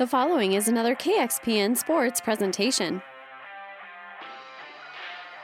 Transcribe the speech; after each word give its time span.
The 0.00 0.06
following 0.06 0.54
is 0.54 0.66
another 0.66 0.94
KXPN 0.94 1.76
Sports 1.76 2.22
presentation. 2.22 3.02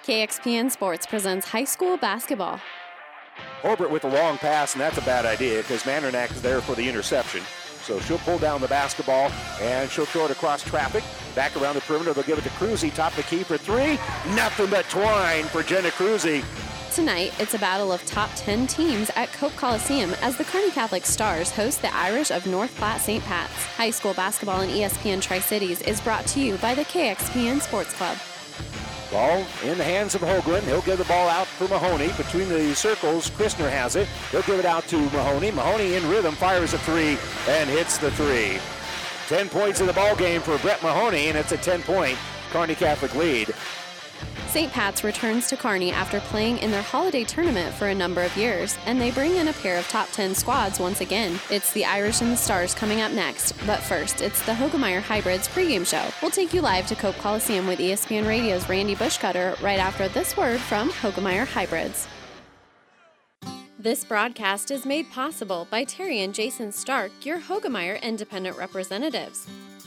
KXPN 0.03 0.71
Sports 0.71 1.07
presents 1.07 1.46
high 1.46 1.64
school 1.64 1.98
basketball. 1.98 2.59
Holbert 3.61 3.91
with 3.91 4.05
a 4.05 4.09
long 4.09 4.39
pass, 4.39 4.73
and 4.73 4.80
that's 4.80 4.96
a 4.96 5.03
bad 5.03 5.27
idea 5.27 5.59
because 5.59 5.82
Mandernack 5.82 6.30
is 6.30 6.41
there 6.41 6.62
for 6.62 6.75
the 6.75 6.89
interception. 6.89 7.43
So 7.82 8.00
she'll 8.00 8.16
pull 8.16 8.39
down 8.39 8.62
the 8.62 8.69
basketball 8.69 9.30
and 9.61 9.91
she'll 9.91 10.07
throw 10.07 10.25
it 10.25 10.30
across 10.30 10.62
traffic. 10.62 11.04
Back 11.34 11.54
around 11.61 11.75
the 11.75 11.82
perimeter, 11.82 12.14
they'll 12.14 12.25
give 12.25 12.38
it 12.38 12.45
to 12.45 12.50
Cruzy, 12.50 12.95
top 12.95 13.12
the 13.12 13.25
key 13.25 13.43
for 13.43 13.59
three. 13.59 13.98
Nothing 14.34 14.70
but 14.70 14.86
twine 14.88 15.45
for 15.45 15.62
Jenna 15.64 15.91
Cruzy. 15.91 16.43
Tonight, 16.97 17.35
it's 17.39 17.53
a 17.53 17.59
battle 17.59 17.93
of 17.93 18.03
top 18.07 18.31
10 18.37 18.69
teams 18.69 19.11
at 19.17 19.31
Cope 19.35 19.55
Coliseum 19.55 20.15
as 20.23 20.39
the 20.39 20.45
Kearney 20.45 20.71
Catholic 20.71 21.05
Stars 21.05 21.51
host 21.51 21.83
the 21.83 21.95
Irish 21.95 22.31
of 22.31 22.46
North 22.46 22.75
Platte 22.77 23.03
St. 23.03 23.23
Pat's. 23.23 23.53
High 23.77 23.91
school 23.91 24.14
basketball 24.14 24.63
in 24.63 24.71
ESPN 24.71 25.21
Tri 25.21 25.40
Cities 25.40 25.82
is 25.82 26.01
brought 26.01 26.27
to 26.29 26.40
you 26.40 26.57
by 26.57 26.75
the 26.75 26.87
KXPN 26.87 27.61
Sports 27.61 27.93
Club. 27.93 28.17
Ball 29.11 29.45
in 29.63 29.77
the 29.77 29.85
hands 29.85 30.14
of 30.14 30.23
Hoagland. 30.23 30.63
He'll 30.63 30.81
give 30.81 30.96
the 30.96 31.04
ball 31.04 31.29
out 31.29 31.46
for 31.46 31.68
Mahoney. 31.68 32.12
Between 32.17 32.48
the 32.48 32.75
circles, 32.75 33.28
Christner 33.28 33.70
has 33.70 33.95
it. 33.95 34.09
He'll 34.31 34.41
give 34.45 34.59
it 34.59 34.65
out 34.65 34.89
to 34.89 34.98
Mahoney. 34.98 35.51
Mahoney 35.51 35.97
in 35.97 36.09
rhythm 36.09 36.34
fires 36.34 36.73
a 36.73 36.78
three 36.78 37.19
and 37.47 37.69
hits 37.69 37.98
the 37.98 38.11
three. 38.12 38.59
10 39.28 39.51
points 39.51 39.83
in 39.83 39.87
the 39.87 39.92
ball 39.92 40.17
game 40.17 40.41
for 40.41 40.56
Brett 40.61 40.83
Mahoney, 40.83 41.28
and 41.28 41.37
it's 41.37 41.53
a 41.53 41.59
10 41.59 41.83
point 41.83 42.17
Kearney 42.53 42.75
Catholic 42.75 43.15
lead. 43.15 43.55
St. 44.56 44.73
Pat's 44.73 45.05
returns 45.05 45.48
to 45.48 45.55
Kearney 45.55 45.92
after 45.92 46.19
playing 46.19 46.56
in 46.61 46.70
their 46.70 46.81
holiday 46.81 47.25
tournament 47.25 47.75
for 47.75 47.89
a 47.89 47.95
number 47.95 48.23
of 48.23 48.34
years, 48.39 48.79
and 48.87 48.98
they 48.98 49.11
bring 49.11 49.37
in 49.37 49.48
a 49.48 49.53
pair 49.53 49.77
of 49.77 49.87
top 49.87 50.11
10 50.12 50.34
squads 50.34 50.81
once 50.81 51.03
again. 51.03 51.39
It's 51.51 51.75
the 51.75 51.84
Irish 51.84 52.23
and 52.23 52.33
the 52.33 52.39
Stars 52.39 52.75
coming 52.75 53.03
up 53.03 53.12
next, 53.12 53.53
but 53.67 53.81
first, 53.81 54.23
it's 54.23 54.41
the 54.47 54.53
Hoegemeyer 54.53 55.03
Hybrids 55.03 55.47
pregame 55.47 55.87
show. 55.87 56.09
We'll 56.23 56.31
take 56.31 56.55
you 56.55 56.63
live 56.63 56.87
to 56.87 56.95
Cope 56.95 57.19
Coliseum 57.19 57.67
with 57.67 57.81
ESPN 57.81 58.27
Radio's 58.27 58.67
Randy 58.67 58.97
Bushcutter 58.97 59.61
right 59.61 59.79
after 59.79 60.09
this 60.09 60.39
word 60.39 60.59
from 60.59 60.89
Hoegemeyer 60.89 61.47
Hybrids. 61.47 62.09
This 63.79 64.07
broadcast 64.07 64.70
is 64.70 64.87
made 64.87 65.11
possible 65.13 65.69
by 65.70 65.85
Terry 65.85 66.23
and 66.23 66.33
Jason 66.35 66.73
Stark, 66.73 67.13
your 67.27 67.41
Hoegemeyer 67.41 68.01
independent 68.01 68.57
representatives. 68.57 69.47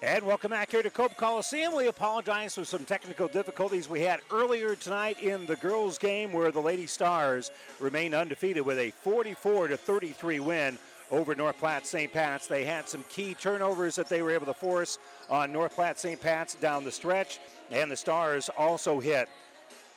And 0.00 0.24
welcome 0.24 0.52
back 0.52 0.70
here 0.70 0.84
to 0.84 0.90
Cope 0.90 1.16
Coliseum. 1.16 1.74
We 1.74 1.88
apologize 1.88 2.54
for 2.54 2.64
some 2.64 2.84
technical 2.84 3.26
difficulties 3.26 3.88
we 3.88 4.00
had 4.00 4.20
earlier 4.30 4.76
tonight 4.76 5.20
in 5.20 5.44
the 5.46 5.56
girls' 5.56 5.98
game 5.98 6.32
where 6.32 6.52
the 6.52 6.60
Lady 6.60 6.86
Stars 6.86 7.50
remain 7.80 8.14
undefeated 8.14 8.64
with 8.64 8.78
a 8.78 8.92
44 9.02 9.66
to 9.66 9.76
33 9.76 10.38
win 10.38 10.78
over 11.10 11.34
North 11.34 11.58
Platte 11.58 11.84
St. 11.84 12.12
Pat's. 12.12 12.46
They 12.46 12.64
had 12.64 12.88
some 12.88 13.04
key 13.08 13.34
turnovers 13.34 13.96
that 13.96 14.08
they 14.08 14.22
were 14.22 14.30
able 14.30 14.46
to 14.46 14.54
force 14.54 15.00
on 15.28 15.52
North 15.52 15.74
Platte 15.74 15.98
St. 15.98 16.20
Pat's 16.20 16.54
down 16.54 16.84
the 16.84 16.92
stretch, 16.92 17.40
and 17.72 17.90
the 17.90 17.96
Stars 17.96 18.48
also 18.56 19.00
hit 19.00 19.28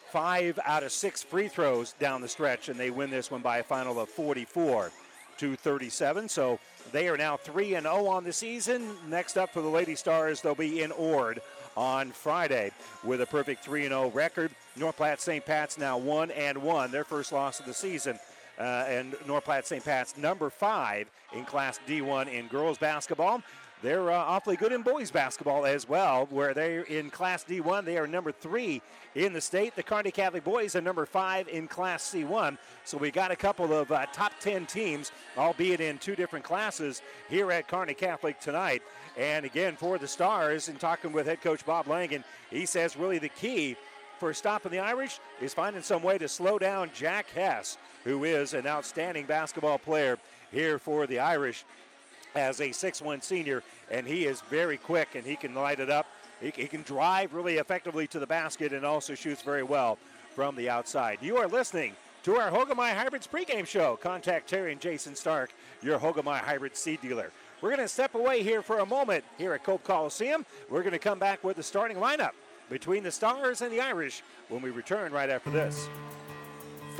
five 0.09 0.57
out 0.65 0.81
of 0.81 0.91
six 0.91 1.21
free 1.21 1.47
throws 1.47 1.93
down 1.99 2.21
the 2.21 2.27
stretch, 2.27 2.69
and 2.69 2.79
they 2.79 2.89
win 2.89 3.11
this 3.11 3.29
one 3.29 3.41
by 3.41 3.59
a 3.59 3.63
final 3.63 3.99
of 3.99 4.09
44 4.09 4.91
to 5.37 5.55
37. 5.55 6.27
So 6.27 6.59
they 6.91 7.07
are 7.07 7.17
now 7.17 7.37
3 7.37 7.75
and 7.75 7.85
0 7.85 8.07
on 8.07 8.23
the 8.23 8.33
season. 8.33 8.95
Next 9.07 9.37
up 9.37 9.51
for 9.51 9.61
the 9.61 9.67
Lady 9.67 9.95
Stars, 9.95 10.41
they'll 10.41 10.55
be 10.55 10.81
in 10.81 10.91
Ord 10.91 11.41
on 11.77 12.11
Friday 12.11 12.71
with 13.03 13.21
a 13.21 13.25
perfect 13.25 13.63
3 13.63 13.83
0 13.83 14.09
record. 14.09 14.51
North 14.75 14.97
Platte 14.97 15.21
St. 15.21 15.45
Pat's 15.45 15.77
now 15.77 15.97
1 15.97 16.31
and 16.31 16.57
1, 16.57 16.91
their 16.91 17.03
first 17.03 17.31
loss 17.31 17.59
of 17.59 17.65
the 17.65 17.73
season. 17.73 18.19
Uh, 18.59 18.85
and 18.87 19.15
North 19.25 19.45
Platte 19.45 19.65
St. 19.65 19.83
Pat's 19.83 20.17
number 20.17 20.49
five 20.49 21.07
in 21.33 21.45
Class 21.45 21.79
D1 21.87 22.31
in 22.31 22.47
girls 22.47 22.77
basketball. 22.77 23.41
They're 23.81 24.11
uh, 24.11 24.15
awfully 24.15 24.57
good 24.57 24.71
in 24.71 24.83
boys 24.83 25.09
basketball 25.09 25.65
as 25.65 25.89
well, 25.89 26.27
where 26.29 26.53
they're 26.53 26.83
in 26.83 27.09
Class 27.09 27.43
D1. 27.43 27.83
They 27.83 27.97
are 27.97 28.05
number 28.05 28.31
three 28.31 28.79
in 29.15 29.33
the 29.33 29.41
state. 29.41 29.75
The 29.75 29.81
Kearney 29.81 30.11
Catholic 30.11 30.43
boys 30.43 30.75
are 30.75 30.81
number 30.81 31.07
five 31.07 31.47
in 31.47 31.67
Class 31.67 32.13
C1. 32.13 32.59
So 32.85 32.99
we 32.99 33.09
got 33.09 33.31
a 33.31 33.35
couple 33.35 33.73
of 33.73 33.91
uh, 33.91 34.05
top 34.13 34.33
10 34.39 34.67
teams, 34.67 35.11
albeit 35.35 35.81
in 35.81 35.97
two 35.97 36.15
different 36.15 36.45
classes, 36.45 37.01
here 37.27 37.51
at 37.51 37.67
Kearney 37.67 37.95
Catholic 37.95 38.39
tonight. 38.39 38.83
And 39.17 39.45
again, 39.45 39.75
for 39.75 39.97
the 39.97 40.07
Stars, 40.07 40.69
and 40.69 40.79
talking 40.79 41.11
with 41.11 41.25
head 41.25 41.41
coach 41.41 41.65
Bob 41.65 41.87
Langen, 41.87 42.23
he 42.51 42.67
says 42.67 42.95
really 42.95 43.17
the 43.17 43.29
key 43.29 43.75
for 44.19 44.31
stopping 44.31 44.71
the 44.71 44.77
Irish 44.77 45.19
is 45.41 45.55
finding 45.55 45.81
some 45.81 46.03
way 46.03 46.19
to 46.19 46.27
slow 46.27 46.59
down 46.59 46.91
Jack 46.93 47.31
Hess, 47.31 47.79
who 48.03 48.25
is 48.25 48.53
an 48.53 48.67
outstanding 48.67 49.25
basketball 49.25 49.79
player 49.79 50.19
here 50.51 50.77
for 50.77 51.07
the 51.07 51.17
Irish 51.17 51.65
as 52.35 52.61
a 52.61 52.71
six-one 52.71 53.21
senior, 53.21 53.63
and 53.89 54.07
he 54.07 54.25
is 54.25 54.41
very 54.41 54.77
quick 54.77 55.09
and 55.15 55.25
he 55.25 55.35
can 55.35 55.53
light 55.53 55.79
it 55.79 55.89
up. 55.89 56.07
He, 56.41 56.51
he, 56.55 56.67
can 56.67 56.81
drive 56.81 57.33
really 57.33 57.57
effectively 57.57 58.07
to 58.07 58.19
the 58.19 58.25
basket 58.25 58.73
and 58.73 58.85
also 58.85 59.13
shoots 59.13 59.43
very 59.43 59.63
well 59.63 59.99
from 60.35 60.55
the 60.55 60.69
outside. 60.69 61.19
You 61.21 61.37
are 61.37 61.47
listening 61.47 61.93
to 62.23 62.37
our 62.37 62.51
Hoegemeyer 62.51 62.95
Hybrids 62.95 63.27
pregame 63.27 63.65
show. 63.65 63.97
Contact 63.97 64.49
Terry 64.49 64.71
and 64.71 64.81
Jason 64.81 65.15
Stark, 65.15 65.51
your 65.81 65.99
Hoegemeyer 65.99 66.39
Hybrid 66.39 66.75
seed 66.75 67.01
dealer. 67.01 67.31
We're 67.61 67.69
going 67.69 67.81
to 67.81 67.87
step 67.87 68.15
away 68.15 68.41
here 68.41 68.61
for 68.61 68.79
a 68.79 68.85
moment 68.85 69.23
here 69.37 69.53
at 69.53 69.63
Cope 69.63 69.83
Coliseum. 69.83 70.45
We're 70.69 70.81
going 70.81 70.93
to 70.93 70.99
come 70.99 71.19
back 71.19 71.43
with 71.43 71.57
the 71.57 71.63
starting 71.63 71.97
lineup 71.97 72.31
between 72.69 73.03
the 73.03 73.11
Stars 73.11 73.61
and 73.61 73.71
the 73.71 73.81
Irish 73.81 74.23
when 74.49 74.61
we 74.61 74.71
return 74.71 75.11
right 75.11 75.29
after 75.29 75.49
this. 75.49 75.87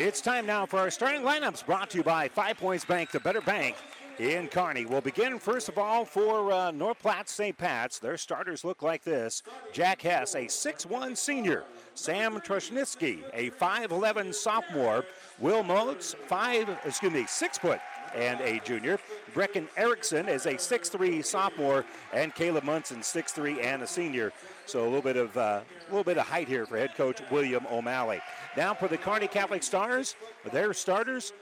It's 0.00 0.20
time 0.20 0.46
now 0.46 0.64
for 0.64 0.78
our 0.78 0.92
starting 0.92 1.22
lineups 1.22 1.66
brought 1.66 1.90
to 1.90 1.96
you 1.98 2.04
by 2.04 2.28
Five 2.28 2.56
Points 2.56 2.84
Bank, 2.84 3.10
the 3.10 3.18
better 3.18 3.40
bank 3.40 3.74
in 4.20 4.46
Kearney. 4.46 4.86
We'll 4.86 5.00
begin 5.00 5.40
first 5.40 5.68
of 5.68 5.76
all 5.76 6.04
for 6.04 6.52
uh, 6.52 6.70
North 6.70 7.00
Platte 7.00 7.28
St. 7.28 7.58
Pat's. 7.58 7.98
Their 7.98 8.16
starters 8.16 8.64
look 8.64 8.80
like 8.80 9.02
this 9.02 9.42
Jack 9.72 10.00
Hess, 10.02 10.36
a 10.36 10.42
6'1 10.42 11.16
senior. 11.16 11.64
Sam 11.94 12.40
Trushnitsky, 12.40 13.24
a 13.34 13.50
5'11 13.50 14.32
sophomore. 14.32 15.04
Will 15.40 15.64
Moats, 15.64 16.14
5, 16.28 16.78
excuse 16.84 17.12
me, 17.12 17.26
6 17.26 17.58
foot 17.58 17.80
and 18.14 18.40
a 18.40 18.60
junior. 18.60 19.00
Brecken 19.34 19.68
Erickson 19.76 20.28
is 20.28 20.46
a 20.46 20.54
6'3 20.54 21.24
sophomore, 21.24 21.84
and 22.12 22.34
Caleb 22.34 22.64
Munson, 22.64 23.00
6'3 23.00 23.62
and 23.62 23.82
a 23.82 23.86
senior. 23.86 24.32
So 24.66 24.82
a 24.82 24.84
little 24.84 25.02
bit 25.02 25.16
of 25.16 25.36
uh, 25.36 25.60
a 25.60 25.90
little 25.90 26.04
bit 26.04 26.18
of 26.18 26.26
height 26.26 26.48
here 26.48 26.66
for 26.66 26.76
head 26.76 26.94
coach 26.94 27.20
William 27.30 27.66
O'Malley. 27.70 28.20
Now 28.56 28.74
for 28.74 28.88
the 28.88 28.98
Kearney 28.98 29.28
Catholic 29.28 29.62
Stars, 29.62 30.16
their 30.52 30.72
starters 30.74 31.32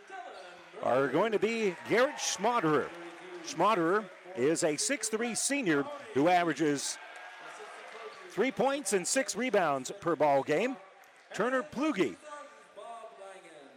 are 0.82 1.08
going 1.08 1.32
to 1.32 1.38
be 1.38 1.74
Garrett 1.88 2.16
Schmaderer. 2.16 2.86
Schmaderer 3.46 4.04
is 4.36 4.62
a 4.62 4.74
6'3 4.74 5.36
senior 5.36 5.84
who 6.14 6.28
averages 6.28 6.98
three 8.30 8.50
points 8.50 8.92
and 8.92 9.06
six 9.06 9.34
rebounds 9.34 9.90
per 10.00 10.14
ball 10.14 10.42
game. 10.42 10.76
Turner 11.32 11.62
Plugi 11.62 12.16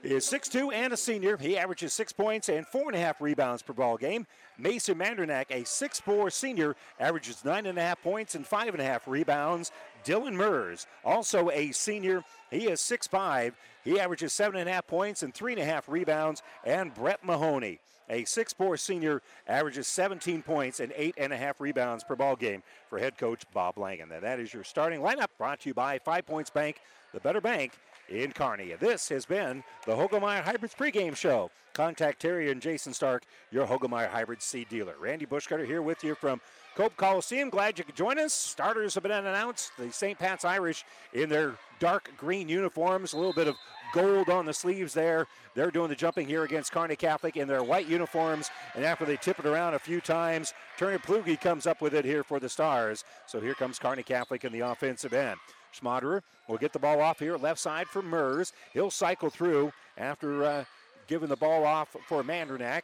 is 0.03 0.25
6'2 0.25 0.73
and 0.73 0.93
a 0.93 0.97
senior. 0.97 1.37
He 1.37 1.57
averages 1.57 1.93
six 1.93 2.13
points 2.13 2.49
and 2.49 2.65
four 2.65 2.83
and 2.87 2.95
a 2.95 2.99
half 2.99 3.19
rebounds 3.21 3.61
per 3.61 3.73
ball 3.73 3.97
game. 3.97 4.25
Mason 4.57 4.97
Mandernack, 4.97 5.45
a 5.49 5.63
6'4 5.63 6.31
senior, 6.31 6.75
averages 6.99 7.43
nine 7.43 7.65
and 7.65 7.77
a 7.77 7.81
half 7.81 8.01
points 8.01 8.35
and 8.35 8.45
five 8.45 8.73
and 8.73 8.81
a 8.81 8.85
half 8.85 9.07
rebounds. 9.07 9.71
Dylan 10.05 10.33
Mers, 10.33 10.87
also 11.03 11.49
a 11.49 11.71
senior, 11.71 12.23
he 12.49 12.69
is 12.69 12.79
6'5. 12.79 13.53
He 13.83 13.99
averages 13.99 14.33
seven 14.33 14.59
and 14.59 14.69
a 14.69 14.73
half 14.73 14.87
points 14.87 15.23
and 15.23 15.33
three 15.33 15.53
and 15.53 15.61
a 15.61 15.65
half 15.65 15.89
rebounds. 15.89 16.43
And 16.65 16.93
Brett 16.93 17.23
Mahoney, 17.23 17.79
a 18.09 18.23
6'4 18.23 18.79
senior, 18.79 19.21
averages 19.47 19.87
17 19.87 20.41
points 20.43 20.79
and 20.79 20.93
eight 20.95 21.15
and 21.17 21.31
a 21.31 21.37
half 21.37 21.59
rebounds 21.59 22.03
per 22.03 22.15
ball 22.15 22.35
game 22.35 22.63
for 22.89 22.99
head 22.99 23.17
coach 23.17 23.43
Bob 23.53 23.77
Langen. 23.77 24.09
Now 24.09 24.19
that 24.21 24.39
is 24.39 24.53
your 24.53 24.63
starting 24.63 25.01
lineup 25.01 25.27
brought 25.37 25.61
to 25.61 25.69
you 25.69 25.73
by 25.73 25.99
Five 25.99 26.25
Points 26.25 26.49
Bank, 26.49 26.77
the 27.13 27.19
better 27.19 27.41
bank 27.41 27.73
in 28.09 28.31
Kearney. 28.31 28.73
This 28.79 29.09
has 29.09 29.25
been 29.25 29.63
the 29.85 29.93
Hoegemeyer 29.93 30.41
Hybrids 30.41 30.75
pregame 30.75 31.15
show. 31.15 31.51
Contact 31.73 32.19
Terry 32.19 32.51
and 32.51 32.61
Jason 32.61 32.93
Stark, 32.93 33.23
your 33.51 33.65
Hoegemeyer 33.65 34.09
Hybrid 34.09 34.41
seed 34.41 34.67
dealer. 34.69 34.95
Randy 34.99 35.25
Bushcutter 35.25 35.65
here 35.65 35.81
with 35.81 36.03
you 36.03 36.15
from 36.15 36.41
Cope 36.75 36.97
Coliseum. 36.97 37.49
Glad 37.49 37.77
you 37.77 37.85
could 37.85 37.95
join 37.95 38.19
us. 38.19 38.33
Starters 38.33 38.95
have 38.95 39.03
been 39.03 39.11
announced. 39.11 39.71
The 39.77 39.91
St. 39.91 40.17
Pat's 40.17 40.43
Irish 40.43 40.83
in 41.13 41.29
their 41.29 41.55
dark 41.79 42.11
green 42.17 42.49
uniforms, 42.49 43.13
a 43.13 43.17
little 43.17 43.33
bit 43.33 43.47
of 43.47 43.55
gold 43.93 44.29
on 44.29 44.45
the 44.45 44.53
sleeves 44.53 44.93
there. 44.93 45.27
They're 45.55 45.71
doing 45.71 45.89
the 45.89 45.95
jumping 45.95 46.27
here 46.27 46.43
against 46.43 46.71
Kearney 46.71 46.95
Catholic 46.95 47.37
in 47.37 47.47
their 47.47 47.63
white 47.63 47.87
uniforms. 47.87 48.49
And 48.75 48.83
after 48.83 49.05
they 49.05 49.17
tip 49.17 49.39
it 49.39 49.45
around 49.45 49.73
a 49.73 49.79
few 49.79 50.01
times, 50.01 50.53
Turner 50.77 50.99
Plugi 50.99 51.39
comes 51.39 51.65
up 51.65 51.81
with 51.81 51.93
it 51.93 52.03
here 52.03 52.23
for 52.23 52.39
the 52.39 52.49
Stars. 52.49 53.03
So 53.25 53.39
here 53.39 53.53
comes 53.53 53.79
Kearney 53.79 54.03
Catholic 54.03 54.43
in 54.43 54.51
the 54.51 54.61
offensive 54.61 55.13
end. 55.13 55.37
Schmaderer 55.73 56.21
will 56.47 56.57
get 56.57 56.73
the 56.73 56.79
ball 56.79 57.01
off 57.01 57.19
here, 57.19 57.37
left 57.37 57.59
side 57.59 57.87
for 57.87 58.01
Mers. 58.01 58.53
He'll 58.73 58.91
cycle 58.91 59.29
through 59.29 59.71
after 59.97 60.43
uh, 60.43 60.63
giving 61.07 61.29
the 61.29 61.35
ball 61.35 61.65
off 61.65 61.95
for 62.07 62.23
Mandernack. 62.23 62.81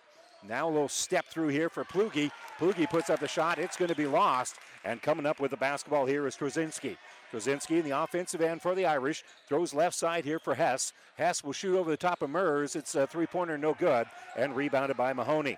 Now 0.48 0.68
a 0.68 0.72
little 0.72 0.90
step 0.90 1.26
through 1.26 1.48
here 1.48 1.70
for 1.70 1.84
Plugi. 1.84 2.30
Plugi 2.60 2.88
puts 2.90 3.10
up 3.10 3.20
the 3.20 3.28
shot. 3.28 3.58
It's 3.58 3.78
going 3.78 3.90
to 3.90 3.96
be 3.96 4.06
lost. 4.06 4.58
And 4.84 5.02
coming 5.02 5.26
up 5.26 5.40
with 5.40 5.52
the 5.52 5.58
basketball 5.58 6.06
here 6.06 6.28
is 6.28 6.36
Krasinski. 6.36 6.98
Krasinski 7.32 7.80
in 7.80 7.86
the 7.86 8.00
offensive 8.00 8.42
end 8.42 8.62
for 8.62 8.76
the 8.76 8.86
Irish. 8.86 9.24
Throws 9.48 9.74
left 9.74 9.96
side 9.96 10.24
here 10.24 10.40
for 10.40 10.54
Hess. 10.54 10.94
Hess 11.18 11.44
will 11.44 11.54
shoot 11.54 11.78
over 11.78 11.90
the 11.90 11.98
top 11.98 12.22
of 12.22 12.30
Mers. 12.30 12.76
It's 12.76 12.94
a 12.94 13.08
three 13.08 13.26
pointer, 13.26 13.58
no 13.58 13.74
good. 13.74 14.06
And 14.38 14.56
rebounded 14.56 14.98
by 14.98 15.14
Mahoney. 15.14 15.58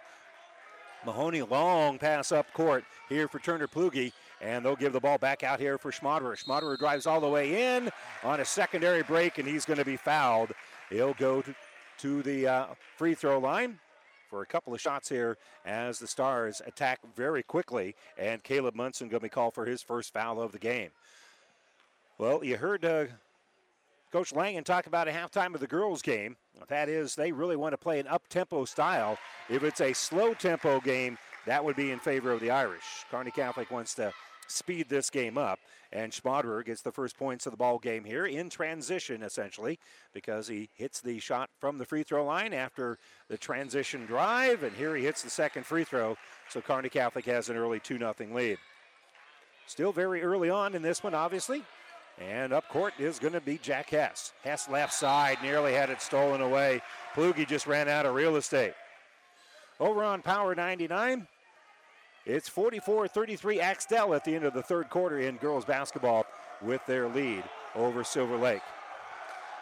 Mahoney, 1.05 1.41
long 1.41 1.99
pass 1.99 2.31
up 2.31 2.51
court 2.53 2.83
here 3.09 3.27
for 3.27 3.39
Turner 3.39 3.67
Plugi. 3.67 4.13
And 4.41 4.63
they'll 4.63 4.75
give 4.75 4.93
the 4.93 4.99
ball 4.99 5.17
back 5.17 5.43
out 5.43 5.59
here 5.59 5.77
for 5.77 5.91
Schmaderer. 5.91 6.41
Schmaderer 6.41 6.77
drives 6.77 7.07
all 7.07 7.19
the 7.19 7.27
way 7.27 7.75
in 7.75 7.89
on 8.23 8.39
a 8.39 8.45
secondary 8.45 9.03
break, 9.03 9.37
and 9.39 9.47
he's 9.47 9.65
going 9.65 9.79
to 9.79 9.85
be 9.85 9.97
fouled. 9.97 10.51
He'll 10.89 11.15
go 11.15 11.41
to, 11.41 11.55
to 11.99 12.21
the 12.21 12.47
uh, 12.47 12.65
free 12.95 13.15
throw 13.15 13.39
line 13.39 13.79
for 14.29 14.41
a 14.41 14.45
couple 14.45 14.73
of 14.73 14.81
shots 14.81 15.09
here 15.09 15.37
as 15.65 15.99
the 15.99 16.07
Stars 16.07 16.61
attack 16.65 16.99
very 17.15 17.41
quickly. 17.41 17.95
And 18.17 18.43
Caleb 18.43 18.75
Munson 18.75 19.07
going 19.07 19.21
to 19.21 19.25
be 19.25 19.29
called 19.29 19.53
for 19.53 19.65
his 19.65 19.81
first 19.81 20.13
foul 20.13 20.41
of 20.41 20.51
the 20.51 20.59
game. 20.59 20.89
Well, 22.17 22.43
you 22.43 22.57
heard 22.57 22.83
uh, 22.83 23.05
Coach 24.11 24.33
Langen 24.33 24.63
talk 24.63 24.87
about 24.87 25.07
a 25.07 25.11
halftime 25.11 25.53
of 25.53 25.59
the 25.59 25.67
girls' 25.67 26.01
game. 26.01 26.35
That 26.67 26.89
is, 26.89 27.15
they 27.15 27.31
really 27.31 27.55
want 27.55 27.73
to 27.73 27.77
play 27.77 27.99
an 27.99 28.07
up 28.07 28.27
tempo 28.27 28.65
style. 28.65 29.17
If 29.49 29.63
it's 29.63 29.81
a 29.81 29.93
slow 29.93 30.33
tempo 30.33 30.79
game, 30.79 31.17
that 31.45 31.63
would 31.63 31.75
be 31.75 31.91
in 31.91 31.99
favor 31.99 32.31
of 32.31 32.39
the 32.39 32.51
Irish. 32.51 32.83
Kearney 33.11 33.31
Catholic 33.31 33.69
wants 33.71 33.93
to 33.95 34.11
speed 34.47 34.89
this 34.89 35.09
game 35.09 35.37
up. 35.37 35.59
And 35.91 36.11
Schmaderer 36.11 36.65
gets 36.65 36.81
the 36.81 36.91
first 36.91 37.17
points 37.17 37.45
of 37.45 37.51
the 37.51 37.57
ball 37.57 37.79
game 37.79 38.03
here 38.03 38.25
in 38.25 38.49
transition, 38.49 39.23
essentially, 39.23 39.79
because 40.13 40.47
he 40.47 40.69
hits 40.75 40.99
the 40.99 41.19
shot 41.19 41.49
from 41.59 41.77
the 41.77 41.85
free 41.85 42.03
throw 42.03 42.25
line 42.25 42.53
after 42.53 42.97
the 43.29 43.37
transition 43.37 44.05
drive. 44.05 44.63
And 44.63 44.75
here 44.75 44.95
he 44.95 45.03
hits 45.03 45.23
the 45.23 45.29
second 45.29 45.65
free 45.65 45.85
throw. 45.85 46.17
So 46.49 46.59
Kearney 46.61 46.89
Catholic 46.89 47.25
has 47.25 47.49
an 47.49 47.57
early 47.57 47.79
2 47.79 47.99
0 47.99 48.13
lead. 48.33 48.57
Still 49.67 49.91
very 49.91 50.21
early 50.21 50.49
on 50.49 50.75
in 50.75 50.81
this 50.81 51.03
one, 51.03 51.13
obviously. 51.13 51.63
And 52.19 52.51
up 52.51 52.67
court 52.69 52.93
is 52.97 53.19
going 53.19 53.33
to 53.33 53.41
be 53.41 53.59
Jack 53.59 53.89
Hess. 53.91 54.33
Hess 54.43 54.67
left 54.69 54.93
side, 54.93 55.37
nearly 55.43 55.73
had 55.73 55.89
it 55.89 56.01
stolen 56.01 56.41
away. 56.41 56.81
Plugi 57.13 57.47
just 57.47 57.67
ran 57.67 57.87
out 57.87 58.05
of 58.05 58.15
real 58.15 58.37
estate. 58.37 58.73
Over 59.79 60.03
on 60.03 60.23
Power 60.23 60.55
99, 60.55 61.27
it's 62.27 62.49
44 62.49 63.07
33 63.07 63.61
Axtell 63.61 64.13
at 64.13 64.25
the 64.25 64.35
end 64.35 64.43
of 64.43 64.53
the 64.53 64.61
third 64.61 64.89
quarter 64.89 65.19
in 65.19 65.37
girls 65.37 65.65
basketball 65.65 66.25
with 66.61 66.85
their 66.85 67.07
lead 67.07 67.43
over 67.75 68.03
Silver 68.03 68.37
Lake. 68.37 68.61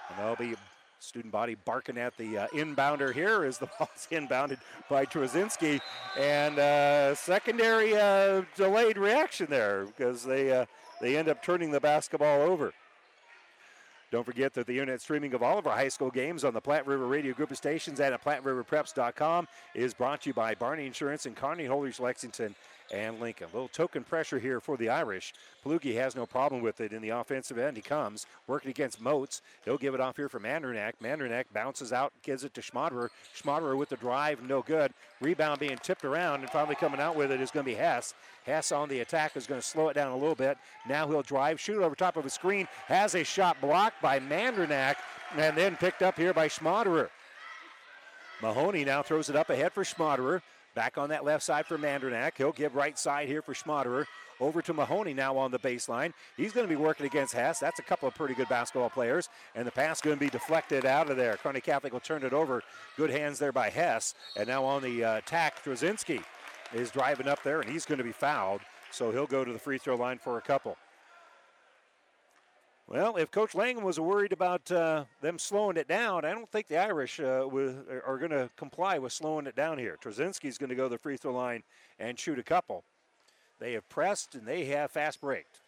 And 0.09 0.19
there'll 0.19 0.35
be 0.35 0.55
student 0.99 1.31
body 1.31 1.55
barking 1.65 1.97
at 1.97 2.17
the 2.17 2.37
uh, 2.37 2.47
inbounder 2.47 3.13
here 3.13 3.43
as 3.43 3.59
the 3.59 3.67
ball's 3.79 4.07
inbounded 4.11 4.57
by 4.89 5.05
Trozinski. 5.05 5.79
And 6.17 6.57
uh, 6.57 7.15
secondary 7.15 7.95
uh, 7.95 8.43
delayed 8.55 8.97
reaction 8.97 9.47
there 9.49 9.85
because 9.85 10.23
they, 10.23 10.51
uh, 10.51 10.65
they 11.01 11.17
end 11.17 11.29
up 11.29 11.43
turning 11.43 11.71
the 11.71 11.79
basketball 11.79 12.41
over. 12.41 12.73
Don't 14.11 14.25
forget 14.25 14.53
that 14.53 14.67
the 14.67 14.73
internet 14.73 15.01
streaming 15.01 15.33
of 15.33 15.41
all 15.41 15.57
of 15.57 15.67
our 15.67 15.75
high 15.75 15.89
school 15.89 16.11
games 16.11 16.43
on 16.43 16.53
the 16.53 16.61
Platte 16.61 16.85
River 16.85 17.07
Radio 17.07 17.33
Group 17.33 17.51
of 17.51 17.57
stations 17.57 17.99
at 17.99 18.13
PlatteRiverPreps.com 18.23 19.47
is 19.73 19.93
brought 19.93 20.21
to 20.21 20.29
you 20.29 20.33
by 20.33 20.55
Barney 20.55 20.85
Insurance 20.85 21.25
and 21.25 21.35
Kearney 21.35 21.65
Holders 21.65 21.99
Lexington 21.99 22.55
and 22.91 23.19
Lincoln. 23.19 23.47
A 23.51 23.55
little 23.55 23.67
token 23.67 24.03
pressure 24.03 24.39
here 24.39 24.59
for 24.59 24.77
the 24.77 24.89
Irish. 24.89 25.33
Palugi 25.63 25.95
has 25.95 26.15
no 26.15 26.25
problem 26.25 26.61
with 26.61 26.81
it 26.81 26.93
in 26.93 27.01
the 27.01 27.09
offensive 27.09 27.57
end. 27.57 27.75
He 27.75 27.81
comes 27.81 28.25
working 28.47 28.69
against 28.69 29.01
Moats. 29.01 29.41
He'll 29.63 29.77
give 29.77 29.93
it 29.93 30.01
off 30.01 30.17
here 30.17 30.29
for 30.29 30.39
Mandernack. 30.39 30.93
Mandernack 31.01 31.45
bounces 31.53 31.91
out, 31.91 32.13
gives 32.23 32.43
it 32.43 32.53
to 32.53 32.61
Schmaderer. 32.61 33.09
Schmaderer 33.35 33.77
with 33.77 33.89
the 33.89 33.97
drive, 33.97 34.41
no 34.43 34.61
good. 34.61 34.93
Rebound 35.21 35.59
being 35.59 35.77
tipped 35.77 36.05
around, 36.05 36.41
and 36.41 36.49
finally 36.49 36.75
coming 36.75 36.99
out 36.99 37.15
with 37.15 37.31
it 37.31 37.41
is 37.41 37.51
going 37.51 37.65
to 37.65 37.71
be 37.71 37.75
Hess. 37.75 38.13
Hess 38.45 38.71
on 38.71 38.89
the 38.89 38.99
attack 38.99 39.35
is 39.35 39.47
going 39.47 39.59
to 39.59 39.65
slow 39.65 39.89
it 39.89 39.93
down 39.95 40.11
a 40.11 40.17
little 40.17 40.35
bit. 40.35 40.57
Now 40.87 41.07
he'll 41.07 41.23
drive, 41.23 41.59
shoot 41.59 41.81
over 41.81 41.95
top 41.95 42.17
of 42.17 42.25
a 42.25 42.29
screen, 42.29 42.67
has 42.87 43.15
a 43.15 43.23
shot 43.23 43.59
blocked 43.61 44.01
by 44.01 44.19
Mandernack, 44.19 44.95
and 45.35 45.57
then 45.57 45.75
picked 45.75 46.01
up 46.01 46.17
here 46.17 46.33
by 46.33 46.47
Schmaderer. 46.47 47.09
Mahoney 48.41 48.85
now 48.85 49.01
throws 49.01 49.29
it 49.29 49.35
up 49.35 49.49
ahead 49.49 49.73
for 49.73 49.83
Schmaderer. 49.83 50.41
Back 50.75 50.97
on 50.97 51.09
that 51.09 51.23
left 51.23 51.43
side 51.43 51.65
for 51.65 51.77
Mandernack. 51.77 52.33
He'll 52.37 52.51
give 52.51 52.75
right 52.75 52.99
side 52.99 53.29
here 53.29 53.41
for 53.41 53.53
Schmaderer. 53.53 54.05
Over 54.41 54.61
to 54.63 54.73
Mahoney 54.73 55.13
now 55.13 55.37
on 55.37 55.51
the 55.51 55.59
baseline. 55.59 56.11
He's 56.35 56.51
going 56.51 56.67
to 56.67 56.69
be 56.69 56.75
working 56.75 57.05
against 57.05 57.33
Hess. 57.33 57.59
That's 57.59 57.79
a 57.79 57.83
couple 57.83 58.09
of 58.09 58.15
pretty 58.15 58.33
good 58.33 58.49
basketball 58.49 58.89
players. 58.89 59.29
And 59.55 59.65
the 59.65 59.71
pass 59.71 60.01
going 60.01 60.17
to 60.17 60.19
be 60.19 60.29
deflected 60.29 60.85
out 60.85 61.09
of 61.09 61.15
there. 61.15 61.37
Kearney 61.37 61.61
Catholic 61.61 61.93
will 61.93 62.01
turn 62.01 62.23
it 62.23 62.33
over. 62.33 62.61
Good 62.97 63.09
hands 63.09 63.39
there 63.39 63.53
by 63.53 63.69
Hess. 63.69 64.13
And 64.35 64.47
now 64.47 64.65
on 64.65 64.83
the 64.83 65.05
uh, 65.05 65.17
attack, 65.19 65.63
Trozinski 65.63 66.21
is 66.73 66.91
driving 66.91 67.29
up 67.29 67.41
there, 67.43 67.61
and 67.61 67.69
he's 67.69 67.85
going 67.85 67.99
to 67.99 68.03
be 68.03 68.11
fouled. 68.11 68.59
So 68.91 69.11
he'll 69.11 69.27
go 69.27 69.45
to 69.45 69.53
the 69.53 69.59
free 69.59 69.77
throw 69.77 69.95
line 69.95 70.17
for 70.17 70.37
a 70.37 70.41
couple. 70.41 70.77
Well, 72.87 73.15
if 73.15 73.31
Coach 73.31 73.53
Langen 73.55 73.83
was 73.83 73.99
worried 73.99 74.31
about 74.31 74.71
uh, 74.71 75.05
them 75.19 75.39
slowing 75.39 75.75
it 75.75 75.87
down, 75.87 76.23
I 76.23 76.31
don't 76.33 76.49
think 76.51 76.67
the 76.67 76.77
Irish 76.77 77.19
uh, 77.19 77.47
are 78.05 78.17
going 78.19 78.29
to 78.29 78.49
comply 78.55 78.99
with 78.99 79.11
slowing 79.11 79.47
it 79.47 79.55
down 79.55 79.79
here. 79.79 79.97
Trozinski's 80.01 80.59
going 80.59 80.69
to 80.69 80.75
go 80.75 80.83
to 80.83 80.89
the 80.89 80.97
free 80.99 81.17
throw 81.17 81.33
line 81.33 81.63
and 81.97 82.19
shoot 82.19 82.37
a 82.37 82.43
couple. 82.43 82.83
They 83.59 83.73
have 83.73 83.89
pressed 83.89 84.35
and 84.35 84.45
they 84.45 84.65
have 84.65 84.91
fast 84.91 85.19
braked. 85.19 85.61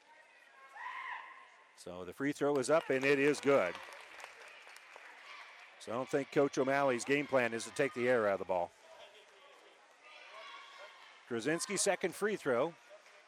So 1.84 2.04
the 2.06 2.14
free 2.14 2.34
throw 2.34 2.56
is 2.58 2.70
up 2.70 2.90
and 2.92 3.04
it 3.04 3.18
is 3.18 3.40
good. 3.40 3.74
So 5.80 5.92
I 5.92 5.96
don't 5.96 6.10
think 6.10 6.32
Coach 6.32 6.58
O'Malley's 6.58 7.04
game 7.06 7.26
plan 7.26 7.54
is 7.54 7.64
to 7.64 7.72
take 7.72 7.96
the 7.96 8.08
air 8.08 8.28
out 8.28 8.34
of 8.34 8.40
the 8.40 8.46
ball. 8.46 8.72
Trozinski's 11.30 11.82
second 11.82 12.14
free 12.14 12.36
throw 12.36 12.74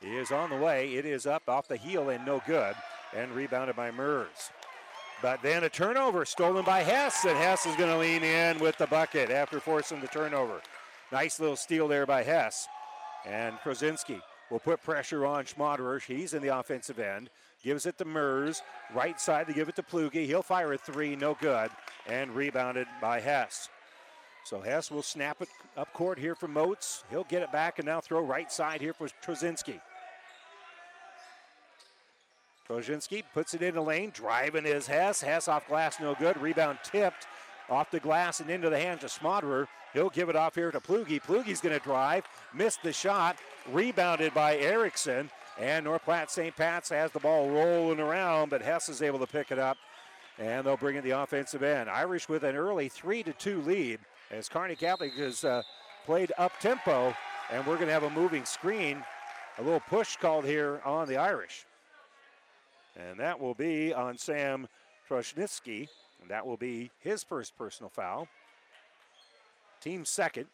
is 0.01 0.31
on 0.31 0.51
the 0.51 0.57
way. 0.57 0.93
It 0.93 1.05
is 1.05 1.25
up 1.25 1.43
off 1.47 1.67
the 1.67 1.75
heel 1.75 2.09
and 2.09 2.23
no 2.23 2.41
good 2.45 2.75
and 3.15 3.31
rebounded 3.31 3.75
by 3.75 3.91
Mers. 3.91 4.51
But 5.21 5.41
then 5.41 5.65
a 5.65 5.69
turnover 5.69 6.23
stolen 6.25 6.63
by 6.63 6.81
Hess, 6.81 7.25
and 7.25 7.37
Hess 7.37 7.65
is 7.65 7.75
going 7.75 7.89
to 7.89 7.97
lean 7.97 8.23
in 8.23 8.59
with 8.59 8.77
the 8.77 8.87
bucket 8.87 9.29
after 9.29 9.59
forcing 9.59 9.99
the 9.99 10.07
turnover. 10.07 10.61
Nice 11.11 11.39
little 11.39 11.57
steal 11.57 11.87
there 11.87 12.05
by 12.05 12.23
Hess. 12.23 12.67
And 13.25 13.57
Krasinski 13.59 14.21
will 14.49 14.59
put 14.59 14.81
pressure 14.81 15.25
on 15.25 15.43
Schmaderer. 15.43 16.01
He's 16.01 16.33
in 16.33 16.41
the 16.41 16.57
offensive 16.57 16.99
end. 16.99 17.29
Gives 17.63 17.85
it 17.85 17.97
to 17.97 18.05
Mers. 18.05 18.61
Right 18.93 19.19
side 19.19 19.47
to 19.47 19.53
give 19.53 19.67
it 19.67 19.75
to 19.75 19.83
Plugi. 19.83 20.25
He'll 20.25 20.41
fire 20.41 20.71
a 20.71 20.77
three, 20.77 21.15
no 21.17 21.35
good. 21.41 21.69
And 22.07 22.33
rebounded 22.33 22.87
by 23.01 23.19
Hess. 23.19 23.67
So 24.45 24.61
Hess 24.61 24.89
will 24.89 25.03
snap 25.03 25.41
it 25.41 25.49
up 25.75 25.91
court 25.93 26.17
here 26.17 26.33
for 26.33 26.47
Moats. 26.47 27.03
He'll 27.09 27.25
get 27.25 27.43
it 27.43 27.51
back 27.51 27.79
and 27.79 27.85
now 27.85 27.99
throw 27.99 28.21
right 28.21 28.49
side 28.51 28.79
here 28.79 28.93
for 28.93 29.09
Trozinski. 29.23 29.81
Trozinski 32.69 33.23
puts 33.33 33.55
it 33.55 33.63
in 33.63 33.73
the 33.73 33.81
lane. 33.81 34.11
Driving 34.13 34.65
is 34.65 34.85
Hess. 34.85 35.21
Hess 35.21 35.47
off 35.47 35.67
glass, 35.67 35.99
no 35.99 36.13
good. 36.13 36.39
Rebound 36.39 36.77
tipped 36.83 37.25
off 37.67 37.89
the 37.89 37.99
glass 37.99 38.41
and 38.41 38.49
into 38.49 38.69
the 38.69 38.79
hands 38.79 39.03
of 39.03 39.11
Schmaderer. 39.11 39.67
He'll 39.93 40.11
give 40.11 40.29
it 40.29 40.35
off 40.35 40.53
here 40.53 40.69
to 40.69 40.79
Plugi. 40.79 41.19
Plugi's 41.19 41.61
going 41.61 41.77
to 41.77 41.83
drive, 41.83 42.25
missed 42.53 42.83
the 42.83 42.93
shot, 42.93 43.37
rebounded 43.71 44.35
by 44.35 44.57
Erickson. 44.57 45.31
And 45.59 45.85
North 45.85 46.03
Platte 46.03 46.29
St. 46.29 46.55
Pat's 46.55 46.89
has 46.89 47.11
the 47.11 47.19
ball 47.19 47.49
rolling 47.49 47.99
around, 47.99 48.49
but 48.49 48.61
Hess 48.61 48.87
is 48.87 49.01
able 49.01 49.17
to 49.19 49.27
pick 49.27 49.51
it 49.51 49.57
up, 49.57 49.77
and 50.37 50.65
they'll 50.65 50.77
bring 50.77 50.95
in 50.95 51.03
the 51.03 51.19
offensive 51.19 51.63
end. 51.63 51.89
Irish 51.89 52.29
with 52.29 52.43
an 52.43 52.55
early 52.55 52.87
3 52.87 53.23
to 53.23 53.33
2 53.33 53.61
lead 53.63 53.99
as 54.29 54.47
Kearney 54.47 54.75
Catholic 54.75 55.13
has 55.13 55.43
uh, 55.43 55.63
played 56.05 56.31
up 56.37 56.51
tempo, 56.61 57.15
and 57.51 57.65
we're 57.65 57.75
going 57.75 57.87
to 57.87 57.93
have 57.93 58.03
a 58.03 58.09
moving 58.11 58.45
screen. 58.45 59.03
A 59.57 59.63
little 59.63 59.81
push 59.81 60.15
called 60.17 60.45
here 60.45 60.81
on 60.85 61.07
the 61.07 61.17
Irish. 61.17 61.65
And 63.07 63.19
that 63.19 63.39
will 63.39 63.53
be 63.53 63.93
on 63.93 64.17
Sam 64.17 64.67
Troshnitsky. 65.09 65.87
And 66.21 66.29
that 66.29 66.45
will 66.45 66.57
be 66.57 66.91
his 66.99 67.23
first 67.23 67.57
personal 67.57 67.89
foul. 67.89 68.27
Team 69.81 70.03
second. 70.03 70.47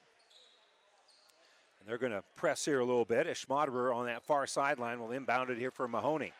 And 1.80 1.90
they're 1.90 1.98
going 1.98 2.12
to 2.12 2.24
press 2.36 2.66
here 2.66 2.80
a 2.80 2.86
little 2.86 3.06
bit 3.06 3.28
as 3.28 3.38
Schmaderer 3.38 3.96
on 3.96 4.06
that 4.06 4.24
far 4.24 4.46
sideline 4.46 5.00
will 5.00 5.12
inbound 5.12 5.50
it 5.50 5.58
here 5.58 5.72
for 5.72 5.88
Mahoney. 5.88 6.34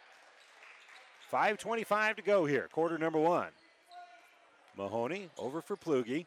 5.25 1.32 2.18
to 2.18 2.22
go 2.22 2.46
here, 2.46 2.70
quarter 2.72 2.98
number 2.98 3.20
one. 3.20 3.50
Mahoney 4.78 5.30
over 5.38 5.62
for 5.62 5.76
Plugi. 5.76 6.26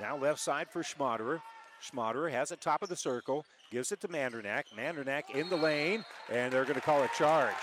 Now 0.00 0.16
left 0.16 0.40
side 0.40 0.68
for 0.68 0.82
Schmaderer. 0.82 1.40
Schmaderer 1.80 2.30
has 2.30 2.50
it 2.50 2.60
top 2.60 2.82
of 2.82 2.88
the 2.88 2.96
circle, 2.96 3.44
gives 3.70 3.92
it 3.92 4.00
to 4.00 4.08
Mandernack. 4.08 4.64
Mandernack 4.76 5.30
in 5.34 5.48
the 5.48 5.56
lane, 5.56 6.04
and 6.30 6.52
they're 6.52 6.64
going 6.64 6.74
to 6.74 6.80
call 6.80 7.02
a 7.02 7.08
charge. 7.16 7.54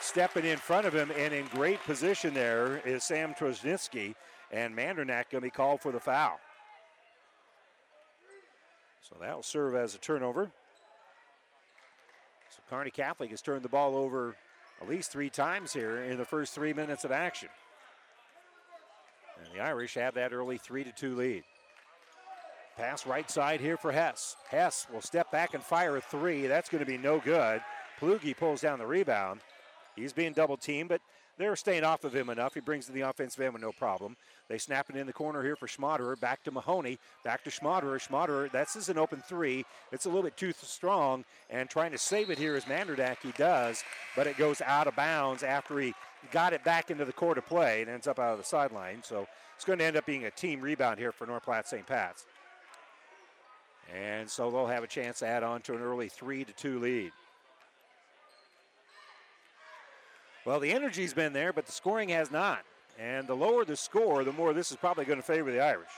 Stepping 0.00 0.46
in 0.46 0.56
front 0.56 0.86
of 0.86 0.94
him 0.94 1.12
and 1.16 1.34
in 1.34 1.46
great 1.48 1.82
position 1.84 2.32
there 2.32 2.80
is 2.86 3.04
Sam 3.04 3.34
Trosnitsky, 3.34 4.14
and 4.50 4.74
Mandernack 4.74 5.30
going 5.30 5.40
to 5.40 5.40
be 5.42 5.50
called 5.50 5.80
for 5.80 5.92
the 5.92 6.00
foul. 6.00 6.40
So 9.02 9.16
that 9.20 9.34
will 9.34 9.42
serve 9.42 9.74
as 9.74 9.94
a 9.94 9.98
turnover. 9.98 10.50
So 12.50 12.60
Kearney 12.68 12.90
Catholic 12.90 13.30
has 13.30 13.42
turned 13.42 13.62
the 13.62 13.68
ball 13.68 13.94
over 13.94 14.36
at 14.80 14.88
least 14.88 15.12
three 15.12 15.30
times 15.30 15.72
here 15.72 16.02
in 16.02 16.16
the 16.16 16.24
first 16.24 16.54
three 16.54 16.72
minutes 16.72 17.04
of 17.04 17.12
action. 17.12 17.48
And 19.38 19.54
the 19.54 19.62
Irish 19.62 19.94
have 19.94 20.14
that 20.14 20.32
early 20.32 20.58
3 20.58 20.84
to 20.84 20.92
2 20.92 21.16
lead. 21.16 21.44
Pass 22.76 23.06
right 23.06 23.30
side 23.30 23.60
here 23.60 23.76
for 23.76 23.92
Hess. 23.92 24.36
Hess 24.48 24.86
will 24.92 25.02
step 25.02 25.30
back 25.30 25.52
and 25.54 25.62
fire 25.62 25.96
a 25.96 26.00
three. 26.00 26.46
That's 26.46 26.70
going 26.70 26.84
to 26.84 26.90
be 26.90 26.96
no 26.96 27.18
good. 27.18 27.60
Plugi 28.00 28.34
pulls 28.34 28.62
down 28.62 28.78
the 28.78 28.86
rebound. 28.86 29.40
He's 29.96 30.12
being 30.12 30.32
double 30.32 30.56
teamed, 30.56 30.88
but 30.88 31.00
they're 31.38 31.56
staying 31.56 31.84
off 31.84 32.04
of 32.04 32.14
him 32.14 32.28
enough. 32.28 32.54
He 32.54 32.60
brings 32.60 32.86
to 32.86 32.92
the 32.92 33.00
offensive 33.02 33.40
end 33.42 33.54
with 33.54 33.62
no 33.62 33.72
problem. 33.72 34.16
They 34.48 34.58
snap 34.58 34.90
it 34.90 34.96
in 34.96 35.06
the 35.06 35.12
corner 35.12 35.42
here 35.42 35.56
for 35.56 35.66
Schmaderer. 35.66 36.20
Back 36.20 36.42
to 36.44 36.50
Mahoney. 36.50 36.98
Back 37.24 37.44
to 37.44 37.50
Schmaderer. 37.50 37.98
Schmaderer, 37.98 38.50
that's 38.50 38.76
is 38.76 38.88
an 38.88 38.98
open 38.98 39.22
three. 39.26 39.64
It's 39.90 40.04
a 40.04 40.08
little 40.08 40.22
bit 40.22 40.36
too 40.36 40.52
strong, 40.52 41.24
and 41.48 41.70
trying 41.70 41.92
to 41.92 41.98
save 41.98 42.30
it 42.30 42.38
here 42.38 42.56
is 42.56 42.64
Mandernack. 42.64 43.16
He 43.22 43.32
does, 43.32 43.82
but 44.16 44.26
it 44.26 44.36
goes 44.36 44.60
out 44.60 44.86
of 44.86 44.96
bounds 44.96 45.42
after 45.42 45.78
he 45.78 45.94
got 46.30 46.52
it 46.52 46.62
back 46.64 46.90
into 46.90 47.04
the 47.04 47.12
court 47.12 47.38
of 47.38 47.46
play 47.46 47.80
and 47.80 47.90
ends 47.90 48.06
up 48.06 48.18
out 48.18 48.32
of 48.32 48.38
the 48.38 48.44
sideline. 48.44 49.02
So 49.02 49.26
it's 49.56 49.64
going 49.64 49.78
to 49.78 49.84
end 49.84 49.96
up 49.96 50.06
being 50.06 50.26
a 50.26 50.30
team 50.30 50.60
rebound 50.60 50.98
here 50.98 51.12
for 51.12 51.26
North 51.26 51.44
Platte 51.44 51.68
St. 51.68 51.86
Pat's. 51.86 52.26
And 53.92 54.28
so 54.28 54.50
they'll 54.50 54.66
have 54.66 54.84
a 54.84 54.88
chance 54.88 55.20
to 55.20 55.26
add 55.26 55.42
on 55.42 55.62
to 55.62 55.74
an 55.74 55.80
early 55.80 56.08
3 56.08 56.44
to 56.44 56.52
2 56.52 56.78
lead. 56.78 57.12
Well, 60.44 60.60
the 60.60 60.72
energy's 60.72 61.12
been 61.12 61.32
there, 61.32 61.52
but 61.52 61.66
the 61.66 61.72
scoring 61.72 62.08
has 62.10 62.30
not. 62.30 62.60
And 62.98 63.26
the 63.26 63.34
lower 63.34 63.64
the 63.64 63.76
score, 63.76 64.24
the 64.24 64.32
more 64.32 64.52
this 64.52 64.70
is 64.70 64.76
probably 64.76 65.04
going 65.04 65.18
to 65.18 65.24
favor 65.24 65.50
the 65.50 65.60
Irish. 65.60 65.90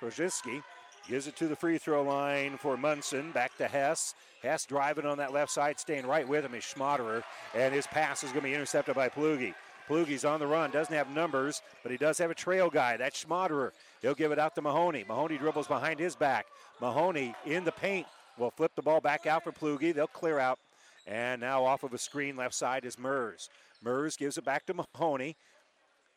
Trozinski 0.00 0.62
gives 1.08 1.26
it 1.26 1.36
to 1.36 1.48
the 1.48 1.56
free 1.56 1.78
throw 1.78 2.02
line 2.02 2.56
for 2.56 2.76
Munson. 2.76 3.32
Back 3.32 3.56
to 3.58 3.66
Hess. 3.66 4.14
Hess 4.42 4.66
driving 4.66 5.06
on 5.06 5.18
that 5.18 5.32
left 5.32 5.50
side, 5.50 5.78
staying 5.78 6.06
right 6.06 6.26
with 6.26 6.44
him 6.44 6.54
is 6.54 6.64
Schmaderer. 6.64 7.22
And 7.54 7.74
his 7.74 7.86
pass 7.86 8.22
is 8.22 8.30
going 8.30 8.42
to 8.42 8.48
be 8.48 8.54
intercepted 8.54 8.94
by 8.94 9.08
Plugi. 9.08 9.54
Plugi's 9.88 10.24
on 10.24 10.40
the 10.40 10.46
run, 10.46 10.70
doesn't 10.70 10.94
have 10.94 11.10
numbers, 11.10 11.60
but 11.82 11.92
he 11.92 11.98
does 11.98 12.16
have 12.16 12.30
a 12.30 12.34
trail 12.34 12.70
guy. 12.70 12.96
That's 12.96 13.22
Schmaderer. 13.24 13.72
He'll 14.00 14.14
give 14.14 14.32
it 14.32 14.38
out 14.38 14.54
to 14.54 14.62
Mahoney. 14.62 15.04
Mahoney 15.06 15.36
dribbles 15.36 15.66
behind 15.66 16.00
his 16.00 16.16
back. 16.16 16.46
Mahoney 16.80 17.34
in 17.44 17.64
the 17.64 17.72
paint 17.72 18.06
will 18.38 18.50
flip 18.50 18.72
the 18.74 18.82
ball 18.82 19.00
back 19.00 19.26
out 19.26 19.44
for 19.44 19.52
Plugi. 19.52 19.94
They'll 19.94 20.06
clear 20.06 20.38
out. 20.38 20.58
And 21.06 21.40
now 21.40 21.64
off 21.64 21.82
of 21.82 21.92
a 21.92 21.98
screen 21.98 22.36
left 22.36 22.54
side 22.54 22.84
is 22.84 22.98
Mers. 22.98 23.50
Mers 23.82 24.16
gives 24.16 24.38
it 24.38 24.44
back 24.44 24.64
to 24.66 24.74
Mahoney. 24.74 25.36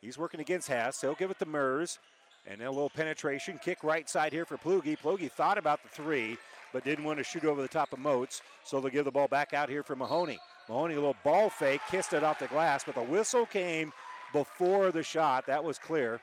He's 0.00 0.16
working 0.16 0.40
against 0.40 0.68
Hess. 0.68 1.00
He'll 1.00 1.14
give 1.14 1.30
it 1.30 1.38
to 1.40 1.46
Mers. 1.46 1.98
And 2.46 2.62
a 2.62 2.70
little 2.70 2.88
penetration. 2.88 3.60
Kick 3.62 3.84
right 3.84 4.08
side 4.08 4.32
here 4.32 4.46
for 4.46 4.56
Plugi. 4.56 4.98
Plugi 4.98 5.30
thought 5.30 5.58
about 5.58 5.82
the 5.82 5.88
three, 5.90 6.38
but 6.72 6.84
didn't 6.84 7.04
want 7.04 7.18
to 7.18 7.24
shoot 7.24 7.44
over 7.44 7.60
the 7.60 7.68
top 7.68 7.92
of 7.92 7.98
Moats. 7.98 8.40
So 8.64 8.80
they'll 8.80 8.90
give 8.90 9.04
the 9.04 9.10
ball 9.10 9.28
back 9.28 9.52
out 9.52 9.68
here 9.68 9.82
for 9.82 9.96
Mahoney. 9.96 10.38
Mahoney, 10.68 10.94
a 10.94 10.98
little 10.98 11.16
ball 11.24 11.50
fake, 11.50 11.82
kissed 11.90 12.14
it 12.14 12.24
off 12.24 12.38
the 12.38 12.46
glass, 12.46 12.84
but 12.84 12.94
the 12.94 13.02
whistle 13.02 13.44
came 13.44 13.92
before 14.32 14.92
the 14.92 15.02
shot. 15.02 15.46
That 15.46 15.62
was 15.62 15.78
clear. 15.78 16.20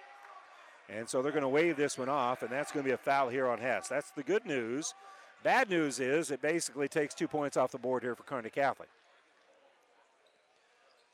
And 0.90 1.08
so 1.08 1.22
they're 1.22 1.32
going 1.32 1.44
to 1.44 1.50
wave 1.50 1.78
this 1.78 1.98
one 1.98 2.10
off, 2.10 2.42
and 2.44 2.52
that's 2.52 2.72
going 2.72 2.84
to 2.84 2.88
be 2.88 2.94
a 2.94 2.98
foul 2.98 3.30
here 3.30 3.48
on 3.48 3.60
Hess. 3.60 3.88
That's 3.88 4.12
the 4.12 4.24
good 4.24 4.46
news. 4.46 4.94
Bad 5.46 5.70
news 5.70 6.00
is 6.00 6.32
it 6.32 6.42
basically 6.42 6.88
takes 6.88 7.14
two 7.14 7.28
points 7.28 7.56
off 7.56 7.72
the 7.72 7.78
board 7.78 8.02
here 8.02 8.16
for 8.16 8.24
Kearney 8.24 8.50
Catholic. 8.50 8.90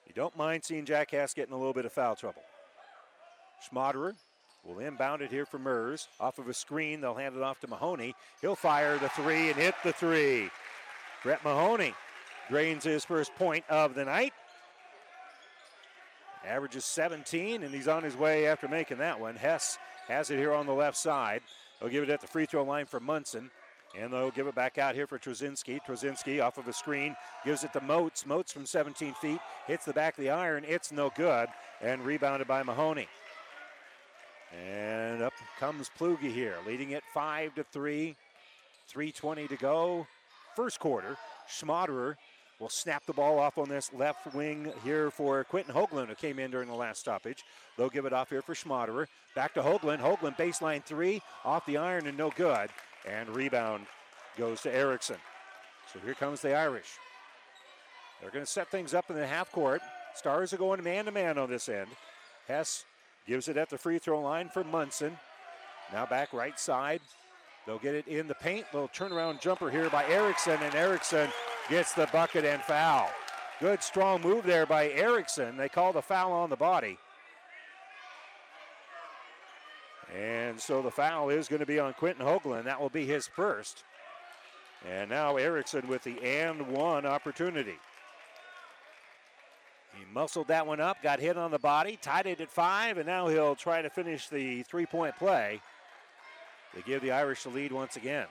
You 0.08 0.14
don't 0.16 0.38
mind 0.38 0.64
seeing 0.64 0.86
Jack 0.86 1.12
Hess 1.12 1.34
getting 1.34 1.54
a 1.54 1.58
little 1.58 1.74
bit 1.74 1.84
of 1.84 1.92
foul 1.92 2.16
trouble. 2.16 2.42
Schmaderer 3.62 4.14
will 4.64 4.80
inbound 4.80 5.22
it 5.22 5.32
here 5.32 5.46
for 5.46 5.60
Mers. 5.60 6.08
Off 6.18 6.40
of 6.40 6.48
a 6.48 6.54
screen, 6.54 7.02
they'll 7.02 7.14
hand 7.14 7.36
it 7.36 7.44
off 7.44 7.60
to 7.60 7.68
Mahoney. 7.68 8.16
He'll 8.40 8.56
fire 8.56 8.98
the 8.98 9.10
three 9.10 9.50
and 9.50 9.58
hit 9.58 9.76
the 9.84 9.92
three. 9.92 10.50
Brett 11.24 11.44
Mahoney 11.44 11.94
drains 12.50 12.86
his 12.86 13.04
first 13.04 13.36
point 13.36 13.66
of 13.70 13.96
the 13.96 14.06
night. 14.06 14.32
Averages 16.48 16.86
17, 16.86 17.64
and 17.64 17.76
he's 17.76 17.90
on 17.90 18.02
his 18.02 18.16
way 18.16 18.48
after 18.48 18.70
making 18.70 19.00
that 19.00 19.20
one. 19.20 19.36
Hess 19.36 19.78
has 20.08 20.32
it 20.32 20.38
here 20.38 20.54
on 20.54 20.68
the 20.68 20.74
left 20.74 20.96
side. 20.96 21.42
They'll 21.82 21.90
give 21.90 22.04
it 22.04 22.10
at 22.10 22.22
the 22.22 22.28
free 22.28 22.46
throw 22.46 22.64
line 22.64 22.86
for 22.86 23.02
Munson. 23.02 23.52
And 24.00 24.14
they'll 24.14 24.32
give 24.32 24.48
it 24.48 24.56
back 24.56 24.78
out 24.78 24.96
here 24.96 25.08
for 25.08 25.20
Trozinski. 25.20 25.80
Trozinski 25.86 26.42
off 26.42 26.58
of 26.58 26.68
a 26.68 26.74
screen 26.74 27.16
gives 27.44 27.64
it 27.64 27.74
to 27.74 27.82
Moats. 27.82 28.26
Moats 28.26 28.52
from 28.52 28.66
17 28.66 29.14
feet 29.16 29.40
hits 29.68 29.86
the 29.86 29.94
back 29.94 30.18
of 30.18 30.24
the 30.24 30.30
iron. 30.30 30.64
It's 30.68 30.92
no 30.92 31.12
good. 31.16 31.50
And 31.82 32.06
rebounded 32.06 32.48
by 32.48 32.64
Mahoney. 32.64 33.08
And 34.54 35.22
up 35.22 35.34
comes 35.60 35.90
Plugi 35.98 36.32
here, 36.32 36.56
leading 36.66 36.92
it 36.92 37.04
5 37.14 37.56
to 37.56 37.64
3. 37.64 38.16
3.20 38.94 39.50
to 39.50 39.56
go. 39.58 40.08
First 40.56 40.80
quarter. 40.80 41.18
Schmaderer 41.50 42.16
will 42.60 42.70
snap 42.70 43.06
the 43.06 43.14
ball 43.14 43.40
off 43.40 43.58
on 43.58 43.68
this 43.68 43.92
left 43.94 44.34
wing 44.34 44.72
here 44.84 45.10
for 45.10 45.44
Quentin 45.46 45.74
Hoagland, 45.74 46.08
who 46.08 46.16
came 46.16 46.40
in 46.40 46.52
during 46.52 46.68
the 46.68 46.76
last 46.76 47.00
stoppage. 47.00 47.44
They'll 47.78 47.90
give 47.90 48.06
it 48.06 48.14
off 48.14 48.30
here 48.30 48.42
for 48.42 48.54
Schmaderer. 48.54 49.08
Back 49.36 49.54
to 49.56 49.62
Hoagland. 49.62 50.00
Hoagland 50.00 50.38
baseline 50.38 50.84
three, 50.84 51.22
off 51.44 51.66
the 51.66 51.78
iron 51.78 52.06
and 52.08 52.18
no 52.18 52.30
good. 52.32 52.70
And 53.08 53.30
rebound 53.30 53.86
goes 54.38 54.62
to 54.62 54.74
Erickson. 54.74 55.18
So 55.92 56.00
here 56.04 56.14
comes 56.14 56.42
the 56.42 56.56
Irish. 56.56 56.98
They're 58.22 58.32
going 58.32 58.46
to 58.46 58.52
set 58.52 58.70
things 58.70 58.94
up 58.94 59.10
in 59.10 59.16
the 59.16 59.26
half 59.26 59.52
court. 59.52 59.82
Stars 60.16 60.54
are 60.54 60.58
going 60.58 60.84
man 60.84 61.06
to 61.06 61.12
man 61.12 61.38
on 61.38 61.50
this 61.50 61.68
end. 61.70 61.88
Hess 62.48 62.86
gives 63.28 63.48
it 63.48 63.58
at 63.58 63.70
the 63.70 63.78
free 63.78 63.98
throw 63.98 64.22
line 64.22 64.50
for 64.50 64.64
Munson. 64.64 65.18
Now 65.92 66.06
back 66.06 66.32
right 66.34 66.60
side. 66.60 67.02
They'll 67.66 67.80
get 67.80 67.96
it 67.96 68.08
in 68.08 68.28
the 68.28 68.36
paint. 68.36 68.66
Little 68.74 68.90
turnaround 68.90 69.40
jumper 69.40 69.70
here 69.70 69.90
by 69.90 70.06
Erickson, 70.06 70.58
and 70.62 70.74
Erickson 70.76 71.30
gets 71.70 71.94
the 71.94 72.08
bucket 72.12 72.46
and 72.46 72.62
foul. 72.62 73.10
Good 73.60 73.84
strong 73.84 74.22
move 74.22 74.46
there 74.46 74.66
by 74.66 74.90
Erickson. 74.90 75.58
They 75.58 75.70
call 75.70 75.94
the 75.94 76.02
foul 76.02 76.32
on 76.32 76.50
the 76.50 76.56
body. 76.56 76.98
And 80.16 80.60
so 80.60 80.82
the 80.82 80.92
foul 80.92 81.30
is 81.30 81.48
going 81.48 81.62
to 81.62 81.66
be 81.66 81.80
on 81.80 81.94
Quentin 81.94 82.26
Hoagland. 82.26 82.66
That 82.66 82.82
will 82.82 82.90
be 82.90 83.06
his 83.06 83.28
first. 83.28 83.84
And 84.90 85.10
now 85.10 85.38
Erickson 85.38 85.88
with 85.88 86.04
the 86.04 86.20
and 86.22 86.68
one 86.68 87.06
opportunity. 87.06 87.78
He 89.94 90.06
muscled 90.14 90.48
that 90.48 90.66
one 90.66 90.80
up, 90.80 91.02
got 91.04 91.20
hit 91.20 91.38
on 91.38 91.52
the 91.52 91.60
body, 91.60 91.98
tied 92.02 92.26
it 92.26 92.42
at 92.42 92.50
five, 92.50 92.98
and 92.98 93.06
now 93.06 93.28
he'll 93.28 93.56
try 93.56 93.82
to 93.82 93.90
finish 93.90 94.28
the 94.28 94.64
three 94.64 94.86
point 94.86 95.16
play. 95.18 95.62
They 96.74 96.82
give 96.82 97.02
the 97.02 97.12
Irish 97.12 97.44
the 97.44 97.50
lead 97.50 97.72
once 97.72 97.98
again. 97.98 98.28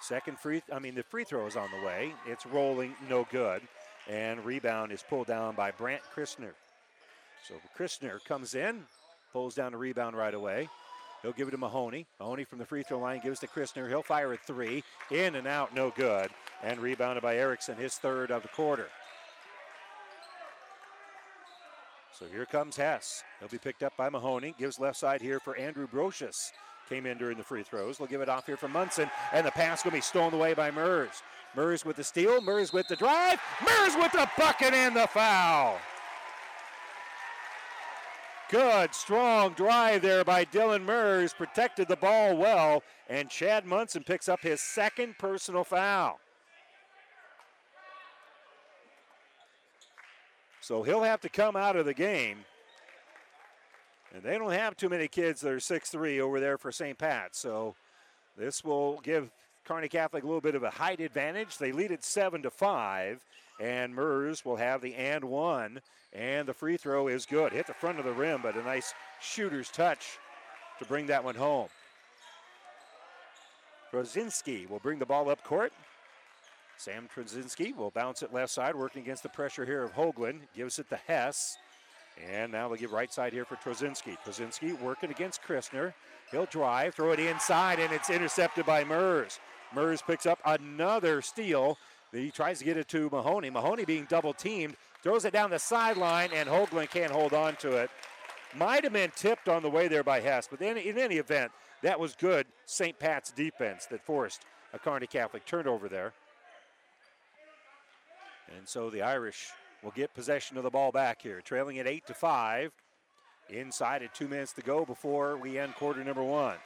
Second 0.00 0.38
free, 0.38 0.62
I 0.72 0.78
mean, 0.78 0.94
the 0.94 1.02
free 1.02 1.24
throw 1.24 1.46
is 1.46 1.56
on 1.56 1.68
the 1.70 1.86
way. 1.86 2.14
It's 2.26 2.46
rolling, 2.46 2.94
no 3.10 3.26
good. 3.30 3.60
And 4.08 4.44
rebound 4.44 4.92
is 4.92 5.02
pulled 5.02 5.26
down 5.26 5.54
by 5.56 5.72
Brant 5.72 6.02
Christner. 6.14 6.52
So 7.44 7.54
Christner 7.78 8.24
comes 8.24 8.54
in, 8.54 8.82
pulls 9.32 9.54
down 9.54 9.72
the 9.72 9.78
rebound 9.78 10.16
right 10.16 10.34
away. 10.34 10.68
He'll 11.22 11.32
give 11.32 11.48
it 11.48 11.52
to 11.52 11.58
Mahoney. 11.58 12.06
Mahoney 12.20 12.44
from 12.44 12.58
the 12.58 12.66
free 12.66 12.82
throw 12.82 12.98
line 12.98 13.20
gives 13.22 13.40
to 13.40 13.46
Christner. 13.46 13.88
He'll 13.88 14.02
fire 14.02 14.32
a 14.32 14.36
three. 14.36 14.84
In 15.10 15.34
and 15.34 15.46
out, 15.46 15.74
no 15.74 15.90
good. 15.90 16.30
And 16.62 16.78
rebounded 16.78 17.22
by 17.22 17.36
Erickson, 17.36 17.76
his 17.76 17.94
third 17.94 18.30
of 18.30 18.42
the 18.42 18.48
quarter. 18.48 18.88
So 22.12 22.26
here 22.26 22.46
comes 22.46 22.76
Hess. 22.76 23.22
He'll 23.40 23.48
be 23.48 23.58
picked 23.58 23.82
up 23.82 23.96
by 23.96 24.08
Mahoney. 24.08 24.54
Gives 24.58 24.78
left 24.78 24.96
side 24.96 25.20
here 25.20 25.38
for 25.38 25.56
Andrew 25.56 25.86
Brocious. 25.86 26.50
Came 26.88 27.06
in 27.06 27.18
during 27.18 27.36
the 27.36 27.44
free 27.44 27.62
throws. 27.62 27.98
They'll 27.98 28.06
give 28.06 28.20
it 28.20 28.28
off 28.28 28.46
here 28.46 28.56
for 28.56 28.68
Munson. 28.68 29.10
And 29.32 29.46
the 29.46 29.50
pass 29.50 29.84
will 29.84 29.92
be 29.92 30.00
stolen 30.00 30.32
away 30.32 30.54
by 30.54 30.70
Mers. 30.70 31.22
Mers 31.54 31.84
with 31.84 31.96
the 31.96 32.04
steal. 32.04 32.40
Mers 32.40 32.72
with 32.72 32.86
the 32.88 32.96
drive. 32.96 33.40
Mers 33.64 33.96
with 33.96 34.12
the 34.12 34.28
bucket 34.38 34.72
and 34.72 34.94
the 34.94 35.06
foul. 35.08 35.78
Good, 38.48 38.94
strong 38.94 39.54
drive 39.54 40.02
there 40.02 40.24
by 40.24 40.44
Dylan 40.44 40.84
Mers. 40.84 41.34
Protected 41.34 41.88
the 41.88 41.96
ball 41.96 42.36
well. 42.36 42.84
And 43.08 43.28
Chad 43.28 43.66
Munson 43.66 44.04
picks 44.04 44.28
up 44.28 44.40
his 44.40 44.60
second 44.60 45.18
personal 45.18 45.64
foul. 45.64 46.20
So 50.60 50.82
he'll 50.82 51.02
have 51.02 51.20
to 51.22 51.28
come 51.28 51.56
out 51.56 51.76
of 51.76 51.86
the 51.86 51.94
game. 51.94 52.38
And 54.14 54.22
they 54.22 54.38
don't 54.38 54.52
have 54.52 54.76
too 54.76 54.88
many 54.88 55.08
kids 55.08 55.40
that 55.40 55.52
are 55.52 55.60
six-three 55.60 56.20
over 56.20 56.38
there 56.40 56.56
for 56.56 56.70
St. 56.70 56.96
Pat. 56.96 57.34
So 57.34 57.74
this 58.36 58.64
will 58.64 59.00
give 59.02 59.30
Kearney 59.64 59.88
Catholic 59.88 60.22
a 60.22 60.26
little 60.26 60.40
bit 60.40 60.54
of 60.54 60.62
a 60.62 60.70
height 60.70 61.00
advantage. 61.00 61.58
They 61.58 61.72
lead 61.72 61.90
it 61.90 62.04
7 62.04 62.42
to 62.42 62.50
5. 62.50 63.24
And 63.58 63.94
Mers 63.94 64.44
will 64.44 64.56
have 64.56 64.80
the 64.80 64.94
and 64.94 65.24
one. 65.24 65.80
And 66.12 66.46
the 66.46 66.54
free 66.54 66.76
throw 66.76 67.08
is 67.08 67.26
good. 67.26 67.52
Hit 67.52 67.66
the 67.66 67.74
front 67.74 67.98
of 67.98 68.04
the 68.04 68.12
rim, 68.12 68.40
but 68.42 68.56
a 68.56 68.62
nice 68.62 68.94
shooter's 69.20 69.70
touch 69.70 70.18
to 70.78 70.84
bring 70.84 71.06
that 71.06 71.24
one 71.24 71.34
home. 71.34 71.68
Trozinski 73.92 74.68
will 74.68 74.78
bring 74.78 74.98
the 74.98 75.06
ball 75.06 75.30
up 75.30 75.42
court. 75.44 75.72
Sam 76.76 77.08
Trozinski 77.14 77.74
will 77.74 77.90
bounce 77.90 78.22
it 78.22 78.32
left 78.32 78.52
side, 78.52 78.74
working 78.74 79.02
against 79.02 79.22
the 79.22 79.28
pressure 79.28 79.64
here 79.64 79.82
of 79.82 79.94
Hoagland. 79.94 80.40
Gives 80.54 80.78
it 80.78 80.88
to 80.90 80.96
Hess. 80.96 81.56
And 82.30 82.52
now 82.52 82.68
they'll 82.68 82.78
give 82.78 82.92
right 82.92 83.12
side 83.12 83.32
here 83.32 83.44
for 83.44 83.56
Trozinski. 83.56 84.16
Trozinski 84.24 84.78
working 84.80 85.10
against 85.10 85.42
Christner. 85.42 85.92
He'll 86.30 86.46
drive, 86.46 86.94
throw 86.94 87.12
it 87.12 87.20
inside, 87.20 87.78
and 87.78 87.92
it's 87.92 88.10
intercepted 88.10 88.66
by 88.66 88.84
Mers. 88.84 89.38
Mers 89.74 90.02
picks 90.02 90.26
up 90.26 90.38
another 90.44 91.22
steal. 91.22 91.78
He 92.16 92.30
tries 92.30 92.58
to 92.58 92.64
get 92.64 92.76
it 92.76 92.88
to 92.88 93.08
Mahoney. 93.10 93.50
Mahoney 93.50 93.84
being 93.84 94.06
double 94.08 94.32
teamed, 94.32 94.76
throws 95.02 95.24
it 95.24 95.32
down 95.32 95.50
the 95.50 95.58
sideline, 95.58 96.30
and 96.34 96.48
Hoagland 96.48 96.90
can't 96.90 97.12
hold 97.12 97.32
on 97.34 97.56
to 97.56 97.76
it. 97.76 97.90
Might 98.56 98.84
have 98.84 98.92
been 98.92 99.12
tipped 99.14 99.48
on 99.48 99.62
the 99.62 99.70
way 99.70 99.88
there 99.88 100.02
by 100.02 100.20
Hess, 100.20 100.48
but 100.50 100.62
in, 100.62 100.76
in 100.78 100.98
any 100.98 101.16
event, 101.16 101.52
that 101.82 102.00
was 102.00 102.14
good 102.14 102.46
St. 102.64 102.98
Pat's 102.98 103.30
defense 103.32 103.86
that 103.86 104.04
forced 104.04 104.42
a 104.72 104.78
Kearney 104.78 105.06
Catholic 105.06 105.44
turnover 105.44 105.88
there. 105.88 106.12
And 108.56 108.66
so 108.66 108.88
the 108.90 109.02
Irish 109.02 109.50
will 109.82 109.90
get 109.90 110.14
possession 110.14 110.56
of 110.56 110.62
the 110.62 110.70
ball 110.70 110.92
back 110.92 111.20
here, 111.20 111.40
trailing 111.40 111.78
at 111.78 111.86
8 111.86 112.06
to 112.06 112.14
5. 112.14 112.72
Inside 113.48 114.02
at 114.02 114.12
two 114.12 114.26
minutes 114.26 114.52
to 114.54 114.62
go 114.62 114.84
before 114.84 115.36
we 115.36 115.56
end 115.56 115.76
quarter 115.76 116.02
number 116.02 116.24
one. 116.24 116.56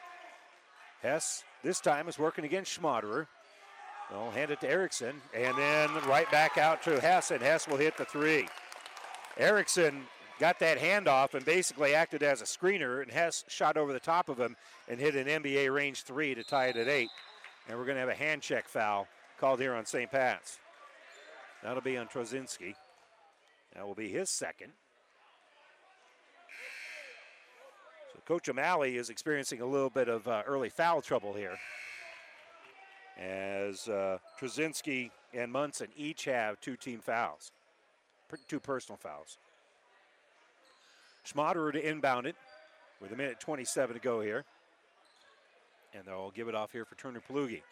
Hess 1.02 1.44
this 1.62 1.78
time 1.78 2.08
is 2.08 2.18
working 2.18 2.46
against 2.46 2.80
Schmaderer. 2.80 3.26
They'll 4.10 4.30
hand 4.30 4.50
it 4.50 4.60
to 4.60 4.68
Erickson, 4.68 5.20
and 5.32 5.56
then 5.56 5.90
right 6.08 6.30
back 6.30 6.58
out 6.58 6.82
to 6.82 7.00
Hess, 7.00 7.30
and 7.30 7.40
Hess 7.40 7.68
will 7.68 7.76
hit 7.76 7.96
the 7.96 8.04
three. 8.04 8.48
Erickson 9.36 10.02
got 10.40 10.58
that 10.58 10.78
handoff 10.78 11.34
and 11.34 11.44
basically 11.44 11.94
acted 11.94 12.22
as 12.22 12.40
a 12.40 12.44
screener, 12.44 13.02
and 13.02 13.10
Hess 13.10 13.44
shot 13.46 13.76
over 13.76 13.92
the 13.92 14.00
top 14.00 14.28
of 14.28 14.38
him 14.38 14.56
and 14.88 14.98
hit 14.98 15.14
an 15.14 15.26
NBA 15.26 15.72
range 15.72 16.02
three 16.02 16.34
to 16.34 16.42
tie 16.42 16.66
it 16.66 16.76
at 16.76 16.88
eight. 16.88 17.10
And 17.68 17.78
we're 17.78 17.84
going 17.84 17.96
to 17.96 18.00
have 18.00 18.08
a 18.08 18.14
hand 18.14 18.42
check 18.42 18.66
foul 18.66 19.06
called 19.38 19.60
here 19.60 19.74
on 19.74 19.86
St. 19.86 20.10
Pat's. 20.10 20.58
That'll 21.62 21.82
be 21.82 21.96
on 21.96 22.08
Trozinski. 22.08 22.74
That 23.74 23.86
will 23.86 23.94
be 23.94 24.08
his 24.08 24.30
second. 24.30 24.72
So 28.12 28.18
Coach 28.26 28.48
O'Malley 28.48 28.96
is 28.96 29.10
experiencing 29.10 29.60
a 29.60 29.66
little 29.66 29.90
bit 29.90 30.08
of 30.08 30.26
uh, 30.26 30.42
early 30.46 30.70
foul 30.70 31.00
trouble 31.00 31.34
here. 31.34 31.56
As 33.18 33.88
uh, 33.88 34.18
and 35.34 35.52
Munson 35.52 35.88
each 35.96 36.24
have 36.24 36.60
two 36.60 36.76
team 36.76 37.00
fouls, 37.00 37.52
two 38.48 38.60
personal 38.60 38.96
fouls. 38.96 39.38
Schmaderer 41.26 41.72
to 41.72 41.88
inbound 41.88 42.26
it 42.26 42.36
with 43.00 43.12
a 43.12 43.16
minute 43.16 43.40
27 43.40 43.94
to 43.94 44.00
go 44.00 44.20
here. 44.20 44.44
And 45.94 46.04
they'll 46.06 46.30
give 46.30 46.48
it 46.48 46.54
off 46.54 46.72
here 46.72 46.84
for 46.84 46.94
Turner 46.94 47.20
Plugi. 47.20 47.62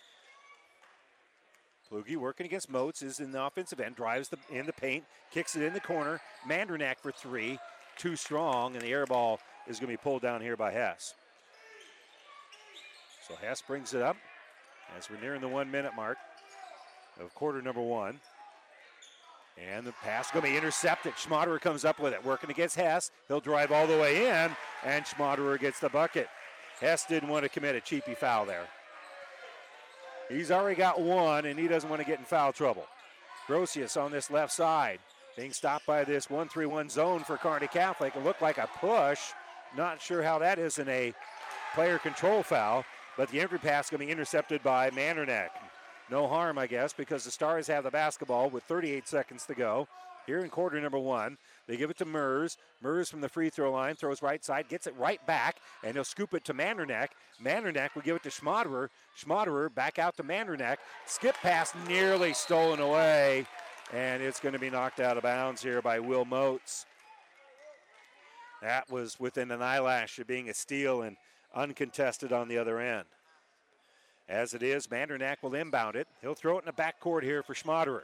Plugi 1.90 2.16
working 2.16 2.46
against 2.46 2.70
Moats 2.70 3.02
is 3.02 3.20
in 3.20 3.32
the 3.32 3.42
offensive 3.42 3.80
end, 3.80 3.96
drives 3.96 4.28
the, 4.28 4.38
in 4.50 4.66
the 4.66 4.72
paint, 4.72 5.04
kicks 5.30 5.56
it 5.56 5.62
in 5.62 5.72
the 5.72 5.80
corner. 5.80 6.20
Mandernack 6.46 6.98
for 7.00 7.12
three, 7.12 7.58
too 7.96 8.16
strong, 8.16 8.74
and 8.74 8.82
the 8.82 8.88
air 8.88 9.06
ball 9.06 9.40
is 9.66 9.78
going 9.78 9.90
to 9.90 9.98
be 9.98 10.02
pulled 10.02 10.22
down 10.22 10.42
here 10.42 10.56
by 10.56 10.72
Hess. 10.72 11.14
So 13.26 13.34
Hess 13.36 13.62
brings 13.62 13.94
it 13.94 14.02
up 14.02 14.16
as 14.96 15.10
we're 15.10 15.20
nearing 15.20 15.40
the 15.40 15.48
one 15.48 15.70
minute 15.70 15.92
mark 15.96 16.18
of 17.20 17.34
quarter 17.34 17.60
number 17.62 17.80
one. 17.80 18.20
And 19.72 19.84
the 19.84 19.92
pass 20.04 20.30
going 20.30 20.44
to 20.44 20.50
be 20.52 20.56
intercepted. 20.56 21.14
Schmaderer 21.14 21.60
comes 21.60 21.84
up 21.84 21.98
with 21.98 22.12
it, 22.12 22.24
working 22.24 22.50
against 22.50 22.76
Hess. 22.76 23.10
He'll 23.26 23.40
drive 23.40 23.72
all 23.72 23.88
the 23.88 23.98
way 23.98 24.26
in, 24.28 24.50
and 24.84 25.04
Schmaderer 25.04 25.58
gets 25.58 25.80
the 25.80 25.88
bucket. 25.88 26.28
Hess 26.80 27.06
didn't 27.06 27.28
want 27.28 27.42
to 27.42 27.48
commit 27.48 27.74
a 27.74 27.80
cheapy 27.80 28.14
foul 28.14 28.46
there. 28.46 28.68
He's 30.28 30.50
already 30.50 30.76
got 30.76 31.00
one, 31.00 31.46
and 31.46 31.58
he 31.58 31.66
doesn't 31.66 31.90
want 31.90 32.00
to 32.00 32.06
get 32.06 32.20
in 32.20 32.24
foul 32.24 32.52
trouble. 32.52 32.86
Brocious 33.48 34.00
on 34.00 34.12
this 34.12 34.30
left 34.30 34.52
side, 34.52 35.00
being 35.36 35.52
stopped 35.52 35.86
by 35.86 36.04
this 36.04 36.30
1 36.30 36.48
3 36.48 36.66
1 36.66 36.88
zone 36.90 37.24
for 37.24 37.36
Kearney 37.36 37.66
Catholic. 37.66 38.14
It 38.14 38.24
looked 38.24 38.42
like 38.42 38.58
a 38.58 38.68
push. 38.78 39.20
Not 39.76 40.00
sure 40.00 40.22
how 40.22 40.38
that 40.38 40.58
isn't 40.58 40.88
a 40.88 41.14
player 41.74 41.98
control 41.98 42.42
foul, 42.42 42.84
but 43.18 43.28
the 43.30 43.40
entry 43.40 43.58
pass 43.58 43.90
going 43.90 43.98
to 43.98 44.06
be 44.06 44.12
intercepted 44.12 44.62
by 44.62 44.90
Mandernack. 44.90 45.48
No 46.08 46.28
harm, 46.28 46.56
I 46.56 46.68
guess, 46.68 46.92
because 46.92 47.24
the 47.24 47.32
Stars 47.32 47.66
have 47.66 47.82
the 47.82 47.90
basketball 47.90 48.48
with 48.48 48.62
38 48.62 49.08
seconds 49.08 49.44
to 49.46 49.54
go. 49.54 49.88
Here 50.24 50.38
in 50.38 50.50
quarter 50.50 50.80
number 50.80 50.98
one, 50.98 51.36
they 51.66 51.76
give 51.76 51.90
it 51.90 51.98
to 51.98 52.04
Mers. 52.04 52.58
Mers 52.80 53.10
from 53.10 53.20
the 53.20 53.28
free 53.28 53.50
throw 53.50 53.72
line 53.72 53.96
throws 53.96 54.22
right 54.22 54.44
side, 54.44 54.68
gets 54.68 54.86
it 54.86 54.94
right 54.96 55.24
back, 55.26 55.56
and 55.82 55.94
he'll 55.94 56.04
scoop 56.04 56.32
it 56.32 56.44
to 56.44 56.54
Mandernack. 56.54 57.08
Mandernack 57.42 57.94
will 57.94 58.02
give 58.02 58.14
it 58.14 58.22
to 58.22 58.28
Schmaderer. 58.28 58.88
Schmaderer 59.18 59.74
back 59.74 59.98
out 59.98 60.16
to 60.18 60.22
Mandernack. 60.22 60.76
Skip 61.06 61.34
pass 61.36 61.72
nearly 61.88 62.32
stolen 62.34 62.78
away, 62.78 63.46
and 63.92 64.22
it's 64.22 64.38
going 64.38 64.52
to 64.52 64.60
be 64.60 64.70
knocked 64.70 65.00
out 65.00 65.16
of 65.16 65.24
bounds 65.24 65.60
here 65.60 65.82
by 65.82 65.98
Will 65.98 66.24
Moats. 66.24 66.86
That 68.62 68.90
was 68.90 69.18
within 69.18 69.50
an 69.50 69.62
eyelash 69.62 70.18
of 70.18 70.26
being 70.26 70.48
a 70.48 70.54
steal 70.54 71.02
and 71.02 71.16
uncontested 71.54 72.32
on 72.32 72.48
the 72.48 72.58
other 72.58 72.78
end. 72.78 73.04
As 74.28 74.52
it 74.52 74.62
is, 74.62 74.88
Mandernack 74.88 75.36
will 75.42 75.54
inbound 75.54 75.96
it. 75.96 76.06
He'll 76.20 76.34
throw 76.34 76.58
it 76.58 76.64
in 76.66 76.66
the 76.66 76.82
backcourt 76.82 77.22
here 77.22 77.42
for 77.42 77.54
Schmaderer. 77.54 78.02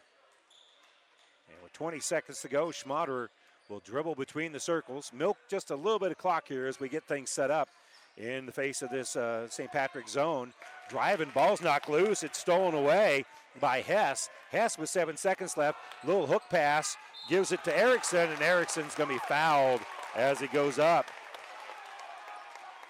And 1.49 1.63
with 1.63 1.73
20 1.75 2.01
seconds 2.01 2.41
to 2.41 2.49
go, 2.49 2.69
Schmaderer 2.69 3.29
will 3.69 3.81
dribble 3.81 4.15
between 4.15 4.53
the 4.53 4.61
circles, 4.61 5.11
milk 5.15 5.37
just 5.49 5.71
a 5.71 5.77
little 5.77 5.99
bit 5.99 6.11
of 6.11 6.19
clock 6.19 6.49
here 6.49 6.67
as 6.67 6.81
we 6.81 6.89
get 6.89 7.05
things 7.05 7.31
set 7.31 7.51
up 7.51 7.69
in 8.17 8.47
the 8.47 8.53
face 8.53 8.83
of 8.83 8.91
this 8.91 9.17
uh, 9.17 9.49
St. 9.49 9.71
Patrick 9.71 10.09
zone. 10.09 10.53
Driving, 10.89 11.31
ball's 11.35 11.63
knocked 11.63 11.89
loose. 11.89 12.23
It's 12.23 12.39
stolen 12.39 12.75
away 12.75 13.25
by 13.61 13.81
Hess. 13.81 14.29
Hess 14.51 14.79
with 14.79 14.89
seven 14.89 15.17
seconds 15.17 15.57
left. 15.57 15.79
Little 16.05 16.27
hook 16.27 16.43
pass 16.51 16.97
gives 17.29 17.53
it 17.53 17.65
to 17.65 17.77
Erickson, 17.77 18.31
and 18.31 18.43
Erickson's 18.43 18.95
going 18.95 19.09
to 19.09 19.15
be 19.15 19.21
fouled 19.29 19.81
as 20.15 20.41
he 20.41 20.47
goes 20.47 20.79
up. 20.79 21.07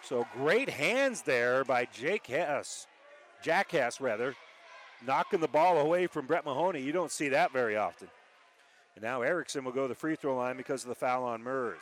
So 0.05 0.27
great 0.35 0.69
hands 0.69 1.23
there 1.23 1.65
by 1.65 1.87
Jake 1.87 2.27
Hess, 2.27 2.87
Jack 3.43 3.71
Hess 3.71 4.03
rather, 4.03 4.35
knocking 5.07 5.41
the 5.41 5.49
ball 5.49 5.79
away 5.79 6.07
from 6.07 6.27
Brett 6.27 6.45
Mahoney. 6.45 6.83
You 6.83 6.93
don't 6.93 7.11
see 7.11 7.31
that 7.31 7.55
very 7.55 7.77
often. 7.77 8.09
And 8.97 9.03
now 9.03 9.23
Erickson 9.23 9.65
will 9.65 9.73
go 9.73 9.83
to 9.83 9.89
the 9.89 9.95
free 9.95 10.15
throw 10.15 10.37
line 10.37 10.59
because 10.59 10.83
of 10.83 10.91
the 10.91 10.95
foul 10.95 11.25
on 11.25 11.43
Mers. 11.43 11.81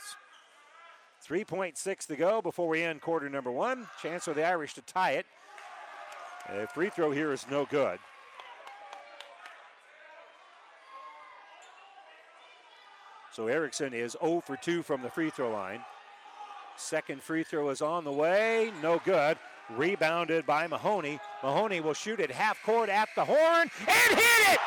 3.6 1.26 2.06
to 2.06 2.16
go 2.16 2.40
before 2.40 2.68
we 2.68 2.82
end 2.82 3.00
quarter 3.00 3.28
number 3.28 3.50
one. 3.50 3.88
Chance 4.00 4.24
for 4.24 4.34
the 4.34 4.46
Irish 4.46 4.74
to 4.74 4.82
tie 4.82 5.12
it. 5.12 5.26
A 6.48 6.66
free 6.68 6.90
throw 6.90 7.10
here 7.10 7.32
is 7.32 7.46
no 7.50 7.64
good. 7.64 7.98
So 13.32 13.48
Erickson 13.48 13.94
is 13.94 14.16
0 14.22 14.42
for 14.46 14.56
2 14.56 14.82
from 14.82 15.02
the 15.02 15.10
free 15.10 15.30
throw 15.30 15.50
line. 15.50 15.80
Second 16.76 17.22
free 17.22 17.44
throw 17.44 17.70
is 17.70 17.82
on 17.82 18.04
the 18.04 18.12
way. 18.12 18.72
No 18.82 19.00
good. 19.04 19.38
Rebounded 19.70 20.46
by 20.46 20.66
Mahoney. 20.66 21.18
Mahoney 21.42 21.80
will 21.80 21.94
shoot 21.94 22.20
it 22.20 22.30
half 22.30 22.62
court 22.62 22.88
at 22.88 23.08
the 23.16 23.24
horn 23.24 23.70
and 23.88 24.18
hit 24.18 24.52
it! 24.52 24.60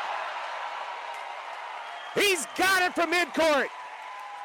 He's 2.14 2.46
got 2.56 2.82
it 2.82 2.94
from 2.94 3.12
midcourt. 3.12 3.66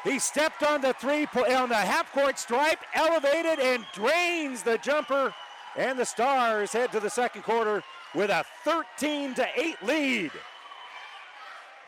He 0.04 0.18
stepped 0.18 0.62
on 0.62 0.80
the 0.80 0.92
three 0.94 1.26
on 1.34 1.68
the 1.68 1.76
half 1.76 2.12
court 2.12 2.38
stripe, 2.38 2.80
elevated 2.94 3.60
and 3.60 3.86
drains 3.94 4.62
the 4.62 4.78
jumper, 4.78 5.32
and 5.76 5.98
the 5.98 6.04
Stars 6.04 6.72
head 6.72 6.92
to 6.92 7.00
the 7.00 7.08
second 7.08 7.42
quarter 7.42 7.82
with 8.14 8.30
a 8.30 8.44
13 8.64 9.34
to 9.34 9.46
8 9.56 9.82
lead. 9.84 10.30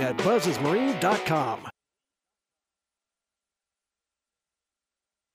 at 0.00 0.16
buzzesmarine.com. 0.18 1.73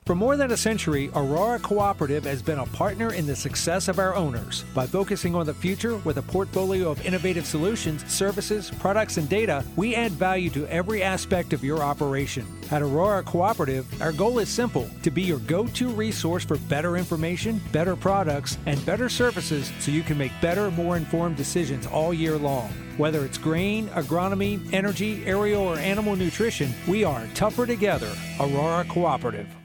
For 0.09 0.15
more 0.15 0.35
than 0.35 0.49
a 0.49 0.57
century, 0.57 1.11
Aurora 1.13 1.59
Cooperative 1.59 2.23
has 2.23 2.41
been 2.41 2.57
a 2.57 2.65
partner 2.65 3.13
in 3.13 3.27
the 3.27 3.35
success 3.35 3.87
of 3.87 3.99
our 3.99 4.15
owners. 4.15 4.65
By 4.73 4.87
focusing 4.87 5.35
on 5.35 5.45
the 5.45 5.53
future 5.53 5.97
with 5.97 6.17
a 6.17 6.23
portfolio 6.23 6.89
of 6.89 7.05
innovative 7.05 7.45
solutions, 7.45 8.03
services, 8.11 8.71
products, 8.79 9.17
and 9.17 9.29
data, 9.29 9.63
we 9.75 9.93
add 9.93 10.11
value 10.13 10.49
to 10.49 10.65
every 10.65 11.03
aspect 11.03 11.53
of 11.53 11.63
your 11.63 11.83
operation. 11.83 12.43
At 12.71 12.81
Aurora 12.81 13.21
Cooperative, 13.21 13.85
our 14.01 14.11
goal 14.11 14.39
is 14.39 14.49
simple 14.49 14.89
to 15.03 15.11
be 15.11 15.21
your 15.21 15.37
go 15.41 15.67
to 15.67 15.89
resource 15.89 16.43
for 16.43 16.57
better 16.57 16.97
information, 16.97 17.61
better 17.71 17.95
products, 17.95 18.57
and 18.65 18.83
better 18.87 19.09
services 19.09 19.71
so 19.79 19.91
you 19.91 20.01
can 20.01 20.17
make 20.17 20.31
better, 20.41 20.71
more 20.71 20.97
informed 20.97 21.37
decisions 21.37 21.85
all 21.85 22.15
year 22.15 22.35
long. 22.35 22.69
Whether 22.97 23.25
it's 23.25 23.37
grain, 23.37 23.89
agronomy, 23.89 24.73
energy, 24.73 25.23
aerial, 25.27 25.61
or 25.61 25.77
animal 25.77 26.15
nutrition, 26.15 26.73
we 26.87 27.03
are 27.03 27.27
tougher 27.35 27.67
together. 27.67 28.11
Aurora 28.39 28.85
Cooperative. 28.85 29.58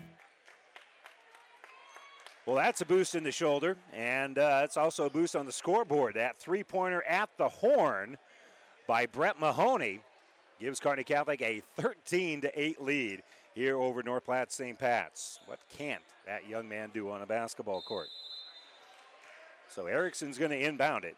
Well, 2.46 2.56
that's 2.56 2.82
a 2.82 2.84
boost 2.84 3.14
in 3.14 3.24
the 3.24 3.32
shoulder, 3.32 3.78
and 3.94 4.38
uh, 4.38 4.60
it's 4.64 4.76
also 4.76 5.06
a 5.06 5.10
boost 5.10 5.34
on 5.34 5.46
the 5.46 5.52
scoreboard. 5.52 6.16
That 6.16 6.38
three 6.38 6.62
pointer 6.62 7.02
at 7.04 7.30
the 7.38 7.48
horn 7.48 8.18
by 8.86 9.06
Brett 9.06 9.40
Mahoney 9.40 10.00
gives 10.60 10.78
Kearney 10.78 11.04
Catholic 11.04 11.40
a 11.40 11.62
13 11.78 12.42
to 12.42 12.60
8 12.60 12.82
lead 12.82 13.22
here 13.54 13.78
over 13.78 14.02
North 14.02 14.26
Platte 14.26 14.52
St. 14.52 14.78
Pat's. 14.78 15.40
What 15.46 15.58
can't 15.74 16.02
that 16.26 16.46
young 16.46 16.68
man 16.68 16.90
do 16.92 17.10
on 17.10 17.22
a 17.22 17.26
basketball 17.26 17.80
court? 17.80 18.08
So 19.70 19.86
Erickson's 19.86 20.36
going 20.36 20.50
to 20.50 20.62
inbound 20.62 21.04
it. 21.04 21.16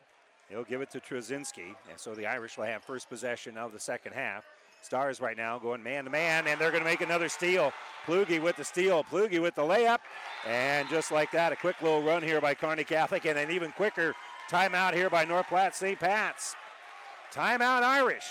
He'll 0.49 0.63
give 0.63 0.81
it 0.81 0.91
to 0.93 1.01
Trzynski, 1.01 1.75
and 1.91 1.99
so 1.99 2.15
the 2.15 2.27
Irish 2.27 2.57
will 2.57 2.67
have 2.67 2.85
first 2.85 3.11
possession 3.11 3.59
of 3.59 3.73
the 3.73 3.81
second 3.81 4.13
half. 4.13 4.45
Stars 4.83 5.21
right 5.21 5.37
now 5.37 5.59
going 5.59 5.83
man 5.83 6.05
to 6.05 6.11
man, 6.11 6.47
and 6.47 6.61
they're 6.61 6.71
going 6.71 6.83
to 6.83 6.89
make 6.89 7.01
another 7.01 7.29
steal. 7.29 7.73
Plugi 8.07 8.41
with 8.41 8.57
the 8.57 8.65
steal, 8.65 9.03
Plugi 9.03 9.43
with 9.43 9.57
the 9.57 9.63
layup, 9.63 9.99
and 10.47 10.89
just 10.89 11.11
like 11.11 11.33
that, 11.33 11.53
a 11.53 11.57
quick 11.57 11.81
little 11.83 12.03
run 12.03 12.23
here 12.23 12.41
by 12.41 12.55
Kearney 12.55 12.85
Catholic, 12.85 13.25
and 13.25 13.37
an 13.37 13.51
even 13.51 13.73
quicker 13.73 14.15
timeout 14.49 14.95
here 14.95 15.11
by 15.11 15.25
North 15.25 15.49
Platte 15.49 15.75
St. 15.75 15.99
Pat's. 15.99 16.55
Timeout 17.33 17.83
Irish. 17.83 18.27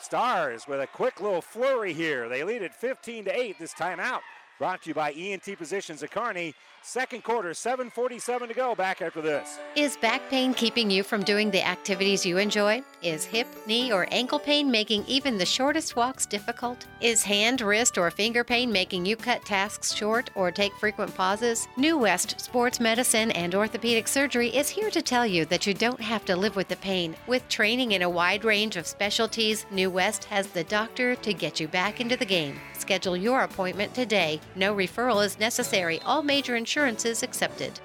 Stars 0.00 0.68
with 0.68 0.80
a 0.80 0.86
quick 0.86 1.20
little 1.20 1.40
flurry 1.40 1.92
here. 1.92 2.28
They 2.28 2.44
lead 2.44 2.62
it 2.62 2.74
15 2.74 3.24
to 3.24 3.36
8 3.36 3.58
this 3.58 3.72
timeout. 3.72 4.20
Brought 4.58 4.82
to 4.82 4.90
you 4.90 4.94
by 4.94 5.12
ENT 5.12 5.44
Physicians 5.44 6.02
at 6.02 6.10
Kearney. 6.10 6.54
Second 6.82 7.22
quarter, 7.22 7.50
7.47 7.50 8.48
to 8.48 8.54
go. 8.54 8.74
Back 8.74 9.02
after 9.02 9.20
this. 9.20 9.58
Is 9.76 9.96
back 9.98 10.22
pain 10.30 10.54
keeping 10.54 10.90
you 10.90 11.02
from 11.02 11.22
doing 11.22 11.50
the 11.50 11.66
activities 11.66 12.24
you 12.24 12.38
enjoy? 12.38 12.82
Is 13.02 13.24
hip, 13.24 13.46
knee, 13.66 13.92
or 13.92 14.06
ankle 14.10 14.38
pain 14.38 14.70
making 14.70 15.04
even 15.06 15.36
the 15.36 15.44
shortest 15.44 15.96
walks 15.96 16.24
difficult? 16.24 16.86
Is 17.00 17.22
hand, 17.22 17.60
wrist, 17.60 17.98
or 17.98 18.10
finger 18.10 18.42
pain 18.42 18.72
making 18.72 19.04
you 19.04 19.16
cut 19.16 19.44
tasks 19.44 19.92
short 19.94 20.30
or 20.34 20.50
take 20.50 20.72
frequent 20.74 21.14
pauses? 21.14 21.68
New 21.76 21.98
West 21.98 22.40
Sports 22.40 22.80
Medicine 22.80 23.32
and 23.32 23.54
Orthopedic 23.54 24.08
Surgery 24.08 24.48
is 24.48 24.68
here 24.70 24.90
to 24.90 25.02
tell 25.02 25.26
you 25.26 25.44
that 25.46 25.66
you 25.66 25.74
don't 25.74 26.00
have 26.00 26.24
to 26.24 26.36
live 26.36 26.56
with 26.56 26.68
the 26.68 26.76
pain. 26.76 27.14
With 27.26 27.46
training 27.48 27.92
in 27.92 28.02
a 28.02 28.10
wide 28.10 28.44
range 28.44 28.76
of 28.76 28.86
specialties, 28.86 29.66
New 29.70 29.90
West 29.90 30.24
has 30.24 30.46
the 30.48 30.64
doctor 30.64 31.16
to 31.16 31.34
get 31.34 31.60
you 31.60 31.68
back 31.68 32.00
into 32.00 32.16
the 32.16 32.24
game. 32.24 32.58
Schedule 32.78 33.16
your 33.16 33.42
appointment 33.42 33.92
today. 33.92 34.40
No 34.56 34.74
referral 34.74 35.24
is 35.24 35.38
necessary. 35.38 36.00
All 36.06 36.22
major 36.22 36.56
insurances 36.68 37.22
accepted. 37.22 37.80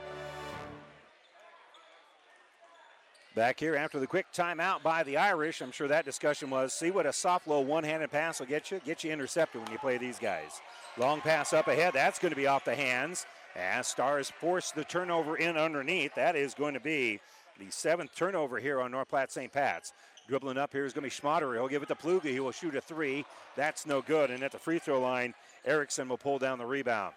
Back 3.34 3.58
here 3.58 3.78
after 3.78 3.98
the 3.98 4.06
quick 4.06 4.26
timeout 4.36 4.84
by 4.84 5.04
the 5.04 5.16
Irish, 5.16 5.62
I'm 5.62 5.72
sure 5.72 5.88
that 5.88 6.04
discussion 6.04 6.50
was 6.50 6.74
see 6.74 6.92
what 6.92 7.06
a 7.06 7.14
soft 7.14 7.48
low 7.48 7.62
one-handed 7.62 8.12
pass 8.12 8.42
will 8.42 8.48
get 8.48 8.72
you. 8.72 8.82
Get 8.86 9.06
you 9.06 9.14
intercepted 9.14 9.62
when 9.62 9.72
you 9.72 9.78
play 9.78 9.98
these 9.98 10.20
guys. 10.20 10.60
Long 10.98 11.22
pass 11.22 11.54
up 11.54 11.70
ahead. 11.70 11.94
That's 11.94 12.20
going 12.20 12.32
to 12.32 12.36
be 12.36 12.46
off 12.46 12.66
the 12.66 12.76
hands. 12.76 13.26
As 13.56 13.88
Stars 13.88 14.30
force 14.30 14.72
the 14.72 14.84
turnover 14.84 15.38
in 15.38 15.56
underneath. 15.56 16.14
That 16.16 16.36
is 16.36 16.54
going 16.54 16.74
to 16.74 16.82
be 16.82 17.22
the 17.58 17.72
seventh 17.72 18.14
turnover 18.14 18.60
here 18.60 18.82
on 18.82 18.92
North 18.92 19.08
Platte 19.08 19.32
St. 19.32 19.52
Pat's. 19.52 19.94
Dribbling 20.28 20.58
up 20.58 20.74
here 20.74 20.86
is 20.86 20.92
going 20.92 21.10
to 21.10 21.16
be 21.16 21.22
Schmaderer. 21.22 21.54
He'll 21.54 21.70
give 21.70 21.84
it 21.84 21.88
to 21.88 21.96
Plugi. 21.96 22.32
He 22.32 22.42
will 22.42 22.52
shoot 22.52 22.76
a 22.76 22.82
three. 22.82 23.24
That's 23.56 23.86
no 23.86 24.02
good. 24.02 24.30
And 24.30 24.44
at 24.44 24.52
the 24.52 24.60
free 24.60 24.80
throw 24.80 25.00
line, 25.00 25.34
Erickson 25.66 26.10
will 26.10 26.18
pull 26.18 26.38
down 26.38 26.60
the 26.60 26.66
rebound. 26.66 27.14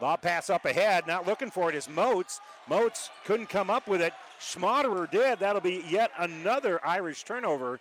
Lob 0.00 0.20
pass 0.20 0.50
up 0.50 0.64
ahead. 0.64 1.06
Not 1.06 1.26
looking 1.26 1.50
for 1.50 1.70
it 1.70 1.74
is 1.74 1.88
Moats. 1.88 2.40
Moats 2.68 3.10
couldn't 3.24 3.48
come 3.48 3.70
up 3.70 3.88
with 3.88 4.02
it. 4.02 4.12
Schmaderer 4.40 5.10
did. 5.10 5.38
That'll 5.38 5.62
be 5.62 5.84
yet 5.88 6.10
another 6.18 6.84
Irish 6.86 7.24
turnover. 7.24 7.80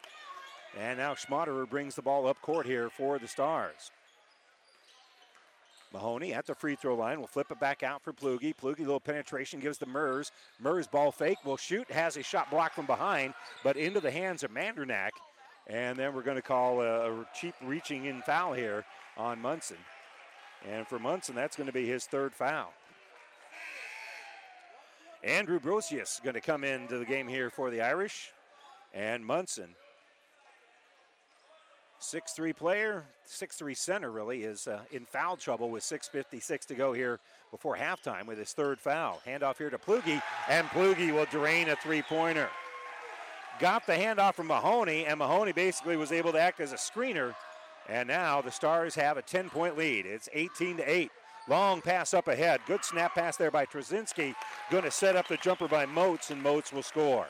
And 0.79 0.97
now 0.97 1.13
Schmaderer 1.13 1.69
brings 1.69 1.95
the 1.95 2.01
ball 2.01 2.27
up 2.27 2.41
court 2.41 2.65
here 2.65 2.89
for 2.89 3.19
the 3.19 3.27
Stars. 3.27 3.91
Mahoney 5.93 6.33
at 6.33 6.45
the 6.45 6.53
free 6.53 6.75
throw 6.75 6.95
line 6.95 7.19
will 7.21 7.27
flip 7.27 7.51
it 7.51 7.59
back 7.59 7.81
out 7.81 8.01
for 8.01 8.11
Plugi. 8.11 8.53
Plugi, 8.53 8.79
little 8.79 8.99
penetration, 8.99 9.61
gives 9.61 9.77
to 9.77 9.85
Mers. 9.85 10.31
Mers 10.59 10.87
ball 10.87 11.11
fake, 11.11 11.37
will 11.45 11.55
shoot, 11.55 11.89
has 11.89 12.17
a 12.17 12.23
shot 12.23 12.51
blocked 12.51 12.75
from 12.75 12.85
behind, 12.85 13.33
but 13.63 13.77
into 13.77 14.01
the 14.01 14.11
hands 14.11 14.43
of 14.43 14.51
Mandernack. 14.51 15.11
And 15.67 15.97
then 15.97 16.13
we're 16.13 16.21
going 16.21 16.35
to 16.35 16.41
call 16.41 16.81
a 16.81 17.25
cheap 17.33 17.55
reaching 17.63 18.05
in 18.05 18.21
foul 18.21 18.53
here 18.53 18.83
on 19.17 19.41
Munson. 19.41 19.77
And 20.69 20.87
for 20.87 20.99
Munson, 20.99 21.35
that's 21.35 21.55
going 21.55 21.67
to 21.67 21.73
be 21.73 21.85
his 21.85 22.05
third 22.05 22.33
foul. 22.33 22.73
Andrew 25.23 25.59
Brosius 25.59 26.15
is 26.15 26.21
going 26.23 26.35
to 26.35 26.41
come 26.41 26.63
into 26.63 26.99
the 26.99 27.05
game 27.05 27.27
here 27.27 27.49
for 27.49 27.71
the 27.71 27.81
Irish. 27.81 28.31
And 28.93 29.25
Munson, 29.25 29.69
6'3 31.99 32.55
player, 32.55 33.05
6'3 33.27 33.75
center 33.75 34.11
really, 34.11 34.43
is 34.43 34.67
uh, 34.67 34.81
in 34.91 35.05
foul 35.05 35.35
trouble 35.35 35.69
with 35.69 35.83
6.56 35.83 36.65
to 36.67 36.75
go 36.75 36.93
here 36.93 37.19
before 37.51 37.75
halftime 37.75 38.27
with 38.27 38.37
his 38.37 38.53
third 38.53 38.79
foul. 38.79 39.21
Handoff 39.25 39.57
here 39.57 39.69
to 39.69 39.77
Plugi, 39.77 40.21
and 40.47 40.67
Plugi 40.67 41.11
will 41.11 41.25
drain 41.25 41.69
a 41.69 41.75
three 41.75 42.03
pointer. 42.03 42.49
Got 43.59 43.87
the 43.87 43.93
handoff 43.93 44.35
from 44.35 44.47
Mahoney, 44.47 45.05
and 45.05 45.17
Mahoney 45.17 45.53
basically 45.53 45.97
was 45.97 46.11
able 46.11 46.33
to 46.33 46.39
act 46.39 46.59
as 46.59 46.73
a 46.73 46.75
screener. 46.75 47.33
And 47.87 48.07
now 48.07 48.41
the 48.41 48.51
Stars 48.51 48.95
have 48.95 49.17
a 49.17 49.21
10 49.21 49.49
point 49.49 49.77
lead. 49.77 50.05
It's 50.05 50.29
18 50.33 50.77
to 50.77 50.89
8. 50.89 51.11
Long 51.47 51.81
pass 51.81 52.13
up 52.13 52.27
ahead. 52.27 52.61
Good 52.65 52.83
snap 52.83 53.13
pass 53.13 53.37
there 53.37 53.51
by 53.51 53.65
Trzynski. 53.65 54.33
Going 54.71 54.83
to 54.83 54.91
set 54.91 55.15
up 55.15 55.27
the 55.27 55.37
jumper 55.37 55.67
by 55.67 55.85
Moats, 55.85 56.31
and 56.31 56.41
Moats 56.41 56.73
will 56.73 56.81
score. 56.81 57.27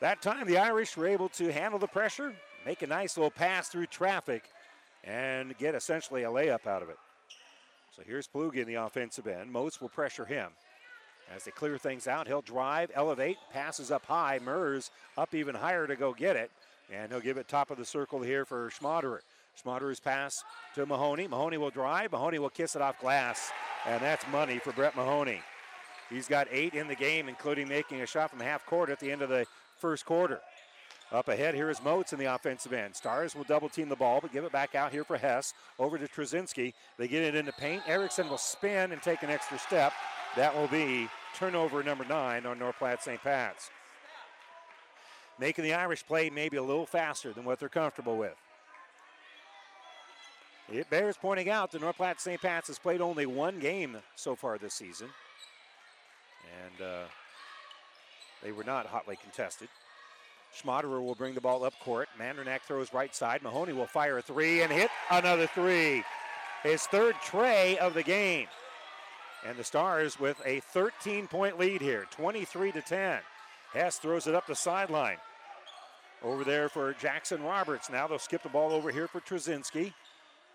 That 0.00 0.20
time, 0.20 0.46
the 0.46 0.58
Irish 0.58 0.96
were 0.96 1.06
able 1.06 1.30
to 1.30 1.50
handle 1.50 1.78
the 1.78 1.86
pressure, 1.86 2.34
make 2.66 2.82
a 2.82 2.86
nice 2.86 3.16
little 3.16 3.30
pass 3.30 3.68
through 3.68 3.86
traffic, 3.86 4.44
and 5.02 5.56
get 5.56 5.74
essentially 5.74 6.24
a 6.24 6.28
layup 6.28 6.66
out 6.66 6.82
of 6.82 6.90
it. 6.90 6.98
So 7.96 8.02
here's 8.06 8.28
Plugi 8.28 8.58
in 8.58 8.68
the 8.68 8.74
offensive 8.74 9.26
end. 9.26 9.50
Moats 9.50 9.80
will 9.80 9.88
pressure 9.88 10.26
him. 10.26 10.50
As 11.34 11.44
they 11.44 11.50
clear 11.50 11.78
things 11.78 12.06
out, 12.06 12.26
he'll 12.26 12.42
drive, 12.42 12.90
elevate, 12.94 13.38
passes 13.52 13.90
up 13.90 14.04
high. 14.04 14.38
Mers 14.42 14.90
up 15.16 15.34
even 15.34 15.54
higher 15.54 15.86
to 15.86 15.96
go 15.96 16.12
get 16.12 16.36
it. 16.36 16.50
And 16.92 17.10
he'll 17.12 17.20
give 17.20 17.36
it 17.36 17.48
top 17.48 17.70
of 17.70 17.76
the 17.76 17.84
circle 17.84 18.22
here 18.22 18.44
for 18.44 18.70
Schmaderer. 18.70 19.20
Schmaderer's 19.62 20.00
pass 20.00 20.44
to 20.74 20.86
Mahoney. 20.86 21.26
Mahoney 21.26 21.58
will 21.58 21.70
drive. 21.70 22.12
Mahoney 22.12 22.38
will 22.38 22.50
kiss 22.50 22.76
it 22.76 22.82
off 22.82 22.98
glass. 23.00 23.50
And 23.86 24.00
that's 24.00 24.24
money 24.32 24.58
for 24.58 24.72
Brett 24.72 24.96
Mahoney. 24.96 25.42
He's 26.08 26.28
got 26.28 26.48
eight 26.50 26.74
in 26.74 26.88
the 26.88 26.94
game, 26.94 27.28
including 27.28 27.68
making 27.68 28.00
a 28.00 28.06
shot 28.06 28.30
from 28.30 28.40
half 28.40 28.64
court 28.64 28.88
at 28.88 28.98
the 29.00 29.10
end 29.10 29.20
of 29.20 29.28
the 29.28 29.46
first 29.78 30.06
quarter. 30.06 30.40
Up 31.10 31.28
ahead, 31.28 31.54
here 31.54 31.70
is 31.70 31.82
Moats 31.82 32.12
in 32.12 32.18
the 32.18 32.26
offensive 32.26 32.72
end. 32.72 32.94
Stars 32.94 33.34
will 33.34 33.44
double 33.44 33.70
team 33.70 33.88
the 33.88 33.96
ball, 33.96 34.20
but 34.20 34.32
give 34.32 34.44
it 34.44 34.52
back 34.52 34.74
out 34.74 34.92
here 34.92 35.04
for 35.04 35.16
Hess. 35.16 35.54
Over 35.78 35.96
to 35.96 36.06
Trzynski. 36.06 36.74
They 36.98 37.08
get 37.08 37.22
it 37.22 37.34
into 37.34 37.52
paint. 37.52 37.82
Erickson 37.86 38.28
will 38.28 38.38
spin 38.38 38.92
and 38.92 39.02
take 39.02 39.22
an 39.22 39.30
extra 39.30 39.58
step. 39.58 39.92
That 40.36 40.54
will 40.54 40.68
be 40.68 41.08
turnover 41.34 41.82
number 41.82 42.04
nine 42.04 42.44
on 42.44 42.58
North 42.58 42.76
Platte 42.78 43.02
St. 43.02 43.22
Pat's. 43.22 43.70
Making 45.38 45.64
the 45.64 45.74
Irish 45.74 46.04
play 46.04 46.30
maybe 46.30 46.56
a 46.56 46.62
little 46.62 46.86
faster 46.86 47.32
than 47.32 47.44
what 47.44 47.60
they're 47.60 47.68
comfortable 47.68 48.16
with. 48.16 48.34
It 50.70 50.90
bears 50.90 51.16
pointing 51.16 51.48
out 51.48 51.72
that 51.72 51.80
North 51.80 51.96
Platte 51.96 52.20
St. 52.20 52.40
Pat's 52.40 52.68
has 52.68 52.78
played 52.78 53.00
only 53.00 53.24
one 53.24 53.58
game 53.58 53.96
so 54.16 54.34
far 54.34 54.58
this 54.58 54.74
season. 54.74 55.08
And 56.64 56.86
uh, 56.86 57.04
they 58.42 58.52
were 58.52 58.64
not 58.64 58.86
hotly 58.86 59.16
contested. 59.16 59.68
Schmaderer 60.54 61.02
will 61.02 61.14
bring 61.14 61.34
the 61.34 61.40
ball 61.40 61.64
up 61.64 61.74
court. 61.80 62.08
Mandernack 62.18 62.62
throws 62.62 62.92
right 62.92 63.14
side. 63.14 63.42
Mahoney 63.42 63.72
will 63.72 63.86
fire 63.86 64.18
a 64.18 64.22
three 64.22 64.62
and 64.62 64.72
hit 64.72 64.90
another 65.10 65.46
three. 65.46 66.02
His 66.62 66.82
third 66.82 67.14
tray 67.22 67.78
of 67.78 67.94
the 67.94 68.02
game. 68.02 68.48
And 69.46 69.56
the 69.56 69.64
Stars 69.64 70.18
with 70.18 70.40
a 70.44 70.60
13 70.60 71.28
point 71.28 71.58
lead 71.58 71.80
here, 71.80 72.06
23 72.10 72.72
to 72.72 72.82
10. 72.82 73.20
Hess 73.72 73.98
throws 73.98 74.26
it 74.26 74.34
up 74.34 74.46
the 74.46 74.54
sideline. 74.54 75.18
Over 76.22 76.44
there 76.44 76.68
for 76.68 76.94
Jackson 76.94 77.42
Roberts. 77.42 77.90
Now 77.90 78.06
they'll 78.06 78.18
skip 78.18 78.42
the 78.42 78.48
ball 78.48 78.72
over 78.72 78.90
here 78.90 79.06
for 79.06 79.20
Trzynski. 79.20 79.92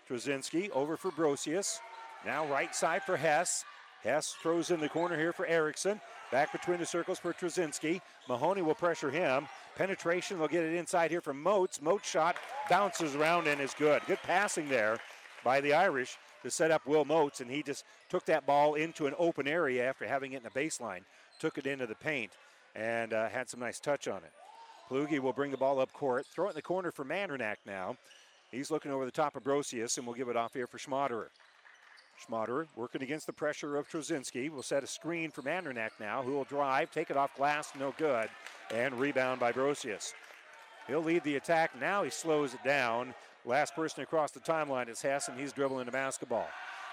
Trzynski 0.08 0.70
over 0.70 0.96
for 0.96 1.10
Brosius. 1.10 1.78
Now 2.26 2.46
right 2.46 2.74
side 2.74 3.02
for 3.02 3.16
Hess. 3.16 3.64
Hess 4.02 4.34
throws 4.42 4.70
in 4.70 4.80
the 4.80 4.88
corner 4.88 5.16
here 5.16 5.32
for 5.32 5.46
Erickson. 5.46 6.00
Back 6.30 6.52
between 6.52 6.78
the 6.78 6.86
circles 6.86 7.18
for 7.18 7.32
Trzynski. 7.32 8.02
Mahoney 8.28 8.60
will 8.60 8.74
pressure 8.74 9.10
him. 9.10 9.46
Penetration, 9.76 10.38
they'll 10.38 10.48
get 10.48 10.64
it 10.64 10.74
inside 10.74 11.10
here 11.10 11.22
from 11.22 11.42
Moats. 11.42 11.80
Moats 11.80 12.08
shot 12.08 12.36
bounces 12.68 13.14
around 13.14 13.46
and 13.46 13.60
is 13.60 13.72
good. 13.72 14.02
Good 14.06 14.18
passing 14.22 14.68
there 14.68 14.98
by 15.42 15.62
the 15.62 15.72
Irish 15.72 16.18
to 16.42 16.50
set 16.50 16.70
up 16.70 16.86
Will 16.86 17.06
Moats, 17.06 17.40
and 17.40 17.50
he 17.50 17.62
just 17.62 17.84
took 18.10 18.26
that 18.26 18.46
ball 18.46 18.74
into 18.74 19.06
an 19.06 19.14
open 19.18 19.48
area 19.48 19.88
after 19.88 20.06
having 20.06 20.32
it 20.32 20.38
in 20.38 20.42
the 20.42 20.50
baseline, 20.50 21.00
took 21.38 21.56
it 21.56 21.66
into 21.66 21.86
the 21.86 21.94
paint, 21.94 22.32
and 22.74 23.14
uh, 23.14 23.28
had 23.28 23.48
some 23.48 23.60
nice 23.60 23.80
touch 23.80 24.06
on 24.06 24.18
it. 24.18 24.32
Plugi 24.88 25.18
will 25.18 25.32
bring 25.32 25.50
the 25.50 25.56
ball 25.56 25.80
up 25.80 25.92
court, 25.92 26.26
throw 26.26 26.46
it 26.46 26.50
in 26.50 26.56
the 26.56 26.62
corner 26.62 26.90
for 26.90 27.04
Mandernack 27.04 27.56
now. 27.66 27.96
He's 28.50 28.70
looking 28.70 28.92
over 28.92 29.04
the 29.04 29.10
top 29.10 29.34
of 29.34 29.42
Brosius, 29.42 29.96
and 29.96 30.06
we'll 30.06 30.14
give 30.14 30.28
it 30.28 30.36
off 30.36 30.52
here 30.54 30.66
for 30.66 30.78
Schmaderer. 30.78 31.28
Schmaderer 32.24 32.66
working 32.76 33.02
against 33.02 33.26
the 33.26 33.32
pressure 33.32 33.76
of 33.76 33.88
Trzynski. 33.88 34.50
Will 34.50 34.62
set 34.62 34.84
a 34.84 34.86
screen 34.86 35.30
for 35.30 35.42
Mandernack 35.42 35.90
now, 35.98 36.22
who 36.22 36.32
will 36.32 36.44
drive, 36.44 36.90
take 36.90 37.10
it 37.10 37.16
off 37.16 37.34
glass, 37.36 37.72
no 37.78 37.94
good, 37.98 38.28
and 38.72 38.94
rebound 38.94 39.40
by 39.40 39.52
Brosius. 39.52 40.12
He'll 40.86 41.02
lead 41.02 41.24
the 41.24 41.36
attack. 41.36 41.72
Now 41.80 42.04
he 42.04 42.10
slows 42.10 42.54
it 42.54 42.62
down. 42.62 43.14
Last 43.44 43.74
person 43.74 44.02
across 44.02 44.30
the 44.30 44.40
timeline 44.40 44.88
is 44.88 45.02
Hess, 45.02 45.28
and 45.28 45.38
he's 45.38 45.52
dribbling 45.52 45.86
the 45.86 45.92
basketball. 45.92 46.48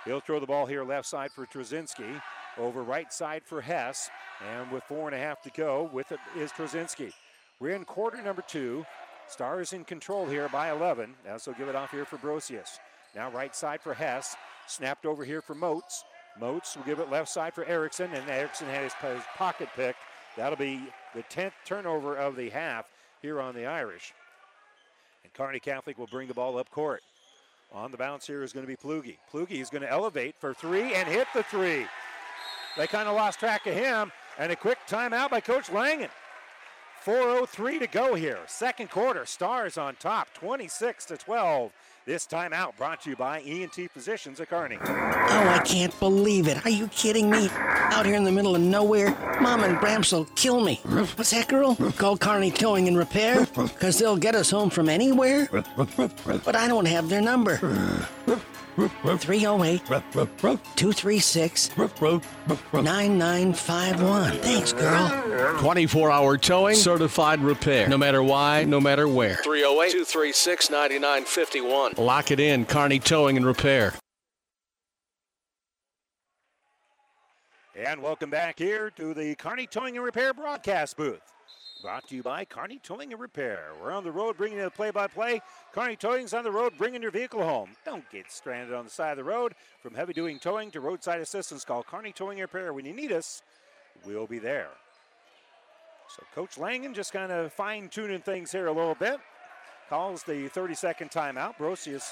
He'll 0.06 0.20
throw 0.20 0.40
the 0.40 0.48
ball 0.48 0.66
here 0.66 0.84
left 0.84 1.08
side 1.08 1.32
for 1.32 1.46
Trzynski, 1.46 2.22
over 2.58 2.82
right 2.82 3.14
side 3.14 3.44
for 3.46 3.62
Hess, 3.62 4.10
and 4.54 4.72
with 4.72 4.84
four 4.86 5.08
and 5.08 5.16
a 5.16 5.20
half 5.20 5.42
to 5.44 5.52
go, 5.52 5.90
with 5.94 6.12
it 6.12 6.20
is 6.36 6.52
Trzynski. 6.52 7.14
We're 7.62 7.76
in 7.76 7.86
quarter 7.86 8.20
number 8.24 8.42
two. 8.42 8.84
Stars 9.28 9.72
in 9.72 9.86
control 9.86 10.26
here 10.26 10.50
by 10.50 10.72
11. 10.72 11.14
Now, 11.24 11.38
so 11.38 11.54
give 11.54 11.70
it 11.70 11.76
off 11.76 11.92
here 11.92 12.06
for 12.06 12.18
Brosius. 12.18 12.80
Now 13.16 13.30
right 13.30 13.56
side 13.56 13.82
for 13.82 13.94
Hess. 13.94 14.36
Snapped 14.66 15.06
over 15.06 15.24
here 15.24 15.44
for 15.44 15.54
Moats. 15.54 16.04
Moats 16.40 16.76
will 16.76 16.84
give 16.84 17.00
it 17.00 17.12
left 17.12 17.30
side 17.30 17.54
for 17.54 17.64
Erickson, 17.66 18.10
and 18.14 18.28
Erickson 18.30 18.68
had 18.68 18.84
his, 18.84 18.94
his 18.94 19.22
pocket 19.36 19.70
pick. 19.76 19.96
That'll 20.36 20.58
be 20.58 20.82
the 21.14 21.22
10th 21.24 21.52
turnover 21.64 22.16
of 22.16 22.36
the 22.36 22.50
half 22.50 22.88
here 23.22 23.40
on 23.40 23.54
the 23.54 23.68
Irish. 23.68 24.14
And 25.24 25.32
Kearney 25.34 25.60
Catholic 25.60 26.00
will 26.00 26.08
bring 26.08 26.28
the 26.28 26.34
ball 26.34 26.58
up 26.58 26.72
court. 26.72 27.04
On 27.74 27.92
the 27.92 27.98
bounce 27.98 28.26
here 28.26 28.42
is 28.42 28.54
going 28.54 28.66
to 28.66 28.68
be 28.68 28.76
Plugi. 28.76 29.18
Plugi 29.32 29.62
is 29.62 29.70
going 29.70 29.84
to 29.84 29.92
elevate 29.92 30.36
for 30.40 30.54
three 30.54 30.94
and 30.96 31.08
hit 31.08 31.28
the 31.36 31.44
three. 31.44 31.86
They 32.76 32.88
kind 32.88 33.08
of 33.08 33.16
lost 33.16 33.40
track 33.40 33.68
of 33.68 33.76
him, 33.76 34.12
and 34.40 34.52
a 34.52 34.56
quick 34.56 34.80
timeout 34.90 35.30
by 35.30 35.42
Coach 35.42 35.72
Langen. 35.72 36.10
4.03 37.06 37.80
to 37.80 37.88
go 37.88 38.14
here. 38.14 38.38
Second 38.48 38.92
quarter, 38.92 39.26
Stars 39.26 39.78
on 39.78 39.96
top, 39.96 40.28
26 40.36 41.06
to 41.06 41.18
12. 41.18 41.72
This 42.06 42.26
timeout 42.26 42.78
brought 42.78 43.02
to 43.04 43.12
you 43.12 43.16
by 43.16 43.42
ENT 43.42 43.76
Physicians 43.92 44.40
at 44.40 44.50
Kearney. 44.50 44.78
Oh, 44.84 44.88
I 44.88 45.62
can't 45.66 45.98
believe 46.00 46.48
it. 46.48 46.64
Are 46.66 46.70
you 46.70 46.88
kidding 46.88 47.30
me? 47.30 47.50
Out 47.52 48.06
here 48.06 48.16
in 48.16 48.24
the 48.24 48.32
middle 48.32 48.56
of 48.56 48.62
nowhere, 48.62 49.12
Mom 49.40 49.64
and 49.64 49.78
Bramps 49.78 50.12
will 50.12 50.26
kill 50.36 50.62
me. 50.62 50.76
What's 50.84 51.32
that, 51.32 51.48
girl? 51.48 51.76
Call 51.98 52.18
Kearney 52.18 52.50
Towing 52.52 52.88
and 52.88 52.98
Repair? 52.98 53.46
Because 53.46 54.00
they'll 54.00 54.18
get 54.18 54.34
us 54.34 54.50
home 54.50 54.70
from 54.70 54.90
anywhere? 54.90 55.48
But 55.52 56.56
I 56.56 56.68
don't 56.68 56.86
have 56.88 57.10
their 57.10 57.22
number. 57.22 57.58
308 58.90 59.86
236 60.76 61.70
9951. 62.74 64.38
Thanks, 64.38 64.74
girl. 64.74 65.60
24 65.60 66.12
hour 66.12 66.38
towing, 66.38 66.76
certified 66.76 67.40
repair. 67.42 67.88
No 67.88 67.98
matter 67.98 68.22
why, 68.24 68.64
no 68.64 68.80
matter 68.80 69.08
where. 69.08 69.38
308 69.38 69.92
236 69.92 70.70
9951. 70.70 71.94
Lock 71.98 72.32
it 72.32 72.40
in, 72.40 72.66
Kearney 72.66 73.00
Towing 73.00 73.38
and 73.38 73.46
Repair. 73.46 73.94
And 77.76 78.02
welcome 78.04 78.30
back 78.30 78.60
here 78.60 78.92
to 78.92 79.14
the 79.14 79.34
Kearney 79.36 79.66
Towing 79.66 79.96
and 79.96 80.06
Repair 80.06 80.34
broadcast 80.34 80.98
booth. 80.98 81.22
Brought 81.82 82.08
to 82.10 82.16
you 82.16 82.22
by 82.22 82.46
Kearney 82.46 82.80
Towing 82.84 83.12
and 83.12 83.20
Repair. 83.20 83.70
We're 83.82 83.92
on 83.92 84.04
the 84.04 84.12
road 84.12 84.38
bringing 84.38 84.60
you 84.60 84.66
the 84.66 84.70
play-by-play. 84.70 85.42
Kearney 85.74 85.96
Towing's 85.96 86.34
on 86.34 86.44
the 86.44 86.52
road 86.52 86.74
bringing 86.78 87.02
your 87.02 87.10
vehicle 87.10 87.44
home. 87.44 87.72
Don't 87.86 88.08
get 88.12 88.32
stranded 88.32 88.76
on 88.76 88.86
the 88.86 88.92
side 88.92 89.12
of 89.12 89.18
the 89.18 89.24
road. 89.24 89.56
From 89.82 89.96
heavy-duty 89.96 90.38
towing 90.40 90.70
to 90.72 90.80
roadside 90.80 91.22
assistance, 91.22 91.66
call 91.66 91.82
Kearney 91.82 92.12
Towing 92.12 92.40
and 92.40 92.54
Repair. 92.54 92.72
When 92.74 92.86
you 92.86 92.94
need 92.94 93.12
us, 93.12 93.42
we'll 94.06 94.28
be 94.28 94.38
there. 94.38 94.68
So 96.08 96.24
Coach 96.36 96.60
Langen 96.60 96.94
just 96.94 97.14
kind 97.14 97.32
of 97.32 97.52
fine-tuning 97.52 98.22
things 98.22 98.52
here 98.52 98.68
a 98.68 98.72
little 98.72 98.96
bit. 98.96 99.20
Calls 99.90 100.22
the 100.22 100.50
30-second 100.50 101.10
timeout. 101.10 101.58
Brosius 101.58 102.12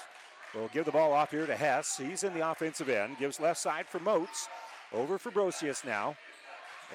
will 0.55 0.69
give 0.73 0.85
the 0.85 0.91
ball 0.91 1.13
off 1.13 1.29
here 1.29 1.45
to 1.45 1.55
Hess. 1.55 1.95
He's 1.97 2.23
in 2.23 2.33
the 2.33 2.49
offensive 2.49 2.89
end. 2.89 3.19
Gives 3.19 3.39
left 3.39 3.59
side 3.59 3.85
for 3.85 3.99
Moats. 3.99 4.47
Over 4.91 5.19
for 5.19 5.29
Brosius 5.29 5.85
now. 5.85 6.15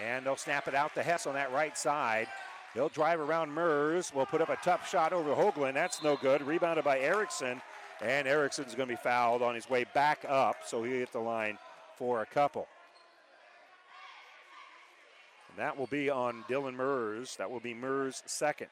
And 0.04 0.26
they'll 0.26 0.34
snap 0.34 0.66
it 0.66 0.74
out 0.74 0.92
to 0.94 1.04
Hess 1.04 1.28
on 1.28 1.34
that 1.34 1.52
right 1.52 1.78
side. 1.78 2.26
He'll 2.74 2.88
drive 2.88 3.20
around 3.20 3.52
Mers. 3.52 4.12
Will 4.12 4.26
put 4.26 4.40
up 4.40 4.50
a 4.50 4.56
tough 4.56 4.88
shot 4.90 5.12
over 5.12 5.30
Hoagland. 5.34 5.74
That's 5.74 6.02
no 6.02 6.16
good. 6.16 6.42
Rebounded 6.42 6.84
by 6.84 6.98
Erickson. 6.98 7.62
And 8.02 8.26
Erickson's 8.26 8.74
going 8.74 8.88
to 8.88 8.94
be 8.94 9.00
fouled 9.00 9.40
on 9.40 9.54
his 9.54 9.70
way 9.70 9.84
back 9.94 10.24
up, 10.28 10.56
so 10.66 10.82
he'll 10.82 10.98
hit 10.98 11.12
the 11.12 11.20
line 11.20 11.56
for 11.96 12.22
a 12.22 12.26
couple. 12.26 12.66
And 15.48 15.58
that 15.58 15.78
will 15.78 15.86
be 15.86 16.10
on 16.10 16.44
Dylan 16.48 16.74
Mers. 16.74 17.36
That 17.36 17.50
will 17.50 17.60
be 17.60 17.72
Mers' 17.72 18.24
second. 18.26 18.66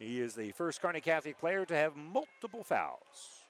He 0.00 0.20
is 0.20 0.34
the 0.34 0.50
first 0.52 0.82
Kearney 0.82 1.00
Catholic 1.00 1.38
player 1.38 1.64
to 1.66 1.74
have 1.74 1.94
multiple 1.94 2.64
fouls. 2.64 3.44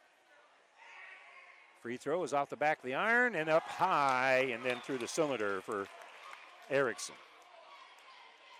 Free 1.81 1.96
throw 1.96 2.22
is 2.24 2.35
off 2.35 2.50
the 2.50 2.57
back 2.57 2.79
of 2.79 2.85
the 2.85 2.94
iron 2.94 3.35
and 3.35 3.48
up 3.48 3.62
high 3.62 4.50
and 4.53 4.62
then 4.62 4.81
through 4.85 4.98
the 4.98 5.09
cylinder 5.09 5.62
for 5.62 5.87
Erickson, 6.68 7.14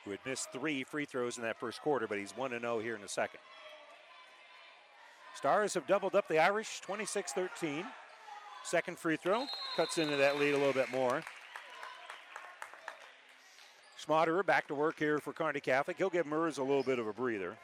who 0.05 0.11
had 0.11 0.21
missed 0.25 0.53
three 0.53 0.85
free 0.85 1.05
throws 1.05 1.37
in 1.37 1.43
that 1.45 1.59
first 1.59 1.83
quarter, 1.83 2.07
but 2.07 2.19
he's 2.19 2.37
1 2.37 2.51
0 2.51 2.79
here 2.79 2.95
in 2.95 3.03
the 3.03 3.09
second. 3.09 3.41
Stars 5.35 5.75
have 5.75 5.87
doubled 5.87 6.15
up 6.15 6.29
the 6.29 6.39
Irish 6.39 6.81
26 6.81 7.33
13. 7.33 7.85
Second 8.65 8.99
free 8.99 9.17
throw 9.17 9.47
cuts 9.77 9.99
into 9.99 10.17
that 10.17 10.39
lead 10.39 10.55
a 10.55 10.59
little 10.59 10.73
bit 10.73 10.91
more. 10.91 11.23
Schmaderer 13.99 14.45
back 14.45 14.67
to 14.69 14.75
work 14.75 14.99
here 14.99 15.19
for 15.19 15.33
Kearney 15.33 15.61
Catholic. 15.61 15.99
He'll 15.99 16.11
give 16.11 16.27
Mers 16.27 16.59
a 16.59 16.63
little 16.63 16.83
bit 16.83 16.99
of 16.99 17.07
a 17.07 17.13
breather. 17.13 17.57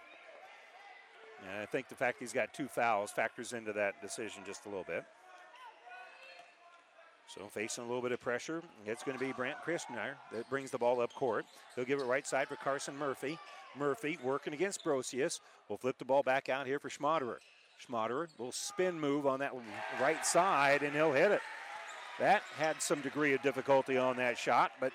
And 1.42 1.62
I 1.62 1.66
think 1.66 1.88
the 1.88 1.94
fact 1.94 2.18
he's 2.18 2.32
got 2.32 2.52
two 2.52 2.66
fouls 2.66 3.10
factors 3.10 3.52
into 3.52 3.72
that 3.72 4.00
decision 4.02 4.42
just 4.46 4.66
a 4.66 4.68
little 4.68 4.84
bit. 4.84 5.04
So 7.28 7.46
facing 7.46 7.84
a 7.84 7.86
little 7.86 8.02
bit 8.02 8.12
of 8.12 8.20
pressure, 8.20 8.62
it's 8.86 9.02
going 9.02 9.18
to 9.18 9.24
be 9.24 9.32
Brant 9.32 9.58
Christner 9.64 10.12
that 10.32 10.48
brings 10.48 10.70
the 10.70 10.78
ball 10.78 11.00
up 11.00 11.12
court. 11.12 11.44
He'll 11.74 11.84
give 11.84 12.00
it 12.00 12.04
right 12.04 12.26
side 12.26 12.48
for 12.48 12.56
Carson 12.56 12.96
Murphy. 12.96 13.38
Murphy 13.76 14.18
working 14.22 14.54
against 14.54 14.84
Brosius. 14.84 15.40
Will 15.68 15.76
flip 15.76 15.98
the 15.98 16.04
ball 16.04 16.22
back 16.22 16.48
out 16.48 16.66
here 16.66 16.78
for 16.78 16.88
Schmaderer. 16.88 17.38
Schmaderer 17.84 18.28
will 18.38 18.52
spin 18.52 18.98
move 18.98 19.26
on 19.26 19.40
that 19.40 19.52
right 20.00 20.24
side 20.24 20.82
and 20.82 20.94
he'll 20.94 21.12
hit 21.12 21.30
it. 21.30 21.40
That 22.18 22.42
had 22.58 22.80
some 22.80 23.00
degree 23.00 23.34
of 23.34 23.42
difficulty 23.42 23.98
on 23.98 24.16
that 24.16 24.38
shot, 24.38 24.72
but 24.80 24.92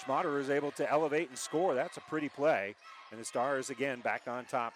Schmaderer 0.00 0.40
is 0.40 0.48
able 0.48 0.70
to 0.72 0.90
elevate 0.90 1.28
and 1.28 1.36
score. 1.36 1.74
That's 1.74 1.98
a 1.98 2.00
pretty 2.02 2.28
play. 2.28 2.74
And 3.10 3.20
the 3.20 3.24
Stars 3.24 3.68
again 3.68 4.00
back 4.00 4.22
on 4.26 4.46
top 4.46 4.72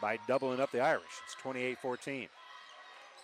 by 0.00 0.18
doubling 0.26 0.58
up 0.60 0.72
the 0.72 0.80
Irish. 0.80 1.04
It's 1.24 1.36
28 1.40 1.78
14. 1.78 2.28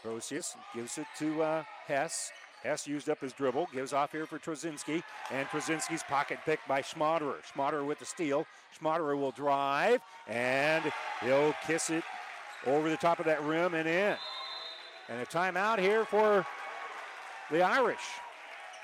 Brosius 0.05 0.57
gives 0.75 0.99
it 0.99 1.07
to 1.19 1.43
uh, 1.43 1.63
Hess. 1.87 2.31
Hess 2.63 2.89
used 2.89 3.09
up 3.09 3.21
his 3.21 3.33
dribble, 3.33 3.69
gives 3.73 3.93
off 3.93 4.11
here 4.11 4.27
for 4.27 4.39
Trzynski, 4.39 5.03
and 5.31 5.47
Trzynski's 5.49 6.03
pocket 6.03 6.39
pick 6.45 6.59
by 6.67 6.83
Schmaderer. 6.83 7.37
Schmaderer 7.53 7.87
with 7.87 8.01
the 8.01 8.05
steal. 8.05 8.47
Schmaderer 8.77 9.17
will 9.17 9.31
drive, 9.31 10.01
and 10.27 10.83
he'll 11.23 11.55
kiss 11.67 11.91
it 11.91 12.03
over 12.67 12.91
the 12.91 12.97
top 12.97 13.21
of 13.21 13.27
that 13.27 13.43
rim 13.45 13.75
and 13.75 13.89
in. 13.89 14.17
And 15.09 15.21
a 15.21 15.27
timeout 15.27 15.79
here 15.79 16.05
for 16.05 16.45
the 17.51 17.63
Irish. 17.63 17.99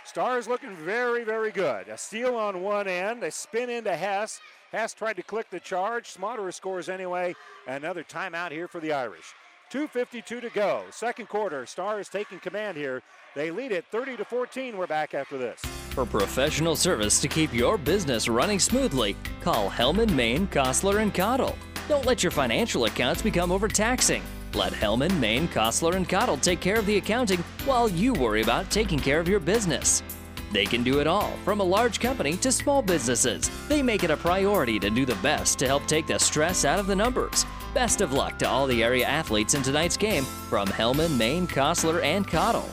Stars 0.04 0.46
looking 0.46 0.76
very, 0.76 1.24
very 1.24 1.50
good. 1.50 1.88
A 1.88 1.98
steal 1.98 2.36
on 2.36 2.62
one 2.62 2.86
end, 2.86 3.24
a 3.24 3.30
spin 3.30 3.70
into 3.70 3.94
Hess. 3.94 4.40
Hess 4.70 4.94
tried 4.94 5.16
to 5.16 5.22
click 5.22 5.50
the 5.50 5.60
charge. 5.60 6.14
Schmaderer 6.14 6.52
scores 6.52 6.88
anyway. 6.88 7.34
Another 7.66 8.04
timeout 8.04 8.52
here 8.52 8.68
for 8.68 8.80
the 8.80 8.92
Irish. 8.92 9.34
2.52 9.74 10.40
to 10.40 10.50
go. 10.50 10.84
Second 10.90 11.28
quarter. 11.28 11.66
Stars 11.66 12.08
taking 12.08 12.38
command 12.38 12.76
here. 12.76 13.02
They 13.34 13.50
lead 13.50 13.72
it 13.72 13.84
30 13.90 14.16
to 14.18 14.24
14. 14.24 14.76
We're 14.76 14.86
back 14.86 15.14
after 15.14 15.36
this. 15.36 15.60
For 15.90 16.06
professional 16.06 16.76
service 16.76 17.20
to 17.20 17.26
keep 17.26 17.52
your 17.52 17.76
business 17.76 18.28
running 18.28 18.60
smoothly, 18.60 19.16
call 19.40 19.68
Hellman, 19.68 20.12
Maine, 20.12 20.46
Kostler, 20.46 21.02
and 21.02 21.12
Cottle. 21.12 21.58
Don't 21.88 22.06
let 22.06 22.22
your 22.22 22.30
financial 22.30 22.84
accounts 22.84 23.20
become 23.20 23.50
overtaxing. 23.50 24.22
Let 24.54 24.72
Hellman, 24.72 25.18
Maine, 25.18 25.48
Kostler, 25.48 25.96
and 25.96 26.08
Cottle 26.08 26.36
take 26.36 26.60
care 26.60 26.78
of 26.78 26.86
the 26.86 26.98
accounting 26.98 27.42
while 27.64 27.88
you 27.88 28.12
worry 28.12 28.42
about 28.42 28.70
taking 28.70 29.00
care 29.00 29.18
of 29.18 29.26
your 29.26 29.40
business. 29.40 30.04
They 30.52 30.66
can 30.66 30.84
do 30.84 31.00
it 31.00 31.08
all, 31.08 31.32
from 31.44 31.58
a 31.58 31.64
large 31.64 31.98
company 31.98 32.36
to 32.36 32.52
small 32.52 32.80
businesses. 32.80 33.50
They 33.68 33.82
make 33.82 34.04
it 34.04 34.12
a 34.12 34.16
priority 34.16 34.78
to 34.78 34.88
do 34.88 35.04
the 35.04 35.16
best 35.16 35.58
to 35.58 35.66
help 35.66 35.84
take 35.86 36.06
the 36.06 36.18
stress 36.18 36.64
out 36.64 36.78
of 36.78 36.86
the 36.86 36.94
numbers. 36.94 37.44
Best 37.74 38.00
of 38.00 38.12
luck 38.12 38.38
to 38.38 38.48
all 38.48 38.68
the 38.68 38.84
area 38.84 39.04
athletes 39.04 39.54
in 39.54 39.62
tonight's 39.64 39.96
game 39.96 40.22
from 40.48 40.68
Hellman, 40.68 41.18
Maine, 41.18 41.48
Kostler, 41.48 42.00
and 42.04 42.24
Cottle. 42.26 42.68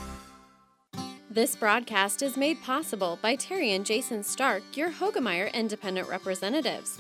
This 1.27 1.55
broadcast 1.55 2.21
is 2.21 2.37
made 2.37 2.61
possible 2.61 3.17
by 3.19 3.35
Terry 3.35 3.71
and 3.71 3.83
Jason 3.83 4.21
Stark, 4.21 4.61
your 4.75 4.91
Hoegemeyer 4.91 5.51
Independent 5.55 6.07
Representatives. 6.07 6.99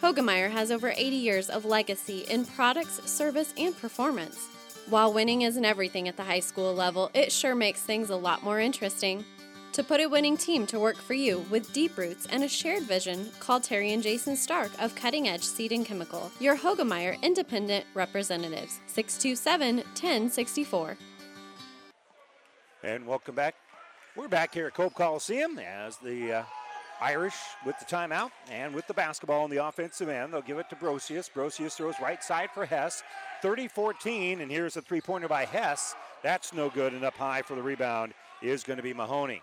Hoegemeyer 0.00 0.50
has 0.50 0.70
over 0.70 0.94
80 0.96 1.16
years 1.16 1.50
of 1.50 1.66
legacy 1.66 2.20
in 2.30 2.46
products, 2.46 3.02
service, 3.10 3.52
and 3.58 3.76
performance. 3.76 4.48
While 4.88 5.12
winning 5.12 5.42
isn't 5.42 5.64
everything 5.64 6.08
at 6.08 6.16
the 6.16 6.24
high 6.24 6.40
school 6.40 6.72
level, 6.72 7.10
it 7.12 7.30
sure 7.30 7.54
makes 7.54 7.82
things 7.82 8.08
a 8.08 8.16
lot 8.16 8.42
more 8.42 8.60
interesting. 8.60 9.26
To 9.72 9.82
put 9.82 10.02
a 10.02 10.06
winning 10.06 10.36
team 10.36 10.66
to 10.66 10.78
work 10.78 10.98
for 10.98 11.14
you 11.14 11.46
with 11.50 11.72
deep 11.72 11.96
roots 11.96 12.26
and 12.26 12.44
a 12.44 12.48
shared 12.48 12.82
vision, 12.82 13.30
call 13.40 13.58
Terry 13.58 13.94
and 13.94 14.02
Jason 14.02 14.36
Stark 14.36 14.70
of 14.78 14.94
Cutting 14.94 15.28
Edge 15.28 15.42
Seed 15.42 15.72
and 15.72 15.86
Chemical, 15.86 16.30
your 16.40 16.54
Hoegemeyer 16.54 17.20
Independent 17.22 17.86
Representatives, 17.94 18.80
627 18.86 19.76
1064. 19.76 20.98
And 22.82 23.06
welcome 23.06 23.34
back. 23.34 23.54
We're 24.14 24.28
back 24.28 24.52
here 24.52 24.66
at 24.66 24.74
Cope 24.74 24.94
Coliseum 24.94 25.58
as 25.58 25.96
the 25.96 26.32
uh, 26.34 26.42
Irish 27.00 27.36
with 27.64 27.78
the 27.78 27.86
timeout 27.86 28.30
and 28.50 28.74
with 28.74 28.86
the 28.86 28.94
basketball 28.94 29.42
on 29.42 29.48
the 29.48 29.64
offensive 29.64 30.10
end. 30.10 30.34
They'll 30.34 30.42
give 30.42 30.58
it 30.58 30.68
to 30.68 30.76
Brosius. 30.76 31.30
Brosius 31.32 31.76
throws 31.76 31.94
right 31.98 32.22
side 32.22 32.50
for 32.52 32.66
Hess. 32.66 33.02
30 33.40 33.68
14, 33.68 34.42
and 34.42 34.50
here's 34.50 34.76
a 34.76 34.82
three 34.82 35.00
pointer 35.00 35.28
by 35.28 35.46
Hess. 35.46 35.94
That's 36.22 36.52
no 36.52 36.68
good, 36.68 36.92
and 36.92 37.04
up 37.04 37.16
high 37.16 37.40
for 37.40 37.54
the 37.54 37.62
rebound 37.62 38.12
is 38.42 38.64
going 38.64 38.76
to 38.76 38.82
be 38.82 38.92
Mahoney. 38.92 39.40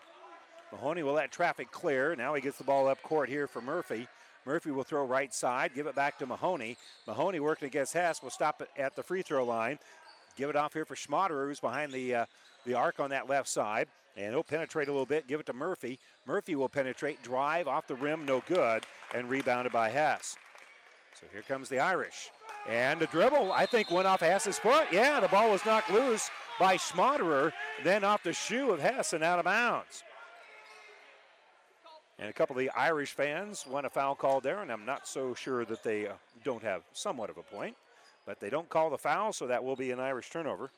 Mahoney 0.72 1.04
will 1.04 1.14
let 1.14 1.32
traffic 1.32 1.72
clear. 1.72 2.16
Now 2.16 2.34
he 2.34 2.42
gets 2.42 2.58
the 2.58 2.64
ball 2.64 2.88
up 2.88 3.02
court 3.02 3.30
here 3.30 3.48
for 3.48 3.62
Murphy. 3.62 4.08
Murphy 4.46 4.72
will 4.72 4.84
throw 4.84 5.06
right 5.06 5.34
side, 5.34 5.72
give 5.76 5.88
it 5.88 5.96
back 5.96 6.18
to 6.20 6.26
Mahoney. 6.26 6.78
Mahoney 7.08 7.40
working 7.40 7.68
against 7.68 7.94
Hess 7.94 8.24
will 8.24 8.30
stop 8.30 8.62
it 8.62 8.70
at 8.78 8.96
the 8.96 9.04
free 9.04 9.22
throw 9.22 9.44
line. 9.44 9.78
Give 10.38 10.50
it 10.50 10.56
off 10.56 10.74
here 10.74 10.86
for 10.86 10.96
Schmaderer, 10.96 11.48
who's 11.48 11.60
behind 11.60 11.92
the 11.92 12.16
uh, 12.16 12.26
the 12.66 12.74
arc 12.74 13.00
on 13.00 13.10
that 13.10 13.30
left 13.30 13.50
side. 13.50 13.88
And 14.18 14.34
he'll 14.34 14.44
penetrate 14.44 14.88
a 14.88 14.92
little 14.92 15.06
bit, 15.06 15.28
give 15.28 15.40
it 15.40 15.46
to 15.48 15.54
Murphy. 15.54 16.00
Murphy 16.26 16.56
will 16.56 16.70
penetrate, 16.70 17.22
drive 17.24 17.68
off 17.68 17.88
the 17.88 17.96
rim, 17.96 18.26
no 18.26 18.44
good, 18.48 18.84
and 19.14 19.30
rebounded 19.30 19.72
by 19.72 19.90
Hess. 19.90 20.36
So 21.20 21.26
here 21.32 21.42
comes 21.42 21.70
the 21.70 21.80
Irish. 21.80 22.30
And 22.68 23.00
the 23.00 23.08
dribble, 23.08 23.52
I 23.52 23.66
think, 23.66 23.90
went 23.92 24.08
off 24.08 24.20
Hess's 24.20 24.60
foot. 24.60 24.88
Yeah, 24.92 25.20
the 25.20 25.28
ball 25.28 25.50
was 25.50 25.66
knocked 25.66 25.92
loose 25.92 26.30
by 26.60 26.76
Schmaderer, 26.76 27.54
then 27.84 28.04
off 28.04 28.24
the 28.24 28.34
shoe 28.34 28.72
of 28.72 28.80
Hess 28.80 29.14
and 29.14 29.24
out 29.24 29.40
of 29.40 29.46
bounds. 29.46 30.04
And 32.20 32.30
a 32.30 32.34
couple 32.34 32.54
of 32.54 32.60
the 32.60 32.70
Irish 32.72 33.12
fans 33.14 33.66
want 33.66 33.86
a 33.86 33.90
foul 33.90 34.14
call 34.14 34.42
there, 34.42 34.62
and 34.62 34.72
I'm 34.72 34.86
not 34.86 35.08
so 35.08 35.34
sure 35.34 35.64
that 35.66 35.84
they 35.84 36.08
uh, 36.08 36.14
don't 36.44 36.62
have 36.64 36.82
somewhat 36.92 37.30
of 37.30 37.38
a 37.38 37.44
point. 37.44 37.76
But 38.26 38.42
they 38.42 38.50
don't 38.50 38.70
call 38.70 38.90
the 38.90 38.98
foul, 38.98 39.32
so 39.32 39.48
that 39.48 39.64
will 39.64 39.78
be 39.78 39.92
an 39.92 40.00
Irish 40.00 40.30
turnover. 40.30 40.70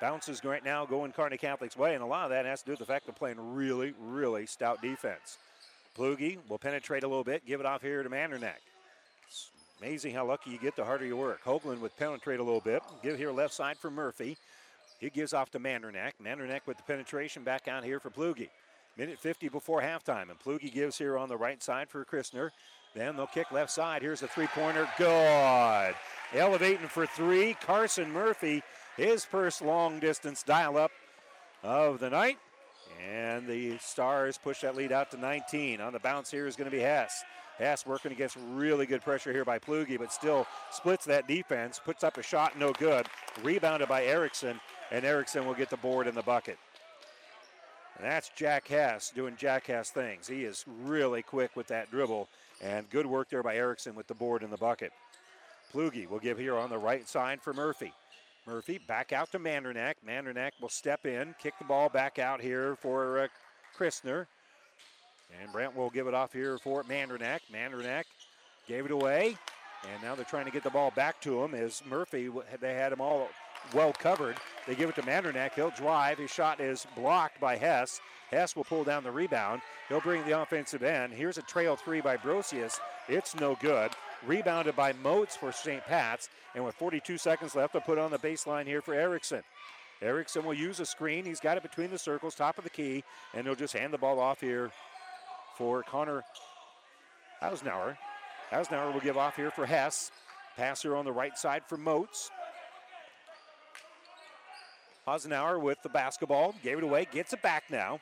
Bounces 0.00 0.44
right 0.44 0.62
now 0.62 0.84
going 0.84 1.12
Kearney 1.12 1.38
Catholic's 1.38 1.76
way, 1.76 1.94
and 1.94 2.02
a 2.02 2.06
lot 2.06 2.24
of 2.24 2.30
that 2.30 2.44
has 2.44 2.60
to 2.60 2.66
do 2.66 2.72
with 2.72 2.80
the 2.80 2.84
fact 2.84 3.06
they're 3.06 3.14
playing 3.14 3.54
really, 3.54 3.94
really 3.98 4.44
stout 4.44 4.82
defense. 4.82 5.38
Plugi 5.96 6.38
will 6.48 6.58
penetrate 6.58 7.02
a 7.02 7.08
little 7.08 7.24
bit, 7.24 7.46
give 7.46 7.60
it 7.60 7.66
off 7.66 7.80
here 7.80 8.02
to 8.02 8.10
Mandernack. 8.10 8.60
It's 9.26 9.50
amazing 9.80 10.14
how 10.14 10.26
lucky 10.26 10.50
you 10.50 10.58
get 10.58 10.76
the 10.76 10.84
harder 10.84 11.06
you 11.06 11.16
work. 11.16 11.42
Hoagland 11.44 11.80
would 11.80 11.96
penetrate 11.96 12.40
a 12.40 12.42
little 12.42 12.60
bit, 12.60 12.82
give 13.02 13.16
here 13.16 13.30
left 13.30 13.54
side 13.54 13.78
for 13.78 13.90
Murphy. 13.90 14.36
He 14.98 15.08
gives 15.08 15.32
off 15.32 15.50
to 15.52 15.58
Mandernack. 15.58 16.12
Mandernack 16.22 16.60
with 16.66 16.76
the 16.76 16.82
penetration 16.82 17.44
back 17.44 17.68
out 17.68 17.84
here 17.84 18.00
for 18.00 18.10
Plugi. 18.10 18.48
Minute 18.96 19.18
50 19.18 19.50
before 19.50 19.82
halftime, 19.82 20.30
and 20.30 20.38
Plugi 20.38 20.72
gives 20.72 20.96
here 20.96 21.18
on 21.18 21.28
the 21.28 21.36
right 21.36 21.62
side 21.62 21.90
for 21.90 22.04
Christner. 22.04 22.50
Then 22.94 23.14
they'll 23.14 23.26
kick 23.26 23.52
left 23.52 23.70
side. 23.70 24.00
Here's 24.00 24.22
a 24.22 24.28
three 24.28 24.46
pointer. 24.46 24.88
Good. 24.96 25.94
Elevating 26.34 26.88
for 26.88 27.06
three. 27.06 27.54
Carson 27.60 28.10
Murphy 28.10 28.62
his 28.96 29.24
first 29.24 29.60
long 29.60 30.00
distance 30.00 30.42
dial 30.42 30.76
up 30.76 30.90
of 31.62 32.00
the 32.00 32.10
night. 32.10 32.38
And 33.06 33.46
the 33.46 33.76
Stars 33.78 34.38
push 34.38 34.62
that 34.62 34.74
lead 34.74 34.92
out 34.92 35.10
to 35.10 35.18
19. 35.18 35.80
On 35.80 35.92
the 35.92 35.98
bounce 35.98 36.30
here 36.30 36.46
is 36.46 36.56
going 36.56 36.70
to 36.70 36.74
be 36.74 36.82
Hess. 36.82 37.22
Hess 37.58 37.86
working 37.86 38.12
against 38.12 38.36
really 38.52 38.86
good 38.86 39.02
pressure 39.02 39.32
here 39.32 39.44
by 39.44 39.58
Plugi, 39.58 39.98
but 39.98 40.12
still 40.12 40.46
splits 40.70 41.04
that 41.06 41.26
defense, 41.26 41.80
puts 41.82 42.04
up 42.04 42.18
a 42.18 42.22
shot, 42.22 42.58
no 42.58 42.72
good. 42.72 43.06
Rebounded 43.42 43.88
by 43.88 44.04
Erickson, 44.04 44.60
and 44.90 45.04
Erickson 45.04 45.46
will 45.46 45.54
get 45.54 45.70
the 45.70 45.76
board 45.78 46.06
in 46.06 46.14
the 46.14 46.22
bucket. 46.22 46.58
And 47.96 48.06
that's 48.06 48.30
Jack 48.36 48.68
Hess 48.68 49.10
doing 49.14 49.36
Jack 49.38 49.66
Hess 49.66 49.90
things. 49.90 50.28
He 50.28 50.44
is 50.44 50.64
really 50.84 51.22
quick 51.22 51.56
with 51.56 51.66
that 51.68 51.90
dribble, 51.90 52.28
and 52.62 52.88
good 52.90 53.06
work 53.06 53.30
there 53.30 53.42
by 53.42 53.56
Erickson 53.56 53.94
with 53.94 54.06
the 54.06 54.14
board 54.14 54.42
in 54.42 54.50
the 54.50 54.56
bucket. 54.56 54.92
Plugi 55.72 56.08
will 56.08 56.18
give 56.18 56.38
here 56.38 56.56
on 56.56 56.70
the 56.70 56.78
right 56.78 57.08
side 57.08 57.40
for 57.40 57.52
Murphy. 57.52 57.92
Murphy 58.46 58.78
back 58.86 59.12
out 59.12 59.32
to 59.32 59.38
Mandernack. 59.38 59.94
Mandernack 60.06 60.52
will 60.60 60.68
step 60.68 61.04
in, 61.04 61.34
kick 61.42 61.54
the 61.58 61.64
ball 61.64 61.88
back 61.88 62.18
out 62.18 62.40
here 62.40 62.76
for 62.76 63.20
uh, 63.20 63.28
Christner. 63.76 64.26
And 65.40 65.52
Brent 65.52 65.74
will 65.74 65.90
give 65.90 66.06
it 66.06 66.14
off 66.14 66.32
here 66.32 66.56
for 66.58 66.84
Mandernack. 66.84 67.40
Mandernack 67.52 68.04
gave 68.68 68.84
it 68.84 68.92
away. 68.92 69.36
And 69.92 70.02
now 70.02 70.14
they're 70.14 70.24
trying 70.24 70.46
to 70.46 70.50
get 70.50 70.62
the 70.62 70.70
ball 70.70 70.92
back 70.94 71.20
to 71.22 71.42
him 71.42 71.54
as 71.54 71.82
Murphy, 71.88 72.30
they 72.60 72.74
had 72.74 72.92
him 72.92 73.00
all 73.00 73.28
well 73.74 73.92
covered. 73.92 74.36
They 74.66 74.74
give 74.74 74.88
it 74.88 74.94
to 74.96 75.02
Mandernack. 75.02 75.54
He'll 75.54 75.70
drive. 75.70 76.18
His 76.18 76.30
shot 76.30 76.60
is 76.60 76.86
blocked 76.96 77.40
by 77.40 77.56
Hess. 77.56 78.00
Hess 78.30 78.56
will 78.56 78.64
pull 78.64 78.84
down 78.84 79.04
the 79.04 79.10
rebound. 79.10 79.62
He'll 79.88 80.00
bring 80.00 80.24
the 80.24 80.40
offensive 80.40 80.82
end. 80.82 81.12
Here's 81.12 81.38
a 81.38 81.42
trail 81.42 81.76
three 81.76 82.00
by 82.00 82.16
Brosius. 82.16 82.78
It's 83.08 83.34
no 83.36 83.56
good. 83.60 83.92
Rebounded 84.26 84.74
by 84.74 84.92
Moats 84.94 85.36
for 85.36 85.52
St. 85.52 85.84
Pat's. 85.84 86.28
And 86.54 86.64
with 86.64 86.74
42 86.74 87.18
seconds 87.18 87.54
left, 87.54 87.72
they'll 87.72 87.82
put 87.82 87.98
on 87.98 88.10
the 88.10 88.18
baseline 88.18 88.66
here 88.66 88.80
for 88.80 88.94
Erickson. 88.94 89.42
Erickson 90.02 90.44
will 90.44 90.54
use 90.54 90.80
a 90.80 90.86
screen. 90.86 91.24
He's 91.24 91.40
got 91.40 91.56
it 91.56 91.62
between 91.62 91.90
the 91.90 91.98
circles, 91.98 92.34
top 92.34 92.58
of 92.58 92.64
the 92.64 92.70
key, 92.70 93.02
and 93.34 93.46
he'll 93.46 93.54
just 93.54 93.72
hand 93.72 93.92
the 93.92 93.98
ball 93.98 94.20
off 94.20 94.40
here 94.40 94.70
for 95.56 95.82
Connor 95.82 96.22
Hausnauer. 97.42 97.96
Hausnauer 98.50 98.92
will 98.92 99.00
give 99.00 99.16
off 99.16 99.36
here 99.36 99.50
for 99.50 99.66
Hess. 99.66 100.10
Passer 100.56 100.96
on 100.96 101.04
the 101.04 101.12
right 101.12 101.36
side 101.36 101.62
for 101.66 101.76
Moats. 101.76 102.30
Hasenauer 105.06 105.60
with 105.60 105.80
the 105.82 105.88
basketball, 105.88 106.54
gave 106.64 106.78
it 106.78 106.84
away, 106.84 107.06
gets 107.12 107.32
it 107.32 107.40
back 107.40 107.64
now. 107.70 108.00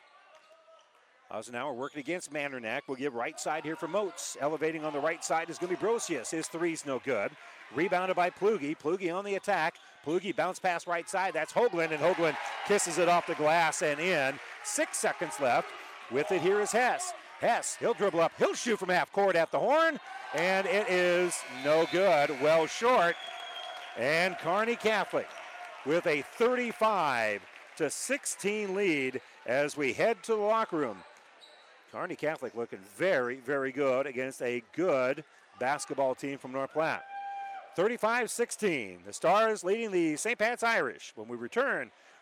Hasenauer 1.31 1.75
working 1.75 2.01
against 2.01 2.33
Mandernack. 2.33 2.83
We'll 2.87 2.97
give 2.97 3.15
right 3.15 3.39
side 3.39 3.65
here 3.65 3.77
for 3.77 3.89
Moats. 3.89 4.37
Elevating 4.41 4.85
on 4.85 4.93
the 4.93 5.01
right 5.01 5.23
side 5.25 5.51
is 5.51 5.59
going 5.59 5.75
to 5.75 5.81
be 5.81 5.87
Brosius. 5.87 6.31
His 6.31 6.47
three's 6.47 6.87
no 6.87 7.01
good. 7.05 7.31
Rebounded 7.75 8.15
by 8.15 8.31
Plugi. 8.31 8.77
Plugi 8.79 9.15
on 9.15 9.25
the 9.25 9.35
attack. 9.35 9.75
Plugi 10.07 10.35
bounce 10.35 10.59
pass 10.59 10.87
right 10.87 11.09
side. 11.09 11.35
That's 11.35 11.53
Hoagland, 11.53 11.91
and 11.91 12.01
Hoagland 12.01 12.37
kisses 12.69 12.99
it 12.99 13.09
off 13.09 13.27
the 13.27 13.35
glass 13.35 13.83
and 13.83 13.99
in. 13.99 14.39
Six 14.63 14.99
seconds 14.99 15.35
left. 15.41 15.69
With 16.11 16.31
it 16.31 16.41
here 16.41 16.61
is 16.61 16.71
Hess. 16.71 17.13
Hess, 17.41 17.77
he'll 17.79 17.95
dribble 17.95 18.21
up. 18.21 18.33
He'll 18.39 18.55
shoot 18.55 18.79
from 18.79 18.89
half 18.89 19.13
court 19.13 19.37
at 19.37 19.51
the 19.51 19.59
horn, 19.59 19.99
and 20.35 20.67
it 20.67 20.89
is 20.89 21.39
no 21.65 21.87
good. 21.93 22.31
Well 22.43 22.67
short. 22.67 23.17
And 23.99 24.37
Kearney 24.39 24.77
Catholic 24.77 25.29
with 25.87 26.07
a 26.07 26.23
35 26.23 27.43
to 27.77 27.91
16 27.91 28.75
lead 28.75 29.21
as 29.47 29.77
we 29.77 29.93
head 29.93 30.23
to 30.25 30.33
the 30.33 30.41
locker 30.41 30.77
room. 30.77 30.99
Kearney 31.93 32.17
Catholic 32.17 32.55
looking 32.55 32.81
very, 32.97 33.37
very 33.37 33.71
good 33.71 34.07
against 34.07 34.43
a 34.43 34.63
good 34.75 35.23
basketball 35.61 36.15
team 36.15 36.39
from 36.39 36.53
North 36.53 36.73
Platte. 36.73 37.05
35 37.77 38.31
16. 38.31 39.01
The 39.07 39.13
Stars 39.13 39.65
leading 39.65 39.91
the 39.91 40.17
St. 40.17 40.39
Pat's 40.39 40.63
Irish 40.63 41.13
when 41.17 41.29
we 41.29 41.37
return 41.37 41.91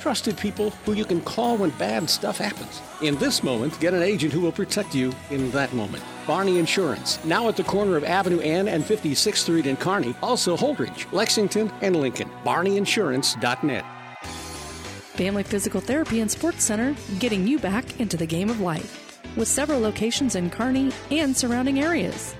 trusted 0.00 0.36
people 0.36 0.70
who 0.84 0.92
you 0.92 1.04
can 1.04 1.20
call 1.20 1.56
when 1.56 1.70
bad 1.70 2.08
stuff 2.08 2.38
happens. 2.38 2.80
In 3.02 3.16
this 3.16 3.42
moment, 3.42 3.78
get 3.80 3.94
an 3.94 4.02
agent 4.02 4.32
who 4.32 4.40
will 4.40 4.52
protect 4.52 4.94
you 4.94 5.12
in 5.30 5.50
that 5.52 5.72
moment. 5.72 6.02
Barney 6.26 6.58
Insurance, 6.58 7.22
now 7.24 7.48
at 7.48 7.56
the 7.56 7.64
corner 7.64 7.96
of 7.96 8.04
Avenue 8.04 8.40
N 8.40 8.68
and 8.68 8.84
56th 8.84 9.36
Street 9.36 9.66
in 9.66 9.76
Kearney, 9.76 10.14
also 10.22 10.56
Holdrege, 10.56 11.10
Lexington, 11.12 11.72
and 11.80 11.96
Lincoln. 11.96 12.30
BarneyInsurance.net. 12.44 13.84
Family 15.18 15.42
Physical 15.42 15.80
Therapy 15.80 16.20
and 16.20 16.30
Sports 16.30 16.62
Center, 16.62 16.94
getting 17.18 17.46
you 17.46 17.58
back 17.58 17.98
into 17.98 18.16
the 18.16 18.26
game 18.26 18.50
of 18.50 18.60
life. 18.60 19.20
With 19.36 19.48
several 19.48 19.80
locations 19.80 20.36
in 20.36 20.50
Kearney 20.50 20.92
and 21.10 21.36
surrounding 21.36 21.80
areas. 21.80 22.34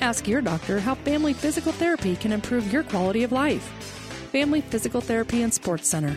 Ask 0.00 0.26
your 0.26 0.40
doctor 0.40 0.80
how 0.80 0.94
Family 0.94 1.32
Physical 1.32 1.72
Therapy 1.72 2.16
can 2.16 2.32
improve 2.32 2.72
your 2.72 2.82
quality 2.82 3.22
of 3.22 3.32
life. 3.32 3.62
Family 4.32 4.62
Physical 4.62 5.00
Therapy 5.00 5.42
and 5.42 5.52
Sports 5.52 5.88
Center. 5.88 6.16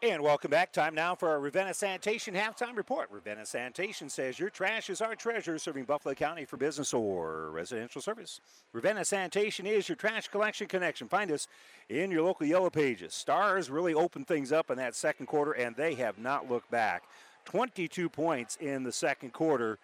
And 0.00 0.22
welcome 0.22 0.52
back. 0.52 0.72
Time 0.72 0.94
now 0.94 1.16
for 1.16 1.28
our 1.28 1.40
Ravenna 1.40 1.74
Sanitation 1.74 2.32
halftime 2.32 2.76
report. 2.76 3.08
Ravenna 3.10 3.44
Sanitation 3.44 4.08
says 4.08 4.38
your 4.38 4.48
trash 4.48 4.90
is 4.90 5.00
our 5.00 5.16
treasure, 5.16 5.58
serving 5.58 5.86
Buffalo 5.86 6.14
County 6.14 6.44
for 6.44 6.56
business 6.56 6.94
or 6.94 7.50
residential 7.50 8.00
service. 8.00 8.40
Ravenna 8.72 9.04
Sanitation 9.04 9.66
is 9.66 9.88
your 9.88 9.96
trash 9.96 10.28
collection 10.28 10.68
connection. 10.68 11.08
Find 11.08 11.32
us 11.32 11.48
in 11.88 12.12
your 12.12 12.22
local 12.22 12.46
yellow 12.46 12.70
pages. 12.70 13.12
Stars 13.12 13.70
really 13.70 13.92
opened 13.92 14.28
things 14.28 14.52
up 14.52 14.70
in 14.70 14.76
that 14.76 14.94
second 14.94 15.26
quarter, 15.26 15.50
and 15.50 15.74
they 15.74 15.96
have 15.96 16.16
not 16.16 16.48
looked 16.48 16.70
back. 16.70 17.02
22 17.46 18.08
points 18.08 18.54
in 18.60 18.84
the 18.84 18.92
second 18.92 19.32
quarter. 19.32 19.78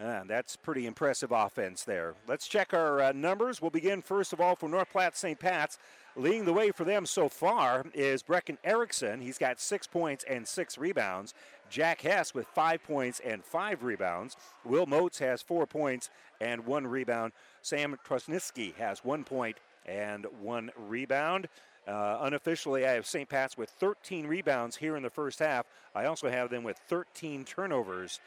That's 0.00 0.56
pretty 0.56 0.86
impressive 0.86 1.30
offense 1.30 1.84
there. 1.84 2.14
Let's 2.26 2.48
check 2.48 2.74
our 2.74 3.00
uh, 3.00 3.12
numbers. 3.12 3.62
We'll 3.62 3.70
begin 3.70 4.02
first 4.02 4.32
of 4.32 4.40
all 4.40 4.56
for 4.56 4.68
North 4.68 4.90
Platte 4.90 5.16
St. 5.16 5.38
Pat's. 5.38 5.78
Leading 6.18 6.46
the 6.46 6.52
way 6.52 6.70
for 6.70 6.84
them 6.84 7.04
so 7.04 7.28
far 7.28 7.84
is 7.92 8.22
Brecken 8.22 8.56
Erickson. 8.64 9.20
He's 9.20 9.36
got 9.36 9.60
six 9.60 9.86
points 9.86 10.24
and 10.26 10.48
six 10.48 10.78
rebounds. 10.78 11.34
Jack 11.68 12.00
Hess 12.00 12.32
with 12.32 12.46
five 12.46 12.82
points 12.82 13.20
and 13.20 13.44
five 13.44 13.82
rebounds. 13.82 14.34
Will 14.64 14.86
Moats 14.86 15.18
has 15.18 15.42
four 15.42 15.66
points 15.66 16.08
and 16.40 16.64
one 16.64 16.86
rebound. 16.86 17.32
Sam 17.60 17.98
Trosnitsky 18.08 18.74
has 18.76 19.04
one 19.04 19.24
point 19.24 19.58
and 19.84 20.24
one 20.40 20.70
rebound. 20.88 21.48
Uh, 21.86 22.18
unofficially, 22.22 22.86
I 22.86 22.92
have 22.92 23.06
St. 23.06 23.28
Pat's 23.28 23.58
with 23.58 23.68
13 23.68 24.26
rebounds 24.26 24.76
here 24.76 24.96
in 24.96 25.02
the 25.02 25.10
first 25.10 25.38
half. 25.38 25.66
I 25.94 26.06
also 26.06 26.30
have 26.30 26.48
them 26.48 26.64
with 26.64 26.78
13 26.88 27.44
turnovers 27.44 28.20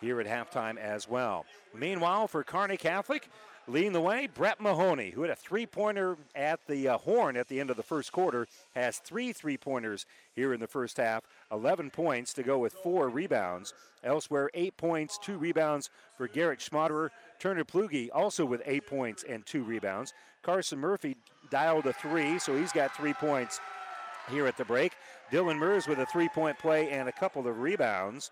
here 0.00 0.20
at 0.20 0.26
halftime 0.26 0.78
as 0.78 1.08
well. 1.08 1.44
Meanwhile, 1.74 2.28
for 2.28 2.42
Kearney 2.42 2.76
Catholic, 2.76 3.28
Leading 3.68 3.92
the 3.92 4.00
way, 4.00 4.28
Brett 4.32 4.60
Mahoney, 4.60 5.10
who 5.10 5.22
had 5.22 5.30
a 5.30 5.34
three 5.34 5.66
pointer 5.66 6.16
at 6.36 6.60
the 6.68 6.86
uh, 6.86 6.98
horn 6.98 7.36
at 7.36 7.48
the 7.48 7.58
end 7.58 7.68
of 7.68 7.76
the 7.76 7.82
first 7.82 8.12
quarter, 8.12 8.46
has 8.76 8.98
three 8.98 9.32
three 9.32 9.56
pointers 9.56 10.06
here 10.36 10.54
in 10.54 10.60
the 10.60 10.68
first 10.68 10.98
half. 10.98 11.24
11 11.50 11.90
points 11.90 12.32
to 12.34 12.44
go 12.44 12.58
with 12.58 12.72
four 12.74 13.08
rebounds. 13.08 13.74
Elsewhere, 14.04 14.50
eight 14.54 14.76
points, 14.76 15.18
two 15.18 15.36
rebounds 15.36 15.90
for 16.16 16.28
Garrett 16.28 16.60
Schmaderer. 16.60 17.10
Turner 17.40 17.64
Plugi 17.64 18.08
also 18.14 18.44
with 18.44 18.62
eight 18.66 18.86
points 18.86 19.24
and 19.28 19.44
two 19.44 19.64
rebounds. 19.64 20.14
Carson 20.44 20.78
Murphy 20.78 21.16
dialed 21.50 21.86
a 21.86 21.92
three, 21.92 22.38
so 22.38 22.56
he's 22.56 22.70
got 22.70 22.96
three 22.96 23.14
points 23.14 23.58
here 24.30 24.46
at 24.46 24.56
the 24.56 24.64
break. 24.64 24.92
Dylan 25.32 25.58
Mers 25.58 25.88
with 25.88 25.98
a 25.98 26.06
three 26.06 26.28
point 26.28 26.56
play 26.56 26.90
and 26.90 27.08
a 27.08 27.12
couple 27.12 27.48
of 27.48 27.58
rebounds. 27.58 28.30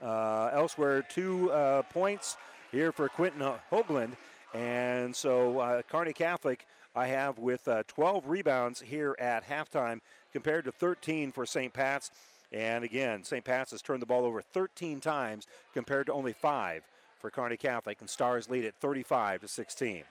Uh, 0.00 0.48
elsewhere, 0.54 1.02
two 1.02 1.52
uh, 1.52 1.82
points 1.82 2.38
here 2.70 2.90
for 2.90 3.10
Quentin 3.10 3.46
Hoagland 3.70 4.12
and 4.54 5.14
so 5.14 5.58
uh, 5.58 5.82
Kearney 5.82 6.12
Catholic, 6.12 6.66
I 6.94 7.06
have 7.06 7.38
with 7.38 7.66
uh, 7.68 7.82
12 7.86 8.28
rebounds 8.28 8.80
here 8.80 9.16
at 9.18 9.48
halftime 9.48 10.00
compared 10.32 10.64
to 10.66 10.72
13 10.72 11.32
for 11.32 11.46
St. 11.46 11.72
Pat's. 11.72 12.10
And 12.52 12.84
again, 12.84 13.24
St. 13.24 13.44
Pat's 13.44 13.70
has 13.70 13.80
turned 13.80 14.02
the 14.02 14.06
ball 14.06 14.24
over 14.24 14.42
13 14.42 15.00
times 15.00 15.46
compared 15.72 16.06
to 16.06 16.12
only 16.12 16.34
five 16.34 16.82
for 17.18 17.30
Kearney 17.30 17.56
Catholic, 17.56 18.00
and 18.00 18.10
Stars 18.10 18.50
lead 18.50 18.64
at 18.64 18.74
35 18.74 19.42
to 19.42 19.48
16. 19.48 20.02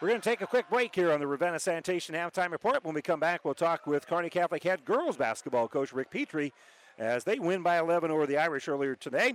We're 0.00 0.08
going 0.08 0.20
to 0.20 0.28
take 0.28 0.42
a 0.42 0.46
quick 0.46 0.70
break 0.70 0.94
here 0.94 1.10
on 1.10 1.18
the 1.18 1.26
Ravenna 1.26 1.58
Sanitation 1.58 2.14
halftime 2.14 2.52
report. 2.52 2.84
When 2.84 2.94
we 2.94 3.02
come 3.02 3.18
back, 3.18 3.44
we'll 3.44 3.54
talk 3.54 3.86
with 3.86 4.06
Kearney 4.06 4.30
Catholic 4.30 4.62
head 4.62 4.84
girls 4.84 5.16
basketball 5.16 5.66
coach 5.66 5.92
Rick 5.92 6.10
Petrie 6.10 6.52
as 6.98 7.24
they 7.24 7.40
win 7.40 7.62
by 7.62 7.78
11 7.78 8.10
over 8.10 8.26
the 8.26 8.36
Irish 8.36 8.68
earlier 8.68 8.94
today. 8.94 9.34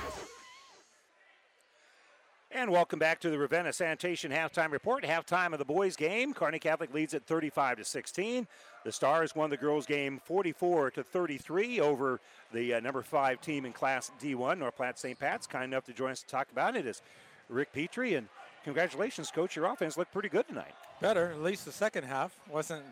And 2.53 2.69
welcome 2.69 2.99
back 2.99 3.21
to 3.21 3.29
the 3.29 3.39
Ravenna 3.39 3.71
Sanitation 3.71 4.29
halftime 4.29 4.71
report. 4.71 5.05
Halftime 5.05 5.53
of 5.53 5.59
the 5.59 5.63
boys' 5.63 5.95
game. 5.95 6.33
Kearney 6.33 6.59
Catholic 6.59 6.93
leads 6.93 7.13
at 7.13 7.25
35 7.25 7.77
to 7.77 7.85
16. 7.85 8.45
The 8.83 8.91
Stars 8.91 9.33
won 9.33 9.49
the 9.49 9.55
girls' 9.55 9.85
game 9.85 10.19
44 10.25 10.91
to 10.91 11.03
33 11.03 11.79
over 11.79 12.19
the 12.51 12.73
uh, 12.73 12.79
number 12.81 13.03
five 13.03 13.39
team 13.39 13.65
in 13.65 13.71
Class 13.71 14.11
D1, 14.21 14.57
North 14.57 14.75
Platte 14.75 14.99
St. 14.99 15.17
Pat's. 15.17 15.47
Kind 15.47 15.63
enough 15.63 15.85
to 15.85 15.93
join 15.93 16.11
us 16.11 16.23
to 16.23 16.27
talk 16.27 16.51
about 16.51 16.75
it 16.75 16.85
is 16.85 17.01
Rick 17.47 17.71
Petrie. 17.71 18.15
And 18.15 18.27
congratulations, 18.65 19.31
coach. 19.31 19.55
Your 19.55 19.67
offense 19.67 19.97
looked 19.97 20.11
pretty 20.11 20.29
good 20.29 20.45
tonight. 20.49 20.73
Better, 20.99 21.31
at 21.31 21.41
least 21.41 21.63
the 21.63 21.71
second 21.71 22.03
half 22.03 22.37
wasn't. 22.49 22.83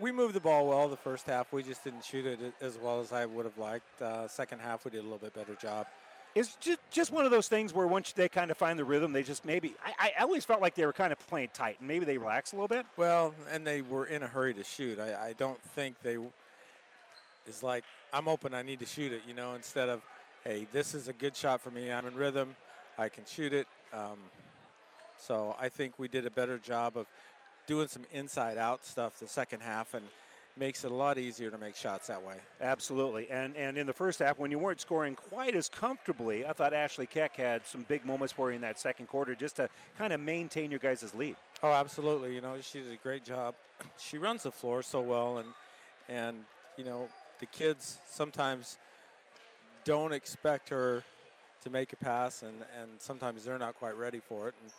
We 0.00 0.10
moved 0.10 0.34
the 0.34 0.40
ball 0.40 0.66
well 0.66 0.88
the 0.88 0.96
first 0.96 1.26
half. 1.26 1.52
We 1.52 1.62
just 1.62 1.84
didn't 1.84 2.04
shoot 2.04 2.24
it 2.24 2.54
as 2.62 2.78
well 2.78 3.00
as 3.00 3.12
I 3.12 3.26
would 3.26 3.44
have 3.44 3.58
liked. 3.58 4.00
Uh, 4.00 4.26
second 4.26 4.60
half, 4.60 4.86
we 4.86 4.90
did 4.90 5.00
a 5.00 5.02
little 5.02 5.18
bit 5.18 5.34
better 5.34 5.54
job 5.54 5.86
it's 6.34 6.56
just 6.56 6.78
just 6.90 7.12
one 7.12 7.24
of 7.24 7.30
those 7.30 7.48
things 7.48 7.74
where 7.74 7.86
once 7.86 8.12
they 8.12 8.28
kind 8.28 8.50
of 8.50 8.56
find 8.56 8.78
the 8.78 8.84
rhythm, 8.84 9.12
they 9.12 9.22
just 9.22 9.44
maybe. 9.44 9.74
I, 9.84 10.12
I 10.18 10.22
always 10.22 10.44
felt 10.44 10.60
like 10.60 10.74
they 10.74 10.86
were 10.86 10.92
kind 10.92 11.12
of 11.12 11.18
playing 11.26 11.48
tight, 11.52 11.76
and 11.80 11.88
maybe 11.88 12.04
they 12.04 12.18
relaxed 12.18 12.52
a 12.52 12.56
little 12.56 12.68
bit. 12.68 12.86
Well, 12.96 13.34
and 13.50 13.66
they 13.66 13.82
were 13.82 14.06
in 14.06 14.22
a 14.22 14.26
hurry 14.26 14.54
to 14.54 14.64
shoot. 14.64 14.98
I, 14.98 15.28
I 15.28 15.32
don't 15.34 15.60
think 15.74 15.96
they. 16.02 16.18
It's 17.46 17.62
like 17.62 17.84
I'm 18.12 18.28
open. 18.28 18.54
I 18.54 18.62
need 18.62 18.78
to 18.80 18.86
shoot 18.86 19.12
it. 19.12 19.22
You 19.26 19.34
know, 19.34 19.54
instead 19.54 19.88
of, 19.88 20.02
hey, 20.44 20.66
this 20.72 20.94
is 20.94 21.08
a 21.08 21.12
good 21.12 21.36
shot 21.36 21.60
for 21.60 21.70
me. 21.70 21.90
I'm 21.90 22.06
in 22.06 22.14
rhythm. 22.14 22.54
I 22.98 23.08
can 23.08 23.24
shoot 23.24 23.52
it. 23.52 23.66
Um, 23.92 24.18
so 25.18 25.56
I 25.60 25.68
think 25.68 25.98
we 25.98 26.08
did 26.08 26.26
a 26.26 26.30
better 26.30 26.58
job 26.58 26.96
of 26.96 27.06
doing 27.66 27.88
some 27.88 28.04
inside 28.12 28.58
out 28.58 28.84
stuff 28.84 29.18
the 29.18 29.28
second 29.28 29.60
half 29.60 29.94
and 29.94 30.04
makes 30.56 30.84
it 30.84 30.90
a 30.90 30.94
lot 30.94 31.18
easier 31.18 31.50
to 31.50 31.58
make 31.58 31.76
shots 31.76 32.08
that 32.08 32.22
way. 32.22 32.34
Absolutely. 32.60 33.30
And 33.30 33.56
and 33.56 33.78
in 33.78 33.86
the 33.86 33.92
first 33.92 34.18
half, 34.18 34.38
when 34.38 34.50
you 34.50 34.58
weren't 34.58 34.80
scoring 34.80 35.14
quite 35.14 35.54
as 35.54 35.68
comfortably, 35.68 36.46
I 36.46 36.52
thought 36.52 36.74
Ashley 36.74 37.06
Keck 37.06 37.36
had 37.36 37.66
some 37.66 37.84
big 37.88 38.04
moments 38.04 38.32
for 38.32 38.50
you 38.50 38.56
in 38.56 38.62
that 38.62 38.78
second 38.78 39.06
quarter 39.06 39.34
just 39.34 39.56
to 39.56 39.68
kind 39.98 40.12
of 40.12 40.20
maintain 40.20 40.70
your 40.70 40.80
guys' 40.80 41.14
lead. 41.14 41.36
Oh, 41.62 41.72
absolutely. 41.72 42.34
You 42.34 42.40
know, 42.40 42.56
she 42.60 42.80
did 42.80 42.92
a 42.92 42.96
great 42.96 43.24
job. 43.24 43.54
She 43.98 44.18
runs 44.18 44.42
the 44.42 44.50
floor 44.50 44.82
so 44.82 45.00
well, 45.00 45.38
and 45.38 45.48
and 46.08 46.44
you 46.76 46.84
know 46.84 47.08
the 47.38 47.46
kids 47.46 47.98
sometimes 48.06 48.76
don't 49.84 50.12
expect 50.12 50.68
her 50.68 51.02
to 51.64 51.70
make 51.70 51.92
a 51.94 51.96
pass, 51.96 52.42
and 52.42 52.56
and 52.80 52.90
sometimes 52.98 53.44
they're 53.44 53.58
not 53.58 53.74
quite 53.74 53.96
ready 53.96 54.20
for 54.20 54.48
it. 54.48 54.54
And, 54.62 54.72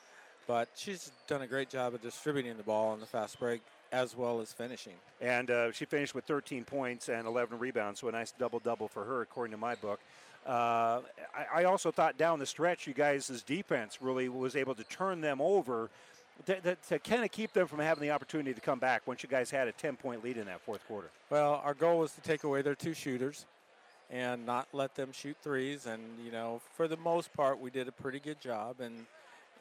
but 0.48 0.70
she's 0.76 1.12
done 1.28 1.42
a 1.42 1.48
great 1.48 1.70
job 1.70 1.94
of 1.94 2.02
distributing 2.02 2.58
the 2.58 2.64
ball 2.64 2.90
on 2.90 3.00
the 3.00 3.06
fast 3.06 3.40
break 3.40 3.62
as 3.92 4.16
well 4.16 4.42
as 4.42 4.54
finishing. 4.54 4.94
And 5.20 5.52
uh, 5.52 5.72
she 5.72 5.86
finished 5.86 6.16
with 6.16 6.26
13 6.26 6.64
points 6.64 7.10
and 7.10 7.28
11 7.28 7.60
rebounds, 7.60 8.00
so 8.00 8.08
a 8.08 8.12
nice 8.12 8.32
double 8.32 8.60
double 8.60 8.88
for 8.88 9.04
her, 9.04 9.22
according 9.22 9.52
to 9.52 9.58
my 9.58 9.76
book. 9.76 10.00
Uh, 10.46 11.02
I, 11.36 11.62
I, 11.62 11.64
also 11.66 11.92
thought 11.92 12.18
down 12.18 12.40
the 12.40 12.48
stretch, 12.48 12.88
you 12.88 12.96
guys' 12.96 13.44
defense 13.46 14.00
really 14.02 14.28
was 14.28 14.56
able 14.56 14.74
to 14.74 14.84
turn 14.86 15.22
them 15.22 15.40
over 15.40 15.92
to, 16.48 16.60
to, 16.62 16.76
to 16.90 17.00
kind 17.00 17.24
of 17.24 17.32
keep 17.32 17.54
them 17.54 17.68
from 17.68 17.78
having 17.78 18.02
the 18.02 18.10
opportunity 18.10 18.52
to 18.54 18.62
come 18.62 18.80
back 18.80 19.06
once 19.06 19.22
you 19.22 19.30
guys 19.30 19.52
had 19.52 19.68
a 19.68 19.72
10 19.72 19.98
point 19.98 20.24
lead 20.24 20.38
in 20.38 20.46
that 20.46 20.62
fourth 20.62 20.86
quarter. 20.88 21.12
Well, 21.30 21.62
our 21.64 21.76
goal 21.76 22.00
was 22.00 22.14
to 22.14 22.22
take 22.22 22.44
away 22.44 22.64
their 22.64 22.74
two 22.74 22.96
shooters 22.96 23.46
and 24.10 24.46
not 24.46 24.68
let 24.74 24.96
them 24.96 25.12
shoot 25.12 25.38
threes. 25.44 25.86
And, 25.86 26.02
you 26.24 26.32
know, 26.32 26.62
for 26.74 26.88
the 26.88 26.98
most 26.98 27.32
part, 27.34 27.60
we 27.60 27.70
did 27.70 27.88
a 27.88 27.92
pretty 27.92 28.20
good 28.20 28.42
job. 28.42 28.80
And, 28.80 29.06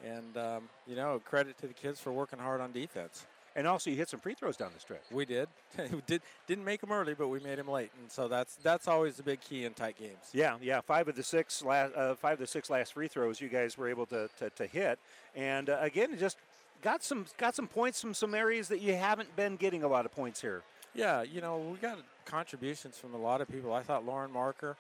and 0.04 0.36
um, 0.38 0.68
you 0.86 0.96
know, 0.96 1.20
credit 1.24 1.58
to 1.58 1.66
the 1.66 1.74
kids 1.74 2.00
for 2.00 2.10
working 2.10 2.38
hard 2.38 2.60
on 2.60 2.72
defense. 2.72 3.26
And 3.60 3.68
also, 3.68 3.90
you 3.90 3.96
hit 3.96 4.08
some 4.08 4.20
free 4.20 4.32
throws 4.32 4.56
down 4.56 4.70
the 4.72 4.80
stretch. 4.80 5.02
We 5.12 5.26
did. 5.26 5.46
we 5.92 6.00
did 6.06 6.22
didn't 6.46 6.64
make 6.64 6.80
them 6.80 6.92
early, 6.92 7.12
but 7.12 7.28
we 7.28 7.40
made 7.40 7.58
them 7.58 7.68
late, 7.68 7.90
and 8.00 8.10
so 8.10 8.26
that's 8.26 8.56
that's 8.62 8.88
always 8.88 9.18
the 9.18 9.22
big 9.22 9.42
key 9.42 9.66
in 9.66 9.74
tight 9.74 9.98
games. 9.98 10.30
Yeah, 10.32 10.56
yeah. 10.62 10.80
Five 10.80 11.08
of 11.08 11.14
the 11.14 11.22
six 11.22 11.62
last 11.62 11.94
uh, 11.94 12.14
five 12.14 12.32
of 12.32 12.38
the 12.38 12.46
six 12.46 12.70
last 12.70 12.94
free 12.94 13.06
throws 13.06 13.38
you 13.38 13.50
guys 13.50 13.76
were 13.76 13.90
able 13.90 14.06
to 14.06 14.30
to, 14.38 14.48
to 14.48 14.66
hit, 14.66 14.98
and 15.36 15.68
uh, 15.68 15.76
again, 15.82 16.16
just 16.18 16.38
got 16.80 17.04
some 17.04 17.26
got 17.36 17.54
some 17.54 17.66
points 17.66 18.00
from 18.00 18.14
some 18.14 18.34
areas 18.34 18.68
that 18.68 18.80
you 18.80 18.94
haven't 18.94 19.36
been 19.36 19.56
getting 19.56 19.82
a 19.82 19.88
lot 19.88 20.06
of 20.06 20.12
points 20.12 20.40
here. 20.40 20.62
Yeah, 20.94 21.20
you 21.20 21.42
know, 21.42 21.58
we 21.58 21.76
got 21.76 21.98
contributions 22.24 22.96
from 22.96 23.12
a 23.12 23.18
lot 23.18 23.42
of 23.42 23.48
people. 23.50 23.74
I 23.74 23.82
thought 23.82 24.06
Lauren 24.06 24.32
Marker 24.32 24.74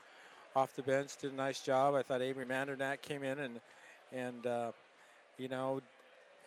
off 0.56 0.74
the 0.74 0.82
bench 0.82 1.18
did 1.18 1.34
a 1.34 1.36
nice 1.36 1.60
job. 1.60 1.94
I 1.94 2.02
thought 2.02 2.22
Avery 2.22 2.46
Mandernack 2.46 3.02
came 3.02 3.24
in 3.24 3.40
and 3.40 3.60
and 4.10 4.46
uh, 4.46 4.72
you 5.36 5.48
know 5.48 5.82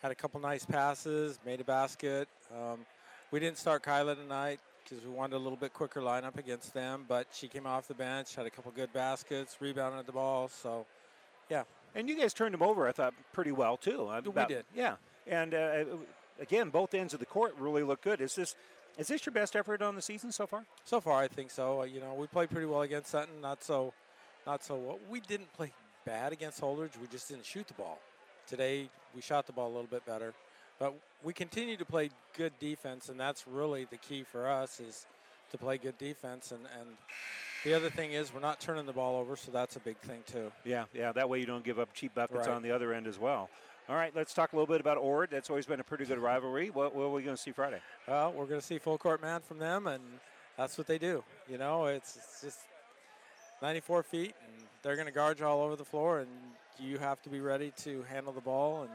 had 0.04 0.12
a 0.12 0.14
couple 0.14 0.38
nice 0.38 0.66
passes, 0.66 1.38
made 1.46 1.62
a 1.62 1.64
basket. 1.64 2.28
Um, 2.54 2.80
we 3.30 3.40
didn't 3.40 3.56
start 3.56 3.82
Kyla 3.82 4.14
tonight 4.14 4.60
because 4.82 5.02
we 5.02 5.10
wanted 5.10 5.36
a 5.36 5.38
little 5.38 5.56
bit 5.56 5.72
quicker 5.72 6.02
lineup 6.02 6.36
against 6.36 6.74
them, 6.74 7.06
but 7.08 7.26
she 7.32 7.48
came 7.48 7.66
off 7.66 7.88
the 7.88 7.94
bench, 7.94 8.34
had 8.34 8.44
a 8.44 8.50
couple 8.50 8.70
good 8.72 8.92
baskets, 8.92 9.56
rebounded 9.60 10.04
the 10.04 10.12
ball. 10.12 10.48
So, 10.48 10.84
yeah. 11.48 11.62
And 11.94 12.06
you 12.06 12.18
guys 12.18 12.34
turned 12.34 12.52
them 12.52 12.62
over, 12.62 12.86
I 12.86 12.92
thought, 12.92 13.14
pretty 13.32 13.52
well 13.52 13.78
too. 13.78 14.02
About, 14.02 14.48
we 14.48 14.54
did. 14.54 14.66
Yeah. 14.76 14.96
And 15.26 15.54
uh, 15.54 15.84
again, 16.38 16.68
both 16.68 16.92
ends 16.92 17.14
of 17.14 17.20
the 17.20 17.24
court 17.24 17.54
really 17.58 17.82
look 17.82 18.02
good. 18.02 18.20
Is 18.20 18.34
this 18.34 18.54
is 18.98 19.08
this 19.08 19.24
your 19.24 19.32
best 19.32 19.56
effort 19.56 19.80
on 19.80 19.96
the 19.96 20.02
season 20.02 20.32
so 20.32 20.46
far? 20.46 20.64
So 20.84 21.00
far, 21.00 21.22
I 21.22 21.28
think 21.28 21.50
so. 21.50 21.80
Uh, 21.80 21.84
you 21.84 22.00
know, 22.00 22.12
we 22.12 22.26
played 22.26 22.50
pretty 22.50 22.66
well 22.66 22.82
against 22.82 23.10
Sutton. 23.10 23.40
Not 23.40 23.64
so, 23.64 23.94
not 24.46 24.62
so. 24.62 24.76
Well. 24.76 24.98
We 25.08 25.20
didn't 25.20 25.50
play 25.54 25.72
bad 26.04 26.34
against 26.34 26.60
Holdrege. 26.60 27.00
We 27.00 27.06
just 27.10 27.30
didn't 27.30 27.46
shoot 27.46 27.66
the 27.66 27.74
ball. 27.74 27.98
Today, 28.48 28.88
we 29.14 29.22
shot 29.22 29.46
the 29.46 29.52
ball 29.52 29.68
a 29.68 29.74
little 29.74 29.84
bit 29.84 30.04
better. 30.06 30.34
But 30.78 30.94
we 31.22 31.32
continue 31.32 31.76
to 31.76 31.84
play 31.84 32.10
good 32.36 32.52
defense, 32.58 33.08
and 33.08 33.18
that's 33.18 33.46
really 33.46 33.86
the 33.90 33.96
key 33.96 34.24
for 34.24 34.48
us 34.48 34.80
is 34.80 35.06
to 35.52 35.58
play 35.58 35.78
good 35.78 35.96
defense. 35.98 36.50
And, 36.50 36.60
and 36.78 36.88
the 37.64 37.74
other 37.74 37.90
thing 37.90 38.12
is 38.12 38.34
we're 38.34 38.40
not 38.40 38.60
turning 38.60 38.86
the 38.86 38.92
ball 38.92 39.16
over, 39.16 39.36
so 39.36 39.50
that's 39.50 39.76
a 39.76 39.80
big 39.80 39.96
thing 39.98 40.20
too. 40.30 40.50
Yeah, 40.64 40.84
yeah. 40.92 41.12
That 41.12 41.28
way 41.28 41.38
you 41.40 41.46
don't 41.46 41.64
give 41.64 41.78
up 41.78 41.92
cheap 41.94 42.14
buckets 42.14 42.46
right. 42.46 42.54
on 42.54 42.62
the 42.62 42.72
other 42.72 42.92
end 42.92 43.06
as 43.06 43.18
well. 43.18 43.48
All 43.88 43.96
right, 43.96 44.12
let's 44.16 44.32
talk 44.32 44.52
a 44.52 44.56
little 44.56 44.66
bit 44.66 44.80
about 44.80 44.96
Ord. 44.96 45.28
That's 45.30 45.50
always 45.50 45.66
been 45.66 45.80
a 45.80 45.84
pretty 45.84 46.06
good 46.06 46.18
rivalry. 46.18 46.70
What, 46.70 46.94
what 46.94 47.04
are 47.04 47.10
we 47.10 47.22
going 47.22 47.36
to 47.36 47.42
see 47.42 47.52
Friday? 47.52 47.80
Well, 48.08 48.32
we're 48.32 48.46
going 48.46 48.60
to 48.60 48.66
see 48.66 48.78
full 48.78 48.96
court 48.96 49.20
man 49.20 49.42
from 49.42 49.58
them, 49.58 49.86
and 49.86 50.02
that's 50.56 50.78
what 50.78 50.86
they 50.86 50.96
do. 50.96 51.22
You 51.50 51.58
know, 51.58 51.84
it's, 51.86 52.16
it's 52.16 52.40
just 52.40 52.58
94 53.60 54.02
feet, 54.04 54.34
and 54.46 54.66
they're 54.82 54.96
going 54.96 55.06
to 55.06 55.12
guard 55.12 55.38
you 55.38 55.46
all 55.46 55.60
over 55.60 55.76
the 55.76 55.84
floor, 55.84 56.20
and 56.20 56.30
you 56.78 56.98
have 56.98 57.22
to 57.22 57.28
be 57.28 57.40
ready 57.40 57.72
to 57.78 58.02
handle 58.08 58.32
the 58.32 58.40
ball 58.40 58.82
and 58.82 58.90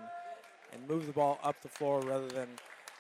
and 0.72 0.88
move 0.88 1.08
the 1.08 1.14
ball 1.14 1.40
up 1.44 1.60
the 1.62 1.68
floor 1.68 2.02
rather 2.02 2.28
than 2.28 2.48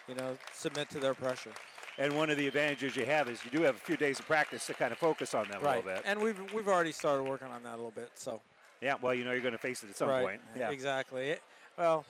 you 0.07 0.15
know 0.15 0.37
submit 0.53 0.89
to 0.89 0.99
their 0.99 1.13
pressure. 1.13 1.51
And 1.97 2.15
one 2.15 2.29
of 2.29 2.37
the 2.37 2.47
advantages 2.47 2.95
you 2.95 3.05
have 3.05 3.27
is 3.27 3.43
you 3.43 3.51
do 3.51 3.61
have 3.63 3.75
a 3.75 3.79
few 3.79 3.97
days 3.97 4.19
of 4.19 4.25
practice 4.25 4.65
to 4.67 4.73
kind 4.73 4.91
of 4.91 4.97
focus 4.97 5.33
on 5.33 5.47
that 5.49 5.61
right. 5.61 5.83
a 5.83 5.85
little 5.85 5.93
bit. 5.95 6.03
And 6.05 6.21
we've 6.21 6.53
we've 6.53 6.67
already 6.67 6.91
started 6.91 7.23
working 7.23 7.49
on 7.49 7.61
that 7.63 7.73
a 7.73 7.75
little 7.75 7.91
bit. 7.91 8.11
So. 8.15 8.41
Yeah, 8.81 8.95
well, 9.01 9.13
you 9.13 9.25
know 9.25 9.33
you're 9.33 9.41
going 9.41 9.51
to 9.51 9.57
face 9.57 9.83
it 9.83 9.89
at 9.89 9.97
some 9.97 10.07
right. 10.07 10.23
point. 10.23 10.41
Yeah, 10.57 10.71
exactly. 10.71 11.35
Well, 11.77 12.05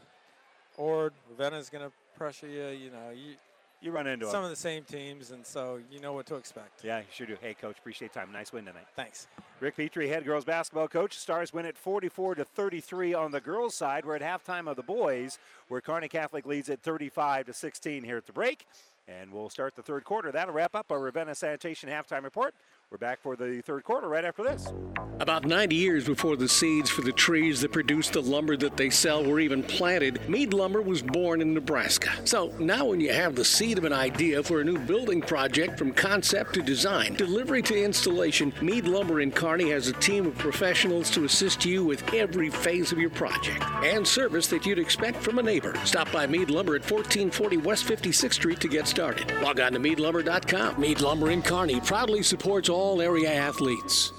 or 0.78 1.12
Ravenna's 1.32 1.68
going 1.68 1.84
to 1.84 1.92
pressure 2.16 2.48
you. 2.48 2.68
You 2.68 2.92
know, 2.92 3.10
you 3.12 3.34
you 3.82 3.92
run 3.92 4.06
into 4.06 4.26
some 4.26 4.34
them. 4.34 4.44
of 4.44 4.50
the 4.52 4.56
same 4.56 4.84
teams, 4.84 5.32
and 5.32 5.46
so 5.46 5.80
you 5.92 6.00
know 6.00 6.14
what 6.14 6.28
to 6.28 6.36
expect. 6.36 6.84
Yeah, 6.84 7.00
you 7.00 7.06
sure 7.12 7.26
do. 7.26 7.38
Hey, 7.42 7.56
coach, 7.56 7.78
appreciate 7.80 8.14
time. 8.14 8.32
Nice 8.32 8.54
win 8.54 8.66
tonight. 8.66 8.86
Thanks. 8.96 9.28
Rick 9.62 9.76
Petrie, 9.76 10.08
head 10.08 10.24
girls 10.24 10.46
basketball 10.46 10.88
coach. 10.88 11.18
Stars 11.18 11.52
win 11.52 11.66
at 11.66 11.78
44 11.78 12.36
to 12.36 12.46
33 12.46 13.14
on 13.14 13.32
the 13.32 13.42
girls' 13.42 13.76
side. 13.76 14.06
We're 14.06 14.16
at 14.16 14.22
halftime 14.22 14.70
of 14.70 14.78
the 14.78 14.84
boys, 14.84 15.38
where 15.68 15.82
Kearney 15.82 16.08
Catholic 16.08 16.46
leads 16.46 16.70
at 16.70 16.82
35 16.82 17.48
to 17.48 17.54
16 17.54 18.04
here 18.04 18.18
at 18.18 18.26
the 18.26 18.32
break. 18.32 18.66
And 19.08 19.34
we'll 19.34 19.50
start 19.50 19.76
the 19.76 19.82
third 19.82 20.04
quarter. 20.04 20.32
That'll 20.32 20.54
wrap 20.54 20.76
up 20.76 20.92
our 20.92 21.00
Ravenna 21.00 21.36
Sanitation 21.36 21.90
halftime 21.90 22.24
report. 22.24 22.54
We're 22.92 22.98
back 22.98 23.22
for 23.22 23.36
the 23.36 23.62
third 23.62 23.84
quarter 23.84 24.08
right 24.08 24.26
after 24.26 24.44
this. 24.44 24.72
About 25.20 25.46
90 25.46 25.76
years 25.76 26.06
before 26.06 26.36
the 26.36 26.48
seeds 26.48 26.90
for 26.90 27.02
the 27.02 27.12
trees 27.12 27.62
that 27.62 27.72
produce 27.72 28.10
the 28.10 28.22
lumber 28.22 28.56
that 28.58 28.78
they 28.78 28.90
sell 28.90 29.24
were 29.24 29.40
even 29.40 29.62
planted, 29.62 30.28
Mead 30.30 30.54
Lumber 30.54 30.82
was 30.82 31.04
born 31.04 31.42
in 31.42 31.54
Nebraska. 31.54 32.10
So 32.24 32.54
now, 32.58 32.86
when 32.86 33.00
you 33.00 33.12
have 33.12 33.36
the 33.36 33.44
seed 33.46 33.78
of 33.78 33.84
an 33.84 33.94
idea 33.94 34.42
for 34.42 34.62
a 34.62 34.64
new 34.64 34.80
building 34.80 35.22
project 35.22 35.78
from 35.78 35.92
concept 35.92 36.54
to 36.54 36.64
design, 36.64 37.16
delivery 37.16 37.62
to 37.64 37.84
installation, 37.84 38.54
Mead 38.62 38.88
Lumber 38.88 39.22
in 39.22 39.30
Kearney 39.50 39.72
has 39.72 39.88
a 39.88 39.94
team 39.94 40.28
of 40.28 40.38
professionals 40.38 41.10
to 41.10 41.26
assist 41.26 41.66
you 41.66 41.84
with 41.84 42.14
every 42.14 42.52
phase 42.52 42.92
of 42.92 43.00
your 43.00 43.10
project 43.10 43.64
and 43.84 44.08
service 44.08 44.46
that 44.46 44.64
you'd 44.64 44.78
expect 44.78 45.18
from 45.18 45.40
a 45.40 45.42
neighbor. 45.42 45.74
Stop 45.86 46.12
by 46.12 46.28
Mead 46.28 46.52
Lumber 46.52 46.76
at 46.76 46.84
1440 46.84 47.58
West 47.58 47.84
56th 47.88 48.34
Street 48.34 48.60
to 48.60 48.68
get 48.68 48.86
started. 48.86 49.34
Log 49.42 49.60
on 49.60 49.74
to 49.74 49.80
meadlumber.com. 49.80 50.80
Mead 50.80 51.02
Lumber 51.02 51.32
in 51.32 51.42
Kearney 51.42 51.80
proudly 51.80 52.22
supports 52.22 52.70
all 52.70 53.02
area 53.02 53.34
athletes. 53.34 54.19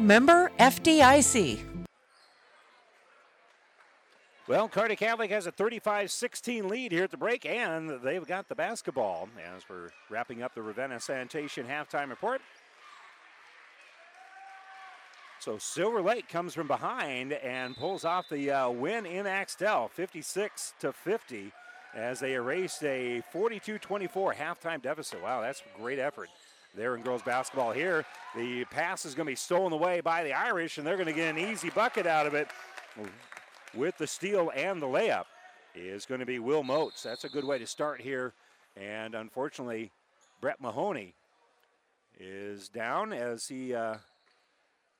Member 0.00 0.50
FDIC. 0.58 1.60
Well, 4.48 4.68
Kearney 4.68 4.96
Catholic 4.96 5.30
has 5.30 5.46
a 5.46 5.52
35 5.52 6.10
16 6.10 6.68
lead 6.68 6.90
here 6.90 7.04
at 7.04 7.12
the 7.12 7.16
break, 7.16 7.46
and 7.46 8.00
they've 8.02 8.26
got 8.26 8.48
the 8.48 8.56
basketball 8.56 9.28
as 9.54 9.62
we're 9.68 9.90
wrapping 10.08 10.42
up 10.42 10.54
the 10.56 10.62
Ravenna 10.62 10.98
Sanitation 10.98 11.66
halftime 11.66 12.08
report. 12.08 12.40
So 15.38 15.56
Silver 15.58 16.02
Lake 16.02 16.28
comes 16.28 16.52
from 16.52 16.66
behind 16.66 17.32
and 17.34 17.76
pulls 17.76 18.04
off 18.04 18.28
the 18.28 18.50
uh, 18.50 18.70
win 18.70 19.06
in 19.06 19.26
Axtell, 19.26 19.88
56 19.94 20.74
to 20.80 20.92
50, 20.92 21.52
as 21.94 22.18
they 22.18 22.34
erased 22.34 22.82
a 22.82 23.22
42-24 23.32 24.34
halftime 24.34 24.82
deficit. 24.82 25.22
Wow, 25.22 25.42
that's 25.42 25.62
great 25.78 26.00
effort 26.00 26.28
there 26.74 26.96
in 26.96 27.02
girls 27.02 27.22
basketball. 27.22 27.72
Here, 27.72 28.04
the 28.36 28.64
pass 28.66 29.04
is 29.04 29.14
going 29.14 29.26
to 29.26 29.32
be 29.32 29.36
stolen 29.36 29.72
away 29.72 30.00
by 30.00 30.24
the 30.24 30.32
Irish, 30.32 30.78
and 30.78 30.86
they're 30.86 30.96
going 30.96 31.06
to 31.06 31.12
get 31.12 31.34
an 31.34 31.38
easy 31.38 31.70
bucket 31.70 32.06
out 32.06 32.26
of 32.26 32.34
it 32.34 32.48
with 33.74 33.96
the 33.98 34.06
steal 34.06 34.50
and 34.54 34.80
the 34.80 34.86
layup 34.86 35.24
is 35.74 36.06
going 36.06 36.20
to 36.20 36.26
be 36.26 36.38
Will 36.38 36.62
Moats. 36.62 37.02
That's 37.02 37.24
a 37.24 37.28
good 37.28 37.44
way 37.44 37.58
to 37.58 37.66
start 37.66 38.00
here. 38.00 38.32
And 38.76 39.14
unfortunately, 39.14 39.90
Brett 40.40 40.60
Mahoney 40.60 41.14
is 42.18 42.68
down 42.68 43.12
as 43.12 43.48
he 43.48 43.74
uh, 43.74 43.96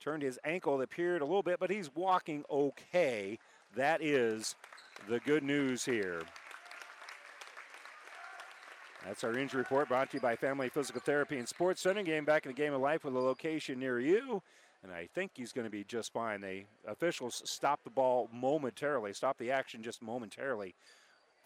turned 0.01 0.23
his 0.23 0.39
ankle. 0.45 0.81
It 0.81 0.85
appeared 0.85 1.23
a 1.23 1.25
little 1.25 1.43
bit, 1.43 1.59
but 1.59 1.71
he's 1.71 1.95
walking 1.95 2.45
okay. 2.51 3.39
That 3.77 4.03
is 4.03 4.55
the 5.09 5.21
good 5.21 5.43
news 5.43 5.85
here. 5.85 6.23
That's 9.05 9.25
our 9.25 9.37
injury 9.37 9.61
report 9.61 9.89
brought 9.89 10.11
to 10.11 10.17
you 10.19 10.21
by 10.21 10.37
Family 10.37 10.69
Physical 10.69 11.01
Therapy 11.01 11.39
and 11.39 11.49
Sports 11.49 11.81
Center. 11.81 12.03
Game 12.03 12.25
back 12.25 12.45
in 12.45 12.51
the 12.53 12.57
game 12.57 12.75
of 12.75 12.81
life 12.81 13.05
with 13.05 13.15
a 13.15 13.19
location 13.19 13.81
near 13.81 13.99
you 13.99 14.43
and 14.83 14.93
I 14.93 15.09
think 15.15 15.33
he's 15.35 15.53
going 15.53 15.67
to 15.67 15.71
be 15.71 15.85
just 15.85 16.13
fine. 16.13 16.41
The 16.41 16.65
officials 16.87 17.43
stopped 17.45 17.85
the 17.85 17.91
ball 17.91 18.29
momentarily, 18.33 19.13
stopped 19.13 19.39
the 19.39 19.51
action 19.51 19.83
just 19.83 20.03
momentarily 20.03 20.75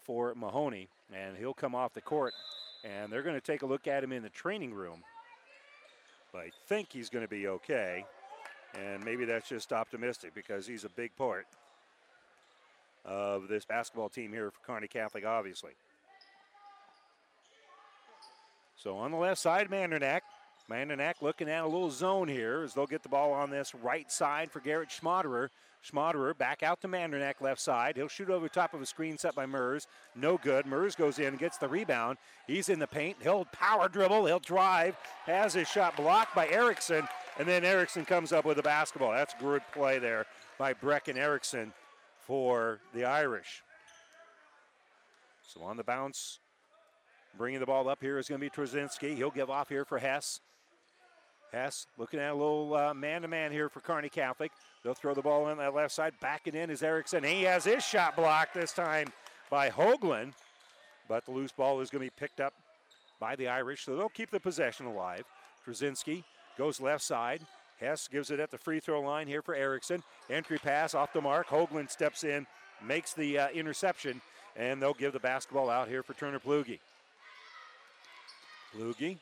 for 0.03 0.33
Mahoney, 0.35 0.87
and 1.13 1.35
he'll 1.37 1.53
come 1.53 1.75
off 1.75 1.93
the 1.93 2.01
court, 2.01 2.33
and 2.83 3.11
they're 3.11 3.23
going 3.23 3.35
to 3.35 3.41
take 3.41 3.61
a 3.61 3.65
look 3.65 3.87
at 3.87 4.03
him 4.03 4.11
in 4.11 4.23
the 4.23 4.29
training 4.29 4.73
room. 4.73 5.03
But 6.31 6.39
I 6.39 6.51
think 6.67 6.89
he's 6.91 7.09
going 7.09 7.25
to 7.25 7.29
be 7.29 7.47
okay, 7.47 8.05
and 8.79 9.03
maybe 9.03 9.25
that's 9.25 9.49
just 9.49 9.73
optimistic 9.73 10.33
because 10.33 10.65
he's 10.65 10.83
a 10.83 10.89
big 10.89 11.15
part 11.15 11.47
of 13.03 13.47
this 13.47 13.65
basketball 13.65 14.09
team 14.09 14.31
here 14.31 14.51
for 14.51 14.59
Kearney 14.65 14.87
Catholic, 14.87 15.25
obviously. 15.25 15.71
So 18.85 18.97
on 18.97 19.09
the 19.09 19.17
left 19.17 19.41
side, 19.41 19.71
Mandernack 19.71 20.21
Mandernack 20.69 21.15
looking 21.23 21.49
at 21.49 21.63
a 21.63 21.67
little 21.67 21.89
zone 21.89 22.27
here 22.27 22.61
as 22.61 22.75
they'll 22.75 22.85
get 22.85 23.01
the 23.01 23.09
ball 23.09 23.33
on 23.33 23.49
this 23.49 23.73
right 23.73 24.11
side 24.11 24.51
for 24.51 24.59
Garrett 24.59 24.89
Schmaderer. 24.89 25.49
Schmaderer 25.83 26.37
back 26.37 26.61
out 26.61 26.81
to 26.81 26.87
Mandernack 26.87 27.41
left 27.41 27.59
side. 27.59 27.95
He'll 27.95 28.07
shoot 28.07 28.29
over 28.29 28.47
top 28.47 28.75
of 28.75 28.83
a 28.83 28.85
screen 28.85 29.17
set 29.17 29.33
by 29.33 29.47
Mers. 29.47 29.87
No 30.15 30.37
good. 30.37 30.67
Mers 30.67 30.93
goes 30.93 31.17
in, 31.17 31.35
gets 31.35 31.57
the 31.57 31.67
rebound. 31.67 32.19
He's 32.45 32.69
in 32.69 32.77
the 32.77 32.85
paint. 32.85 33.17
He'll 33.23 33.45
power 33.45 33.89
dribble. 33.89 34.27
He'll 34.27 34.39
drive. 34.39 34.95
Has 35.25 35.55
his 35.55 35.67
shot 35.67 35.97
blocked 35.97 36.35
by 36.35 36.47
Erickson. 36.49 37.07
And 37.39 37.47
then 37.47 37.65
Erickson 37.65 38.05
comes 38.05 38.31
up 38.31 38.45
with 38.45 38.59
a 38.59 38.63
basketball. 38.63 39.13
That's 39.13 39.33
good 39.39 39.63
play 39.73 39.97
there 39.97 40.27
by 40.59 40.75
Brecken 40.75 41.17
Erickson 41.17 41.73
for 42.19 42.81
the 42.93 43.05
Irish. 43.05 43.63
So 45.41 45.63
on 45.63 45.75
the 45.75 45.83
bounce, 45.83 46.37
bringing 47.37 47.59
the 47.59 47.65
ball 47.65 47.89
up 47.89 47.99
here 48.01 48.17
is 48.17 48.27
going 48.27 48.39
to 48.39 48.45
be 48.45 48.49
Trzynski. 48.49 49.15
He'll 49.15 49.31
give 49.31 49.49
off 49.49 49.69
here 49.69 49.85
for 49.85 49.99
Hess. 49.99 50.39
Hess 51.51 51.87
looking 51.97 52.19
at 52.19 52.31
a 52.31 52.35
little 52.35 52.93
man 52.93 53.21
to 53.21 53.27
man 53.27 53.51
here 53.51 53.69
for 53.69 53.79
Kearney 53.79 54.09
Catholic. 54.09 54.51
They'll 54.83 54.93
throw 54.93 55.13
the 55.13 55.21
ball 55.21 55.49
in 55.49 55.57
that 55.57 55.73
left 55.73 55.93
side. 55.93 56.13
Backing 56.19 56.55
in 56.55 56.69
is 56.69 56.83
Erickson. 56.83 57.23
He 57.23 57.43
has 57.43 57.63
his 57.63 57.83
shot 57.83 58.15
blocked 58.15 58.53
this 58.53 58.73
time 58.73 59.07
by 59.49 59.69
Hoagland. 59.69 60.33
But 61.07 61.25
the 61.25 61.31
loose 61.31 61.51
ball 61.51 61.81
is 61.81 61.89
going 61.89 62.05
to 62.05 62.11
be 62.11 62.19
picked 62.19 62.39
up 62.39 62.53
by 63.19 63.35
the 63.35 63.47
Irish, 63.47 63.85
so 63.85 63.95
they'll 63.95 64.09
keep 64.09 64.31
the 64.31 64.39
possession 64.39 64.85
alive. 64.85 65.23
Trzynski 65.65 66.23
goes 66.57 66.81
left 66.81 67.03
side. 67.03 67.41
Hess 67.79 68.07
gives 68.07 68.31
it 68.31 68.39
at 68.39 68.51
the 68.51 68.57
free 68.57 68.79
throw 68.79 69.01
line 69.01 69.27
here 69.27 69.41
for 69.41 69.53
Erickson. 69.55 70.01
Entry 70.29 70.57
pass 70.57 70.95
off 70.95 71.13
the 71.13 71.21
mark. 71.21 71.47
Hoagland 71.47 71.91
steps 71.91 72.23
in, 72.23 72.47
makes 72.85 73.13
the 73.13 73.37
uh, 73.37 73.47
interception, 73.49 74.21
and 74.55 74.81
they'll 74.81 74.93
give 74.93 75.13
the 75.13 75.19
basketball 75.19 75.69
out 75.69 75.87
here 75.87 76.01
for 76.01 76.13
Turner 76.13 76.39
Plugi. 76.39 76.79
Plugi 78.77 79.17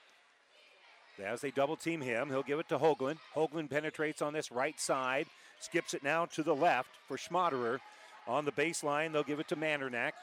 as 1.21 1.41
they 1.41 1.51
double 1.51 1.75
team 1.75 2.01
him, 2.01 2.29
he'll 2.29 2.43
give 2.43 2.59
it 2.59 2.69
to 2.69 2.77
Hoagland. 2.77 3.17
Hoagland 3.35 3.69
penetrates 3.69 4.21
on 4.21 4.33
this 4.33 4.51
right 4.51 4.79
side, 4.79 5.27
skips 5.59 5.93
it 5.93 6.03
now 6.03 6.25
to 6.25 6.43
the 6.43 6.55
left 6.55 6.89
for 7.07 7.17
Schmaderer. 7.17 7.79
On 8.27 8.45
the 8.45 8.51
baseline, 8.51 9.11
they'll 9.11 9.23
give 9.23 9.39
it 9.39 9.47
to 9.49 9.55
Mandernack. 9.55 10.13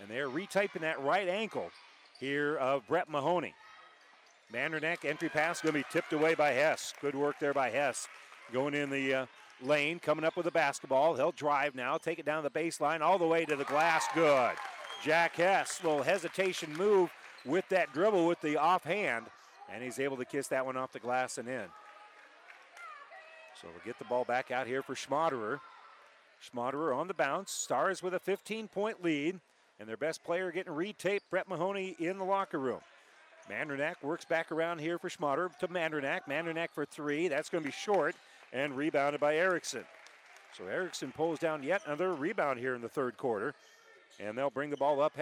And 0.00 0.08
they're 0.08 0.28
retyping 0.28 0.80
that 0.80 1.02
right 1.02 1.28
ankle 1.28 1.70
here 2.18 2.56
of 2.56 2.86
Brett 2.86 3.10
Mahoney. 3.10 3.54
Mandernack 4.52 5.04
entry 5.04 5.28
pass 5.28 5.60
going 5.60 5.74
to 5.74 5.80
be 5.80 5.84
tipped 5.92 6.12
away 6.12 6.34
by 6.34 6.52
Hess. 6.52 6.94
Good 7.00 7.14
work 7.14 7.36
there 7.38 7.54
by 7.54 7.70
Hess. 7.70 8.08
Going 8.52 8.74
in 8.74 8.90
the 8.90 9.14
uh, 9.14 9.26
lane, 9.62 9.98
coming 9.98 10.24
up 10.24 10.36
with 10.36 10.44
the 10.44 10.50
basketball. 10.50 11.14
He'll 11.14 11.32
drive 11.32 11.74
now, 11.74 11.98
take 11.98 12.18
it 12.18 12.24
down 12.24 12.42
the 12.42 12.50
baseline, 12.50 13.00
all 13.00 13.18
the 13.18 13.26
way 13.26 13.44
to 13.44 13.54
the 13.54 13.64
glass. 13.64 14.06
Good. 14.14 14.54
Jack 15.04 15.36
Hess, 15.36 15.80
little 15.84 16.02
hesitation 16.02 16.74
move 16.76 17.10
with 17.44 17.68
that 17.68 17.92
dribble 17.92 18.26
with 18.26 18.40
the 18.40 18.56
offhand 18.56 19.26
and 19.72 19.82
he's 19.82 19.98
able 19.98 20.16
to 20.16 20.24
kiss 20.24 20.48
that 20.48 20.66
one 20.66 20.76
off 20.76 20.92
the 20.92 20.98
glass 20.98 21.38
and 21.38 21.48
in. 21.48 21.66
So 23.60 23.68
we'll 23.68 23.84
get 23.84 23.98
the 23.98 24.04
ball 24.04 24.24
back 24.24 24.50
out 24.50 24.66
here 24.66 24.82
for 24.82 24.94
Schmaderer. 24.94 25.60
Schmaderer 26.42 26.96
on 26.96 27.08
the 27.08 27.14
bounce. 27.14 27.52
Stars 27.52 28.02
with 28.02 28.14
a 28.14 28.18
15 28.18 28.68
point 28.68 29.04
lead, 29.04 29.38
and 29.78 29.88
their 29.88 29.96
best 29.96 30.24
player 30.24 30.50
getting 30.50 30.72
retaped, 30.72 31.20
Brett 31.30 31.48
Mahoney 31.48 31.94
in 31.98 32.18
the 32.18 32.24
locker 32.24 32.58
room. 32.58 32.80
Mandernack 33.50 34.02
works 34.02 34.24
back 34.24 34.52
around 34.52 34.78
here 34.78 34.98
for 34.98 35.08
Schmaderer 35.08 35.56
to 35.58 35.68
Mandernack. 35.68 36.20
Mandernack 36.28 36.68
for 36.72 36.84
three. 36.84 37.28
That's 37.28 37.48
going 37.48 37.62
to 37.62 37.68
be 37.68 37.74
short 37.74 38.14
and 38.52 38.76
rebounded 38.76 39.20
by 39.20 39.36
Erickson. 39.36 39.84
So 40.56 40.66
Erickson 40.66 41.12
pulls 41.12 41.38
down 41.38 41.62
yet 41.62 41.82
another 41.86 42.14
rebound 42.14 42.58
here 42.58 42.74
in 42.74 42.80
the 42.80 42.88
third 42.88 43.16
quarter, 43.16 43.54
and 44.18 44.36
they'll 44.36 44.50
bring 44.50 44.70
the 44.70 44.76
ball 44.76 45.00
up, 45.00 45.12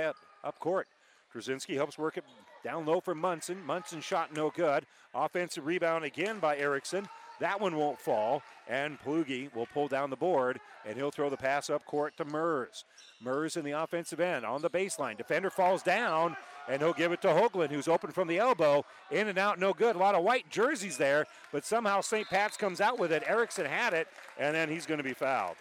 up 0.45 0.59
court. 0.59 0.87
Trzynski 1.33 1.75
helps 1.75 1.99
work 1.99 2.17
it 2.17 2.25
down 2.65 2.87
low 2.87 3.01
for 3.01 3.15
Munson. 3.15 3.65
Munson 3.65 4.01
shot 4.01 4.35
no 4.35 4.51
good. 4.51 4.87
Offensive 5.15 5.67
rebound 5.67 6.05
again 6.05 6.39
by 6.39 6.57
Erickson. 6.57 7.09
That 7.41 7.61
one 7.61 7.77
won't 7.77 8.01
fall. 8.01 8.43
And 8.69 8.99
Plugi 9.01 9.55
will 9.55 9.67
pull 9.67 9.89
down 9.89 10.11
the 10.11 10.17
board, 10.17 10.61
and 10.85 10.97
he'll 10.97 11.11
throw 11.11 11.31
the 11.31 11.37
pass 11.37 11.71
up 11.71 11.85
court 11.87 12.17
to 12.19 12.25
Mers. 12.25 12.85
Mers 13.21 13.57
in 13.57 13.65
the 13.65 13.73
offensive 13.73 14.21
end 14.21 14.45
on 14.45 14.61
the 14.61 14.69
baseline. 14.69 15.17
Defender 15.17 15.49
falls 15.49 15.83
down, 15.83 16.37
and 16.69 16.83
he'll 16.83 16.93
give 16.93 17.13
it 17.13 17.23
to 17.23 17.29
Hoagland, 17.29 17.71
who's 17.71 17.89
open 17.89 18.11
from 18.11 18.29
the 18.29 18.39
elbow. 18.39 18.85
In 19.11 19.29
and 19.29 19.39
out, 19.39 19.59
no 19.59 19.73
good. 19.73 19.97
A 19.97 19.99
lot 19.99 20.15
of 20.15 20.23
white 20.23 20.51
jerseys 20.51 20.99
there, 20.99 21.27
but 21.51 21.65
somehow 21.65 22.03
St. 22.03 22.29
Pat's 22.29 22.57
comes 22.57 22.81
out 22.81 22.99
with 22.99 23.13
it. 23.13 23.23
Erickson 23.27 23.65
had 23.65 23.95
it, 23.95 24.09
and 24.39 24.55
then 24.55 24.69
he's 24.69 24.85
going 24.85 24.99
to 24.99 25.05
be 25.05 25.15
fouled. 25.15 25.57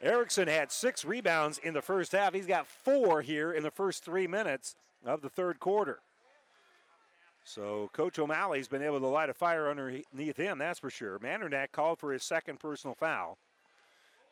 Erickson 0.00 0.48
had 0.48 0.70
six 0.70 1.04
rebounds 1.04 1.58
in 1.58 1.74
the 1.74 1.82
first 1.82 2.12
half. 2.12 2.32
He's 2.32 2.46
got 2.46 2.66
four 2.66 3.22
here 3.22 3.52
in 3.52 3.62
the 3.62 3.70
first 3.70 4.04
three 4.04 4.26
minutes 4.26 4.76
of 5.04 5.22
the 5.22 5.28
third 5.28 5.58
quarter. 5.58 5.98
So 7.44 7.90
Coach 7.92 8.18
O'Malley's 8.18 8.68
been 8.68 8.82
able 8.82 9.00
to 9.00 9.06
light 9.06 9.30
a 9.30 9.34
fire 9.34 9.70
underneath 9.70 10.36
him, 10.36 10.58
that's 10.58 10.78
for 10.78 10.90
sure. 10.90 11.18
Mandernack 11.18 11.72
called 11.72 11.98
for 11.98 12.12
his 12.12 12.22
second 12.22 12.60
personal 12.60 12.94
foul. 12.94 13.38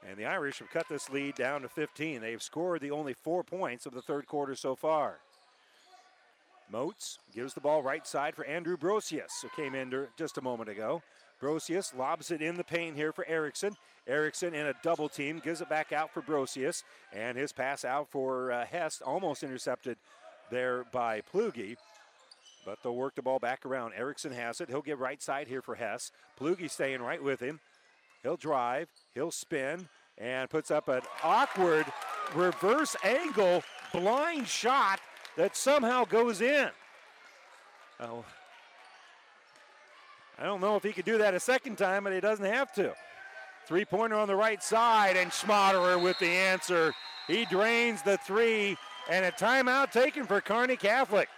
And 0.07 0.19
the 0.19 0.27
Irish 0.27 0.59
have 0.59 0.71
cut 0.71 0.87
this 0.89 1.09
lead 1.09 1.35
down 1.35 1.63
to 1.63 1.69
15. 1.69 2.21
They've 2.21 2.43
scored 2.43 2.83
the 2.83 2.91
only 2.91 3.15
four 3.15 3.43
points 3.43 3.87
of 3.87 3.95
the 3.95 4.03
third 4.03 4.27
quarter 4.27 4.55
so 4.55 4.77
far. 4.77 5.19
Moats 6.71 7.19
gives 7.35 7.55
the 7.55 7.61
ball 7.61 7.83
right 7.83 8.07
side 8.07 8.35
for 8.35 8.45
Andrew 8.45 8.77
Brosius, 8.77 9.43
who 9.43 9.49
came 9.57 9.75
in 9.75 10.09
just 10.17 10.37
a 10.37 10.43
moment 10.43 10.69
ago. 10.69 11.03
Brosius 11.41 11.97
lobs 11.97 12.31
it 12.31 12.41
in 12.41 12.57
the 12.57 12.65
paint 12.65 12.97
here 12.97 13.13
for 13.13 13.27
Erickson. 13.27 13.77
Erickson 14.07 14.55
in 14.55 14.67
a 14.67 14.75
double 14.83 15.09
team 15.09 15.41
gives 15.43 15.61
it 15.61 15.69
back 15.69 15.93
out 15.93 16.13
for 16.13 16.23
Brosius, 16.23 16.83
and 17.13 17.37
his 17.37 17.53
pass 17.53 17.85
out 17.85 18.09
for 18.11 18.53
uh, 18.53 18.65
Hess 18.65 19.03
almost 19.05 19.43
intercepted 19.43 19.99
there 20.51 20.85
by 20.93 21.21
Plugi. 21.33 21.77
But 22.65 22.79
they'll 22.83 22.97
work 22.97 23.15
the 23.15 23.23
ball 23.23 23.39
back 23.39 23.67
around. 23.67 23.93
Erickson 23.95 24.33
has 24.33 24.61
it. 24.61 24.69
He'll 24.69 24.83
get 24.83 24.99
right 24.99 25.23
side 25.23 25.47
here 25.49 25.63
for 25.63 25.75
Hess. 25.75 26.11
Plugi 26.41 26.71
staying 26.71 27.01
right 27.01 27.23
with 27.23 27.41
him. 27.41 27.61
He'll 28.23 28.37
drive. 28.37 28.89
He'll 29.15 29.31
spin 29.31 29.89
and 30.19 30.49
puts 30.51 30.71
up 30.71 30.89
an 30.89 31.03
awkward 31.23 31.87
reverse 32.35 32.97
angle 33.05 33.63
blind 33.93 34.49
shot 34.49 35.01
that 35.37 35.57
somehow 35.57 36.05
goes 36.05 36.41
in. 36.41 36.71
Oh, 38.01 38.25
I 40.39 40.45
don't 40.45 40.61
know 40.61 40.77
if 40.77 40.83
he 40.83 40.93
could 40.93 41.05
do 41.05 41.19
that 41.19 41.35
a 41.35 41.41
second 41.41 41.77
time, 41.77 42.05
but 42.05 42.13
he 42.13 42.21
doesn't 42.21 42.45
have 42.45 42.73
to. 42.75 42.95
Three 43.67 43.85
pointer 43.85 44.17
on 44.17 44.29
the 44.29 44.37
right 44.37 44.63
side, 44.63 45.17
and 45.17 45.31
Schmaderer 45.31 46.01
with 46.01 46.19
the 46.19 46.29
answer. 46.29 46.95
He 47.27 47.45
drains 47.47 48.03
the 48.03 48.19
three 48.19 48.77
and 49.11 49.25
a 49.25 49.33
timeout 49.33 49.91
taken 49.91 50.25
for 50.25 50.41
Kearney 50.41 50.77
Catholic. 50.77 51.29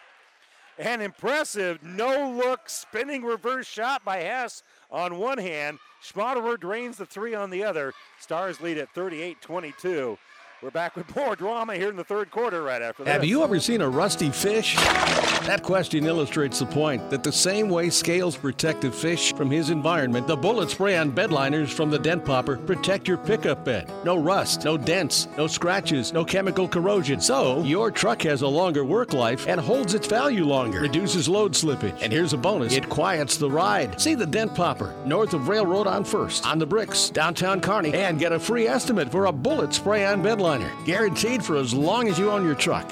An 0.78 1.00
impressive 1.00 1.82
no 1.82 2.30
look 2.30 2.68
spinning 2.68 3.24
reverse 3.24 3.66
shot 3.66 4.04
by 4.04 4.18
Hess 4.18 4.62
on 4.90 5.18
one 5.18 5.38
hand. 5.38 5.78
Schmaderer 6.02 6.58
drains 6.58 6.96
the 6.96 7.06
three 7.06 7.34
on 7.34 7.50
the 7.50 7.64
other. 7.64 7.92
Stars 8.20 8.60
lead 8.60 8.78
at 8.78 8.92
38 8.94 9.40
22. 9.40 10.18
We're 10.60 10.70
back 10.72 10.96
with 10.96 11.14
more 11.14 11.36
drama 11.36 11.76
here 11.76 11.88
in 11.88 11.94
the 11.94 12.02
third 12.02 12.32
quarter 12.32 12.64
right 12.64 12.82
after 12.82 13.04
this. 13.04 13.12
Have 13.12 13.24
you 13.24 13.44
ever 13.44 13.60
seen 13.60 13.80
a 13.80 13.88
rusty 13.88 14.28
fish? 14.28 14.74
That 14.74 15.62
question 15.62 16.04
illustrates 16.04 16.58
the 16.58 16.66
point 16.66 17.10
that 17.10 17.22
the 17.22 17.30
same 17.30 17.68
way 17.68 17.90
scales 17.90 18.36
protect 18.36 18.82
a 18.82 18.90
fish 18.90 19.32
from 19.34 19.52
his 19.52 19.70
environment, 19.70 20.26
the 20.26 20.36
bullet 20.36 20.68
spray 20.68 20.96
on 20.96 21.12
bed 21.12 21.30
liners 21.30 21.70
from 21.70 21.90
the 21.90 21.98
Dent 21.98 22.24
Popper 22.24 22.56
protect 22.56 23.06
your 23.06 23.18
pickup 23.18 23.64
bed. 23.64 23.88
No 24.04 24.18
rust, 24.18 24.64
no 24.64 24.76
dents, 24.76 25.28
no 25.36 25.46
scratches, 25.46 26.12
no 26.12 26.24
chemical 26.24 26.66
corrosion. 26.66 27.20
So, 27.20 27.62
your 27.62 27.92
truck 27.92 28.20
has 28.22 28.42
a 28.42 28.48
longer 28.48 28.84
work 28.84 29.12
life 29.12 29.46
and 29.46 29.60
holds 29.60 29.94
its 29.94 30.08
value 30.08 30.44
longer, 30.44 30.80
reduces 30.80 31.28
load 31.28 31.52
slippage. 31.52 32.02
And 32.02 32.12
here's 32.12 32.32
a 32.32 32.36
bonus 32.36 32.74
it 32.74 32.88
quiets 32.88 33.36
the 33.36 33.48
ride. 33.48 34.00
See 34.00 34.16
the 34.16 34.26
Dent 34.26 34.56
Popper, 34.56 34.92
north 35.06 35.34
of 35.34 35.48
Railroad 35.48 35.86
on 35.86 36.02
First, 36.02 36.44
on 36.48 36.58
the 36.58 36.66
bricks, 36.66 37.10
downtown 37.10 37.60
Kearney, 37.60 37.94
and 37.94 38.18
get 38.18 38.32
a 38.32 38.40
free 38.40 38.66
estimate 38.66 39.08
for 39.08 39.26
a 39.26 39.32
bullet 39.32 39.72
spray 39.72 40.04
on 40.04 40.20
bed 40.20 40.40
liner. 40.48 40.72
Guaranteed 40.86 41.44
for 41.44 41.56
as 41.56 41.74
long 41.74 42.08
as 42.08 42.18
you 42.18 42.30
own 42.30 42.42
your 42.42 42.54
truck. 42.54 42.90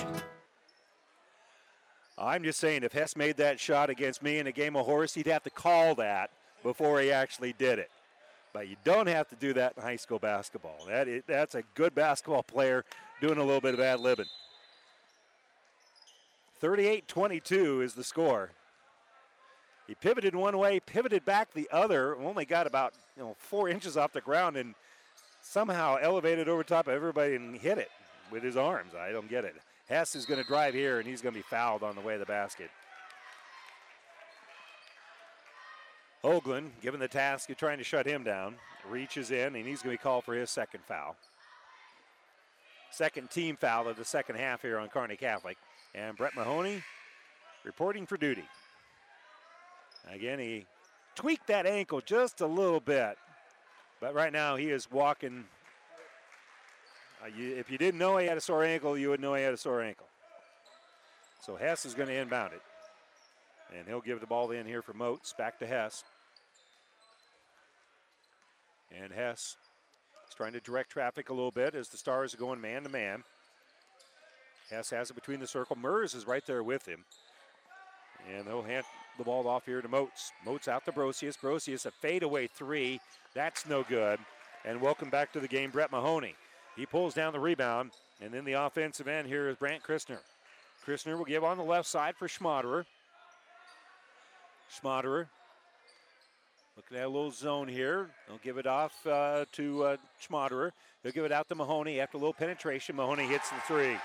I'm 2.19 2.43
just 2.45 2.61
saying, 2.61 2.83
if 2.83 2.93
Hess 2.93 3.17
made 3.17 3.39
that 3.39 3.59
shot 3.59 3.89
against 3.89 4.23
me 4.23 4.39
in 4.39 4.47
a 4.47 4.53
game 4.53 4.77
of 4.77 4.85
horse, 4.85 5.15
he'd 5.15 5.27
have 5.27 5.43
to 5.45 5.51
call 5.51 5.95
that 5.95 6.31
before 6.63 7.01
he 7.01 7.11
actually 7.11 7.55
did 7.55 7.79
it. 7.79 7.91
But 8.53 8.69
you 8.69 8.77
don't 8.85 9.07
have 9.07 9.29
to 9.29 9.37
do 9.37 9.55
that 9.55 9.73
in 9.75 9.83
high 9.83 9.97
school 9.97 10.19
basketball. 10.19 10.79
That 10.87 11.09
is, 11.09 11.23
that's 11.27 11.55
a 11.55 11.63
good 11.75 11.95
basketball 11.95 12.43
player 12.43 12.85
doing 13.23 13.39
a 13.39 13.45
little 13.45 13.61
bit 13.63 13.73
of 13.73 13.81
ad 13.81 14.01
libbing. 14.01 14.29
38 16.61 17.09
22 17.09 17.81
is 17.81 17.95
the 17.95 18.05
score. 18.05 18.51
He 19.87 19.95
pivoted 19.95 20.35
one 20.35 20.59
way, 20.59 20.81
pivoted 20.81 21.25
back 21.25 21.55
the 21.55 21.69
other, 21.73 22.17
only 22.17 22.45
got 22.45 22.67
about 22.67 22.93
you 23.17 23.23
know 23.23 23.37
four 23.39 23.69
inches 23.69 23.97
off 23.97 24.13
the 24.13 24.21
ground, 24.21 24.57
and 24.57 24.75
somehow 25.47 25.97
elevated 26.01 26.49
over 26.49 26.65
top 26.65 26.89
of 26.89 26.95
everybody 26.95 27.37
and 27.37 27.57
hit 27.57 27.79
it 27.79 27.91
with 28.31 28.43
his 28.43 28.57
arms. 28.57 28.95
I 28.95 29.13
don't 29.13 29.29
get 29.29 29.45
it. 29.45 29.55
Hess 29.89 30.17
is 30.17 30.27
going 30.27 30.43
to 30.43 30.47
drive 30.47 30.75
here, 30.75 30.99
and 30.99 31.07
he's 31.07 31.23
going 31.23 31.33
to 31.33 31.39
be 31.39 31.45
fouled 31.49 31.83
on 31.83 31.95
the 31.95 32.01
way 32.01 32.15
to 32.15 32.19
the 32.19 32.27
basket. 32.27 32.71
Hoagland, 36.25 36.71
given 36.83 36.99
the 36.99 37.07
task 37.07 37.49
of 37.51 37.57
trying 37.57 37.79
to 37.79 37.85
shut 37.85 38.05
him 38.05 38.25
down, 38.25 38.57
reaches 38.89 39.31
in, 39.31 39.55
and 39.55 39.65
he's 39.65 39.83
going 39.83 39.97
to 39.97 40.01
be 40.01 40.03
called 40.03 40.25
for 40.25 40.35
his 40.35 40.51
second 40.51 40.81
foul. 40.89 41.17
Second 42.91 43.31
team 43.31 43.57
foul 43.57 43.89
of 43.89 43.97
the 43.97 44.05
second 44.05 44.37
half 44.37 44.63
here 44.63 44.79
on 44.79 44.89
Kearney 44.89 45.17
Catholic. 45.17 45.57
And 45.95 46.17
Brett 46.17 46.35
Mahoney 46.35 46.83
reporting 47.65 48.07
for 48.07 48.17
duty. 48.17 48.45
Again, 50.13 50.39
he 50.39 50.67
tweaked 51.15 51.47
that 51.47 51.67
ankle 51.67 52.01
just 52.01 52.41
a 52.41 52.47
little 52.47 52.81
bit. 52.81 53.17
But 54.01 54.15
right 54.15 54.33
now 54.33 54.57
he 54.57 54.71
is 54.71 54.91
walking. 54.91 55.45
Uh, 57.23 57.29
you, 57.37 57.57
if 57.57 57.71
you 57.71 57.79
didn't 57.79 57.99
know 57.99 58.19
he 58.19 58.27
had 58.27 58.37
a 58.37 58.41
sore 58.41 58.65
ankle, 58.65 58.97
you 58.97 59.09
would 59.09 59.21
know 59.21 59.35
he 59.35 59.43
had 59.43 59.55
a 59.55 59.59
sore 59.59 59.83
ankle. 59.83 60.07
So 61.41 61.57
Hess 61.57 61.87
is 61.87 61.95
going 61.95 62.09
to 62.09 62.15
inbound 62.15 62.53
it. 62.53 62.63
And 63.77 63.87
he'll 63.87 64.01
give 64.01 64.21
the 64.21 64.27
ball 64.27 64.51
in 64.51 64.67
here 64.67 64.83
for 64.83 64.93
Moats. 64.93 65.33
Back 65.37 65.59
to 65.61 65.67
Hess. 65.67 66.05
And 68.91 69.13
Hess 69.13 69.57
is 70.29 70.35
trying 70.35 70.53
to 70.53 70.61
direct 70.61 70.91
traffic 70.91 71.31
a 71.31 71.35
little 71.35 71.51
bit 71.51 71.75
as 71.75 71.89
the 71.89 71.97
Stars 71.97 72.35
are 72.35 72.39
going 72.39 72.61
man 72.61 72.83
to 72.83 72.89
man. 72.89 73.25
Hess 74.71 74.91
has 74.91 75.11
it 75.11 75.15
between 75.15 75.41
the 75.41 75.47
circle. 75.47 75.77
Mers 75.77 76.15
is 76.15 76.27
right 76.27 76.45
there 76.47 76.63
with 76.63 76.87
him. 76.87 77.05
And 78.35 78.47
they'll 78.47 78.63
hand 78.63 78.85
the 79.19 79.25
ball 79.25 79.47
off 79.49 79.67
here 79.67 79.83
to 79.83 79.89
Moats. 79.89 80.33
Moats 80.45 80.69
out 80.69 80.85
to 80.85 80.93
Brosius. 80.93 81.39
Brosius 81.39 81.87
a 81.87 81.91
fadeaway 81.91 82.47
three. 82.47 83.01
That's 83.35 83.67
no 83.67 83.83
good. 83.83 84.19
And 84.65 84.81
welcome 84.81 85.11
back 85.11 85.33
to 85.33 85.41
the 85.41 85.49
game, 85.49 85.71
Brett 85.71 85.91
Mahoney. 85.91 86.35
He 86.77 86.87
pulls 86.87 87.15
down 87.15 87.33
the 87.33 87.41
rebound. 87.41 87.93
And 88.21 88.33
then 88.33 88.45
the 88.45 88.55
offensive 88.55 89.09
end 89.09 89.29
here 89.29 89.49
is 89.49 89.57
Brant 89.57 89.83
Christner. 89.83 90.19
Christner 90.87 91.19
will 91.19 91.25
give 91.25 91.45
on 91.45 91.59
the 91.59 91.65
left 91.65 91.89
side 91.89 92.17
for 92.17 92.29
Schmaderer. 92.29 92.85
Schmaderer 94.73 95.27
looking 96.77 96.99
at 96.99 97.05
a 97.05 97.09
little 97.09 97.31
zone 97.31 97.69
here. 97.69 98.09
They'll 98.29 98.39
give 98.39 98.59
it 98.59 98.67
off 98.67 99.07
uh, 99.07 99.45
to 99.53 99.85
uh. 99.85 99.97
He'll 101.03 101.13
give 101.13 101.25
it 101.25 101.33
out 101.33 101.49
to 101.49 101.55
Mahoney 101.55 102.01
after 102.01 102.17
a 102.17 102.21
little 102.21 102.35
penetration. 102.35 102.97
Mahoney 102.97 103.27
hits 103.27 103.51
the 103.51 103.57
three. 103.67 103.97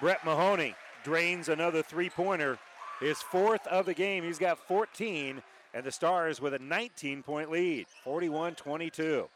Brett 0.00 0.24
Mahoney 0.24 0.74
drains 1.04 1.48
another 1.48 1.82
three 1.82 2.10
pointer. 2.10 2.58
His 3.00 3.20
fourth 3.20 3.66
of 3.66 3.86
the 3.86 3.94
game. 3.94 4.24
He's 4.24 4.38
got 4.38 4.58
14, 4.58 5.42
and 5.74 5.84
the 5.84 5.92
Stars 5.92 6.40
with 6.40 6.54
a 6.54 6.58
19 6.58 7.22
point 7.22 7.50
lead, 7.50 7.86
41 8.04 8.54
22. 8.54 9.28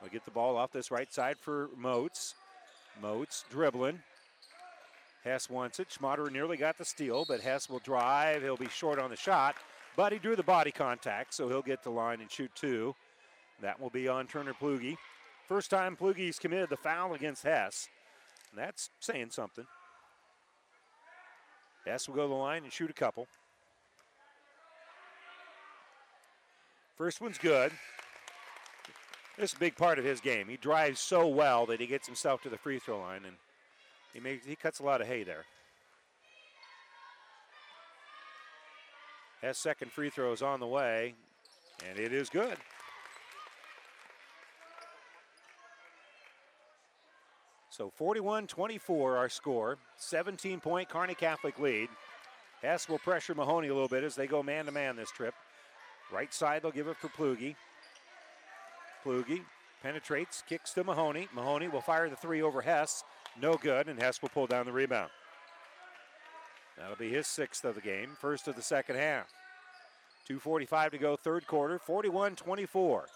We'll 0.00 0.10
get 0.10 0.24
the 0.24 0.30
ball 0.30 0.56
off 0.56 0.72
this 0.72 0.90
right 0.90 1.12
side 1.12 1.36
for 1.38 1.68
Moats. 1.76 2.34
Moats 3.02 3.44
dribbling. 3.50 4.00
Hess 5.24 5.50
wants 5.50 5.80
it. 5.80 5.88
Schmaderer 5.90 6.32
nearly 6.32 6.56
got 6.56 6.78
the 6.78 6.84
steal, 6.84 7.24
but 7.28 7.40
Hess 7.40 7.68
will 7.68 7.80
drive. 7.80 8.42
He'll 8.42 8.56
be 8.56 8.68
short 8.68 8.98
on 8.98 9.10
the 9.10 9.16
shot, 9.16 9.56
but 9.96 10.12
he 10.12 10.18
drew 10.18 10.36
the 10.36 10.42
body 10.42 10.70
contact, 10.70 11.34
so 11.34 11.48
he'll 11.48 11.60
get 11.60 11.82
the 11.82 11.90
line 11.90 12.20
and 12.20 12.30
shoot 12.30 12.50
two. 12.54 12.94
That 13.60 13.78
will 13.78 13.90
be 13.90 14.08
on 14.08 14.26
Turner 14.26 14.54
Plugi. 14.54 14.96
First 15.46 15.70
time 15.70 15.96
Plugi's 15.96 16.38
committed 16.38 16.70
the 16.70 16.76
foul 16.76 17.12
against 17.12 17.42
Hess. 17.42 17.88
And 18.50 18.58
that's 18.58 18.88
saying 19.00 19.30
something. 19.30 19.66
Hess 21.86 22.08
will 22.08 22.14
go 22.14 22.22
to 22.22 22.28
the 22.28 22.34
line 22.34 22.64
and 22.64 22.72
shoot 22.72 22.90
a 22.90 22.94
couple. 22.94 23.26
First 26.96 27.20
one's 27.20 27.38
good. 27.38 27.72
This 29.38 29.52
is 29.52 29.56
a 29.56 29.60
big 29.60 29.76
part 29.76 29.98
of 29.98 30.04
his 30.04 30.20
game. 30.20 30.48
He 30.48 30.58
drives 30.58 31.00
so 31.00 31.26
well 31.26 31.64
that 31.66 31.80
he 31.80 31.86
gets 31.86 32.06
himself 32.06 32.42
to 32.42 32.50
the 32.50 32.58
free 32.58 32.78
throw 32.78 33.00
line, 33.00 33.22
and 33.24 33.36
he 34.12 34.20
makes 34.20 34.44
he 34.44 34.54
cuts 34.54 34.80
a 34.80 34.82
lot 34.82 35.00
of 35.00 35.06
hay 35.06 35.22
there. 35.22 35.46
Hess 39.40 39.56
second 39.56 39.90
free 39.90 40.10
throw 40.10 40.32
is 40.32 40.42
on 40.42 40.60
the 40.60 40.66
way, 40.66 41.14
and 41.88 41.98
it 41.98 42.12
is 42.12 42.28
good. 42.28 42.58
So 47.80 47.88
41 47.96 48.46
24 48.46 49.16
our 49.16 49.30
score. 49.30 49.78
17 49.96 50.60
point 50.60 50.90
Kearney 50.90 51.14
Catholic 51.14 51.58
lead. 51.58 51.88
Hess 52.60 52.90
will 52.90 52.98
pressure 52.98 53.34
Mahoney 53.34 53.68
a 53.68 53.72
little 53.72 53.88
bit 53.88 54.04
as 54.04 54.14
they 54.14 54.26
go 54.26 54.42
man 54.42 54.66
to 54.66 54.70
man 54.70 54.96
this 54.96 55.10
trip. 55.10 55.32
Right 56.12 56.30
side, 56.34 56.60
they'll 56.60 56.72
give 56.72 56.88
it 56.88 56.98
for 56.98 57.08
Plugi. 57.08 57.56
Plugi 59.02 59.40
penetrates, 59.82 60.42
kicks 60.46 60.74
to 60.74 60.84
Mahoney. 60.84 61.28
Mahoney 61.34 61.68
will 61.68 61.80
fire 61.80 62.10
the 62.10 62.16
three 62.16 62.42
over 62.42 62.60
Hess. 62.60 63.02
No 63.40 63.54
good, 63.54 63.88
and 63.88 63.98
Hess 63.98 64.20
will 64.20 64.28
pull 64.28 64.46
down 64.46 64.66
the 64.66 64.72
rebound. 64.72 65.08
That'll 66.76 66.96
be 66.96 67.08
his 67.08 67.26
sixth 67.26 67.64
of 67.64 67.76
the 67.76 67.80
game, 67.80 68.10
first 68.20 68.46
of 68.46 68.56
the 68.56 68.62
second 68.62 68.96
half. 68.96 69.32
2.45 70.28 70.90
to 70.90 70.98
go, 70.98 71.16
third 71.16 71.46
quarter, 71.46 71.78
41 71.78 72.36
24. 72.36 73.06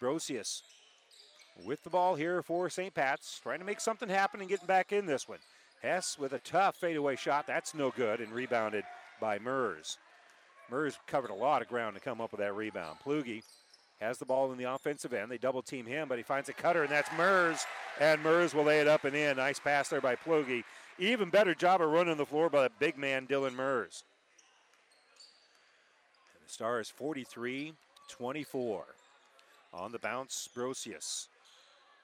Brosius 0.00 0.62
with 1.64 1.82
the 1.82 1.90
ball 1.90 2.14
here 2.14 2.42
for 2.42 2.70
St. 2.70 2.94
Pat's, 2.94 3.40
trying 3.42 3.58
to 3.58 3.64
make 3.64 3.80
something 3.80 4.08
happen 4.08 4.40
and 4.40 4.48
getting 4.48 4.66
back 4.66 4.92
in 4.92 5.06
this 5.06 5.28
one. 5.28 5.38
Hess 5.82 6.18
with 6.18 6.32
a 6.32 6.38
tough 6.40 6.76
fadeaway 6.76 7.16
shot. 7.16 7.46
That's 7.46 7.74
no 7.74 7.90
good 7.90 8.20
and 8.20 8.32
rebounded 8.32 8.84
by 9.20 9.38
Mers. 9.38 9.98
Mers 10.70 10.98
covered 11.06 11.30
a 11.30 11.34
lot 11.34 11.62
of 11.62 11.68
ground 11.68 11.94
to 11.94 12.00
come 12.00 12.20
up 12.20 12.32
with 12.32 12.40
that 12.40 12.54
rebound. 12.54 12.98
Plugi 13.04 13.42
has 14.00 14.18
the 14.18 14.24
ball 14.24 14.52
in 14.52 14.58
the 14.58 14.72
offensive 14.72 15.12
end. 15.12 15.30
They 15.30 15.38
double 15.38 15.62
team 15.62 15.86
him, 15.86 16.08
but 16.08 16.18
he 16.18 16.24
finds 16.24 16.48
a 16.48 16.52
cutter, 16.52 16.82
and 16.82 16.92
that's 16.92 17.10
Mers. 17.16 17.64
And 18.00 18.22
Mers 18.22 18.54
will 18.54 18.64
lay 18.64 18.80
it 18.80 18.88
up 18.88 19.04
and 19.04 19.16
in. 19.16 19.36
Nice 19.36 19.58
pass 19.58 19.88
there 19.88 20.00
by 20.00 20.16
Plugi. 20.16 20.64
Even 20.98 21.30
better 21.30 21.54
job 21.54 21.80
of 21.80 21.90
running 21.90 22.16
the 22.16 22.26
floor 22.26 22.50
by 22.50 22.64
the 22.64 22.70
big 22.78 22.98
man, 22.98 23.26
Dylan 23.26 23.54
Mers. 23.54 24.04
And 26.34 26.46
the 26.46 26.52
Stars 26.52 26.90
43 26.90 27.72
24. 28.08 28.84
On 29.74 29.92
the 29.92 29.98
bounce, 29.98 30.48
Brosius. 30.56 31.28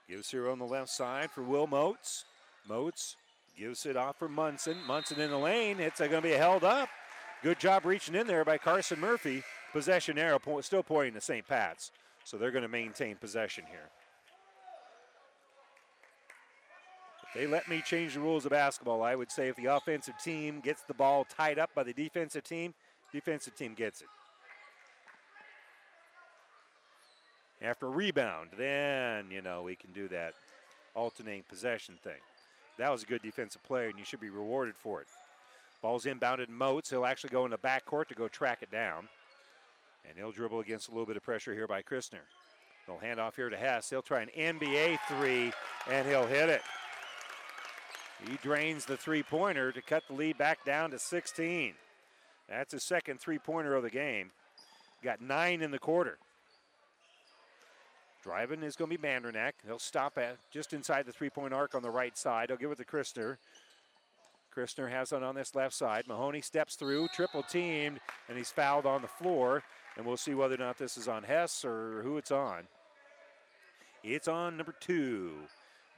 Gives 0.08 0.30
here 0.30 0.50
on 0.50 0.58
the 0.58 0.66
left 0.66 0.90
side 0.90 1.30
for 1.30 1.42
Will 1.42 1.66
Moats. 1.66 2.24
Moats 2.68 3.16
gives 3.58 3.86
it 3.86 3.96
off 3.96 4.18
for 4.18 4.28
Munson. 4.28 4.76
Munson 4.86 5.20
in 5.20 5.30
the 5.30 5.38
lane. 5.38 5.80
It's 5.80 5.98
going 5.98 6.10
to 6.10 6.20
be 6.20 6.30
held 6.30 6.62
up. 6.62 6.88
Good 7.42 7.58
job 7.58 7.86
reaching 7.86 8.14
in 8.14 8.26
there 8.26 8.44
by 8.44 8.58
Carson 8.58 9.00
Murphy. 9.00 9.42
Possession 9.72 10.18
arrow 10.18 10.38
still 10.60 10.82
pointing 10.82 11.14
to 11.14 11.20
St. 11.20 11.46
Pat's. 11.46 11.90
So 12.24 12.36
they're 12.36 12.50
going 12.50 12.62
to 12.62 12.68
maintain 12.68 13.16
possession 13.16 13.64
here. 13.70 13.90
If 17.22 17.40
they 17.40 17.46
let 17.46 17.68
me 17.68 17.82
change 17.84 18.14
the 18.14 18.20
rules 18.20 18.44
of 18.44 18.50
basketball, 18.50 19.02
I 19.02 19.14
would 19.14 19.30
say 19.30 19.48
if 19.48 19.56
the 19.56 19.66
offensive 19.66 20.14
team 20.22 20.60
gets 20.60 20.82
the 20.82 20.94
ball 20.94 21.24
tied 21.24 21.58
up 21.58 21.70
by 21.74 21.82
the 21.82 21.92
defensive 21.92 22.44
team, 22.44 22.74
defensive 23.12 23.56
team 23.56 23.74
gets 23.74 24.02
it. 24.02 24.08
After 27.64 27.86
a 27.86 27.90
rebound, 27.90 28.50
then, 28.58 29.30
you 29.30 29.40
know, 29.40 29.62
we 29.62 29.74
can 29.74 29.90
do 29.92 30.06
that 30.08 30.34
alternating 30.94 31.44
possession 31.48 31.94
thing. 32.04 32.20
That 32.76 32.90
was 32.90 33.02
a 33.02 33.06
good 33.06 33.22
defensive 33.22 33.62
play, 33.62 33.88
and 33.88 33.98
you 33.98 34.04
should 34.04 34.20
be 34.20 34.28
rewarded 34.28 34.76
for 34.76 35.00
it. 35.00 35.06
Ball's 35.80 36.04
inbounded 36.04 36.50
Moats. 36.50 36.90
He'll 36.90 37.06
actually 37.06 37.30
go 37.30 37.44
in 37.46 37.50
the 37.50 37.58
backcourt 37.58 38.08
to 38.08 38.14
go 38.14 38.28
track 38.28 38.58
it 38.62 38.70
down. 38.70 39.08
And 40.06 40.18
he'll 40.18 40.32
dribble 40.32 40.60
against 40.60 40.88
a 40.88 40.90
little 40.90 41.06
bit 41.06 41.16
of 41.16 41.22
pressure 41.22 41.54
here 41.54 41.66
by 41.66 41.80
Christner. 41.80 42.24
They'll 42.86 42.98
hand 42.98 43.18
off 43.18 43.36
here 43.36 43.48
to 43.48 43.56
Hess. 43.56 43.88
He'll 43.88 44.02
try 44.02 44.20
an 44.20 44.30
NBA 44.36 44.98
three, 45.08 45.50
and 45.90 46.06
he'll 46.06 46.26
hit 46.26 46.50
it. 46.50 46.62
He 48.28 48.36
drains 48.42 48.84
the 48.84 48.96
three 48.96 49.22
pointer 49.22 49.72
to 49.72 49.80
cut 49.80 50.02
the 50.08 50.14
lead 50.14 50.36
back 50.36 50.64
down 50.66 50.90
to 50.90 50.98
16. 50.98 51.74
That's 52.46 52.72
his 52.72 52.82
second 52.82 53.20
three 53.20 53.38
pointer 53.38 53.74
of 53.74 53.82
the 53.82 53.90
game. 53.90 54.32
Got 55.02 55.22
nine 55.22 55.62
in 55.62 55.70
the 55.70 55.78
quarter. 55.78 56.18
Driving 58.24 58.62
is 58.62 58.74
going 58.74 58.90
to 58.90 58.96
be 58.96 59.06
Mandernack. 59.06 59.52
He'll 59.66 59.78
stop 59.78 60.16
at 60.16 60.38
just 60.50 60.72
inside 60.72 61.04
the 61.04 61.12
three 61.12 61.28
point 61.28 61.52
arc 61.52 61.74
on 61.74 61.82
the 61.82 61.90
right 61.90 62.16
side. 62.16 62.48
He'll 62.48 62.56
give 62.56 62.70
it 62.70 62.78
to 62.78 62.84
Christner. 62.84 63.36
Christner 64.56 64.90
has 64.90 65.12
it 65.12 65.22
on 65.22 65.34
this 65.34 65.54
left 65.54 65.74
side. 65.74 66.04
Mahoney 66.08 66.40
steps 66.40 66.74
through, 66.74 67.08
triple 67.08 67.42
teamed, 67.42 68.00
and 68.30 68.38
he's 68.38 68.50
fouled 68.50 68.86
on 68.86 69.02
the 69.02 69.08
floor. 69.08 69.62
And 69.98 70.06
we'll 70.06 70.16
see 70.16 70.32
whether 70.32 70.54
or 70.54 70.58
not 70.58 70.78
this 70.78 70.96
is 70.96 71.06
on 71.06 71.22
Hess 71.22 71.66
or 71.66 72.00
who 72.02 72.16
it's 72.16 72.30
on. 72.30 72.62
It's 74.02 74.26
on 74.26 74.56
number 74.56 74.74
two, 74.80 75.32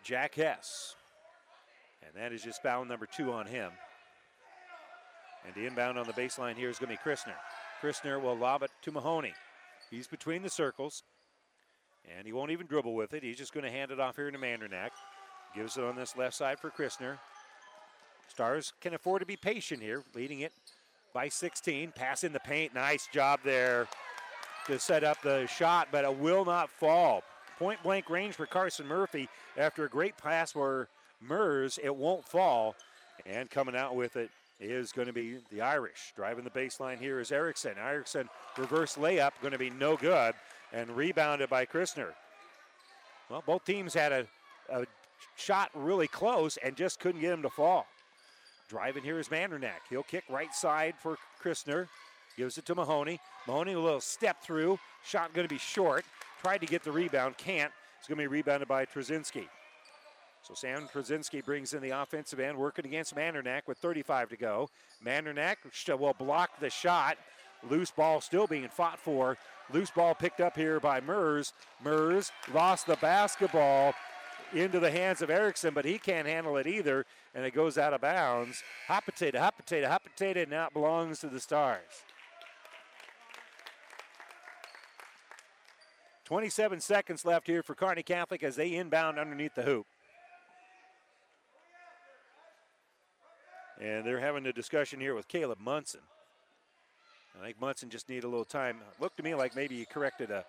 Jack 0.02 0.34
Hess. 0.34 0.96
And 2.04 2.10
that 2.20 2.32
is 2.32 2.42
just 2.42 2.60
foul 2.60 2.84
number 2.84 3.06
two 3.06 3.32
on 3.32 3.46
him. 3.46 3.70
And 5.46 5.54
the 5.54 5.68
inbound 5.68 5.96
on 5.96 6.08
the 6.08 6.12
baseline 6.12 6.56
here 6.56 6.70
is 6.70 6.78
going 6.80 6.90
to 6.90 7.00
be 7.00 7.08
Christner. 7.08 7.34
Christner 7.80 8.20
will 8.20 8.36
lob 8.36 8.64
it 8.64 8.72
to 8.82 8.90
Mahoney. 8.90 9.34
He's 9.92 10.08
between 10.08 10.42
the 10.42 10.50
circles. 10.50 11.04
And 12.14 12.26
he 12.26 12.32
won't 12.32 12.50
even 12.50 12.66
dribble 12.66 12.94
with 12.94 13.14
it. 13.14 13.22
He's 13.22 13.36
just 13.36 13.52
going 13.52 13.64
to 13.64 13.70
hand 13.70 13.90
it 13.90 14.00
off 14.00 14.16
here 14.16 14.30
to 14.30 14.38
Mandernack. 14.38 14.90
Gives 15.54 15.76
it 15.76 15.84
on 15.84 15.96
this 15.96 16.16
left 16.16 16.34
side 16.34 16.58
for 16.60 16.70
Christner. 16.70 17.18
Stars 18.28 18.72
can 18.80 18.94
afford 18.94 19.20
to 19.20 19.26
be 19.26 19.36
patient 19.36 19.82
here, 19.82 20.02
leading 20.14 20.40
it 20.40 20.52
by 21.14 21.28
16. 21.28 21.92
Pass 21.92 22.24
in 22.24 22.32
the 22.32 22.40
paint. 22.40 22.74
Nice 22.74 23.08
job 23.12 23.40
there 23.44 23.88
to 24.66 24.78
set 24.78 25.04
up 25.04 25.22
the 25.22 25.46
shot, 25.46 25.88
but 25.90 26.04
it 26.04 26.16
will 26.16 26.44
not 26.44 26.68
fall. 26.68 27.22
Point 27.58 27.82
blank 27.82 28.10
range 28.10 28.34
for 28.34 28.46
Carson 28.46 28.86
Murphy 28.86 29.28
after 29.56 29.84
a 29.84 29.88
great 29.88 30.16
pass 30.18 30.52
for 30.52 30.88
Mers. 31.20 31.78
It 31.82 31.94
won't 31.94 32.26
fall. 32.26 32.74
And 33.24 33.50
coming 33.50 33.74
out 33.74 33.96
with 33.96 34.16
it 34.16 34.30
is 34.60 34.92
going 34.92 35.06
to 35.06 35.12
be 35.12 35.38
the 35.50 35.62
Irish. 35.62 36.12
Driving 36.16 36.44
the 36.44 36.50
baseline 36.50 36.98
here 36.98 37.20
is 37.20 37.32
Erickson. 37.32 37.72
Erickson 37.78 38.28
reverse 38.58 38.96
layup 38.96 39.32
going 39.40 39.52
to 39.52 39.58
be 39.58 39.70
no 39.70 39.96
good 39.96 40.34
and 40.76 40.90
rebounded 40.90 41.48
by 41.48 41.64
Christner. 41.64 42.08
Well, 43.30 43.42
both 43.44 43.64
teams 43.64 43.94
had 43.94 44.12
a, 44.12 44.26
a 44.70 44.84
shot 45.36 45.70
really 45.74 46.06
close 46.06 46.58
and 46.58 46.76
just 46.76 47.00
couldn't 47.00 47.22
get 47.22 47.32
him 47.32 47.42
to 47.42 47.50
fall. 47.50 47.86
Driving 48.68 49.02
here 49.02 49.18
is 49.18 49.28
Mandernack. 49.28 49.86
He'll 49.88 50.02
kick 50.02 50.24
right 50.28 50.54
side 50.54 50.94
for 50.98 51.16
Christner. 51.42 51.88
Gives 52.36 52.58
it 52.58 52.66
to 52.66 52.74
Mahoney. 52.74 53.18
Mahoney 53.46 53.72
a 53.72 53.80
little 53.80 54.00
step 54.00 54.42
through. 54.42 54.78
Shot 55.04 55.32
going 55.32 55.48
to 55.48 55.54
be 55.54 55.58
short. 55.58 56.04
Tried 56.42 56.58
to 56.58 56.66
get 56.66 56.82
the 56.82 56.92
rebound. 56.92 57.38
Can't. 57.38 57.72
It's 57.98 58.06
going 58.06 58.18
to 58.18 58.22
be 58.22 58.26
rebounded 58.26 58.68
by 58.68 58.84
Trzynski. 58.84 59.48
So 60.42 60.54
Sam 60.54 60.88
Trzynski 60.92 61.44
brings 61.44 61.72
in 61.72 61.80
the 61.80 61.90
offensive 61.90 62.38
end, 62.38 62.56
working 62.58 62.84
against 62.84 63.16
Mandernack 63.16 63.62
with 63.66 63.78
35 63.78 64.28
to 64.28 64.36
go. 64.36 64.68
Mandernack 65.04 65.56
will 65.98 66.12
block 66.12 66.60
the 66.60 66.70
shot. 66.70 67.16
Loose 67.68 67.90
ball 67.90 68.20
still 68.20 68.46
being 68.46 68.68
fought 68.68 68.98
for. 68.98 69.38
Loose 69.72 69.90
ball 69.90 70.14
picked 70.14 70.40
up 70.40 70.56
here 70.56 70.78
by 70.78 71.00
Mers. 71.00 71.52
Mers 71.82 72.30
lost 72.52 72.86
the 72.86 72.96
basketball 72.96 73.94
into 74.52 74.78
the 74.78 74.90
hands 74.90 75.22
of 75.22 75.30
Erickson, 75.30 75.74
but 75.74 75.84
he 75.84 75.98
can't 75.98 76.26
handle 76.26 76.56
it 76.56 76.66
either, 76.66 77.04
and 77.34 77.44
it 77.44 77.52
goes 77.52 77.76
out 77.76 77.92
of 77.92 78.00
bounds. 78.00 78.62
Hot 78.86 79.04
potato, 79.04 79.38
hot 79.38 79.56
potato, 79.56 79.88
hot 79.88 80.04
potato, 80.04 80.42
and 80.42 80.50
now 80.50 80.66
it 80.66 80.72
belongs 80.72 81.18
to 81.20 81.28
the 81.28 81.40
Stars. 81.40 81.80
27 86.24 86.80
seconds 86.80 87.24
left 87.24 87.46
here 87.46 87.62
for 87.62 87.74
Kearney 87.74 88.02
Catholic 88.02 88.42
as 88.42 88.56
they 88.56 88.74
inbound 88.74 89.18
underneath 89.18 89.54
the 89.54 89.62
hoop. 89.62 89.86
And 93.80 94.04
they're 94.04 94.20
having 94.20 94.46
a 94.46 94.52
discussion 94.52 94.98
here 94.98 95.14
with 95.14 95.28
Caleb 95.28 95.58
Munson. 95.60 96.00
I 97.38 97.44
think 97.44 97.60
Munson 97.60 97.90
just 97.90 98.08
need 98.08 98.24
a 98.24 98.28
little 98.28 98.44
time. 98.44 98.78
Looked 99.00 99.18
to 99.18 99.22
me 99.22 99.34
like 99.34 99.54
maybe 99.54 99.76
he 99.76 99.84
corrected 99.84 100.30
a, 100.30 100.44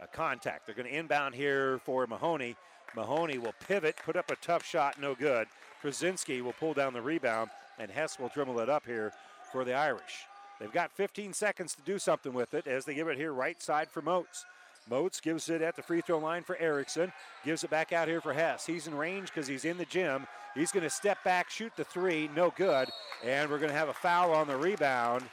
a 0.00 0.06
contact. 0.06 0.66
They're 0.66 0.74
going 0.74 0.88
to 0.88 0.96
inbound 0.96 1.34
here 1.34 1.78
for 1.84 2.06
Mahoney. 2.06 2.56
Mahoney 2.96 3.38
will 3.38 3.54
pivot, 3.66 3.96
put 4.04 4.16
up 4.16 4.30
a 4.30 4.36
tough 4.36 4.64
shot, 4.64 5.00
no 5.00 5.14
good. 5.14 5.46
Krasinski 5.80 6.40
will 6.40 6.52
pull 6.52 6.74
down 6.74 6.92
the 6.92 7.02
rebound, 7.02 7.50
and 7.78 7.90
Hess 7.90 8.18
will 8.18 8.28
dribble 8.28 8.58
it 8.60 8.68
up 8.68 8.84
here 8.84 9.12
for 9.52 9.64
the 9.64 9.74
Irish. 9.74 10.26
They've 10.58 10.72
got 10.72 10.92
15 10.92 11.32
seconds 11.32 11.74
to 11.74 11.82
do 11.82 11.98
something 11.98 12.32
with 12.32 12.54
it 12.54 12.66
as 12.66 12.84
they 12.84 12.94
give 12.94 13.08
it 13.08 13.16
here 13.16 13.32
right 13.32 13.60
side 13.62 13.88
for 13.88 14.02
Moats. 14.02 14.44
Moats 14.88 15.20
gives 15.20 15.48
it 15.48 15.62
at 15.62 15.76
the 15.76 15.82
free 15.82 16.00
throw 16.00 16.18
line 16.18 16.42
for 16.42 16.56
Erickson. 16.58 17.12
Gives 17.44 17.64
it 17.64 17.70
back 17.70 17.92
out 17.92 18.08
here 18.08 18.20
for 18.20 18.32
Hess. 18.32 18.66
He's 18.66 18.86
in 18.86 18.94
range 18.94 19.28
because 19.28 19.46
he's 19.46 19.64
in 19.64 19.78
the 19.78 19.84
gym. 19.84 20.26
He's 20.54 20.72
going 20.72 20.82
to 20.82 20.90
step 20.90 21.22
back, 21.22 21.48
shoot 21.48 21.72
the 21.76 21.84
three, 21.84 22.28
no 22.34 22.52
good. 22.56 22.88
And 23.24 23.50
we're 23.50 23.58
going 23.58 23.70
to 23.70 23.76
have 23.76 23.88
a 23.88 23.94
foul 23.94 24.32
on 24.32 24.48
the 24.48 24.56
rebound. 24.56 25.24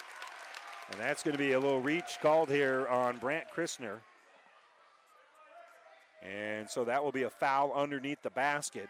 And 0.91 1.01
that's 1.01 1.23
going 1.23 1.35
to 1.35 1.43
be 1.43 1.53
a 1.53 1.59
little 1.59 1.81
reach 1.81 2.17
called 2.21 2.49
here 2.49 2.87
on 2.87 3.17
Brant 3.17 3.47
Christner. 3.55 3.97
And 6.23 6.69
so 6.69 6.83
that 6.85 7.03
will 7.03 7.11
be 7.11 7.23
a 7.23 7.29
foul 7.29 7.73
underneath 7.73 8.21
the 8.21 8.29
basket. 8.29 8.89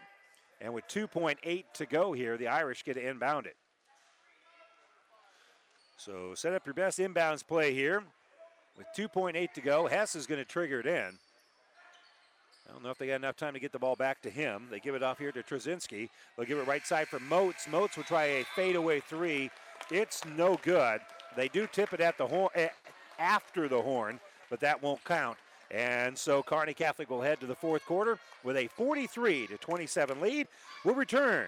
And 0.60 0.72
with 0.72 0.86
2.8 0.88 1.64
to 1.74 1.86
go 1.86 2.12
here, 2.12 2.36
the 2.36 2.48
Irish 2.48 2.84
get 2.84 2.94
to 2.94 3.06
inbound 3.06 3.46
it. 3.46 3.56
So 5.96 6.34
set 6.34 6.54
up 6.54 6.64
your 6.64 6.74
best 6.74 6.98
inbounds 6.98 7.46
play 7.46 7.74
here. 7.74 8.02
With 8.76 8.86
2.8 8.96 9.52
to 9.54 9.60
go, 9.60 9.86
Hess 9.86 10.14
is 10.14 10.26
going 10.26 10.40
to 10.40 10.44
trigger 10.44 10.80
it 10.80 10.86
in. 10.86 11.18
I 12.68 12.72
don't 12.72 12.84
know 12.84 12.90
if 12.90 12.98
they 12.98 13.06
got 13.06 13.14
enough 13.16 13.36
time 13.36 13.54
to 13.54 13.60
get 13.60 13.72
the 13.72 13.78
ball 13.78 13.96
back 13.96 14.20
to 14.22 14.30
him. 14.30 14.68
They 14.70 14.78
give 14.78 14.94
it 14.94 15.02
off 15.02 15.18
here 15.18 15.32
to 15.32 15.42
Trzynski. 15.42 16.08
They'll 16.36 16.46
give 16.46 16.58
it 16.58 16.66
right 16.66 16.86
side 16.86 17.08
for 17.08 17.18
Moats. 17.18 17.66
Moats 17.68 17.96
will 17.96 18.04
try 18.04 18.24
a 18.24 18.44
fadeaway 18.54 19.00
three. 19.00 19.50
It's 19.90 20.24
no 20.36 20.60
good. 20.62 21.00
They 21.36 21.48
do 21.48 21.66
tip 21.66 21.92
it 21.92 22.00
at 22.00 22.18
the 22.18 22.26
horn 22.26 22.50
eh, 22.54 22.68
after 23.18 23.68
the 23.68 23.80
horn, 23.80 24.20
but 24.50 24.60
that 24.60 24.82
won't 24.82 25.02
count. 25.04 25.38
And 25.70 26.16
so 26.16 26.42
Kearney 26.42 26.74
Catholic 26.74 27.10
will 27.10 27.20
head 27.20 27.40
to 27.40 27.46
the 27.46 27.54
fourth 27.54 27.84
quarter 27.84 28.18
with 28.42 28.56
a 28.56 28.68
43 28.68 29.48
to 29.48 29.58
27 29.58 30.20
lead. 30.20 30.48
We'll 30.84 30.94
return 30.94 31.46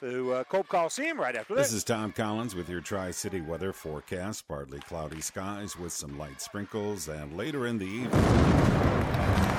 to 0.00 0.32
uh, 0.34 0.44
Cope 0.44 0.68
Coliseum 0.68 1.18
right 1.18 1.34
after 1.34 1.54
this. 1.54 1.68
This 1.68 1.78
is 1.78 1.84
Tom 1.84 2.12
Collins 2.12 2.54
with 2.54 2.68
your 2.68 2.80
Tri 2.80 3.10
City 3.10 3.40
weather 3.40 3.72
forecast. 3.72 4.46
Partly 4.46 4.80
cloudy 4.80 5.20
skies 5.20 5.76
with 5.76 5.92
some 5.92 6.18
light 6.18 6.40
sprinkles, 6.40 7.08
and 7.08 7.36
later 7.36 7.66
in 7.66 7.78
the 7.78 7.86
evening, 7.86 8.10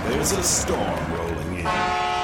there's 0.05 0.31
a 0.31 0.43
storm 0.43 1.13
rolling 1.13 1.59
in. 1.59 2.18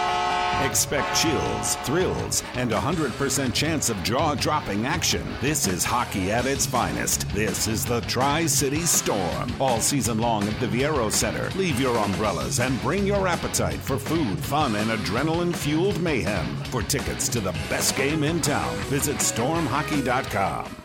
Expect 0.63 1.15
chills, 1.15 1.75
thrills, 1.77 2.43
and 2.55 2.71
a 2.71 2.77
100% 2.77 3.53
chance 3.53 3.89
of 3.89 4.01
jaw 4.03 4.35
dropping 4.35 4.85
action. 4.85 5.25
This 5.41 5.67
is 5.67 5.83
hockey 5.83 6.31
at 6.31 6.45
its 6.45 6.65
finest. 6.65 7.29
This 7.29 7.67
is 7.67 7.85
the 7.85 8.01
Tri 8.01 8.45
City 8.45 8.81
Storm. 8.81 9.51
All 9.59 9.79
season 9.79 10.19
long 10.19 10.47
at 10.47 10.59
the 10.59 10.67
Viaero 10.67 11.11
Center. 11.11 11.49
Leave 11.57 11.79
your 11.79 11.97
umbrellas 11.97 12.59
and 12.59 12.81
bring 12.81 13.05
your 13.05 13.27
appetite 13.27 13.79
for 13.79 13.97
food, 13.97 14.39
fun, 14.39 14.75
and 14.75 14.91
adrenaline 14.91 15.55
fueled 15.55 15.99
mayhem. 16.01 16.45
For 16.65 16.81
tickets 16.81 17.27
to 17.29 17.39
the 17.39 17.51
best 17.69 17.95
game 17.95 18.23
in 18.23 18.41
town, 18.41 18.75
visit 18.85 19.17
stormhockey.com. 19.17 20.75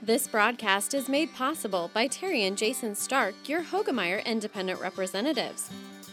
This 0.00 0.26
broadcast 0.26 0.94
is 0.94 1.08
made 1.08 1.34
possible 1.34 1.90
by 1.92 2.06
Terry 2.06 2.44
and 2.44 2.56
Jason 2.56 2.94
Stark, 2.94 3.34
your 3.46 3.62
Hoegemeyer 3.62 4.24
Independent 4.24 4.80
Representatives. 4.80 5.70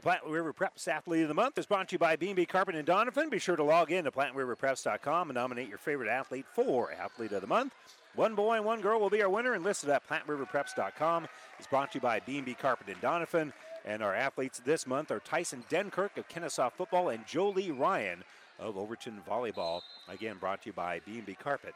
The 0.00 0.04
Platte 0.04 0.26
River 0.26 0.54
Preps 0.54 0.88
Athlete 0.88 1.24
of 1.24 1.28
the 1.28 1.34
Month 1.34 1.58
is 1.58 1.66
brought 1.66 1.90
to 1.90 1.96
you 1.96 1.98
by 1.98 2.16
B&B 2.16 2.46
Carpet 2.46 2.74
and 2.74 2.86
Donovan. 2.86 3.28
Be 3.28 3.38
sure 3.38 3.54
to 3.54 3.62
log 3.62 3.92
in 3.92 4.04
to 4.04 4.10
PlatteRiverPreps.com 4.10 5.28
and 5.28 5.34
nominate 5.34 5.68
your 5.68 5.76
favorite 5.76 6.08
athlete 6.08 6.46
for 6.54 6.90
Athlete 6.90 7.32
of 7.32 7.42
the 7.42 7.46
Month. 7.46 7.74
One 8.14 8.34
boy 8.34 8.56
and 8.56 8.64
one 8.64 8.80
girl 8.80 8.98
will 8.98 9.10
be 9.10 9.22
our 9.22 9.28
winner, 9.28 9.52
and 9.52 9.62
listed 9.62 9.90
at 9.90 10.08
PlatteRiverPreps.com. 10.08 11.28
It's 11.58 11.66
brought 11.66 11.92
to 11.92 11.98
you 11.98 12.00
by 12.00 12.18
B&B 12.20 12.54
Carpet 12.54 12.88
and 12.88 12.98
Donovan. 13.02 13.52
And 13.84 14.02
our 14.02 14.14
athletes 14.14 14.62
this 14.64 14.86
month 14.86 15.10
are 15.10 15.20
Tyson 15.20 15.64
Denkirk 15.68 16.16
of 16.16 16.26
Kenesaw 16.30 16.72
Football 16.72 17.10
and 17.10 17.26
Jolie 17.26 17.70
Ryan 17.70 18.24
of 18.58 18.78
Overton 18.78 19.20
Volleyball. 19.28 19.82
Again, 20.08 20.38
brought 20.40 20.62
to 20.62 20.70
you 20.70 20.72
by 20.72 21.00
B&B 21.04 21.34
Carpet 21.34 21.74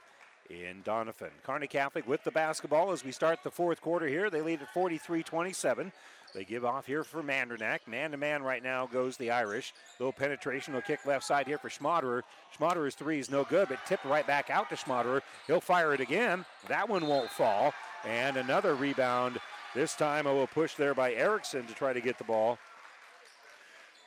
in 0.49 0.81
Donovan. 0.83 1.31
Kearney 1.43 1.67
Catholic 1.67 2.09
with 2.09 2.25
the 2.25 2.31
basketball 2.31 2.91
as 2.91 3.05
we 3.05 3.13
start 3.13 3.41
the 3.45 3.51
fourth 3.51 3.83
quarter 3.83 4.07
here. 4.07 4.31
They 4.31 4.41
lead 4.41 4.63
at 4.63 4.73
43 4.73 5.23
27. 5.23 5.93
They 6.35 6.45
give 6.45 6.65
off 6.65 6.87
here 6.87 7.05
for 7.05 7.23
Mandernack. 7.23 7.87
Man 7.87 8.11
to 8.11 8.17
man 8.17 8.43
right 8.43 8.63
now 8.63 8.87
goes 8.87 9.17
the 9.17 9.31
Irish. 9.31 9.73
Little 10.01 10.13
penetration. 10.13 10.75
will 10.75 10.83
kick 10.83 11.07
left 11.07 11.25
side 11.25 11.47
here 11.47 11.59
for 11.59 11.69
Schmaderer. 11.69 12.23
Schmaderer's 12.59 12.97
three 12.97 13.21
is 13.21 13.31
no 13.31 13.45
good, 13.45 13.69
but 13.69 13.79
tipped 13.87 14.05
right 14.05 14.27
back 14.27 14.51
out 14.51 14.69
to 14.71 14.75
Schmaderer. 14.75 15.23
He'll 15.47 15.61
fire 15.61 15.95
it 15.95 16.01
again. 16.01 16.45
That 16.67 16.89
one 16.89 17.07
won't 17.07 17.31
fall. 17.31 17.73
And 18.05 18.37
another 18.37 18.75
rebound. 18.75 19.39
This 19.75 19.95
time 19.95 20.27
a 20.27 20.31
little 20.31 20.49
push 20.49 20.75
there 20.75 20.95
by 20.95 21.15
Erickson 21.15 21.67
to 21.67 21.75
try 21.75 21.93
to 21.93 22.01
get 22.01 22.19
the 22.19 22.25
ball. 22.25 22.59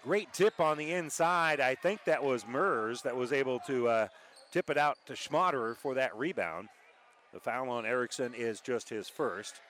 Great 0.03 0.31
tip 0.33 0.59
on 0.59 0.77
the 0.77 0.91
inside. 0.91 1.59
I 1.59 1.75
think 1.75 2.03
that 2.05 2.23
was 2.23 2.45
Mers 2.45 3.01
that 3.01 3.15
was 3.15 3.33
able 3.33 3.59
to 3.67 3.87
uh, 3.87 4.07
tip 4.51 4.69
it 4.69 4.77
out 4.77 4.97
to 5.05 5.13
Schmaderer 5.13 5.77
for 5.77 5.93
that 5.95 6.15
rebound. 6.15 6.67
The 7.33 7.39
foul 7.39 7.69
on 7.69 7.85
Erickson 7.85 8.33
is 8.33 8.61
just 8.61 8.89
his 8.89 9.09
first. 9.09 9.61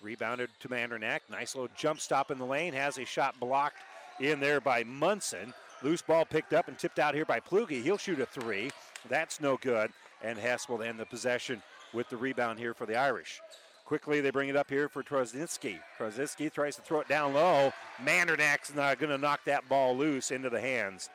Rebounded 0.00 0.50
to 0.60 0.68
Mandernack. 0.68 1.20
Nice 1.30 1.54
little 1.54 1.70
jump 1.76 2.00
stop 2.00 2.30
in 2.30 2.38
the 2.38 2.44
lane. 2.44 2.72
Has 2.72 2.98
a 2.98 3.04
shot 3.04 3.38
blocked 3.40 3.78
in 4.20 4.40
there 4.40 4.60
by 4.60 4.84
Munson. 4.84 5.52
Loose 5.82 6.02
ball 6.02 6.24
picked 6.24 6.52
up 6.52 6.68
and 6.68 6.78
tipped 6.78 6.98
out 6.98 7.14
here 7.14 7.24
by 7.24 7.40
Plugi. 7.40 7.82
He'll 7.82 7.98
shoot 7.98 8.20
a 8.20 8.26
three. 8.26 8.70
That's 9.08 9.40
no 9.40 9.56
good. 9.56 9.90
And 10.22 10.38
Hess 10.38 10.68
will 10.68 10.82
end 10.82 10.98
the 10.98 11.06
possession 11.06 11.62
with 11.92 12.08
the 12.08 12.16
rebound 12.16 12.58
here 12.58 12.74
for 12.74 12.86
the 12.86 12.96
Irish. 12.96 13.40
Quickly, 13.84 14.20
they 14.20 14.30
bring 14.30 14.48
it 14.48 14.56
up 14.56 14.68
here 14.68 14.88
for 14.88 15.02
Trozinski. 15.02 15.78
Trozinski 15.98 16.52
tries 16.52 16.76
to 16.76 16.82
throw 16.82 17.00
it 17.00 17.08
down 17.08 17.32
low. 17.32 17.72
Mandernack's 18.04 18.74
not 18.74 18.98
going 18.98 19.10
to 19.10 19.18
knock 19.18 19.40
that 19.46 19.68
ball 19.68 19.96
loose 19.96 20.30
into 20.30 20.50
the 20.50 20.60
hands 20.60 21.08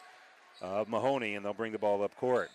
of 0.61 0.89
Mahoney, 0.89 1.35
and 1.35 1.45
they'll 1.45 1.53
bring 1.53 1.71
the 1.71 1.77
ball 1.77 2.03
up 2.03 2.15
court. 2.17 2.49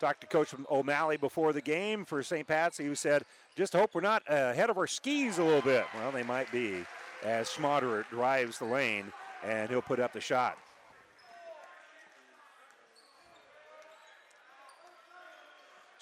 Talked 0.00 0.20
to 0.22 0.26
Coach 0.26 0.54
O'Malley 0.70 1.16
before 1.16 1.52
the 1.52 1.60
game 1.60 2.04
for 2.04 2.22
St. 2.22 2.46
Pat's, 2.46 2.78
who 2.78 2.94
said, 2.94 3.24
just 3.56 3.72
hope 3.72 3.94
we're 3.94 4.00
not 4.00 4.22
ahead 4.28 4.68
of 4.68 4.76
our 4.76 4.86
skis 4.86 5.38
a 5.38 5.44
little 5.44 5.62
bit. 5.62 5.86
Well, 5.94 6.10
they 6.10 6.22
might 6.22 6.50
be 6.50 6.84
as 7.24 7.48
Schmaderer 7.48 8.04
drives 8.10 8.58
the 8.58 8.64
lane, 8.64 9.12
and 9.44 9.70
he'll 9.70 9.82
put 9.82 10.00
up 10.00 10.12
the 10.12 10.20
shot. 10.20 10.58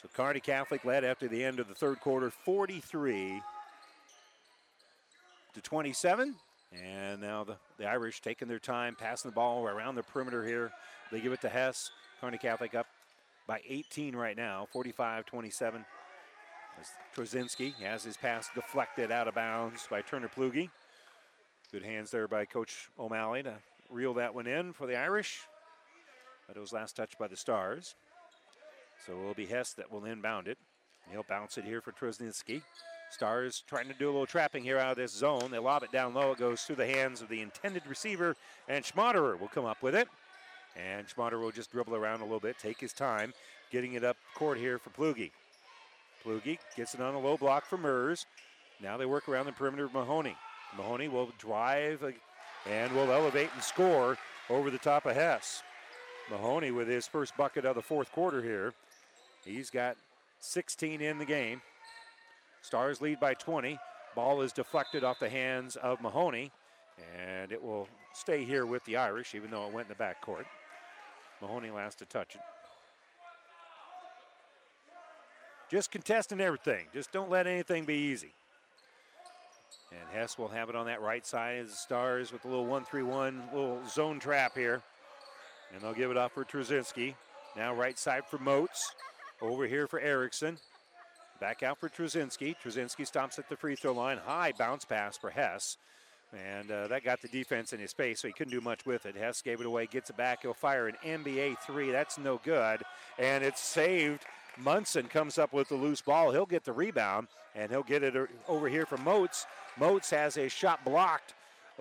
So 0.01 0.09
Kearney 0.15 0.41
Catholic 0.41 0.85
led 0.85 1.05
after 1.05 1.29
the 1.29 1.45
end 1.45 1.61
of 1.61 1.69
the 1.69 1.75
third 1.75 2.01
quarter, 2.01 2.31
43 2.31 3.41
to 5.55 5.61
27. 5.61 6.35
And 6.73 7.21
now 7.21 7.45
the, 7.45 7.57
the 7.79 7.87
Irish 7.87 8.21
taking 8.21 8.49
their 8.49 8.59
time, 8.59 8.97
passing 8.99 9.31
the 9.31 9.35
ball 9.35 9.69
around 9.69 9.95
the 9.95 10.03
perimeter 10.03 10.45
here. 10.45 10.73
They 11.13 11.21
give 11.21 11.33
it 11.33 11.43
to 11.43 11.49
Hess. 11.49 11.91
Kearney 12.21 12.39
Catholic 12.39 12.75
up 12.75 12.87
by 13.47 13.61
18 13.69 14.15
right 14.17 14.37
now, 14.37 14.67
45 14.73 15.27
27. 15.27 15.85
As 16.81 16.87
Trozinski 17.15 17.75
has 17.83 18.03
his 18.03 18.17
pass 18.17 18.49
deflected 18.55 19.11
out 19.11 19.29
of 19.29 19.35
bounds 19.35 19.87
by 19.91 20.01
Turner 20.01 20.29
Plugi. 20.29 20.71
Good 21.71 21.85
hands 21.85 22.11
there 22.11 22.29
by 22.29 22.45
Coach 22.45 22.89
O'Malley 22.99 23.43
to 23.43 23.55
reel 23.91 24.15
that 24.15 24.35
one 24.35 24.47
in 24.47 24.73
for 24.73 24.87
the 24.87 24.97
Irish. 24.97 25.41
But 26.47 26.57
it 26.57 26.61
was 26.61 26.73
last 26.73 26.97
touched 26.97 27.19
by 27.19 27.29
the 27.29 27.37
Stars. 27.37 27.95
So 29.07 29.13
it 29.13 29.23
will 29.23 29.35
be 29.35 29.47
Hess 29.47 29.73
that 29.75 29.91
will 29.91 30.05
inbound 30.05 30.49
it. 30.49 30.59
He'll 31.11 31.25
bounce 31.29 31.59
it 31.59 31.65
here 31.65 31.81
for 31.81 31.93
Trozinski. 31.93 32.63
Stars 33.11 33.63
trying 33.67 33.89
to 33.89 33.95
do 33.95 34.07
a 34.07 34.13
little 34.13 34.27
trapping 34.27 34.63
here 34.63 34.79
out 34.79 34.93
of 34.93 34.97
this 34.97 35.13
zone. 35.13 35.51
They 35.51 35.59
lob 35.59 35.83
it 35.83 35.93
down 35.93 36.15
low. 36.15 36.33
It 36.33 36.39
goes 36.39 36.63
through 36.63 36.77
the 36.77 36.87
hands 36.87 37.21
of 37.21 37.29
the 37.29 37.43
intended 37.43 37.83
receiver, 37.87 38.37
and 38.69 38.85
Schmaderer 38.85 39.39
will 39.39 39.49
come 39.49 39.67
up 39.67 39.83
with 39.83 39.95
it. 39.95 40.09
And 40.77 41.07
Schmader 41.07 41.41
will 41.41 41.51
just 41.51 41.73
dribble 41.73 41.95
around 41.95 42.21
a 42.21 42.25
little 42.25 42.41
bit, 42.41 42.59
take 42.59 42.81
his 42.81 42.93
time, 42.93 43.35
getting 43.71 43.95
it 43.95 44.05
up 44.05 44.17
court 44.35 44.59
here 44.59 44.79
for 44.79 44.91
Plugi. 44.91 45.31
Plugi 46.25 46.59
gets 46.77 46.95
it 46.95 47.01
on 47.01 47.15
a 47.15 47.21
low 47.21 47.37
block 47.37 47.67
for 47.67 47.77
Mers. 47.77 48.27
Now 48.83 48.97
they 48.97 49.07
work 49.07 49.29
around 49.29 49.47
the 49.47 49.53
perimeter 49.53 49.85
of 49.85 49.95
Mahoney. 49.95 50.37
Mahoney 50.77 51.09
will 51.09 51.31
drive 51.39 52.03
and 52.69 52.93
will 52.93 53.13
elevate 53.13 53.51
and 53.55 53.63
score 53.63 54.17
over 54.49 54.71
the 54.71 54.79
top 54.79 55.07
of 55.07 55.15
Hess. 55.15 55.63
Mahoney 56.31 56.71
with 56.71 56.89
his 56.89 57.07
first 57.07 57.37
bucket 57.37 57.65
of 57.65 57.75
the 57.75 57.83
fourth 57.83 58.11
quarter 58.13 58.43
here. 58.43 58.73
He's 59.45 59.71
got 59.71 59.97
16 60.41 61.01
in 61.01 61.19
the 61.19 61.25
game. 61.25 61.61
Stars 62.63 63.01
lead 63.01 63.21
by 63.21 63.35
20. 63.35 63.79
Ball 64.15 64.43
is 64.43 64.53
deflected 64.53 65.05
off 65.05 65.19
the 65.19 65.29
hands 65.29 65.77
of 65.77 66.01
Mahoney, 66.01 66.53
and 67.19 67.51
it 67.51 67.63
will 67.63 67.89
stay 68.15 68.45
here 68.45 68.67
with 68.67 68.85
the 68.85 68.97
Irish, 68.97 69.35
even 69.35 69.51
though 69.51 69.67
it 69.67 69.73
went 69.73 69.87
in 69.87 69.89
the 69.89 69.97
back 69.97 70.21
court. 70.21 70.47
Mahoney 71.43 71.71
last 71.71 71.99
to 71.99 72.07
touch 72.07 72.35
it. 72.35 72.41
Just 75.71 75.91
contesting 75.91 76.41
everything. 76.41 76.87
Just 76.95 77.13
don't 77.13 77.31
let 77.31 77.47
anything 77.47 77.85
be 77.85 77.95
easy. 77.95 78.33
And 79.91 80.09
Hess 80.15 80.39
will 80.39 80.49
have 80.49 80.69
it 80.69 80.77
on 80.77 80.87
that 80.87 81.03
right 81.03 81.27
side 81.27 81.59
as 81.59 81.71
the 81.71 81.77
Stars 81.77 82.33
with 82.33 82.45
a 82.45 82.49
little 82.49 82.67
1 82.67 82.85
3 82.85 83.03
1 83.03 83.43
little 83.53 83.81
zone 83.89 84.21
trap 84.21 84.55
here. 84.55 84.83
And 85.73 85.83
they'll 85.83 85.93
give 85.93 86.11
it 86.11 86.17
off 86.17 86.33
for 86.33 86.45
Trzynski. 86.45 87.15
Now 87.57 87.75
right 87.75 87.99
side 87.99 88.23
for 88.31 88.39
Moats. 88.39 88.95
Over 89.41 89.67
here 89.67 89.87
for 89.87 89.99
Erickson. 89.99 90.59
Back 91.41 91.63
out 91.63 91.81
for 91.81 91.89
Trzynski. 91.89 92.55
Trzynski 92.63 93.07
stops 93.07 93.39
at 93.39 93.49
the 93.49 93.57
free 93.57 93.75
throw 93.75 93.93
line. 93.93 94.19
High 94.19 94.53
bounce 94.57 94.85
pass 94.85 95.17
for 95.17 95.31
Hess. 95.31 95.77
And 96.33 96.71
uh, 96.71 96.89
that 96.89 97.05
got 97.05 97.21
the 97.21 97.29
defense 97.29 97.73
in 97.73 97.81
his 97.81 97.93
face, 97.93 98.21
so 98.21 98.29
he 98.29 98.33
couldn't 98.33 98.53
do 98.53 98.61
much 98.61 98.87
with 98.87 99.05
it. 99.05 99.15
Hess 99.17 99.43
gave 99.43 99.61
it 99.61 99.67
away, 99.67 99.87
gets 99.87 100.09
it 100.09 100.17
back. 100.17 100.43
He'll 100.43 100.55
fire 100.55 100.89
an 100.89 100.97
NBA 101.05 101.59
three. 101.59 101.91
That's 101.91 102.17
no 102.17 102.41
good. 102.43 102.83
And 103.19 103.45
it's 103.45 103.61
saved 103.61 104.25
Munson 104.59 105.07
comes 105.07 105.39
up 105.39 105.53
with 105.53 105.69
the 105.69 105.75
loose 105.75 106.01
ball. 106.01 106.31
He'll 106.31 106.47
get 106.47 106.65
the 106.65 106.73
rebound, 106.73 107.29
and 107.55 107.71
he'll 107.71 107.83
get 107.83 108.03
it 108.03 108.15
over 108.49 108.69
here 108.69 108.87
from 108.87 109.03
Moats. 109.05 109.47
Moats 109.79 110.11
has 110.11 110.37
a 110.37 110.49
shot 110.49 110.85
blocked 110.85 111.35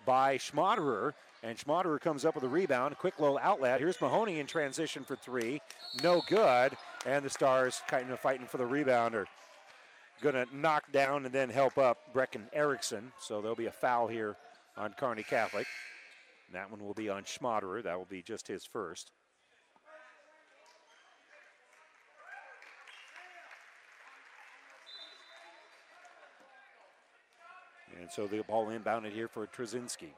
by 0.06 0.38
Schmaderer, 0.38 1.14
and 1.44 1.58
Schmaderer 1.58 2.00
comes 2.00 2.24
up 2.24 2.36
with 2.36 2.44
a 2.44 2.50
rebound. 2.50 2.98
Quick 2.98 3.20
little 3.20 3.40
outlet. 3.42 3.80
Here's 3.80 4.00
Mahoney 4.00 4.40
in 4.40 4.48
transition 4.48 5.04
for 5.04 5.16
three. 5.16 5.62
No 6.04 6.22
good. 6.28 6.78
And 7.06 7.26
the 7.26 7.30
Stars 7.30 7.82
kind 7.88 8.10
of 8.12 8.20
fighting 8.20 8.46
for 8.46 8.58
the 8.58 8.66
rebound 8.66 9.16
are 9.16 9.28
going 10.22 10.36
to 10.36 10.48
knock 10.56 10.92
down 10.92 11.26
and 11.26 11.34
then 11.34 11.50
help 11.50 11.78
up 11.78 12.14
Brecken 12.14 12.44
Erickson. 12.54 13.12
So 13.20 13.42
there'll 13.42 13.56
be 13.56 13.66
a 13.66 13.72
foul 13.72 14.08
here 14.08 14.38
on 14.78 14.94
Kearney 14.94 15.24
Catholic. 15.24 15.68
And 16.48 16.56
that 16.56 16.70
one 16.70 16.86
will 16.86 16.94
be 16.94 17.10
on 17.10 17.24
Schmaderer. 17.24 17.84
That 17.84 17.98
will 17.98 18.06
be 18.06 18.22
just 18.22 18.48
his 18.48 18.66
first. 18.66 19.12
And 28.00 28.10
so 28.12 28.28
the 28.28 28.42
ball 28.44 28.68
inbounded 28.68 29.12
here 29.12 29.28
for 29.28 29.46
Trzynski. 29.48 30.10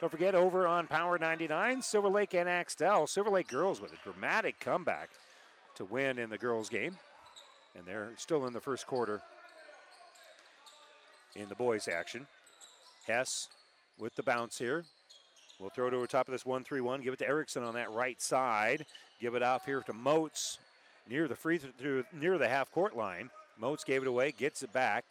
Don't 0.00 0.10
forget, 0.10 0.34
over 0.34 0.66
on 0.66 0.86
Power 0.86 1.18
99, 1.18 1.80
Silver 1.80 2.08
Lake 2.08 2.34
and 2.34 2.48
Axtell. 2.48 3.06
Silver 3.06 3.30
Lake 3.30 3.48
girls 3.48 3.80
with 3.80 3.92
a 3.92 3.96
dramatic 4.04 4.60
comeback 4.60 5.08
to 5.76 5.86
win 5.86 6.18
in 6.18 6.28
the 6.28 6.36
girls' 6.36 6.68
game. 6.68 6.98
And 7.76 7.86
they're 7.86 8.12
still 8.16 8.46
in 8.46 8.52
the 8.52 8.60
first 8.60 8.86
quarter 8.86 9.20
in 11.34 11.48
the 11.48 11.54
boys' 11.54 11.88
action. 11.88 12.26
Hess 13.06 13.48
with 13.98 14.14
the 14.16 14.22
bounce 14.22 14.58
here. 14.58 14.84
We'll 15.58 15.70
throw 15.70 15.88
it 15.88 15.94
over 15.94 16.06
top 16.06 16.28
of 16.28 16.32
this 16.32 16.44
1 16.44 16.64
3 16.64 16.80
1. 16.80 17.02
Give 17.02 17.14
it 17.14 17.18
to 17.18 17.28
Erickson 17.28 17.62
on 17.62 17.74
that 17.74 17.90
right 17.90 18.20
side. 18.20 18.86
Give 19.20 19.34
it 19.34 19.42
off 19.42 19.64
here 19.64 19.80
to 19.82 19.92
Moats 19.92 20.58
near 21.08 21.28
the 21.28 21.36
free 21.36 21.58
through 21.58 22.04
near 22.12 22.38
the 22.38 22.48
half 22.48 22.70
court 22.70 22.96
line. 22.96 23.30
Moats 23.58 23.84
gave 23.84 24.02
it 24.02 24.08
away, 24.08 24.32
gets 24.32 24.62
it 24.62 24.72
back. 24.72 25.04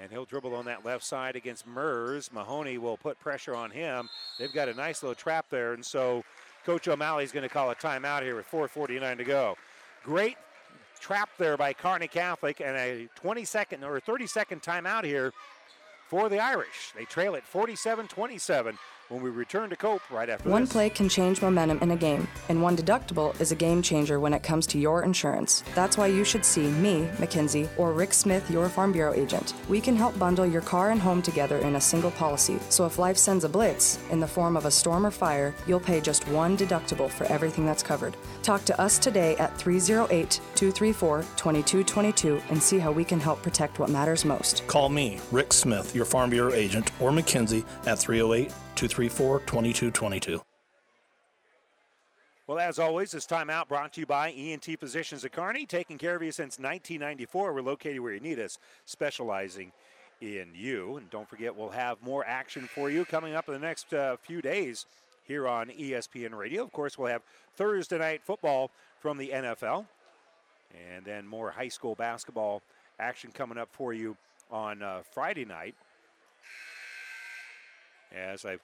And 0.00 0.10
he'll 0.10 0.24
dribble 0.24 0.54
on 0.54 0.64
that 0.66 0.86
left 0.86 1.04
side 1.04 1.36
against 1.36 1.66
Mers. 1.66 2.32
Mahoney 2.32 2.78
will 2.78 2.96
put 2.96 3.20
pressure 3.20 3.54
on 3.54 3.70
him. 3.70 4.08
They've 4.38 4.52
got 4.52 4.68
a 4.68 4.74
nice 4.74 5.02
little 5.02 5.14
trap 5.14 5.46
there, 5.50 5.74
and 5.74 5.84
so 5.84 6.24
Coach 6.64 6.88
O'Malley's 6.88 7.30
going 7.30 7.42
to 7.42 7.50
call 7.50 7.70
a 7.70 7.74
timeout 7.74 8.22
here 8.22 8.34
with 8.34 8.50
4.49 8.50 9.18
to 9.18 9.24
go. 9.24 9.56
Great 10.02 10.38
trap 11.02 11.28
there 11.36 11.56
by 11.56 11.72
Kearney 11.72 12.08
Catholic, 12.08 12.60
and 12.60 12.76
a 12.76 13.08
20 13.16 13.44
second 13.44 13.84
or 13.84 13.98
30 14.00 14.26
second 14.26 14.62
timeout 14.62 15.04
here 15.04 15.32
for 16.06 16.28
the 16.28 16.38
Irish. 16.38 16.92
They 16.96 17.04
trail 17.04 17.34
it 17.34 17.44
47 17.44 18.06
27 18.06 18.78
when 19.08 19.22
we 19.22 19.30
return 19.30 19.70
to 19.70 19.76
Cope 19.76 20.02
right 20.10 20.28
after 20.28 20.48
one 20.48 20.62
this. 20.62 20.72
play 20.72 20.90
can 20.90 21.08
change 21.08 21.42
momentum 21.42 21.78
in 21.80 21.90
a 21.90 21.96
game, 21.96 22.26
and 22.48 22.62
one 22.62 22.76
deductible 22.76 23.38
is 23.40 23.52
a 23.52 23.54
game 23.54 23.82
changer 23.82 24.20
when 24.20 24.32
it 24.32 24.42
comes 24.42 24.66
to 24.68 24.78
your 24.78 25.02
insurance. 25.02 25.62
That's 25.74 25.96
why 25.96 26.06
you 26.06 26.24
should 26.24 26.44
see 26.44 26.68
me, 26.68 27.08
Mackenzie, 27.18 27.68
or 27.76 27.92
Rick 27.92 28.14
Smith, 28.14 28.50
your 28.50 28.68
Farm 28.68 28.92
Bureau 28.92 29.14
agent. 29.14 29.54
We 29.68 29.80
can 29.80 29.96
help 29.96 30.18
bundle 30.18 30.46
your 30.46 30.62
car 30.62 30.90
and 30.90 31.00
home 31.00 31.22
together 31.22 31.58
in 31.58 31.76
a 31.76 31.80
single 31.80 32.10
policy, 32.12 32.58
so 32.68 32.86
if 32.86 32.98
life 32.98 33.16
sends 33.16 33.44
a 33.44 33.48
blitz 33.48 33.98
in 34.10 34.20
the 34.20 34.26
form 34.26 34.56
of 34.56 34.64
a 34.64 34.70
storm 34.70 35.04
or 35.04 35.10
fire, 35.10 35.54
you'll 35.66 35.80
pay 35.80 36.00
just 36.00 36.26
one 36.28 36.56
deductible 36.56 37.10
for 37.10 37.24
everything 37.24 37.66
that's 37.66 37.82
covered. 37.82 38.16
Talk 38.42 38.64
to 38.64 38.80
us 38.80 38.98
today 38.98 39.36
at 39.36 39.56
308 39.58 40.40
234 40.54 41.22
2222 41.36 42.40
and 42.50 42.62
see 42.62 42.78
how 42.78 42.92
we 42.92 43.04
can 43.04 43.20
help 43.20 43.42
protect 43.42 43.78
what 43.78 43.90
matters 43.90 44.24
most. 44.24 44.66
Call 44.66 44.88
me, 44.88 45.20
Rick 45.30 45.52
Smith, 45.52 45.94
your 45.94 46.04
Farm 46.04 46.30
Bureau 46.30 46.52
agent, 46.52 46.90
or 47.00 47.12
Mackenzie 47.12 47.64
at 47.86 47.98
308 47.98 48.52
234 48.76 49.40
2222. 49.40 50.40
Well, 52.48 52.58
as 52.58 52.78
always, 52.78 53.12
this 53.12 53.24
timeout 53.24 53.68
brought 53.68 53.92
to 53.94 54.00
you 54.00 54.06
by 54.06 54.30
ENT 54.32 54.66
Physicians 54.78 55.24
at 55.24 55.32
Kearney, 55.32 55.64
taking 55.64 55.96
care 55.96 56.16
of 56.16 56.22
you 56.22 56.32
since 56.32 56.58
1994. 56.58 57.54
We're 57.54 57.62
located 57.62 58.00
where 58.00 58.12
you 58.12 58.20
need 58.20 58.40
us, 58.40 58.58
specializing 58.84 59.72
in 60.20 60.48
you. 60.54 60.96
And 60.96 61.08
don't 61.08 61.28
forget, 61.28 61.54
we'll 61.54 61.70
have 61.70 62.02
more 62.02 62.26
action 62.26 62.68
for 62.74 62.90
you 62.90 63.04
coming 63.04 63.34
up 63.34 63.48
in 63.48 63.54
the 63.54 63.60
next 63.60 63.94
uh, 63.94 64.16
few 64.16 64.42
days 64.42 64.86
here 65.24 65.46
on 65.46 65.68
ESPN 65.68 66.36
Radio. 66.36 66.62
Of 66.62 66.72
course, 66.72 66.98
we'll 66.98 67.10
have 67.10 67.22
Thursday 67.56 67.98
night 67.98 68.22
football 68.24 68.70
from 69.00 69.18
the 69.18 69.28
NFL, 69.28 69.86
and 70.94 71.04
then 71.04 71.26
more 71.26 71.50
high 71.50 71.68
school 71.68 71.94
basketball 71.94 72.60
action 72.98 73.30
coming 73.32 73.58
up 73.58 73.68
for 73.72 73.92
you 73.92 74.16
on 74.50 74.82
uh, 74.82 75.02
Friday 75.12 75.44
night. 75.44 75.74
As 78.14 78.44
I 78.44 78.58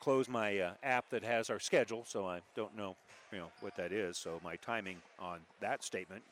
close 0.00 0.28
my 0.28 0.58
uh, 0.58 0.72
app 0.82 1.08
that 1.10 1.22
has 1.22 1.50
our 1.50 1.60
schedule, 1.60 2.04
so 2.06 2.26
I 2.26 2.40
don't 2.54 2.76
know, 2.76 2.96
you 3.32 3.38
know, 3.38 3.48
what 3.60 3.76
that 3.76 3.92
is. 3.92 4.18
So 4.18 4.40
my 4.44 4.56
timing 4.56 4.96
on 5.18 5.38
that 5.60 5.82
statement 5.82 6.22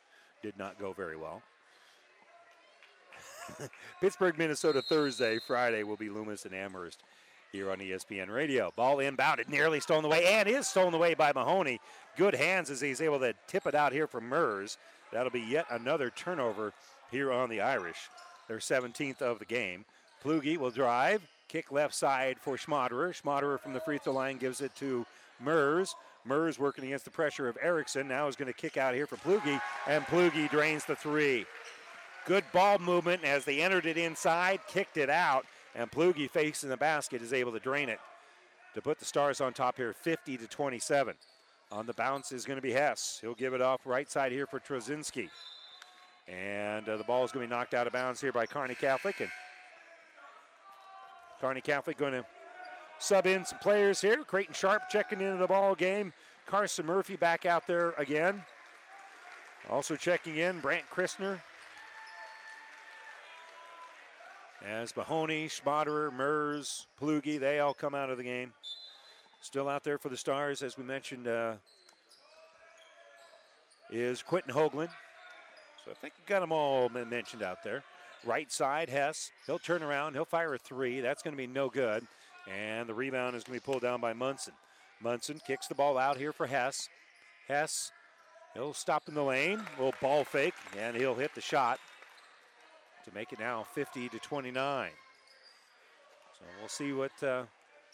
did 0.43 0.59
not 0.59 0.78
go 0.78 0.93
very 0.93 1.16
well. 1.16 1.43
Pittsburgh, 4.01 4.36
Minnesota, 4.38 4.82
Thursday. 4.82 5.38
Friday 5.47 5.82
will 5.82 5.97
be 5.97 6.09
Loomis 6.09 6.45
and 6.45 6.55
Amherst 6.55 7.03
here 7.53 7.70
on 7.70 7.78
ESPN 7.78 8.28
Radio. 8.28 8.72
Ball 8.76 8.97
inbounded, 8.99 9.49
nearly 9.49 9.80
stolen 9.80 10.05
away, 10.05 10.24
and 10.26 10.49
is 10.49 10.66
stolen 10.66 10.95
away 10.95 11.14
by 11.14 11.32
Mahoney. 11.32 11.80
Good 12.16 12.34
hands 12.34 12.70
as 12.70 12.80
he's 12.80 13.01
able 13.01 13.20
to 13.20 13.34
tip 13.47 13.66
it 13.66 13.74
out 13.74 13.93
here 13.93 14.07
for 14.07 14.20
Mers. 14.20 14.78
That'll 15.12 15.30
be 15.30 15.40
yet 15.40 15.66
another 15.70 16.11
turnover 16.11 16.72
here 17.11 17.30
on 17.30 17.51
the 17.51 17.61
Irish. 17.61 18.09
Their 18.49 18.59
17th 18.59 19.20
of 19.20 19.38
the 19.38 19.45
game. 19.45 19.84
Plugi 20.24 20.57
will 20.57 20.70
drive, 20.70 21.20
kick 21.53 21.70
left 21.70 21.94
side 21.94 22.38
for 22.40 22.57
Schmaderer. 22.57 23.12
Schmaderer 23.12 23.61
from 23.61 23.74
the 23.74 23.80
free 23.80 23.98
throw 23.98 24.14
line 24.14 24.38
gives 24.38 24.62
it 24.62 24.74
to 24.76 25.05
Mers. 25.38 25.94
Mers 26.24 26.59
working 26.59 26.84
against 26.84 27.05
the 27.05 27.11
pressure 27.11 27.46
of 27.46 27.59
Erickson. 27.61 28.09
Now 28.09 28.26
is 28.26 28.36
going 28.36 28.50
to 28.50 28.59
kick 28.59 28.78
out 28.78 28.94
here 28.94 29.07
for 29.07 29.16
Plugi, 29.16 29.61
and 29.86 30.05
Plugi 30.07 30.50
drains 30.50 30.86
the 30.86 30.96
three. 30.96 31.44
Good 32.24 32.44
ball 32.53 32.78
movement 32.78 33.24
as 33.24 33.44
they 33.44 33.61
entered 33.61 33.84
it 33.84 33.98
inside, 33.98 34.61
kicked 34.66 34.96
it 34.96 35.11
out, 35.11 35.44
and 35.74 35.90
Plugi 35.90 36.30
facing 36.30 36.70
the 36.70 36.76
basket 36.76 37.20
is 37.20 37.32
able 37.32 37.53
to 37.53 37.59
drain 37.59 37.88
it 37.88 38.00
to 38.74 38.80
put 38.80 38.98
the 38.98 39.05
Stars 39.05 39.40
on 39.40 39.53
top 39.53 39.76
here 39.76 39.92
50 39.92 40.38
to 40.38 40.46
27. 40.46 41.14
On 41.70 41.86
the 41.86 41.92
bounce 41.92 42.32
is 42.32 42.44
going 42.44 42.57
to 42.57 42.62
be 42.62 42.72
Hess. 42.72 43.18
He'll 43.20 43.34
give 43.34 43.53
it 43.53 43.61
off 43.61 43.80
right 43.84 44.11
side 44.11 44.32
here 44.32 44.46
for 44.46 44.61
Trozinski. 44.61 45.28
And 46.28 46.88
uh, 46.88 46.96
the 46.96 47.05
ball 47.05 47.24
is 47.24 47.32
going 47.32 47.46
to 47.46 47.50
be 47.50 47.59
knocked 47.59 47.74
out 47.74 47.86
of 47.86 47.92
bounds 47.92 48.20
here 48.20 48.32
by 48.32 48.46
Kearney 48.46 48.74
Catholic. 48.74 49.20
And 49.20 49.30
Kearney 51.43 51.61
Catholic 51.61 51.99
going 51.99 52.12
to 52.12 52.24
sub 52.99 53.26
in 53.26 53.45
some 53.45 53.59
players 53.59 54.01
here. 54.01 54.22
Creighton 54.24 54.55
Sharp 54.55 54.88
checking 54.88 55.20
into 55.20 55.36
the 55.36 55.47
ball 55.47 55.74
game. 55.74 56.12
Carson 56.47 56.86
Murphy 56.86 57.16
back 57.16 57.45
out 57.45 57.66
there 57.66 57.90
again. 57.99 58.43
Also 59.68 59.97
checking 59.97 60.36
in, 60.36 60.61
Brant 60.61 60.84
Christner 60.90 61.40
as 64.64 64.97
Mahoney, 64.97 65.49
Schmaderer, 65.49 66.12
Mers, 66.12 66.86
Plugi, 67.01 67.38
they 67.38 67.59
all 67.59 67.74
come 67.74 67.95
out 67.95 68.11
of 68.11 68.18
the 68.18 68.24
game. 68.24 68.53
Still 69.40 69.68
out 69.68 69.82
there 69.82 69.99
for 69.99 70.09
the 70.09 70.16
Stars, 70.16 70.62
as 70.62 70.78
we 70.78 70.84
mentioned, 70.84 71.26
uh, 71.26 71.55
is 73.90 74.22
Quentin 74.22 74.55
Hoagland. 74.55 74.90
So 75.84 75.90
I 75.90 75.95
think 75.95 76.14
you 76.16 76.22
got 76.26 76.40
them 76.40 76.53
all 76.53 76.88
mentioned 76.88 77.43
out 77.43 77.64
there. 77.64 77.82
Right 78.25 78.51
side, 78.53 78.89
Hess. 78.89 79.31
He'll 79.47 79.59
turn 79.59 79.83
around. 79.83 80.14
He'll 80.14 80.25
fire 80.25 80.55
a 80.55 80.59
three. 80.59 81.01
That's 81.01 81.23
going 81.23 81.35
to 81.35 81.39
be 81.39 81.47
no 81.47 81.68
good. 81.68 82.07
And 82.49 82.89
the 82.89 82.95
rebound 82.95 83.37
is 83.37 83.45
going 83.45 83.59
to 83.59 83.64
be 83.64 83.73
pulled 83.73 83.83
down 83.83 84.01
by 84.01 84.12
Munson. 84.12 84.55
Munson 85.01 85.41
kicks 85.47 85.66
the 85.66 85.75
ball 85.75 85.99
out 85.99 86.16
here 86.16 86.33
for 86.33 86.47
Hess. 86.47 86.89
Hess, 87.49 87.91
he'll 88.55 88.73
stop 88.73 89.09
in 89.09 89.14
the 89.14 89.23
lane. 89.23 89.61
Little 89.77 89.95
ball 90.01 90.25
fake, 90.25 90.55
and 90.79 90.97
he'll 90.97 91.14
hit 91.14 91.35
the 91.35 91.41
shot 91.41 91.81
to 93.05 93.14
make 93.14 93.33
it 93.33 93.41
now 93.41 93.64
50 93.75 94.09
to 94.09 94.18
29. 94.18 94.91
So 96.39 96.45
we'll 96.61 96.68
see 96.68 96.93
what 96.93 97.23
uh, 97.23 97.45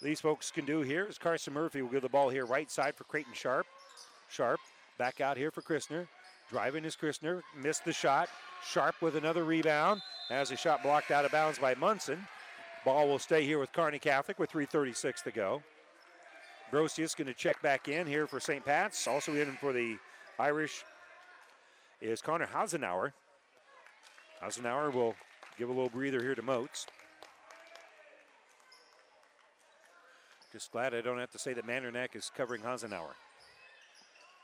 these 0.03 0.20
folks 0.20 0.51
can 0.51 0.66
do 0.66 0.83
here. 0.83 1.07
As 1.09 1.18
Carson 1.18 1.55
Murphy 1.55 1.83
will 1.83 1.91
give 1.91 2.03
the 2.03 2.09
ball 2.09 2.29
here 2.29 2.45
right 2.45 2.70
side 2.70 2.95
for 2.95 3.05
Creighton 3.05 3.33
Sharp. 3.33 3.66
Sharp 4.29 4.61
back 4.99 5.20
out 5.20 5.37
here 5.37 5.51
for 5.51 5.62
Christner. 5.62 6.07
Driving 6.51 6.85
is 6.85 6.97
Christner. 6.97 7.43
Missed 7.57 7.85
the 7.85 7.93
shot. 7.93 8.29
Sharp 8.66 9.01
with 9.01 9.16
another 9.16 9.45
rebound. 9.45 10.01
Has 10.29 10.51
a 10.51 10.57
shot 10.57 10.83
blocked 10.83 11.11
out 11.11 11.24
of 11.24 11.33
bounds 11.33 11.59
by 11.59 11.74
Munson. 11.74 12.18
Ball 12.85 13.09
will 13.09 13.18
stay 13.18 13.45
here 13.45 13.59
with 13.59 13.72
Kearney 13.72 13.99
Catholic 13.99 14.39
with 14.39 14.53
3.36 14.53 15.22
to 15.22 15.31
go. 15.31 15.62
Brosius 16.70 17.16
going 17.16 17.29
to 17.29 17.35
check 17.35 17.61
back 17.62 17.89
in 17.89 18.07
here 18.07 18.26
for 18.26 18.39
St. 18.39 18.62
Pat's. 18.62 19.07
Also 19.07 19.35
in 19.35 19.57
for 19.57 19.72
the 19.72 19.97
Irish 20.39 20.85
is 22.03 22.20
Connor 22.20 22.47
Hasenauer. 22.47 23.12
Hasenauer 24.43 24.93
will 24.93 25.14
give 25.59 25.70
a 25.70 25.72
little 25.72 25.89
breather 25.89 26.22
here 26.22 26.35
to 26.35 26.43
Moats. 26.43 26.87
Just 30.53 30.70
glad 30.72 30.95
I 30.95 31.01
don't 31.01 31.18
have 31.18 31.31
to 31.33 31.39
say 31.39 31.55
that 31.55 31.66
Mandernack 31.66 32.14
is 32.14 32.31
covering 32.37 32.61
Hasenauer. 32.61 33.14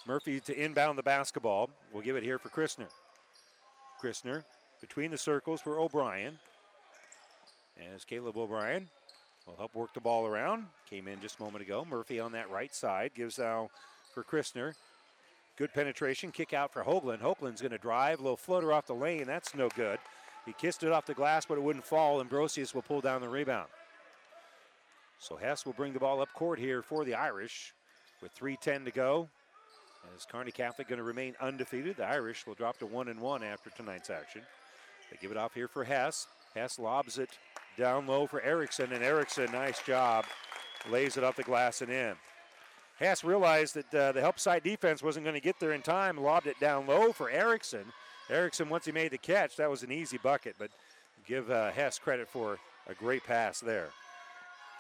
Murphy 0.07 0.41
to 0.41 0.59
inbound 0.59 0.97
the 0.97 1.03
basketball. 1.03 1.69
We'll 1.93 2.03
give 2.03 2.17
it 2.17 2.23
here 2.23 2.39
for 2.39 2.49
Christner. 2.49 2.89
Christner 4.03 4.45
between 4.85 5.11
the 5.11 5.17
circles 5.17 5.63
for 5.63 5.81
O'Brien. 5.81 6.39
As 7.95 8.05
Caleb 8.05 8.37
O'Brien 8.37 8.87
will 9.47 9.57
help 9.57 9.75
work 9.75 9.95
the 9.95 10.01
ball 10.01 10.27
around. 10.27 10.67
Came 10.91 11.09
in 11.09 11.23
just 11.23 11.41
a 11.41 11.43
moment 11.43 11.65
ago. 11.65 11.87
Murphy 11.89 12.21
on 12.21 12.33
that 12.33 12.51
right 12.51 12.73
side 12.75 13.13
gives 13.15 13.39
out 13.39 13.71
for 14.13 14.23
Christner. 14.23 14.75
Good 15.57 15.73
penetration, 15.73 16.33
kick 16.33 16.53
out 16.53 16.71
for 16.71 16.85
Hoagland. 16.85 17.21
Hoagland's 17.21 17.63
going 17.63 17.73
to 17.73 17.79
drive, 17.79 18.21
little 18.21 18.37
floater 18.37 18.75
off 18.75 18.87
the 18.87 18.95
lane. 18.95 19.25
That's 19.27 19.55
no 19.55 19.71
good. 19.71 19.99
He 20.45 20.53
kissed 20.53 20.83
it 20.83 20.93
off 20.93 21.07
the 21.07 21.15
glass, 21.15 21.47
but 21.47 21.57
it 21.57 21.63
wouldn't 21.63 21.87
fall, 21.87 22.21
and 22.21 22.29
Brosius 22.29 22.75
will 22.75 22.83
pull 22.83 23.01
down 23.01 23.23
the 23.23 23.29
rebound. 23.29 23.69
So 25.19 25.37
Hess 25.37 25.65
will 25.65 25.73
bring 25.73 25.95
the 25.95 26.01
ball 26.01 26.21
up 26.21 26.33
court 26.35 26.59
here 26.59 26.83
for 26.83 27.07
the 27.07 27.15
Irish 27.15 27.73
with 28.21 28.37
3.10 28.37 28.85
to 28.85 28.91
go. 28.91 29.29
As 30.15 30.27
Kearney 30.27 30.51
Catholic 30.51 30.89
going 30.89 30.99
to 30.99 31.05
remain 31.05 31.35
undefeated, 31.41 31.97
the 31.97 32.05
Irish 32.05 32.47
will 32.47 32.55
drop 32.55 32.77
to 32.81 32.87
1 32.87 33.09
and 33.09 33.19
1 33.19 33.43
after 33.43 33.71
tonight's 33.71 34.11
action. 34.11 34.43
They 35.15 35.19
give 35.21 35.31
it 35.31 35.37
off 35.37 35.55
here 35.55 35.69
for 35.69 35.85
Hess. 35.85 36.27
Hess 36.57 36.77
lobs 36.77 37.19
it 37.19 37.31
down 37.79 38.09
low 38.09 38.27
for 38.27 38.43
Erickson, 38.43 38.93
and 38.93 39.03
Erickson, 39.03 39.51
nice 39.53 39.81
job, 39.83 40.25
lays 40.91 41.17
it 41.17 41.23
off 41.23 41.37
the 41.37 41.45
glass 41.45 41.83
and 41.83 41.91
in. 41.91 42.15
Hess 42.99 43.23
realized 43.23 43.77
that 43.77 43.95
uh, 43.95 44.13
the 44.13 44.21
help 44.21 44.41
side 44.41 44.65
defense 44.65 45.05
wasn't 45.05 45.25
going 45.25 45.35
to 45.35 45.41
get 45.41 45.61
there 45.61 45.73
in 45.73 45.83
time, 45.83 46.17
lobbed 46.17 46.49
it 46.49 46.59
down 46.59 46.89
low 46.89 47.13
for 47.13 47.31
Erickson. 47.31 47.85
Erickson, 48.29 48.69
once 48.69 48.87
he 48.87 48.93
made 48.93 49.13
the 49.13 49.19
catch, 49.19 49.57
that 49.57 49.71
was 49.71 49.85
an 49.85 49.93
easy 49.93 50.19
bucket, 50.19 50.57
but 50.59 50.71
give 51.29 51.49
uh, 51.49 51.71
Hess 51.71 51.99
credit 51.99 52.29
for 52.29 52.59
a 52.89 52.95
great 52.95 53.23
pass 53.25 53.61
there. 53.61 53.91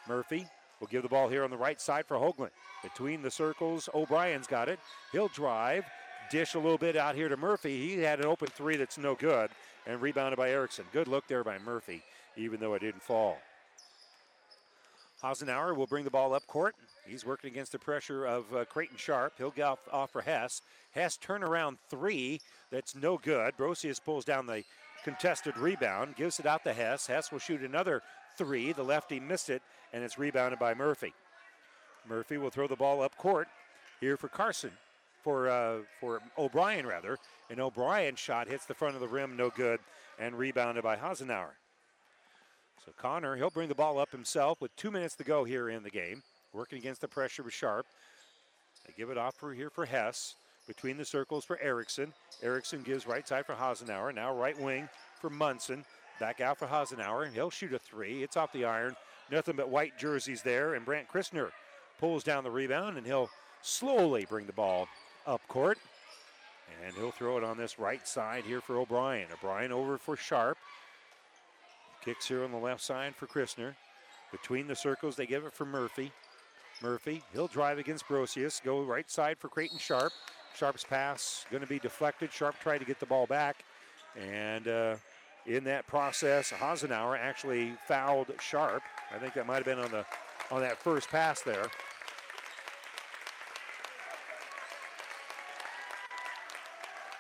Murphy 0.08 0.46
will 0.80 0.88
give 0.88 1.02
the 1.02 1.08
ball 1.08 1.28
here 1.28 1.44
on 1.44 1.50
the 1.50 1.56
right 1.56 1.80
side 1.80 2.06
for 2.06 2.16
Hoagland. 2.16 2.50
Between 2.82 3.22
the 3.22 3.30
circles, 3.30 3.88
O'Brien's 3.94 4.48
got 4.48 4.68
it. 4.68 4.80
He'll 5.12 5.28
drive, 5.28 5.84
dish 6.30 6.54
a 6.54 6.58
little 6.58 6.78
bit 6.78 6.96
out 6.96 7.14
here 7.14 7.28
to 7.28 7.36
Murphy. 7.36 7.86
He 7.86 8.00
had 8.00 8.18
an 8.18 8.26
open 8.26 8.48
three 8.48 8.76
that's 8.76 8.98
no 8.98 9.14
good, 9.14 9.50
and 9.86 10.00
rebounded 10.00 10.36
by 10.36 10.50
Erickson. 10.50 10.84
Good 10.92 11.08
look 11.08 11.26
there 11.26 11.44
by 11.44 11.58
Murphy, 11.58 12.02
even 12.36 12.60
though 12.60 12.74
it 12.74 12.80
didn't 12.80 13.02
fall. 13.02 13.38
Hasenauer 15.22 15.74
will 15.74 15.86
bring 15.86 16.04
the 16.04 16.10
ball 16.10 16.34
up 16.34 16.46
court. 16.46 16.74
He's 17.06 17.24
working 17.24 17.50
against 17.50 17.72
the 17.72 17.78
pressure 17.78 18.26
of 18.26 18.44
uh, 18.54 18.64
Creighton 18.66 18.96
Sharp. 18.96 19.34
He'll 19.38 19.50
get 19.50 19.64
off, 19.64 19.78
off 19.90 20.10
for 20.10 20.22
Hess. 20.22 20.62
Hess 20.92 21.18
turnaround 21.18 21.78
three. 21.88 22.40
That's 22.70 22.94
no 22.94 23.18
good. 23.18 23.54
Brosius 23.56 24.02
pulls 24.02 24.24
down 24.24 24.46
the 24.46 24.64
contested 25.02 25.56
rebound, 25.56 26.16
gives 26.16 26.40
it 26.40 26.46
out 26.46 26.64
to 26.64 26.72
Hess. 26.72 27.06
Hess 27.06 27.30
will 27.30 27.38
shoot 27.38 27.62
another 27.62 28.02
three. 28.36 28.72
The 28.72 28.82
lefty 28.82 29.20
missed 29.20 29.50
it, 29.50 29.62
and 29.92 30.02
it's 30.02 30.18
rebounded 30.18 30.58
by 30.58 30.74
Murphy. 30.74 31.12
Murphy 32.08 32.36
will 32.36 32.50
throw 32.50 32.66
the 32.66 32.76
ball 32.76 33.02
up 33.02 33.16
court 33.16 33.48
here 34.00 34.16
for 34.16 34.28
Carson, 34.28 34.72
for 35.24 35.48
uh, 35.48 35.78
for 35.98 36.20
O'Brien 36.38 36.86
rather. 36.86 37.18
And 37.50 37.58
O'Brien's 37.58 38.20
shot 38.20 38.46
hits 38.46 38.66
the 38.66 38.74
front 38.74 38.94
of 38.94 39.00
the 39.00 39.08
rim, 39.08 39.36
no 39.36 39.50
good, 39.50 39.80
and 40.18 40.38
rebounded 40.38 40.84
by 40.84 40.96
Hasenauer. 40.96 41.54
So 42.84 42.92
Connor, 42.96 43.36
he'll 43.36 43.50
bring 43.50 43.68
the 43.68 43.74
ball 43.74 43.98
up 43.98 44.12
himself 44.12 44.60
with 44.60 44.74
two 44.76 44.90
minutes 44.90 45.16
to 45.16 45.24
go 45.24 45.44
here 45.44 45.70
in 45.70 45.82
the 45.82 45.90
game. 45.90 46.22
Working 46.52 46.78
against 46.78 47.00
the 47.00 47.08
pressure 47.08 47.42
with 47.42 47.54
Sharp. 47.54 47.86
They 48.86 48.92
give 48.96 49.10
it 49.10 49.18
off 49.18 49.34
for 49.34 49.52
here 49.54 49.70
for 49.70 49.86
Hess. 49.86 50.36
Between 50.66 50.96
the 50.96 51.04
circles 51.04 51.44
for 51.44 51.60
Erickson. 51.60 52.12
Erickson 52.42 52.82
gives 52.82 53.06
right 53.06 53.26
side 53.26 53.44
for 53.44 53.54
Hasenauer. 53.54 54.14
Now 54.14 54.34
right 54.34 54.58
wing 54.58 54.88
for 55.20 55.28
Munson. 55.28 55.84
Back 56.18 56.40
out 56.40 56.58
for 56.58 56.66
Hasenauer. 56.66 57.26
And 57.26 57.34
he'll 57.34 57.50
shoot 57.50 57.74
a 57.74 57.78
three. 57.78 58.22
It's 58.22 58.36
off 58.36 58.52
the 58.52 58.64
iron. 58.64 58.96
Nothing 59.30 59.56
but 59.56 59.68
white 59.68 59.98
jerseys 59.98 60.42
there. 60.42 60.74
And 60.74 60.84
Brant 60.84 61.08
Christner 61.08 61.50
pulls 61.98 62.24
down 62.24 62.44
the 62.44 62.50
rebound 62.50 62.96
and 62.96 63.06
he'll 63.06 63.28
slowly 63.60 64.26
bring 64.26 64.46
the 64.46 64.52
ball 64.52 64.88
up 65.26 65.46
court. 65.48 65.78
And 66.84 66.94
he'll 66.94 67.10
throw 67.10 67.38
it 67.38 67.44
on 67.44 67.56
this 67.56 67.78
right 67.78 68.06
side 68.06 68.44
here 68.44 68.60
for 68.60 68.78
O'Brien. 68.78 69.26
O'Brien 69.32 69.72
over 69.72 69.96
for 69.98 70.16
Sharp. 70.16 70.58
Kicks 72.04 72.28
here 72.28 72.44
on 72.44 72.50
the 72.50 72.58
left 72.58 72.82
side 72.82 73.14
for 73.14 73.26
Christner. 73.26 73.74
Between 74.30 74.66
the 74.66 74.76
circles, 74.76 75.16
they 75.16 75.26
give 75.26 75.44
it 75.44 75.52
for 75.52 75.64
Murphy. 75.64 76.12
Murphy, 76.82 77.22
he'll 77.32 77.46
drive 77.46 77.78
against 77.78 78.06
Brosius. 78.06 78.62
Go 78.62 78.82
right 78.82 79.08
side 79.10 79.38
for 79.38 79.48
Creighton 79.48 79.78
Sharp. 79.78 80.12
Sharp's 80.56 80.84
pass 80.84 81.46
going 81.50 81.62
to 81.62 81.68
be 81.68 81.78
deflected. 81.78 82.32
Sharp 82.32 82.58
tried 82.60 82.78
to 82.78 82.84
get 82.84 83.00
the 83.00 83.06
ball 83.06 83.26
back, 83.26 83.64
and 84.16 84.68
uh, 84.68 84.96
in 85.46 85.64
that 85.64 85.86
process, 85.86 86.50
Hasenauer 86.50 87.18
actually 87.18 87.72
fouled 87.86 88.32
Sharp. 88.40 88.82
I 89.14 89.18
think 89.18 89.34
that 89.34 89.46
might 89.46 89.56
have 89.56 89.64
been 89.64 89.78
on 89.78 89.90
the 89.90 90.04
on 90.50 90.60
that 90.60 90.78
first 90.78 91.08
pass 91.08 91.40
there. 91.40 91.66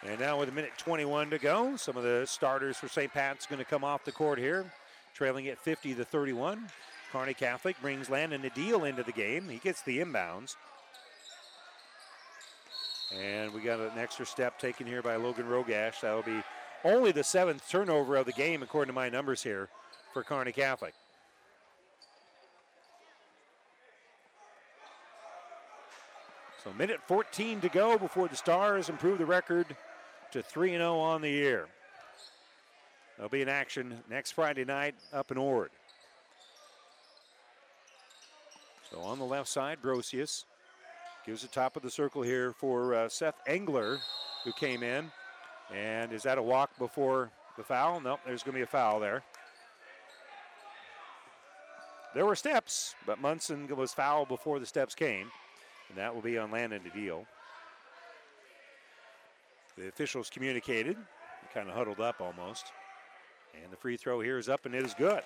And 0.06 0.20
now 0.20 0.38
with 0.38 0.50
a 0.50 0.52
minute 0.52 0.72
21 0.76 1.30
to 1.30 1.38
go, 1.38 1.76
some 1.76 1.96
of 1.96 2.02
the 2.02 2.26
starters 2.26 2.76
for 2.76 2.88
St. 2.88 3.10
Pat's 3.10 3.46
going 3.46 3.58
to 3.58 3.64
come 3.64 3.82
off 3.82 4.04
the 4.04 4.12
court 4.12 4.38
here, 4.38 4.70
trailing 5.14 5.48
at 5.48 5.58
50 5.58 5.94
to 5.94 6.04
31. 6.04 6.68
Kearney 7.10 7.32
Catholic 7.32 7.80
brings 7.80 8.10
Landon 8.10 8.42
Nadil 8.42 8.86
into 8.86 9.02
the 9.02 9.12
game. 9.12 9.48
He 9.48 9.56
gets 9.56 9.80
the 9.82 10.00
inbounds. 10.00 10.56
And 13.18 13.54
we 13.54 13.62
got 13.62 13.80
an 13.80 13.92
extra 13.96 14.26
step 14.26 14.58
taken 14.58 14.86
here 14.86 15.00
by 15.00 15.16
Logan 15.16 15.46
Rogash. 15.46 16.00
That'll 16.00 16.22
be 16.22 16.42
only 16.84 17.12
the 17.12 17.24
seventh 17.24 17.66
turnover 17.70 18.16
of 18.16 18.26
the 18.26 18.32
game, 18.32 18.62
according 18.62 18.88
to 18.88 18.94
my 18.94 19.08
numbers 19.08 19.42
here, 19.42 19.70
for 20.12 20.22
Carney 20.22 20.52
Catholic. 20.52 20.92
So, 26.62 26.72
minute 26.74 27.00
14 27.06 27.60
to 27.62 27.68
go 27.68 27.96
before 27.96 28.28
the 28.28 28.36
Stars 28.36 28.88
improve 28.88 29.18
the 29.18 29.26
record 29.26 29.66
to 30.34 30.42
3 30.42 30.70
0 30.70 30.98
on 30.98 31.22
the 31.22 31.30
year. 31.30 31.68
They'll 33.16 33.28
be 33.28 33.42
in 33.42 33.48
action 33.48 34.02
next 34.10 34.32
Friday 34.32 34.64
night 34.64 34.96
up 35.12 35.30
in 35.30 35.38
Ord. 35.38 35.70
So, 38.90 38.98
on 38.98 39.20
the 39.20 39.24
left 39.24 39.48
side, 39.48 39.78
Brosius 39.80 40.44
gives 41.24 41.42
the 41.42 41.48
top 41.48 41.76
of 41.76 41.82
the 41.82 41.90
circle 41.90 42.20
here 42.20 42.52
for 42.52 42.94
uh, 42.96 43.08
Seth 43.08 43.36
Engler, 43.46 44.00
who 44.42 44.52
came 44.54 44.82
in. 44.82 45.12
And 45.72 46.12
is 46.12 46.24
that 46.24 46.36
a 46.36 46.42
walk 46.42 46.76
before 46.80 47.30
the 47.56 47.62
foul? 47.62 48.00
Nope, 48.00 48.18
there's 48.26 48.42
going 48.42 48.54
to 48.54 48.58
be 48.58 48.62
a 48.62 48.66
foul 48.66 48.98
there. 48.98 49.22
There 52.12 52.26
were 52.26 52.34
steps, 52.34 52.96
but 53.06 53.20
Munson 53.20 53.68
was 53.76 53.92
fouled 53.92 54.26
before 54.26 54.58
the 54.58 54.66
steps 54.66 54.96
came. 54.96 55.30
And 55.90 55.98
that 55.98 56.12
will 56.12 56.22
be 56.22 56.38
on 56.38 56.50
Landon 56.50 56.82
to 56.82 56.90
deal. 56.90 57.24
The 59.76 59.88
officials 59.88 60.30
communicated, 60.30 60.96
kind 61.52 61.68
of 61.68 61.74
huddled 61.74 62.00
up 62.00 62.20
almost. 62.20 62.66
And 63.62 63.72
the 63.72 63.76
free 63.76 63.96
throw 63.96 64.20
here 64.20 64.38
is 64.38 64.48
up, 64.48 64.66
and 64.66 64.74
it 64.74 64.84
is 64.84 64.94
good. 64.94 65.22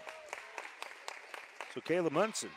So 1.74 1.80
Caleb 1.80 2.12
Munson 2.12 2.50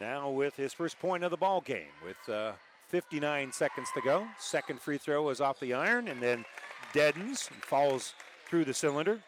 now 0.00 0.30
with 0.30 0.56
his 0.56 0.72
first 0.72 0.98
point 0.98 1.24
of 1.24 1.30
the 1.30 1.36
ball 1.36 1.60
game 1.60 1.92
with 2.04 2.28
uh, 2.28 2.52
59 2.88 3.52
seconds 3.52 3.88
to 3.94 4.00
go. 4.00 4.26
Second 4.38 4.80
free 4.80 4.98
throw 4.98 5.28
is 5.28 5.40
off 5.40 5.60
the 5.60 5.74
iron 5.74 6.08
and 6.08 6.20
then 6.20 6.44
deadens 6.92 7.48
and 7.52 7.62
falls 7.62 8.14
through 8.46 8.64
the 8.64 8.74
cylinder 8.74 9.20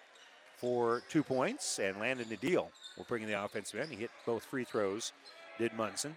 for 0.56 1.02
two 1.08 1.22
points. 1.22 1.78
And 1.78 1.98
Landon 1.98 2.26
Nadil 2.26 2.68
will 2.96 3.04
bring 3.08 3.22
in 3.22 3.28
the 3.28 3.42
offensive 3.42 3.80
end. 3.80 3.90
He 3.90 3.96
hit 3.96 4.10
both 4.24 4.44
free 4.44 4.64
throws, 4.64 5.12
did 5.58 5.72
Munson. 5.74 6.16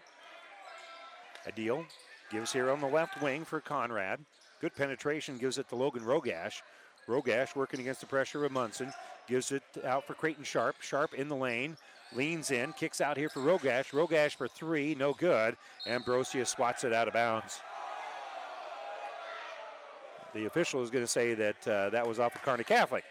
Adil 1.48 1.86
gives 2.32 2.54
here 2.54 2.70
on 2.70 2.80
the 2.80 2.88
left 2.88 3.22
wing 3.22 3.46
for 3.46 3.60
Conrad. 3.60 4.20
Good 4.60 4.76
penetration 4.76 5.38
gives 5.38 5.58
it 5.58 5.70
to 5.70 5.76
Logan 5.76 6.04
Rogash. 6.04 6.62
Rogash 7.08 7.56
working 7.56 7.80
against 7.80 8.02
the 8.02 8.08
pressure 8.08 8.46
of 8.46 8.52
Munson. 8.52 8.92
Gives 9.28 9.52
it 9.52 9.64
out 9.86 10.06
for 10.06 10.14
Creighton 10.14 10.44
Sharp. 10.44 10.76
Sharp 10.82 11.14
in 11.14 11.30
the 11.30 11.36
lane. 11.36 11.78
Leans 12.16 12.50
in, 12.50 12.74
kicks 12.74 13.02
out 13.02 13.18
here 13.18 13.30
for 13.30 13.40
Rogash. 13.40 13.92
Rogash 13.92 14.36
for 14.36 14.48
three, 14.48 14.96
no 14.96 15.14
good. 15.14 15.56
Ambrosia 15.86 16.46
swats 16.46 16.84
it 16.84 16.92
out 16.92 17.08
of 17.08 17.14
bounds. 17.14 17.60
The 20.34 20.46
official 20.46 20.82
is 20.84 20.90
going 20.90 21.04
to 21.04 21.08
say 21.08 21.36
that 21.36 21.68
uh, 21.68 21.90
that 21.92 22.08
was 22.08 22.20
off 22.20 22.36
of 22.36 22.42
Kearney 22.42 22.64
Catholic. 22.64 23.04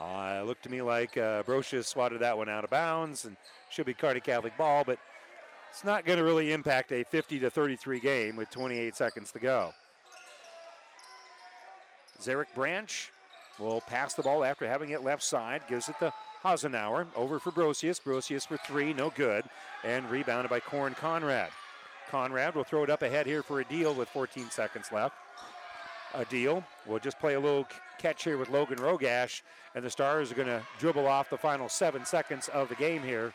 Uh, 0.00 0.42
looked 0.44 0.62
to 0.64 0.70
me 0.70 0.82
like 0.82 1.16
uh, 1.16 1.42
swatted 1.82 2.20
that 2.20 2.36
one 2.36 2.48
out 2.48 2.64
of 2.64 2.70
bounds 2.70 3.24
and 3.24 3.36
should 3.70 3.86
be 3.86 3.94
Kearney 3.94 4.20
Catholic 4.20 4.56
ball, 4.56 4.84
but 4.84 4.98
it's 5.70 5.84
not 5.84 6.04
going 6.04 6.18
to 6.18 6.24
really 6.24 6.52
impact 6.52 6.92
a 6.92 7.04
50 7.04 7.40
to 7.40 7.50
33 7.50 8.00
game 8.00 8.36
with 8.36 8.50
28 8.50 8.94
seconds 8.96 9.32
to 9.32 9.38
go. 9.38 9.72
Zarek 12.20 12.52
Branch 12.54 13.12
will 13.58 13.80
pass 13.82 14.14
the 14.14 14.22
ball 14.22 14.44
after 14.44 14.66
having 14.66 14.90
it 14.90 15.02
left 15.02 15.22
side, 15.22 15.62
gives 15.68 15.88
it 15.88 15.96
to 16.00 16.12
Hasenauer. 16.42 17.06
Over 17.16 17.38
for 17.38 17.50
Brosius. 17.50 18.00
Brosius 18.00 18.46
for 18.46 18.56
three, 18.58 18.92
no 18.92 19.10
good. 19.10 19.44
And 19.84 20.08
rebounded 20.10 20.50
by 20.50 20.60
Corin 20.60 20.94
Conrad. 20.94 21.50
Conrad 22.10 22.54
will 22.54 22.64
throw 22.64 22.82
it 22.84 22.90
up 22.90 23.02
ahead 23.02 23.26
here 23.26 23.42
for 23.42 23.60
a 23.60 23.64
deal 23.64 23.94
with 23.94 24.08
14 24.08 24.50
seconds 24.50 24.90
left. 24.92 25.14
A 26.14 26.24
deal. 26.24 26.64
We'll 26.86 27.00
just 27.00 27.18
play 27.18 27.34
a 27.34 27.40
little 27.40 27.66
catch 27.98 28.24
here 28.24 28.38
with 28.38 28.48
Logan 28.48 28.78
Rogash, 28.78 29.42
and 29.74 29.84
the 29.84 29.90
Stars 29.90 30.32
are 30.32 30.34
going 30.34 30.48
to 30.48 30.62
dribble 30.78 31.06
off 31.06 31.28
the 31.28 31.36
final 31.36 31.68
seven 31.68 32.06
seconds 32.06 32.48
of 32.48 32.68
the 32.68 32.74
game 32.76 33.02
here. 33.02 33.34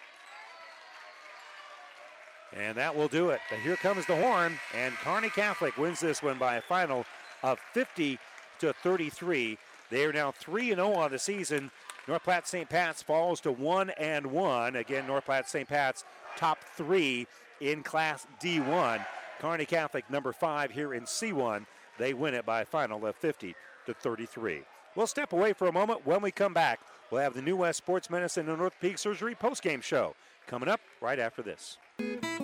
And 2.55 2.77
that 2.77 2.95
will 2.95 3.07
do 3.07 3.29
it. 3.29 3.41
But 3.49 3.59
here 3.59 3.75
comes 3.75 4.05
the 4.05 4.15
horn, 4.15 4.57
and 4.75 4.95
Kearney 4.95 5.29
Catholic 5.29 5.77
wins 5.77 5.99
this 5.99 6.23
one 6.23 6.39
by 6.39 6.55
a 6.55 6.61
final 6.61 7.05
of 7.43 7.59
50 7.73 8.17
to 8.59 8.73
33. 8.73 9.57
They 9.89 10.05
are 10.05 10.13
now 10.13 10.31
3 10.31 10.69
0 10.69 10.93
on 10.93 11.11
the 11.11 11.19
season. 11.19 11.71
North 12.07 12.23
Platte 12.23 12.47
St. 12.47 12.67
Pat's 12.67 13.01
falls 13.01 13.39
to 13.41 13.51
1 13.51 13.91
and 13.91 14.25
1. 14.27 14.75
Again, 14.75 15.07
North 15.07 15.25
Platte 15.25 15.47
St. 15.47 15.67
Pat's 15.67 16.03
top 16.35 16.59
three 16.75 17.27
in 17.61 17.83
Class 17.83 18.27
D1. 18.41 19.05
Kearney 19.39 19.65
Catholic, 19.65 20.09
number 20.09 20.33
five 20.33 20.71
here 20.71 20.93
in 20.93 21.03
C1. 21.03 21.65
They 21.97 22.13
win 22.13 22.33
it 22.33 22.45
by 22.45 22.61
a 22.61 22.65
final 22.65 23.05
of 23.05 23.15
50 23.15 23.55
to 23.85 23.93
33. 23.93 24.61
We'll 24.95 25.07
step 25.07 25.33
away 25.33 25.53
for 25.53 25.67
a 25.67 25.71
moment. 25.71 26.05
When 26.05 26.21
we 26.21 26.31
come 26.31 26.53
back, 26.53 26.79
we'll 27.11 27.21
have 27.21 27.33
the 27.33 27.41
New 27.41 27.57
West 27.57 27.77
Sports 27.77 28.09
Medicine 28.09 28.49
and 28.49 28.61
Orthopedic 28.61 28.97
Surgery 28.97 29.35
postgame 29.35 29.81
show 29.81 30.15
coming 30.47 30.69
up 30.69 30.79
right 31.01 31.19
after 31.19 31.41
this. 31.41 31.77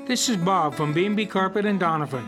This 0.07 0.30
is 0.30 0.38
Bob 0.38 0.76
from 0.76 0.94
B&B 0.94 1.26
Carpet 1.26 1.65
and 1.65 1.80
Donovan. 1.80 2.27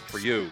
for 0.07 0.19
you. 0.19 0.51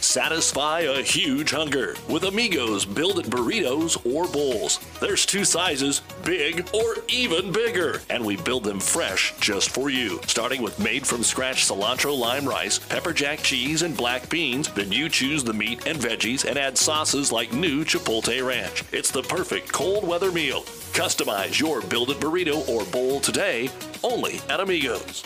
Satisfy 0.00 0.80
a 0.80 1.02
huge 1.02 1.50
hunger 1.50 1.94
with 2.08 2.24
Amigos 2.24 2.86
Build 2.86 3.18
It 3.18 3.26
Burritos 3.26 3.98
or 4.10 4.26
Bowls. 4.26 4.80
There's 4.98 5.26
two 5.26 5.44
sizes, 5.44 6.00
big 6.24 6.68
or 6.74 6.96
even 7.08 7.52
bigger, 7.52 8.00
and 8.08 8.24
we 8.24 8.36
build 8.38 8.64
them 8.64 8.80
fresh 8.80 9.34
just 9.40 9.70
for 9.70 9.90
you. 9.90 10.18
Starting 10.26 10.62
with 10.62 10.78
made 10.78 11.06
from 11.06 11.22
scratch 11.22 11.66
cilantro 11.66 12.18
lime 12.18 12.48
rice, 12.48 12.78
pepper 12.78 13.12
jack 13.12 13.40
cheese, 13.40 13.82
and 13.82 13.96
black 13.96 14.28
beans, 14.30 14.72
then 14.72 14.90
you 14.90 15.10
choose 15.10 15.44
the 15.44 15.52
meat 15.52 15.86
and 15.86 15.98
veggies 15.98 16.46
and 16.46 16.58
add 16.58 16.78
sauces 16.78 17.30
like 17.30 17.52
new 17.52 17.84
Chipotle 17.84 18.44
Ranch. 18.44 18.82
It's 18.92 19.10
the 19.10 19.22
perfect 19.22 19.70
cold 19.70 20.08
weather 20.08 20.32
meal. 20.32 20.62
Customize 20.92 21.60
your 21.60 21.82
Build 21.82 22.10
It 22.10 22.18
Burrito 22.18 22.66
or 22.68 22.84
Bowl 22.86 23.20
today 23.20 23.68
only 24.02 24.40
at 24.48 24.60
Amigos. 24.60 25.24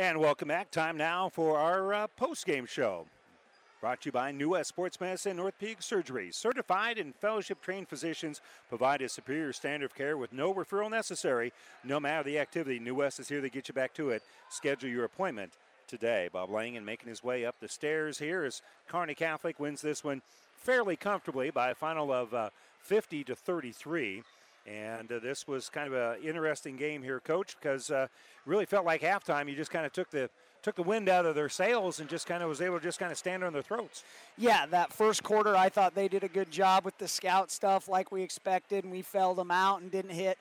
And 0.00 0.18
welcome 0.18 0.48
back. 0.48 0.70
Time 0.70 0.96
now 0.96 1.28
for 1.28 1.58
our 1.58 1.92
uh, 1.92 2.06
post-game 2.16 2.64
show. 2.64 3.04
Brought 3.82 4.00
to 4.00 4.06
you 4.08 4.12
by 4.12 4.32
New 4.32 4.48
West 4.48 4.70
Sports 4.70 4.98
Medicine 4.98 5.38
Orthopedic 5.38 5.82
Surgery. 5.82 6.30
Certified 6.32 6.96
and 6.96 7.14
fellowship 7.16 7.60
trained 7.60 7.86
physicians 7.86 8.40
provide 8.70 9.02
a 9.02 9.10
superior 9.10 9.52
standard 9.52 9.90
of 9.90 9.94
care 9.94 10.16
with 10.16 10.32
no 10.32 10.54
referral 10.54 10.90
necessary, 10.90 11.52
no 11.84 12.00
matter 12.00 12.22
the 12.22 12.38
activity. 12.38 12.78
New 12.78 12.94
West 12.94 13.20
is 13.20 13.28
here 13.28 13.42
to 13.42 13.50
get 13.50 13.68
you 13.68 13.74
back 13.74 13.92
to 13.92 14.08
it. 14.08 14.22
Schedule 14.48 14.88
your 14.88 15.04
appointment 15.04 15.52
today. 15.86 16.30
Bob 16.32 16.48
Langen 16.48 16.82
making 16.82 17.10
his 17.10 17.22
way 17.22 17.44
up 17.44 17.56
the 17.60 17.68
stairs 17.68 18.18
here 18.18 18.42
as 18.42 18.62
Kearney 18.88 19.14
Catholic 19.14 19.60
wins 19.60 19.82
this 19.82 20.02
one 20.02 20.22
fairly 20.56 20.96
comfortably 20.96 21.50
by 21.50 21.68
a 21.68 21.74
final 21.74 22.10
of 22.10 22.32
uh, 22.32 22.48
50 22.78 23.22
to 23.24 23.36
33. 23.36 24.22
And 24.66 25.10
uh, 25.10 25.18
this 25.18 25.48
was 25.48 25.68
kind 25.68 25.92
of 25.92 25.94
an 25.94 26.22
interesting 26.22 26.76
game 26.76 27.02
here, 27.02 27.20
Coach, 27.20 27.56
because 27.60 27.90
uh, 27.90 28.06
really 28.46 28.66
felt 28.66 28.84
like 28.84 29.00
halftime. 29.00 29.48
You 29.48 29.56
just 29.56 29.70
kind 29.70 29.86
of 29.86 29.92
took 29.92 30.10
the 30.10 30.30
took 30.62 30.76
the 30.76 30.82
wind 30.82 31.08
out 31.08 31.24
of 31.24 31.34
their 31.34 31.48
sails 31.48 32.00
and 32.00 32.08
just 32.08 32.26
kind 32.26 32.42
of 32.42 32.48
was 32.50 32.60
able 32.60 32.78
to 32.78 32.82
just 32.82 32.98
kind 32.98 33.10
of 33.10 33.16
stand 33.16 33.42
on 33.42 33.52
their 33.52 33.62
throats. 33.62 34.04
Yeah, 34.36 34.66
that 34.66 34.92
first 34.92 35.22
quarter, 35.22 35.56
I 35.56 35.70
thought 35.70 35.94
they 35.94 36.06
did 36.06 36.22
a 36.22 36.28
good 36.28 36.50
job 36.50 36.84
with 36.84 36.98
the 36.98 37.08
scout 37.08 37.50
stuff, 37.50 37.88
like 37.88 38.12
we 38.12 38.22
expected, 38.22 38.84
and 38.84 38.92
we 38.92 39.00
felled 39.00 39.38
them 39.38 39.50
out 39.50 39.80
and 39.80 39.90
didn't 39.90 40.12
hit 40.12 40.38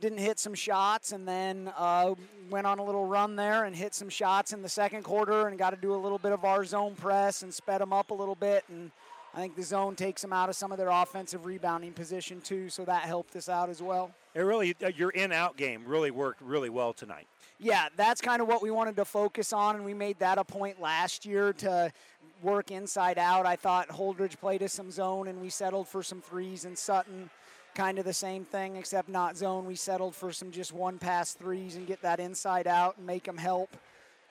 didn't 0.00 0.18
hit 0.18 0.38
some 0.38 0.54
shots, 0.54 1.10
and 1.10 1.26
then 1.26 1.72
uh, 1.76 2.14
went 2.50 2.68
on 2.68 2.78
a 2.78 2.84
little 2.84 3.06
run 3.06 3.34
there 3.34 3.64
and 3.64 3.74
hit 3.74 3.94
some 3.94 4.08
shots 4.08 4.52
in 4.52 4.62
the 4.62 4.68
second 4.68 5.02
quarter, 5.02 5.48
and 5.48 5.58
got 5.58 5.70
to 5.70 5.76
do 5.76 5.92
a 5.92 5.96
little 5.96 6.18
bit 6.18 6.30
of 6.30 6.44
our 6.44 6.64
zone 6.64 6.94
press 6.94 7.42
and 7.42 7.52
sped 7.52 7.80
them 7.80 7.92
up 7.92 8.10
a 8.10 8.14
little 8.14 8.36
bit 8.36 8.62
and 8.68 8.92
I 9.38 9.42
think 9.42 9.54
the 9.54 9.62
zone 9.62 9.94
takes 9.94 10.20
them 10.20 10.32
out 10.32 10.48
of 10.48 10.56
some 10.56 10.72
of 10.72 10.78
their 10.78 10.88
offensive 10.88 11.46
rebounding 11.46 11.92
position 11.92 12.40
too, 12.40 12.68
so 12.68 12.84
that 12.86 13.02
helped 13.02 13.36
us 13.36 13.48
out 13.48 13.70
as 13.70 13.80
well. 13.80 14.10
It 14.34 14.40
really, 14.40 14.74
uh, 14.84 14.88
your 14.88 15.10
in-out 15.10 15.56
game 15.56 15.84
really 15.86 16.10
worked 16.10 16.42
really 16.42 16.70
well 16.70 16.92
tonight. 16.92 17.28
Yeah, 17.60 17.86
that's 17.96 18.20
kind 18.20 18.42
of 18.42 18.48
what 18.48 18.62
we 18.62 18.72
wanted 18.72 18.96
to 18.96 19.04
focus 19.04 19.52
on, 19.52 19.76
and 19.76 19.84
we 19.84 19.94
made 19.94 20.18
that 20.18 20.38
a 20.38 20.44
point 20.44 20.80
last 20.80 21.24
year 21.24 21.52
to 21.52 21.92
work 22.42 22.72
inside 22.72 23.16
out. 23.16 23.46
I 23.46 23.54
thought 23.54 23.86
Holdrege 23.90 24.40
played 24.40 24.60
us 24.64 24.72
some 24.72 24.90
zone, 24.90 25.28
and 25.28 25.40
we 25.40 25.50
settled 25.50 25.86
for 25.86 26.02
some 26.02 26.20
threes, 26.20 26.64
and 26.64 26.76
Sutton 26.76 27.30
kind 27.76 28.00
of 28.00 28.04
the 28.04 28.12
same 28.12 28.44
thing, 28.44 28.74
except 28.74 29.08
not 29.08 29.36
zone. 29.36 29.66
We 29.66 29.76
settled 29.76 30.16
for 30.16 30.32
some 30.32 30.50
just 30.50 30.72
one 30.72 30.98
pass 30.98 31.34
threes 31.34 31.76
and 31.76 31.86
get 31.86 32.02
that 32.02 32.18
inside 32.18 32.66
out 32.66 32.96
and 32.96 33.06
make 33.06 33.22
them 33.22 33.38
help 33.38 33.70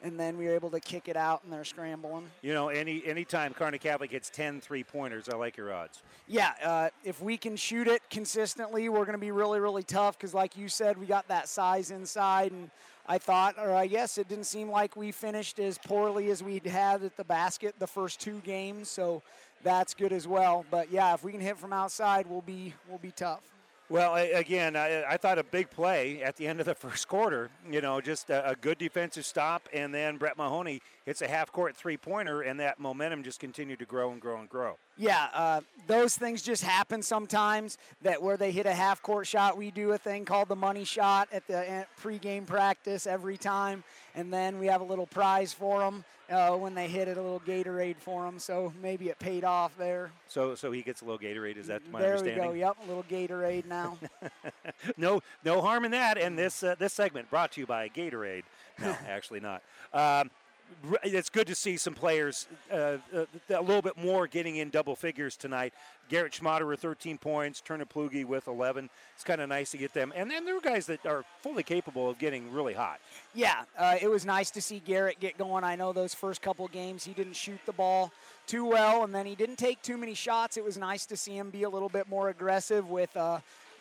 and 0.03 0.19
then 0.19 0.37
we 0.37 0.45
were 0.45 0.53
able 0.53 0.69
to 0.69 0.79
kick 0.79 1.07
it 1.07 1.17
out 1.17 1.43
and 1.43 1.51
they're 1.51 1.65
scrambling. 1.65 2.29
You 2.41 2.53
know, 2.53 2.69
any 2.69 3.03
anytime 3.05 3.53
Kearney 3.53 3.79
Catholic 3.79 4.11
hits 4.11 4.29
10 4.29 4.61
three 4.61 4.83
pointers, 4.83 5.27
I 5.29 5.35
like 5.35 5.57
your 5.57 5.73
odds. 5.73 6.01
Yeah, 6.27 6.53
uh, 6.63 6.89
if 7.03 7.21
we 7.21 7.37
can 7.37 7.55
shoot 7.55 7.87
it 7.87 8.01
consistently, 8.09 8.89
we're 8.89 9.05
going 9.05 9.13
to 9.13 9.17
be 9.17 9.31
really, 9.31 9.59
really 9.59 9.83
tough 9.83 10.17
because, 10.17 10.33
like 10.33 10.57
you 10.57 10.69
said, 10.69 10.97
we 10.97 11.05
got 11.05 11.27
that 11.29 11.47
size 11.47 11.91
inside. 11.91 12.51
And 12.51 12.69
I 13.07 13.17
thought, 13.17 13.55
or 13.57 13.73
I 13.73 13.87
guess 13.87 14.17
it 14.17 14.27
didn't 14.27 14.45
seem 14.45 14.69
like 14.69 14.95
we 14.95 15.11
finished 15.11 15.59
as 15.59 15.77
poorly 15.77 16.29
as 16.29 16.43
we'd 16.43 16.65
had 16.65 17.03
at 17.03 17.17
the 17.17 17.23
basket 17.23 17.75
the 17.79 17.87
first 17.87 18.19
two 18.19 18.41
games. 18.43 18.89
So 18.89 19.23
that's 19.63 19.93
good 19.93 20.13
as 20.13 20.27
well. 20.27 20.65
But 20.69 20.91
yeah, 20.91 21.13
if 21.13 21.23
we 21.23 21.31
can 21.31 21.41
hit 21.41 21.57
from 21.57 21.73
outside, 21.73 22.27
we'll 22.27 22.41
be 22.41 22.73
we'll 22.87 22.99
be 22.99 23.11
tough. 23.11 23.41
Well, 23.89 24.15
again, 24.15 24.75
I, 24.75 25.03
I, 25.03 25.15
thought 25.15 25.39
a 25.39 25.45
big 25.45 25.69
play 25.69 26.21
at 26.21 26.35
the 26.35 26.45
end 26.45 26.59
of 26.59 26.65
the 26.65 26.75
first 26.87 27.07
quarter. 27.07 27.49
You 27.69 27.79
know, 27.79 28.01
just 28.01 28.29
a, 28.29 28.49
a 28.49 28.55
good 28.55 28.77
defensive 28.77 29.25
stop, 29.25 29.69
and 29.73 29.93
then 29.93 30.17
Brett 30.17 30.37
Mahoney 30.37 30.81
hits 31.07 31.21
a 31.21 31.27
half-court 31.27 31.73
three-pointer, 31.73 32.41
and 32.41 32.59
that 32.59 32.79
momentum 32.79 33.23
just 33.23 33.39
continued 33.39 33.79
to 33.79 33.85
grow 33.85 34.11
and 34.11 34.19
grow 34.19 34.39
and 34.39 34.49
grow. 34.49 34.77
Yeah, 34.97 35.27
uh, 35.33 35.61
those 35.87 36.17
things 36.17 36.41
just 36.41 36.61
happen 36.61 37.01
sometimes. 37.01 37.77
That 38.01 38.21
where 38.21 38.35
they 38.35 38.51
hit 38.51 38.65
a 38.65 38.73
half-court 38.73 39.25
shot, 39.25 39.57
we 39.57 39.71
do 39.71 39.93
a 39.93 39.97
thing 39.97 40.25
called 40.25 40.49
the 40.49 40.55
money 40.57 40.83
shot 40.83 41.29
at 41.31 41.47
the 41.47 41.85
pre-game 41.95 42.45
practice 42.45 43.07
every 43.07 43.37
time, 43.37 43.85
and 44.15 44.33
then 44.33 44.59
we 44.59 44.67
have 44.67 44.81
a 44.81 44.83
little 44.83 45.07
prize 45.07 45.53
for 45.53 45.79
them 45.79 46.03
uh, 46.29 46.57
when 46.57 46.75
they 46.75 46.89
hit 46.89 47.07
it, 47.07 47.15
a 47.15 47.21
little 47.21 47.39
Gatorade 47.39 47.95
for 47.99 48.25
him. 48.25 48.37
So 48.37 48.73
maybe 48.81 49.07
it 49.07 49.17
paid 49.17 49.45
off 49.45 49.77
there. 49.77 50.11
So, 50.27 50.55
so 50.55 50.73
he 50.73 50.81
gets 50.81 51.01
a 51.01 51.05
little 51.05 51.19
Gatorade. 51.19 51.55
Is 51.55 51.67
that 51.67 51.81
my 51.89 52.01
there 52.01 52.17
understanding? 52.17 52.41
There 52.41 52.51
we 52.51 52.59
go. 52.59 52.65
Yep, 52.67 52.77
a 52.83 52.87
little 52.87 53.03
Gatorade 53.03 53.65
now. 53.65 53.97
no, 54.97 55.21
no 55.45 55.61
harm 55.61 55.85
in 55.85 55.91
that. 55.91 56.17
And 56.17 56.37
this 56.37 56.63
uh, 56.63 56.75
this 56.77 56.91
segment 56.91 57.29
brought 57.29 57.53
to 57.53 57.61
you 57.61 57.65
by 57.65 57.87
Gatorade. 57.87 58.43
No, 58.77 58.95
actually 59.07 59.39
not. 59.39 59.61
Um, 59.93 60.29
it's 61.03 61.29
good 61.29 61.47
to 61.47 61.55
see 61.55 61.77
some 61.77 61.93
players 61.93 62.47
uh, 62.71 62.97
uh, 63.15 63.25
a 63.49 63.61
little 63.61 63.81
bit 63.81 63.97
more 63.97 64.27
getting 64.27 64.57
in 64.57 64.69
double 64.69 64.95
figures 64.95 65.35
tonight. 65.35 65.73
Garrett 66.09 66.33
Schmatter 66.33 66.67
with 66.67 66.79
13 66.79 67.17
points, 67.17 67.59
Turner 67.59 67.85
Plugi 67.85 68.25
with 68.25 68.47
11. 68.47 68.89
It's 69.15 69.23
kind 69.23 69.41
of 69.41 69.49
nice 69.49 69.71
to 69.71 69.77
get 69.77 69.93
them. 69.93 70.13
And 70.15 70.31
then 70.31 70.45
there 70.45 70.55
are 70.55 70.61
guys 70.61 70.85
that 70.85 71.05
are 71.05 71.25
fully 71.41 71.63
capable 71.63 72.09
of 72.09 72.17
getting 72.17 72.51
really 72.51 72.73
hot. 72.73 72.99
Yeah, 73.33 73.63
uh, 73.77 73.97
it 74.01 74.07
was 74.07 74.25
nice 74.25 74.49
to 74.51 74.61
see 74.61 74.79
Garrett 74.79 75.19
get 75.19 75.37
going. 75.37 75.63
I 75.63 75.75
know 75.75 75.91
those 75.91 76.13
first 76.13 76.41
couple 76.41 76.67
games 76.69 77.03
he 77.03 77.13
didn't 77.13 77.35
shoot 77.35 77.59
the 77.65 77.73
ball 77.73 78.11
too 78.45 78.65
well, 78.65 79.03
and 79.03 79.13
then 79.13 79.25
he 79.25 79.35
didn't 79.35 79.57
take 79.57 79.81
too 79.81 79.97
many 79.97 80.13
shots. 80.13 80.55
It 80.55 80.63
was 80.63 80.77
nice 80.77 81.05
to 81.07 81.17
see 81.17 81.37
him 81.37 81.49
be 81.49 81.63
a 81.63 81.69
little 81.69 81.89
bit 81.89 82.07
more 82.07 82.29
aggressive 82.29 82.89
with 82.89 83.15
uh, 83.17 83.39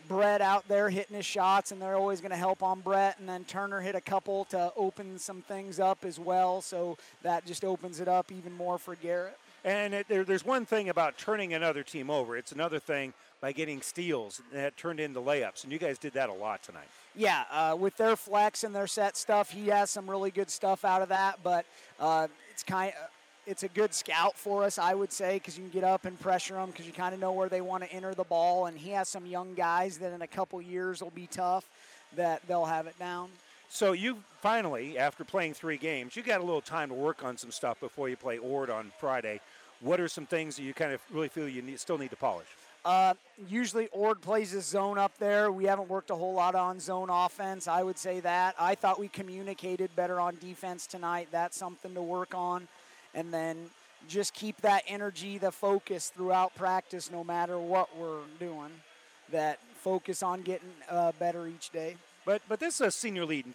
Brett 0.08 0.40
out 0.40 0.66
there 0.68 0.88
hitting 0.88 1.16
his 1.16 1.26
shots, 1.26 1.72
and 1.72 1.80
they're 1.80 1.96
always 1.96 2.20
going 2.20 2.30
to 2.30 2.36
help 2.36 2.62
on 2.62 2.80
Brett. 2.80 3.18
And 3.18 3.28
then 3.28 3.44
Turner 3.44 3.80
hit 3.80 3.94
a 3.94 4.00
couple 4.00 4.44
to 4.46 4.72
open 4.76 5.18
some 5.18 5.42
things 5.42 5.80
up 5.80 6.04
as 6.04 6.18
well, 6.18 6.60
so 6.60 6.96
that 7.22 7.46
just 7.46 7.64
opens 7.64 8.00
it 8.00 8.08
up 8.08 8.30
even 8.32 8.52
more 8.52 8.78
for 8.78 8.94
Garrett. 8.96 9.38
And 9.64 9.94
it, 9.94 10.06
there, 10.08 10.22
there's 10.22 10.44
one 10.44 10.64
thing 10.64 10.88
about 10.88 11.18
turning 11.18 11.52
another 11.54 11.82
team 11.82 12.08
over. 12.08 12.36
It's 12.36 12.52
another 12.52 12.78
thing 12.78 13.12
by 13.40 13.50
getting 13.52 13.82
steals 13.82 14.40
that 14.52 14.76
turned 14.76 15.00
into 15.00 15.20
layups, 15.20 15.64
and 15.64 15.72
you 15.72 15.78
guys 15.78 15.98
did 15.98 16.12
that 16.14 16.28
a 16.28 16.32
lot 16.32 16.62
tonight. 16.62 16.88
Yeah, 17.16 17.44
uh, 17.50 17.76
with 17.78 17.96
their 17.96 18.14
flex 18.14 18.62
and 18.62 18.74
their 18.74 18.86
set 18.86 19.16
stuff, 19.16 19.50
he 19.50 19.68
has 19.68 19.90
some 19.90 20.08
really 20.08 20.30
good 20.30 20.50
stuff 20.50 20.84
out 20.84 21.02
of 21.02 21.08
that. 21.08 21.40
But 21.42 21.66
uh, 21.98 22.28
it's 22.52 22.62
kind 22.62 22.92
of 22.92 23.10
it's 23.46 23.62
a 23.62 23.68
good 23.68 23.94
scout 23.94 24.36
for 24.36 24.64
us, 24.64 24.78
I 24.78 24.94
would 24.94 25.12
say, 25.12 25.34
because 25.34 25.56
you 25.56 25.64
can 25.64 25.70
get 25.70 25.84
up 25.84 26.04
and 26.04 26.18
pressure 26.18 26.54
them 26.54 26.70
because 26.70 26.86
you 26.86 26.92
kind 26.92 27.14
of 27.14 27.20
know 27.20 27.32
where 27.32 27.48
they 27.48 27.60
want 27.60 27.84
to 27.84 27.92
enter 27.92 28.14
the 28.14 28.24
ball. 28.24 28.66
And 28.66 28.76
he 28.76 28.90
has 28.90 29.08
some 29.08 29.24
young 29.24 29.54
guys 29.54 29.98
that 29.98 30.12
in 30.12 30.22
a 30.22 30.26
couple 30.26 30.60
years 30.60 31.02
will 31.02 31.10
be 31.10 31.28
tough 31.28 31.64
that 32.16 32.42
they'll 32.48 32.64
have 32.64 32.86
it 32.86 32.98
down. 32.98 33.28
So 33.68 33.92
you 33.92 34.18
finally, 34.42 34.98
after 34.98 35.24
playing 35.24 35.54
three 35.54 35.76
games, 35.76 36.16
you 36.16 36.22
got 36.22 36.40
a 36.40 36.44
little 36.44 36.60
time 36.60 36.88
to 36.88 36.94
work 36.94 37.24
on 37.24 37.36
some 37.36 37.50
stuff 37.50 37.78
before 37.80 38.08
you 38.08 38.16
play 38.16 38.38
Ord 38.38 38.70
on 38.70 38.92
Friday. 38.98 39.40
What 39.80 40.00
are 40.00 40.08
some 40.08 40.26
things 40.26 40.56
that 40.56 40.62
you 40.62 40.74
kind 40.74 40.92
of 40.92 41.00
really 41.10 41.28
feel 41.28 41.48
you 41.48 41.62
need, 41.62 41.78
still 41.78 41.98
need 41.98 42.10
to 42.10 42.16
polish? 42.16 42.46
Uh, 42.84 43.14
usually 43.48 43.88
Ord 43.88 44.20
plays 44.22 44.52
his 44.52 44.64
zone 44.64 44.96
up 44.96 45.18
there. 45.18 45.50
We 45.50 45.64
haven't 45.64 45.88
worked 45.88 46.10
a 46.10 46.14
whole 46.14 46.34
lot 46.34 46.54
on 46.54 46.78
zone 46.78 47.10
offense. 47.10 47.66
I 47.66 47.82
would 47.82 47.98
say 47.98 48.20
that. 48.20 48.54
I 48.58 48.76
thought 48.76 49.00
we 49.00 49.08
communicated 49.08 49.94
better 49.96 50.20
on 50.20 50.36
defense 50.40 50.86
tonight. 50.86 51.28
That's 51.32 51.56
something 51.56 51.94
to 51.94 52.02
work 52.02 52.32
on 52.32 52.68
and 53.16 53.34
then 53.34 53.56
just 54.06 54.34
keep 54.34 54.60
that 54.60 54.84
energy, 54.86 55.38
the 55.38 55.50
focus 55.50 56.12
throughout 56.14 56.54
practice, 56.54 57.10
no 57.10 57.24
matter 57.24 57.58
what 57.58 57.96
we're 57.96 58.20
doing. 58.38 58.70
That 59.32 59.58
focus 59.80 60.22
on 60.22 60.42
getting 60.42 60.68
uh, 60.88 61.10
better 61.18 61.48
each 61.48 61.70
day. 61.70 61.96
But 62.24 62.42
but 62.48 62.60
this 62.60 62.76
is 62.76 62.80
a 62.82 62.90
senior 62.92 63.24
laden, 63.24 63.54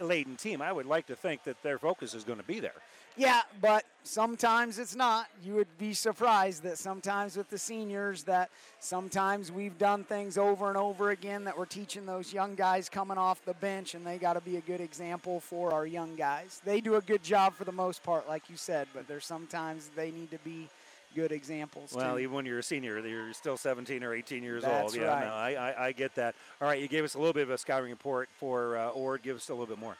laden 0.00 0.36
team. 0.36 0.62
I 0.62 0.72
would 0.72 0.86
like 0.86 1.06
to 1.08 1.16
think 1.16 1.44
that 1.44 1.62
their 1.62 1.78
focus 1.78 2.14
is 2.14 2.24
going 2.24 2.38
to 2.38 2.44
be 2.44 2.60
there. 2.60 2.80
Yeah, 3.20 3.42
but 3.60 3.84
sometimes 4.02 4.78
it's 4.78 4.96
not. 4.96 5.26
You 5.44 5.54
would 5.54 5.78
be 5.78 5.92
surprised 5.92 6.62
that 6.62 6.78
sometimes 6.78 7.36
with 7.36 7.50
the 7.50 7.58
seniors 7.58 8.22
that 8.22 8.48
sometimes 8.78 9.52
we've 9.52 9.76
done 9.76 10.04
things 10.04 10.38
over 10.38 10.68
and 10.68 10.78
over 10.78 11.10
again 11.10 11.44
that 11.44 11.58
we're 11.58 11.66
teaching 11.66 12.06
those 12.06 12.32
young 12.32 12.54
guys 12.54 12.88
coming 12.88 13.18
off 13.18 13.44
the 13.44 13.52
bench 13.54 13.94
and 13.94 14.06
they 14.06 14.16
got 14.16 14.34
to 14.34 14.40
be 14.40 14.56
a 14.56 14.62
good 14.62 14.80
example 14.80 15.38
for 15.38 15.74
our 15.74 15.86
young 15.86 16.16
guys. 16.16 16.62
They 16.64 16.80
do 16.80 16.94
a 16.94 17.02
good 17.02 17.22
job 17.22 17.54
for 17.54 17.64
the 17.64 17.72
most 17.72 18.02
part 18.02 18.26
like 18.26 18.48
you 18.48 18.56
said, 18.56 18.88
but 18.94 19.06
there's 19.06 19.26
sometimes 19.26 19.90
they 19.94 20.10
need 20.10 20.30
to 20.30 20.38
be 20.38 20.70
good 21.14 21.30
examples. 21.30 21.92
Well, 21.92 22.14
too. 22.14 22.20
even 22.20 22.36
when 22.36 22.46
you're 22.46 22.60
a 22.60 22.62
senior, 22.62 23.06
you're 23.06 23.34
still 23.34 23.58
17 23.58 24.02
or 24.02 24.14
18 24.14 24.42
years 24.42 24.62
That's 24.62 24.94
old. 24.94 24.96
Yeah, 24.96 25.08
right. 25.08 25.24
no, 25.26 25.32
I, 25.32 25.70
I, 25.70 25.86
I 25.88 25.92
get 25.92 26.14
that. 26.14 26.34
All 26.62 26.68
right, 26.68 26.80
you 26.80 26.88
gave 26.88 27.04
us 27.04 27.16
a 27.16 27.18
little 27.18 27.34
bit 27.34 27.42
of 27.42 27.50
a 27.50 27.58
scouting 27.58 27.90
report 27.90 28.30
for 28.38 28.78
uh, 28.78 28.88
Ord. 28.90 29.22
Give 29.22 29.36
us 29.36 29.50
a 29.50 29.52
little 29.52 29.66
bit 29.66 29.78
more. 29.78 29.96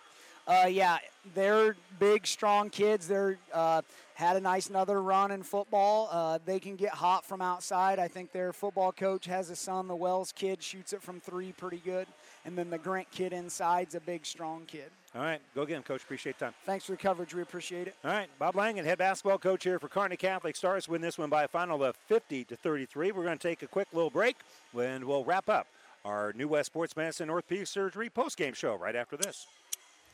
Uh, 0.51 0.67
yeah, 0.67 0.99
they're 1.33 1.77
big, 2.01 2.27
strong 2.27 2.71
kids. 2.71 3.07
They're 3.07 3.39
uh, 3.55 3.83
had 4.15 4.37
a 4.37 4.41
nice 4.41 4.69
another 4.69 5.01
run 5.01 5.31
in 5.31 5.45
football. 5.45 6.09
Uh, 6.11 6.41
they 6.45 6.59
can 6.59 6.75
get 6.75 6.91
hot 6.91 7.25
from 7.25 7.41
outside. 7.41 8.01
I 8.01 8.09
think 8.09 8.33
their 8.33 8.53
football 8.53 8.91
coach 8.91 9.27
has 9.27 9.49
a 9.51 9.55
son. 9.55 9.87
The 9.87 9.95
Wells 9.95 10.33
kid 10.33 10.61
shoots 10.61 10.93
it 10.93 11.03
from 11.03 11.21
three 11.21 11.53
pretty 11.53 11.81
good, 11.85 12.09
and 12.45 12.59
then 12.59 12.69
the 12.69 12.79
Grant 12.79 13.09
kid 13.13 13.33
inside's 13.33 13.95
a 13.95 14.01
big, 14.01 14.27
strong 14.27 14.65
kid. 14.67 14.91
All 15.15 15.23
right, 15.23 15.41
go 15.55 15.65
get 15.65 15.77
him, 15.77 15.85
Coach. 15.85 16.03
Appreciate 16.03 16.37
the 16.41 16.47
time. 16.47 16.55
Thanks 16.67 16.85
for 16.85 16.93
the 16.93 16.99
coverage. 16.99 17.33
We 17.33 17.43
appreciate 17.43 17.87
it. 17.87 17.95
All 18.05 18.11
right, 18.11 18.29
Bob 18.41 18.57
Langen, 18.57 18.85
head 18.85 18.99
basketball 18.99 19.39
coach 19.39 19.63
here 19.63 19.79
for 19.79 19.87
Kearney 19.87 20.17
Catholic 20.17 20.57
Stars, 20.57 20.89
win 20.89 21.01
this 21.01 21.17
one 21.17 21.31
by 21.31 21.45
a 21.45 21.49
final 21.49 21.85
of 21.85 21.95
50 22.09 22.45
to 22.47 22.57
33. 22.57 23.13
We're 23.13 23.23
going 23.23 23.39
to 23.39 23.49
take 23.49 23.63
a 23.63 23.69
quick 23.69 23.87
little 23.93 24.11
break, 24.11 24.37
and 24.77 25.05
we'll 25.05 25.25
wrap 25.25 25.49
up 25.49 25.69
our 26.05 26.33
New 26.33 26.49
West 26.49 26.67
Sports 26.67 26.97
Medicine 26.97 27.31
Orthopedic 27.31 27.69
Surgery 27.69 28.11
postgame 28.11 28.57
show 28.57 28.75
right 28.75 28.97
after 28.97 29.17
this. 29.17 29.47